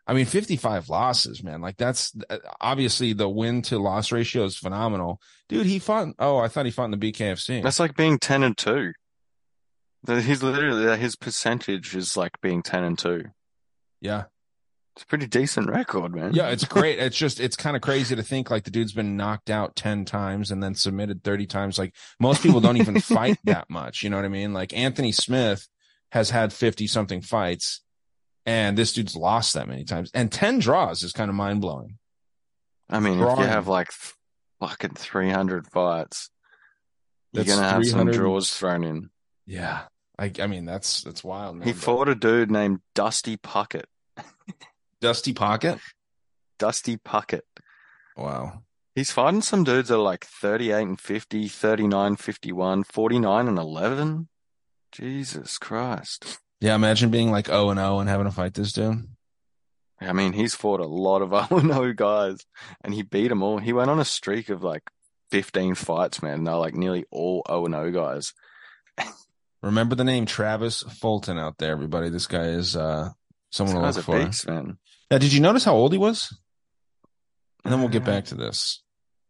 I 0.07 0.15
mean, 0.15 0.25
55 0.25 0.89
losses, 0.89 1.45
man. 1.45 1.61
Like 1.61 1.77
that's 1.77 2.13
obviously 2.61 3.13
the 3.13 3.29
win 3.29 3.61
to 3.63 3.79
loss 3.79 4.11
ratio 4.11 4.45
is 4.45 4.57
phenomenal. 4.57 5.21
Dude, 5.49 5.67
he 5.67 5.79
fought. 5.79 6.09
Oh, 6.19 6.39
I 6.39 6.49
thought 6.49 6.65
he 6.65 6.73
fought 6.73 6.87
in 6.93 6.99
the 6.99 7.13
BKFC. 7.13 7.63
That's 7.63 7.79
like 7.79 7.95
being 7.97 8.19
10 8.19 8.43
and 8.43 8.57
2. 8.57 8.93
The- 10.05 10.23
He's 10.23 10.43
literally, 10.43 10.97
his 10.99 11.15
percentage 11.15 11.95
is 11.95 12.17
like 12.17 12.41
being 12.41 12.63
10 12.63 12.83
and 12.85 12.99
2. 12.99 13.25
yeah. 14.01 14.25
It's 14.99 15.05
a 15.05 15.07
pretty 15.07 15.29
decent 15.29 15.71
record, 15.71 16.13
man. 16.13 16.35
Yeah, 16.35 16.49
it's 16.49 16.65
great. 16.65 16.99
It's 16.99 17.17
just 17.17 17.39
it's 17.39 17.55
kind 17.55 17.77
of 17.77 17.83
crazy 17.83 18.17
to 18.17 18.23
think 18.25 18.51
like 18.51 18.65
the 18.65 18.73
dude's 18.73 18.93
been 18.93 19.17
knocked 19.17 19.49
out 19.49 19.77
10 19.77 20.05
times 20.05 20.51
and 20.51 20.61
then 20.61 20.75
submitted 20.75 21.23
30 21.23 21.47
times. 21.47 21.79
Like 21.79 21.95
most 22.19 22.43
people 22.43 22.61
don't 22.61 22.79
even 22.79 22.99
fight 23.01 23.39
that 23.45 23.71
much, 23.71 24.03
you 24.03 24.11
know 24.11 24.17
what 24.17 24.25
I 24.25 24.29
mean? 24.29 24.53
Like 24.53 24.77
Anthony 24.77 25.13
Smith 25.13 25.69
has 26.11 26.31
had 26.31 26.53
50 26.53 26.89
something 26.89 27.21
fights 27.21 27.81
and 28.45 28.77
this 28.77 28.93
dude's 28.93 29.15
lost 29.15 29.55
that 29.55 29.69
many 29.69 29.85
times. 29.85 30.11
And 30.15 30.33
10 30.33 30.59
draws 30.59 31.05
is 31.05 31.13
kind 31.13 31.29
of 31.29 31.37
mind-blowing. 31.37 31.99
I 32.91 32.99
mean, 32.99 33.21
if 33.21 33.39
you 33.39 33.45
have 33.45 33.69
like 33.69 33.91
th- 33.91 34.15
fucking 34.59 34.95
300 34.97 35.69
fights, 35.69 36.29
you're 37.31 37.45
going 37.45 37.61
to 37.61 37.65
have 37.65 37.87
some 37.87 38.11
draws 38.11 38.53
thrown 38.53 38.83
in. 38.83 39.11
Yeah. 39.47 39.83
I 40.19 40.33
I 40.41 40.49
mean 40.49 40.65
that's 40.65 41.03
that's 41.03 41.23
wild. 41.23 41.59
Man. 41.59 41.69
He 41.69 41.73
fought 41.73 42.09
a 42.09 42.17
dude 42.17 42.51
named 42.51 42.81
Dusty 42.97 43.37
Puckett. 43.37 43.85
Dusty 45.01 45.33
Pocket. 45.33 45.79
Dusty 46.59 46.97
Puckett. 46.97 47.43
Wow. 48.17 48.63
He's 48.95 49.13
fighting 49.13 49.43
some 49.43 49.63
dudes 49.63 49.89
that 49.89 49.95
are 49.95 49.99
like 49.99 50.25
38 50.25 50.83
and 50.83 51.01
50, 51.01 51.47
39, 51.49 52.17
51, 52.17 52.83
49 52.83 53.49
and 53.49 53.59
11. 53.59 54.29
Jesus 54.91 55.59
Christ. 55.59 56.39
Yeah, 56.61 56.75
imagine 56.75 57.11
being 57.11 57.31
like 57.31 57.47
0 57.47 57.71
and 57.71 57.79
0 57.79 58.01
and 58.01 58.09
having 58.09 58.27
to 58.27 58.33
fight 58.33 58.55
this 58.55 58.73
dude. 58.73 59.07
I 60.01 60.13
mean, 60.13 60.33
he's 60.33 60.55
fought 60.55 60.81
a 60.81 60.87
lot 60.87 61.23
of 61.23 61.49
0 61.61 61.93
guys 61.93 62.45
and 62.83 62.93
he 62.93 63.03
beat 63.03 63.29
them 63.29 63.43
all. 63.43 63.59
He 63.59 63.73
went 63.73 63.91
on 63.91 64.01
a 64.01 64.05
streak 64.05 64.49
of 64.49 64.65
like 64.65 64.83
15 65.31 65.75
fights, 65.77 66.23
man. 66.23 66.43
They're 66.45 66.57
like 66.57 66.75
nearly 66.75 67.05
all 67.13 67.43
o0 67.49 67.93
guys. 67.93 68.33
Remember 69.63 69.95
the 69.95 70.05
name 70.05 70.27
Travis 70.27 70.83
Fulton 70.83 71.39
out 71.39 71.59
there, 71.59 71.73
everybody. 71.73 72.09
This 72.09 72.27
guy 72.27 72.47
is 72.47 72.75
uh 72.75 73.11
someone 73.51 73.77
to 73.77 73.83
look 73.83 74.05
for. 74.05 74.25
beast, 74.25 74.49
man. 74.49 74.79
Now, 75.11 75.19
did 75.19 75.33
you 75.33 75.41
notice 75.41 75.65
how 75.65 75.75
old 75.75 75.93
he 75.93 75.99
was? 75.99 76.37
And 77.65 77.73
then 77.73 77.81
we'll 77.81 77.89
get 77.89 78.03
Uh, 78.03 78.07
back 78.07 78.25
to 78.27 78.35
this. 78.35 78.83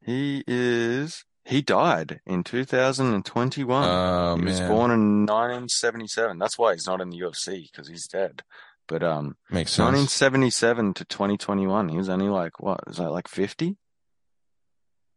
He 0.05 0.43
is, 0.47 1.25
he 1.45 1.63
died 1.63 2.21
in 2.27 2.43
2021. 2.45 3.85
Oh 3.85 4.37
he 4.37 4.45
was 4.45 4.61
born 4.61 4.91
in 4.91 5.21
1977. 5.27 6.39
That's 6.39 6.59
why 6.59 6.73
he's 6.75 6.87
not 6.87 7.01
in 7.01 7.11
the 7.11 7.19
UFC 7.19 7.71
because 7.71 7.89
he's 7.89 8.07
dead. 8.07 8.43
But, 8.87 9.03
um, 9.03 9.37
makes 9.51 9.73
sense. 9.73 9.85
1977 9.85 10.95
to 10.95 11.05
2021, 11.05 11.89
he 11.91 11.99
was 11.99 12.09
only 12.09 12.29
like, 12.29 12.59
what, 12.59 12.81
is 12.87 12.97
that 12.97 13.11
like 13.11 13.29
50? 13.29 13.77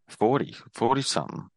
40, 0.09 0.55
40 0.73 1.01
something. 1.01 1.47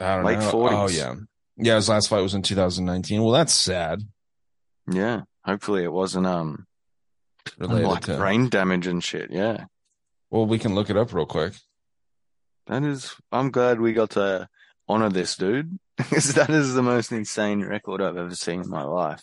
I 0.00 0.16
don't 0.16 0.24
late 0.24 0.38
know. 0.38 0.50
40s. 0.50 0.72
Oh 0.72 0.88
yeah, 0.88 1.14
yeah. 1.58 1.74
His 1.74 1.88
last 1.90 2.08
fight 2.08 2.22
was 2.22 2.32
in 2.34 2.40
2019. 2.42 3.22
Well, 3.22 3.32
that's 3.32 3.52
sad. 3.52 4.00
Yeah. 4.90 5.22
Hopefully 5.44 5.82
it 5.84 5.92
wasn't, 5.92 6.26
um, 6.26 6.66
Related 7.58 7.86
like 7.88 8.04
to. 8.04 8.16
brain 8.16 8.48
damage 8.48 8.86
and 8.86 9.02
shit. 9.02 9.30
Yeah. 9.30 9.64
Well, 10.30 10.46
we 10.46 10.58
can 10.58 10.74
look 10.74 10.90
it 10.90 10.96
up 10.96 11.12
real 11.12 11.26
quick. 11.26 11.54
That 12.66 12.82
is, 12.84 13.14
I'm 13.32 13.50
glad 13.50 13.80
we 13.80 13.92
got 13.94 14.10
to 14.10 14.48
honor 14.88 15.08
this 15.08 15.36
dude 15.36 15.78
because 15.96 16.34
that 16.34 16.50
is 16.50 16.74
the 16.74 16.82
most 16.82 17.12
insane 17.12 17.62
record 17.64 18.02
I've 18.02 18.16
ever 18.16 18.34
seen 18.34 18.60
in 18.62 18.68
my 18.68 18.82
life. 18.82 19.22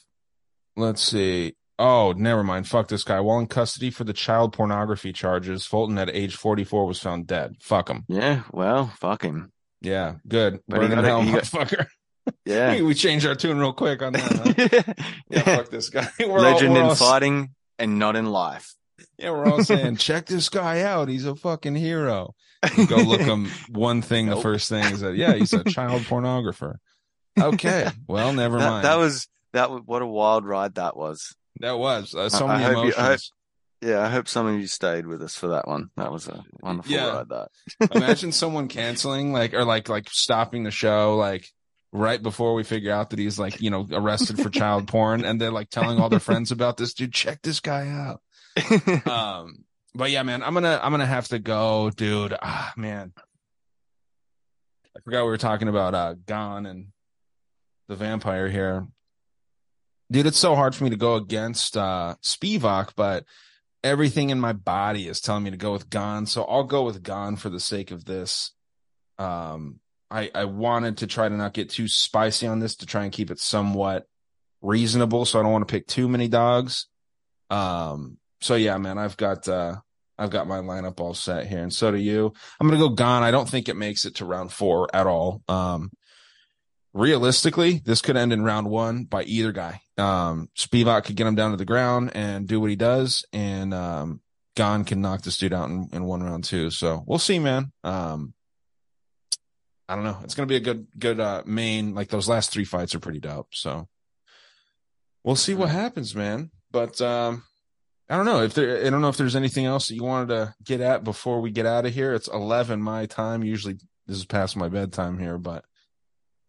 Let's 0.75 1.01
see. 1.01 1.55
Oh, 1.77 2.13
never 2.15 2.43
mind. 2.43 2.67
Fuck 2.67 2.87
this 2.87 3.03
guy. 3.03 3.19
While 3.19 3.39
in 3.39 3.47
custody 3.47 3.91
for 3.91 4.03
the 4.03 4.13
child 4.13 4.53
pornography 4.53 5.11
charges, 5.13 5.65
Fulton 5.65 5.97
at 5.97 6.09
age 6.09 6.35
44 6.35 6.85
was 6.87 6.99
found 6.99 7.27
dead. 7.27 7.55
Fuck 7.61 7.89
him. 7.89 8.05
Yeah. 8.07 8.43
Well, 8.51 8.87
fuck 8.99 9.23
him. 9.23 9.51
Yeah, 9.81 10.15
good. 10.27 10.61
But 10.67 10.79
Burn 10.79 10.89
he 10.89 10.95
got 10.95 11.03
hell, 11.03 11.21
he 11.21 11.31
got- 11.31 11.43
motherfucker. 11.43 11.87
Yeah. 12.45 12.81
we 12.83 12.93
changed 12.93 13.25
our 13.25 13.35
tune 13.35 13.59
real 13.59 13.73
quick 13.73 14.01
on 14.01 14.13
that. 14.13 14.21
Huh? 14.21 14.53
yeah, 14.95 15.05
yeah. 15.29 15.41
fuck 15.57 15.69
this 15.69 15.89
guy. 15.89 16.07
We're 16.19 16.39
Legend 16.39 16.71
all, 16.71 16.77
in 16.77 16.83
all- 16.83 16.95
fighting 16.95 17.54
and 17.79 17.99
not 17.99 18.15
in 18.15 18.25
life. 18.25 18.73
Yeah, 19.17 19.31
we're 19.31 19.45
all 19.45 19.63
saying, 19.63 19.95
check 19.97 20.25
this 20.27 20.49
guy 20.49 20.81
out. 20.81 21.07
He's 21.09 21.25
a 21.25 21.35
fucking 21.35 21.75
hero. 21.75 22.33
You 22.77 22.87
go 22.87 22.97
look 22.97 23.21
him. 23.33 23.49
One 23.69 24.01
thing, 24.01 24.27
the 24.27 24.37
first 24.37 24.69
thing 24.69 24.85
is 24.85 25.01
that, 25.01 25.15
yeah, 25.15 25.33
he's 25.33 25.53
a 25.53 25.63
child 25.63 26.01
pornographer. 26.09 26.75
Okay. 27.39 27.89
Well, 28.07 28.31
never 28.33 28.57
That, 28.59 28.69
mind. 28.69 28.85
that 28.85 28.95
was 28.97 29.27
that. 29.53 29.69
was- 29.69 29.81
What 29.85 30.01
a 30.01 30.07
wild 30.07 30.45
ride 30.45 30.75
that 30.75 30.95
was. 30.95 31.35
That 31.59 31.77
was 31.77 32.13
uh, 32.15 32.29
so 32.29 32.47
I- 32.47 32.55
I 32.55 32.57
many 32.59 32.65
you- 32.73 32.79
emotions. 32.93 32.95
I 32.97 33.05
hope- 33.07 33.19
Yeah, 33.81 33.99
I 34.01 34.09
hope 34.09 34.27
some 34.29 34.47
of 34.47 34.59
you 34.59 34.67
stayed 34.67 35.05
with 35.05 35.21
us 35.21 35.35
for 35.35 35.47
that 35.49 35.67
one. 35.67 35.89
That 35.97 36.11
was 36.11 36.27
a 36.29 36.43
wonderful 36.61 36.91
Yeah. 36.91 37.17
ride. 37.17 37.29
That. 37.29 37.49
Imagine 37.93 38.31
someone 38.31 38.67
canceling, 38.69 39.33
like, 39.33 39.53
or 39.53 39.65
like, 39.65 39.89
like 39.89 40.09
stopping 40.09 40.63
the 40.63 40.71
show, 40.71 41.17
like 41.17 41.45
right 41.95 42.21
before 42.21 42.53
we 42.53 42.63
figure 42.63 42.91
out 42.91 43.09
that 43.09 43.19
he's 43.19 43.39
like, 43.39 43.61
you 43.61 43.69
know, 43.69 43.87
arrested 43.91 44.39
for 44.39 44.49
child 44.49 44.87
porn, 44.87 45.23
and 45.23 45.39
they're 45.39 45.51
like 45.51 45.69
telling 45.69 45.99
all 45.99 46.09
their 46.09 46.19
friends 46.19 46.51
about 46.51 46.77
this 46.77 46.93
dude. 46.93 47.13
Check 47.13 47.41
this 47.41 47.59
guy 47.59 47.87
out. 47.89 48.21
Um, 49.07 49.65
but 49.93 50.11
yeah, 50.11 50.23
man, 50.23 50.43
I'm 50.43 50.53
gonna, 50.53 50.79
I'm 50.81 50.91
gonna 50.91 51.05
have 51.05 51.29
to 51.29 51.39
go, 51.39 51.89
dude. 51.89 52.35
Ah, 52.41 52.73
man, 52.75 53.13
I 54.95 54.99
forgot 55.01 55.23
we 55.23 55.29
were 55.29 55.37
talking 55.37 55.67
about 55.67 55.93
uh, 55.93 56.15
Gane 56.25 56.65
and 56.65 56.87
the 57.87 57.95
vampire 57.95 58.49
here. 58.49 58.87
Dude, 60.11 60.25
it's 60.25 60.37
so 60.37 60.55
hard 60.55 60.75
for 60.75 60.83
me 60.83 60.89
to 60.91 60.95
go 60.97 61.15
against 61.15 61.77
uh 61.77 62.15
Spivak, 62.21 62.91
but 62.95 63.25
everything 63.83 64.29
in 64.31 64.39
my 64.39 64.53
body 64.53 65.07
is 65.07 65.21
telling 65.21 65.43
me 65.43 65.51
to 65.51 65.57
go 65.57 65.71
with 65.71 65.89
Gane, 65.89 66.25
so 66.25 66.43
I'll 66.43 66.63
go 66.63 66.83
with 66.83 67.03
Gane 67.03 67.37
for 67.37 67.49
the 67.49 67.59
sake 67.59 67.91
of 67.91 68.05
this. 68.05 68.51
Um, 69.17 69.79
I 70.09 70.29
I 70.33 70.45
wanted 70.45 70.97
to 70.97 71.07
try 71.07 71.27
to 71.27 71.35
not 71.35 71.53
get 71.53 71.69
too 71.69 71.87
spicy 71.87 72.47
on 72.47 72.59
this 72.59 72.75
to 72.77 72.85
try 72.85 73.03
and 73.03 73.11
keep 73.11 73.31
it 73.31 73.39
somewhat 73.39 74.05
reasonable, 74.61 75.25
so 75.25 75.39
I 75.39 75.43
don't 75.43 75.51
want 75.51 75.67
to 75.67 75.71
pick 75.71 75.87
too 75.87 76.07
many 76.07 76.27
dogs. 76.27 76.87
Um, 77.49 78.17
so 78.41 78.55
yeah, 78.55 78.77
man, 78.77 78.97
I've 78.97 79.17
got 79.17 79.47
uh 79.47 79.75
I've 80.17 80.29
got 80.29 80.47
my 80.47 80.59
lineup 80.59 80.99
all 80.99 81.13
set 81.13 81.47
here, 81.47 81.61
and 81.61 81.73
so 81.73 81.91
do 81.91 81.97
you. 81.97 82.33
I'm 82.59 82.67
gonna 82.67 82.79
go 82.79 82.89
Gane. 82.89 83.23
I 83.23 83.31
don't 83.31 83.49
think 83.49 83.67
it 83.67 83.75
makes 83.75 84.05
it 84.05 84.15
to 84.15 84.25
round 84.25 84.51
four 84.51 84.87
at 84.93 85.07
all. 85.07 85.41
Um, 85.47 85.91
realistically, 86.93 87.81
this 87.83 88.01
could 88.01 88.15
end 88.15 88.31
in 88.31 88.43
round 88.43 88.69
one 88.69 89.03
by 89.03 89.23
either 89.23 89.51
guy. 89.51 89.81
Um, 89.97 90.49
Spivak 90.55 91.05
could 91.05 91.15
get 91.15 91.27
him 91.27 91.35
down 91.35 91.51
to 91.51 91.57
the 91.57 91.65
ground 91.65 92.11
and 92.15 92.47
do 92.47 92.59
what 92.59 92.69
he 92.69 92.77
does, 92.77 93.25
and 93.33 93.73
um, 93.73 94.21
Gane 94.55 94.85
can 94.85 95.01
knock 95.01 95.21
this 95.21 95.37
dude 95.37 95.53
out 95.53 95.69
in, 95.69 95.89
in 95.91 96.05
one 96.05 96.23
round 96.23 96.45
too. 96.45 96.69
So 96.69 97.03
we'll 97.05 97.19
see, 97.19 97.39
man. 97.39 97.73
Um, 97.83 98.34
I 99.87 99.95
don't 99.95 100.03
know. 100.03 100.19
It's 100.23 100.33
gonna 100.35 100.47
be 100.47 100.55
a 100.55 100.61
good, 100.61 100.87
good 100.97 101.19
uh, 101.19 101.43
main. 101.45 101.93
Like 101.93 102.09
those 102.09 102.27
last 102.27 102.51
three 102.51 102.65
fights 102.65 102.95
are 102.95 102.99
pretty 102.99 103.19
dope. 103.19 103.53
So 103.53 103.87
we'll 105.23 105.35
see 105.35 105.53
what 105.53 105.69
happens, 105.69 106.15
man. 106.15 106.51
But 106.71 106.99
um, 107.01 107.43
I 108.09 108.17
don't 108.17 108.25
know 108.25 108.41
if 108.41 108.53
there. 108.53 108.85
I 108.85 108.89
don't 108.89 109.01
know 109.01 109.09
if 109.09 109.17
there's 109.17 109.35
anything 109.35 109.65
else 109.65 109.87
that 109.87 109.95
you 109.95 110.03
wanted 110.03 110.29
to 110.29 110.55
get 110.63 110.81
at 110.81 111.03
before 111.03 111.39
we 111.41 111.51
get 111.51 111.65
out 111.65 111.85
of 111.85 111.93
here. 111.93 112.13
It's 112.13 112.27
eleven 112.27 112.81
my 112.81 113.05
time. 113.05 113.43
Usually 113.43 113.75
this 114.07 114.17
is 114.17 114.25
past 114.25 114.55
my 114.55 114.69
bedtime 114.69 115.17
here, 115.19 115.37
but 115.37 115.65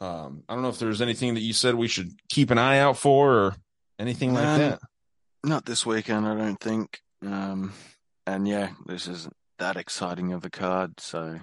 um, 0.01 0.43
I 0.49 0.55
don't 0.55 0.63
know 0.63 0.69
if 0.69 0.79
there's 0.79 1.01
anything 1.01 1.35
that 1.35 1.41
you 1.41 1.53
said 1.53 1.75
we 1.75 1.89
should 1.89 2.11
keep 2.29 2.51
an 2.51 2.59
eye 2.59 2.79
out 2.79 2.97
for 2.99 3.33
or 3.35 3.57
anything 3.99 4.35
like 4.35 4.45
Um, 4.47 4.59
that. 4.59 4.81
Not 5.45 5.65
this 5.65 5.87
weekend, 5.87 6.27
I 6.27 6.35
don't 6.35 6.61
think. 6.61 7.01
Um, 7.25 7.73
and 8.27 8.47
yeah, 8.49 8.71
this 8.85 9.07
isn't 9.09 9.35
that 9.59 9.77
exciting 9.77 10.33
of 10.33 10.45
a 10.45 10.51
card. 10.51 11.01
So, 11.01 11.41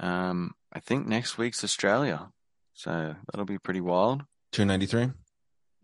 um, 0.00 0.52
I 0.74 0.80
think 0.80 1.06
next 1.06 1.38
week's 1.38 1.62
Australia. 1.64 2.30
So 2.74 3.14
that'll 3.26 3.46
be 3.46 3.58
pretty 3.58 3.80
wild. 3.80 4.22
Two 4.52 4.64
ninety 4.64 4.86
three. 4.86 5.10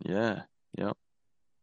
Yeah, 0.03 0.43
yep. 0.77 0.97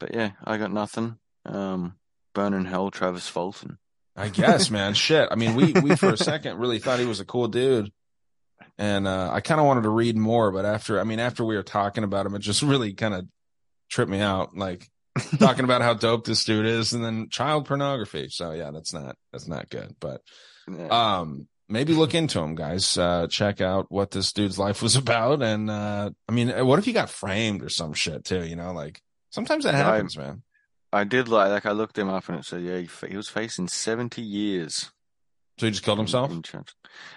But 0.00 0.14
yeah, 0.14 0.32
I 0.44 0.56
got 0.56 0.72
nothing. 0.72 1.18
Um, 1.44 1.96
Burn 2.34 2.55
in 2.55 2.64
Hell, 2.64 2.90
Travis 2.90 3.28
Fulton. 3.28 3.78
I 4.16 4.28
guess, 4.28 4.70
man. 4.70 4.94
Shit. 4.94 5.28
I 5.30 5.34
mean, 5.34 5.55
we 5.55 5.72
we 5.72 5.96
for 5.96 6.10
a 6.10 6.16
second 6.16 6.59
really 6.59 6.78
thought 6.78 6.98
he 6.98 7.05
was 7.05 7.20
a 7.20 7.24
cool 7.24 7.48
dude, 7.48 7.92
and 8.78 9.06
uh, 9.06 9.30
I 9.32 9.40
kind 9.40 9.60
of 9.60 9.66
wanted 9.66 9.82
to 9.82 9.90
read 9.90 10.16
more, 10.16 10.50
but 10.50 10.64
after, 10.64 11.00
I 11.00 11.05
mean, 11.05 11.20
after 11.20 11.44
we 11.44 11.56
were 11.56 11.62
talking 11.62 12.05
about 12.05 12.26
him, 12.26 12.34
it 12.34 12.40
just 12.40 12.62
really 12.62 12.94
kind 12.94 13.14
of 13.14 13.26
tripped 13.90 14.10
me 14.10 14.20
out. 14.20 14.56
Like 14.56 14.88
talking 15.38 15.64
about 15.64 15.82
how 15.82 15.94
dope 15.94 16.24
this 16.24 16.44
dude 16.44 16.66
is, 16.66 16.92
and 16.92 17.05
then 17.05 17.28
child 17.28 17.66
pornography. 17.66 18.28
So 18.30 18.52
yeah, 18.52 18.70
that's 18.70 18.92
not 18.92 19.16
that's 19.32 19.48
not 19.48 19.68
good. 19.68 19.94
But 20.00 20.22
um, 20.90 21.48
maybe 21.69 21.95
look 21.95 22.15
into 22.15 22.40
him, 22.40 22.55
guys. 22.55 22.97
Uh, 22.99 23.27
check 23.28 23.61
out 23.61 23.86
what 23.90 24.11
this 24.11 24.32
dude's 24.32 24.59
life 24.59 24.82
was 24.82 24.97
about, 25.05 25.43
and 25.43 25.69
uh, 25.70 26.11
I 26.28 26.32
mean, 26.32 26.49
what 26.66 26.78
if 26.78 26.85
he 26.85 26.93
got 26.93 27.11
framed 27.11 27.62
or 27.62 27.69
some 27.69 27.93
shit 27.93 28.24
too? 28.24 28.45
You 28.47 28.57
know, 28.57 28.73
like 28.73 29.03
sometimes 29.31 29.65
that 29.65 29.74
Yeah, 29.74 29.89
I- 29.90 29.95
happens, 29.95 30.16
man. 30.16 30.43
I 30.90 31.05
did 31.05 31.28
like, 31.28 31.51
like 31.51 31.66
I 31.66 31.73
looked 31.73 31.99
him 31.99 32.09
up 32.09 32.31
and 32.31 32.39
it 32.39 32.47
said, 32.47 32.62
yeah, 32.62 32.78
he, 32.78 32.89
he 33.11 33.16
was 33.19 33.28
facing 33.28 33.69
70 33.69 34.23
years. 34.23 34.90
So 35.59 35.66
he 35.66 35.70
just 35.70 35.85
killed 35.85 35.99
himself. 35.99 36.32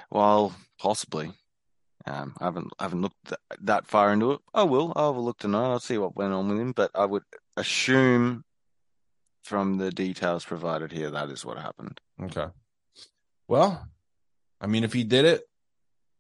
Well, 0.10 0.54
possibly. 0.78 1.32
Um, 2.06 2.34
I 2.42 2.46
haven't 2.46 2.74
I 2.80 2.84
haven't 2.84 3.02
looked 3.04 3.24
th- 3.30 3.40
that 3.62 3.88
far 3.88 4.12
into 4.12 4.32
it. 4.32 4.40
I 4.54 4.64
will. 4.64 4.92
I'll 4.96 5.14
have 5.14 5.16
a 5.18 5.22
look 5.24 5.38
tonight. 5.38 5.70
I'll 5.72 5.80
see 5.80 5.98
what 5.98 6.18
went 6.18 6.34
on 6.34 6.50
with 6.50 6.60
him, 6.60 6.72
but 6.74 6.92
I 6.96 7.06
would 7.06 7.24
assume 7.56 8.44
from 9.44 9.78
the 9.78 9.92
details 9.92 10.44
provided 10.44 10.92
here 10.92 11.12
that 11.12 11.30
is 11.30 11.46
what 11.46 11.58
happened. 11.58 12.02
Okay. 12.22 12.48
Well, 13.48 13.88
I 14.62 14.68
mean, 14.68 14.84
if 14.84 14.94
he 14.94 15.04
did 15.04 15.26
it, 15.26 15.42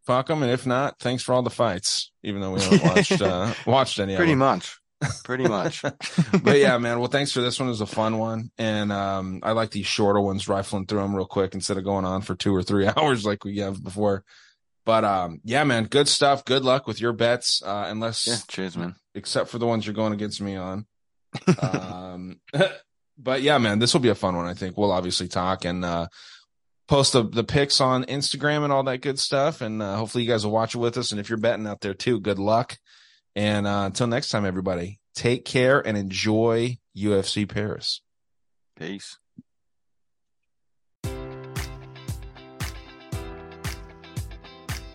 fuck 0.05 0.29
him, 0.29 0.41
and 0.43 0.51
if 0.51 0.65
not, 0.65 0.99
thanks 0.99 1.21
for 1.23 1.33
all 1.33 1.43
the 1.43 1.49
fights. 1.51 2.11
Even 2.23 2.41
though 2.41 2.51
we 2.53 2.61
haven't 2.61 2.83
watched 2.95 3.21
uh, 3.21 3.53
watched 3.65 3.99
any 3.99 4.15
Pretty 4.15 4.31
of 4.33 4.39
them. 4.39 4.47
much. 4.47 4.77
Pretty 5.23 5.43
much. 5.47 5.81
but 6.43 6.57
yeah, 6.59 6.77
man. 6.77 6.99
Well, 6.99 7.07
thanks 7.09 7.31
for 7.31 7.41
this 7.41 7.59
one. 7.59 7.67
It 7.67 7.71
was 7.71 7.81
a 7.81 7.85
fun 7.85 8.17
one, 8.17 8.51
and 8.57 8.91
um, 8.91 9.39
I 9.43 9.51
like 9.53 9.71
these 9.71 9.85
shorter 9.87 10.19
ones, 10.21 10.47
rifling 10.47 10.85
through 10.87 10.99
them 11.01 11.15
real 11.15 11.25
quick 11.25 11.53
instead 11.53 11.77
of 11.77 11.83
going 11.83 12.05
on 12.05 12.21
for 12.21 12.35
two 12.35 12.55
or 12.55 12.63
three 12.63 12.87
hours 12.97 13.25
like 13.25 13.43
we 13.43 13.57
have 13.59 13.83
before. 13.83 14.23
But 14.85 15.05
um, 15.05 15.41
yeah, 15.43 15.63
man, 15.63 15.85
good 15.85 16.07
stuff. 16.07 16.43
Good 16.45 16.63
luck 16.63 16.87
with 16.87 16.99
your 16.99 17.13
bets, 17.13 17.61
uh, 17.63 17.85
unless 17.87 18.27
Yeah, 18.27 18.37
cheers, 18.47 18.75
man. 18.75 18.95
except 19.13 19.49
for 19.49 19.59
the 19.59 19.67
ones 19.67 19.85
you're 19.85 19.93
going 19.95 20.13
against 20.13 20.41
me 20.41 20.55
on. 20.55 20.85
um, 21.61 22.39
but 23.17 23.41
yeah, 23.41 23.57
man, 23.57 23.79
this 23.79 23.93
will 23.93 24.01
be 24.01 24.09
a 24.09 24.15
fun 24.15 24.35
one. 24.35 24.45
I 24.47 24.53
think 24.53 24.77
we'll 24.77 24.91
obviously 24.91 25.27
talk 25.27 25.65
and 25.65 25.85
uh, 25.85 26.07
post 26.91 27.13
the 27.13 27.23
the 27.23 27.45
pics 27.45 27.79
on 27.79 28.03
Instagram 28.03 28.65
and 28.65 28.73
all 28.73 28.83
that 28.83 28.99
good 28.99 29.17
stuff. 29.17 29.61
And 29.61 29.81
uh, 29.81 29.95
hopefully, 29.95 30.25
you 30.25 30.29
guys 30.29 30.45
will 30.45 30.51
watch 30.51 30.75
it 30.75 30.79
with 30.79 30.97
us. 30.97 31.11
And 31.11 31.21
if 31.21 31.29
you're 31.29 31.37
betting 31.37 31.65
out 31.65 31.79
there 31.79 31.93
too, 31.93 32.19
good 32.19 32.37
luck. 32.37 32.77
And 33.33 33.65
uh, 33.65 33.83
until 33.85 34.07
next 34.07 34.27
time, 34.27 34.45
everybody, 34.45 34.99
take 35.15 35.45
care 35.45 35.79
and 35.79 35.97
enjoy 35.97 36.77
UFC 36.95 37.47
Paris. 37.47 38.01
Peace. 38.75 39.20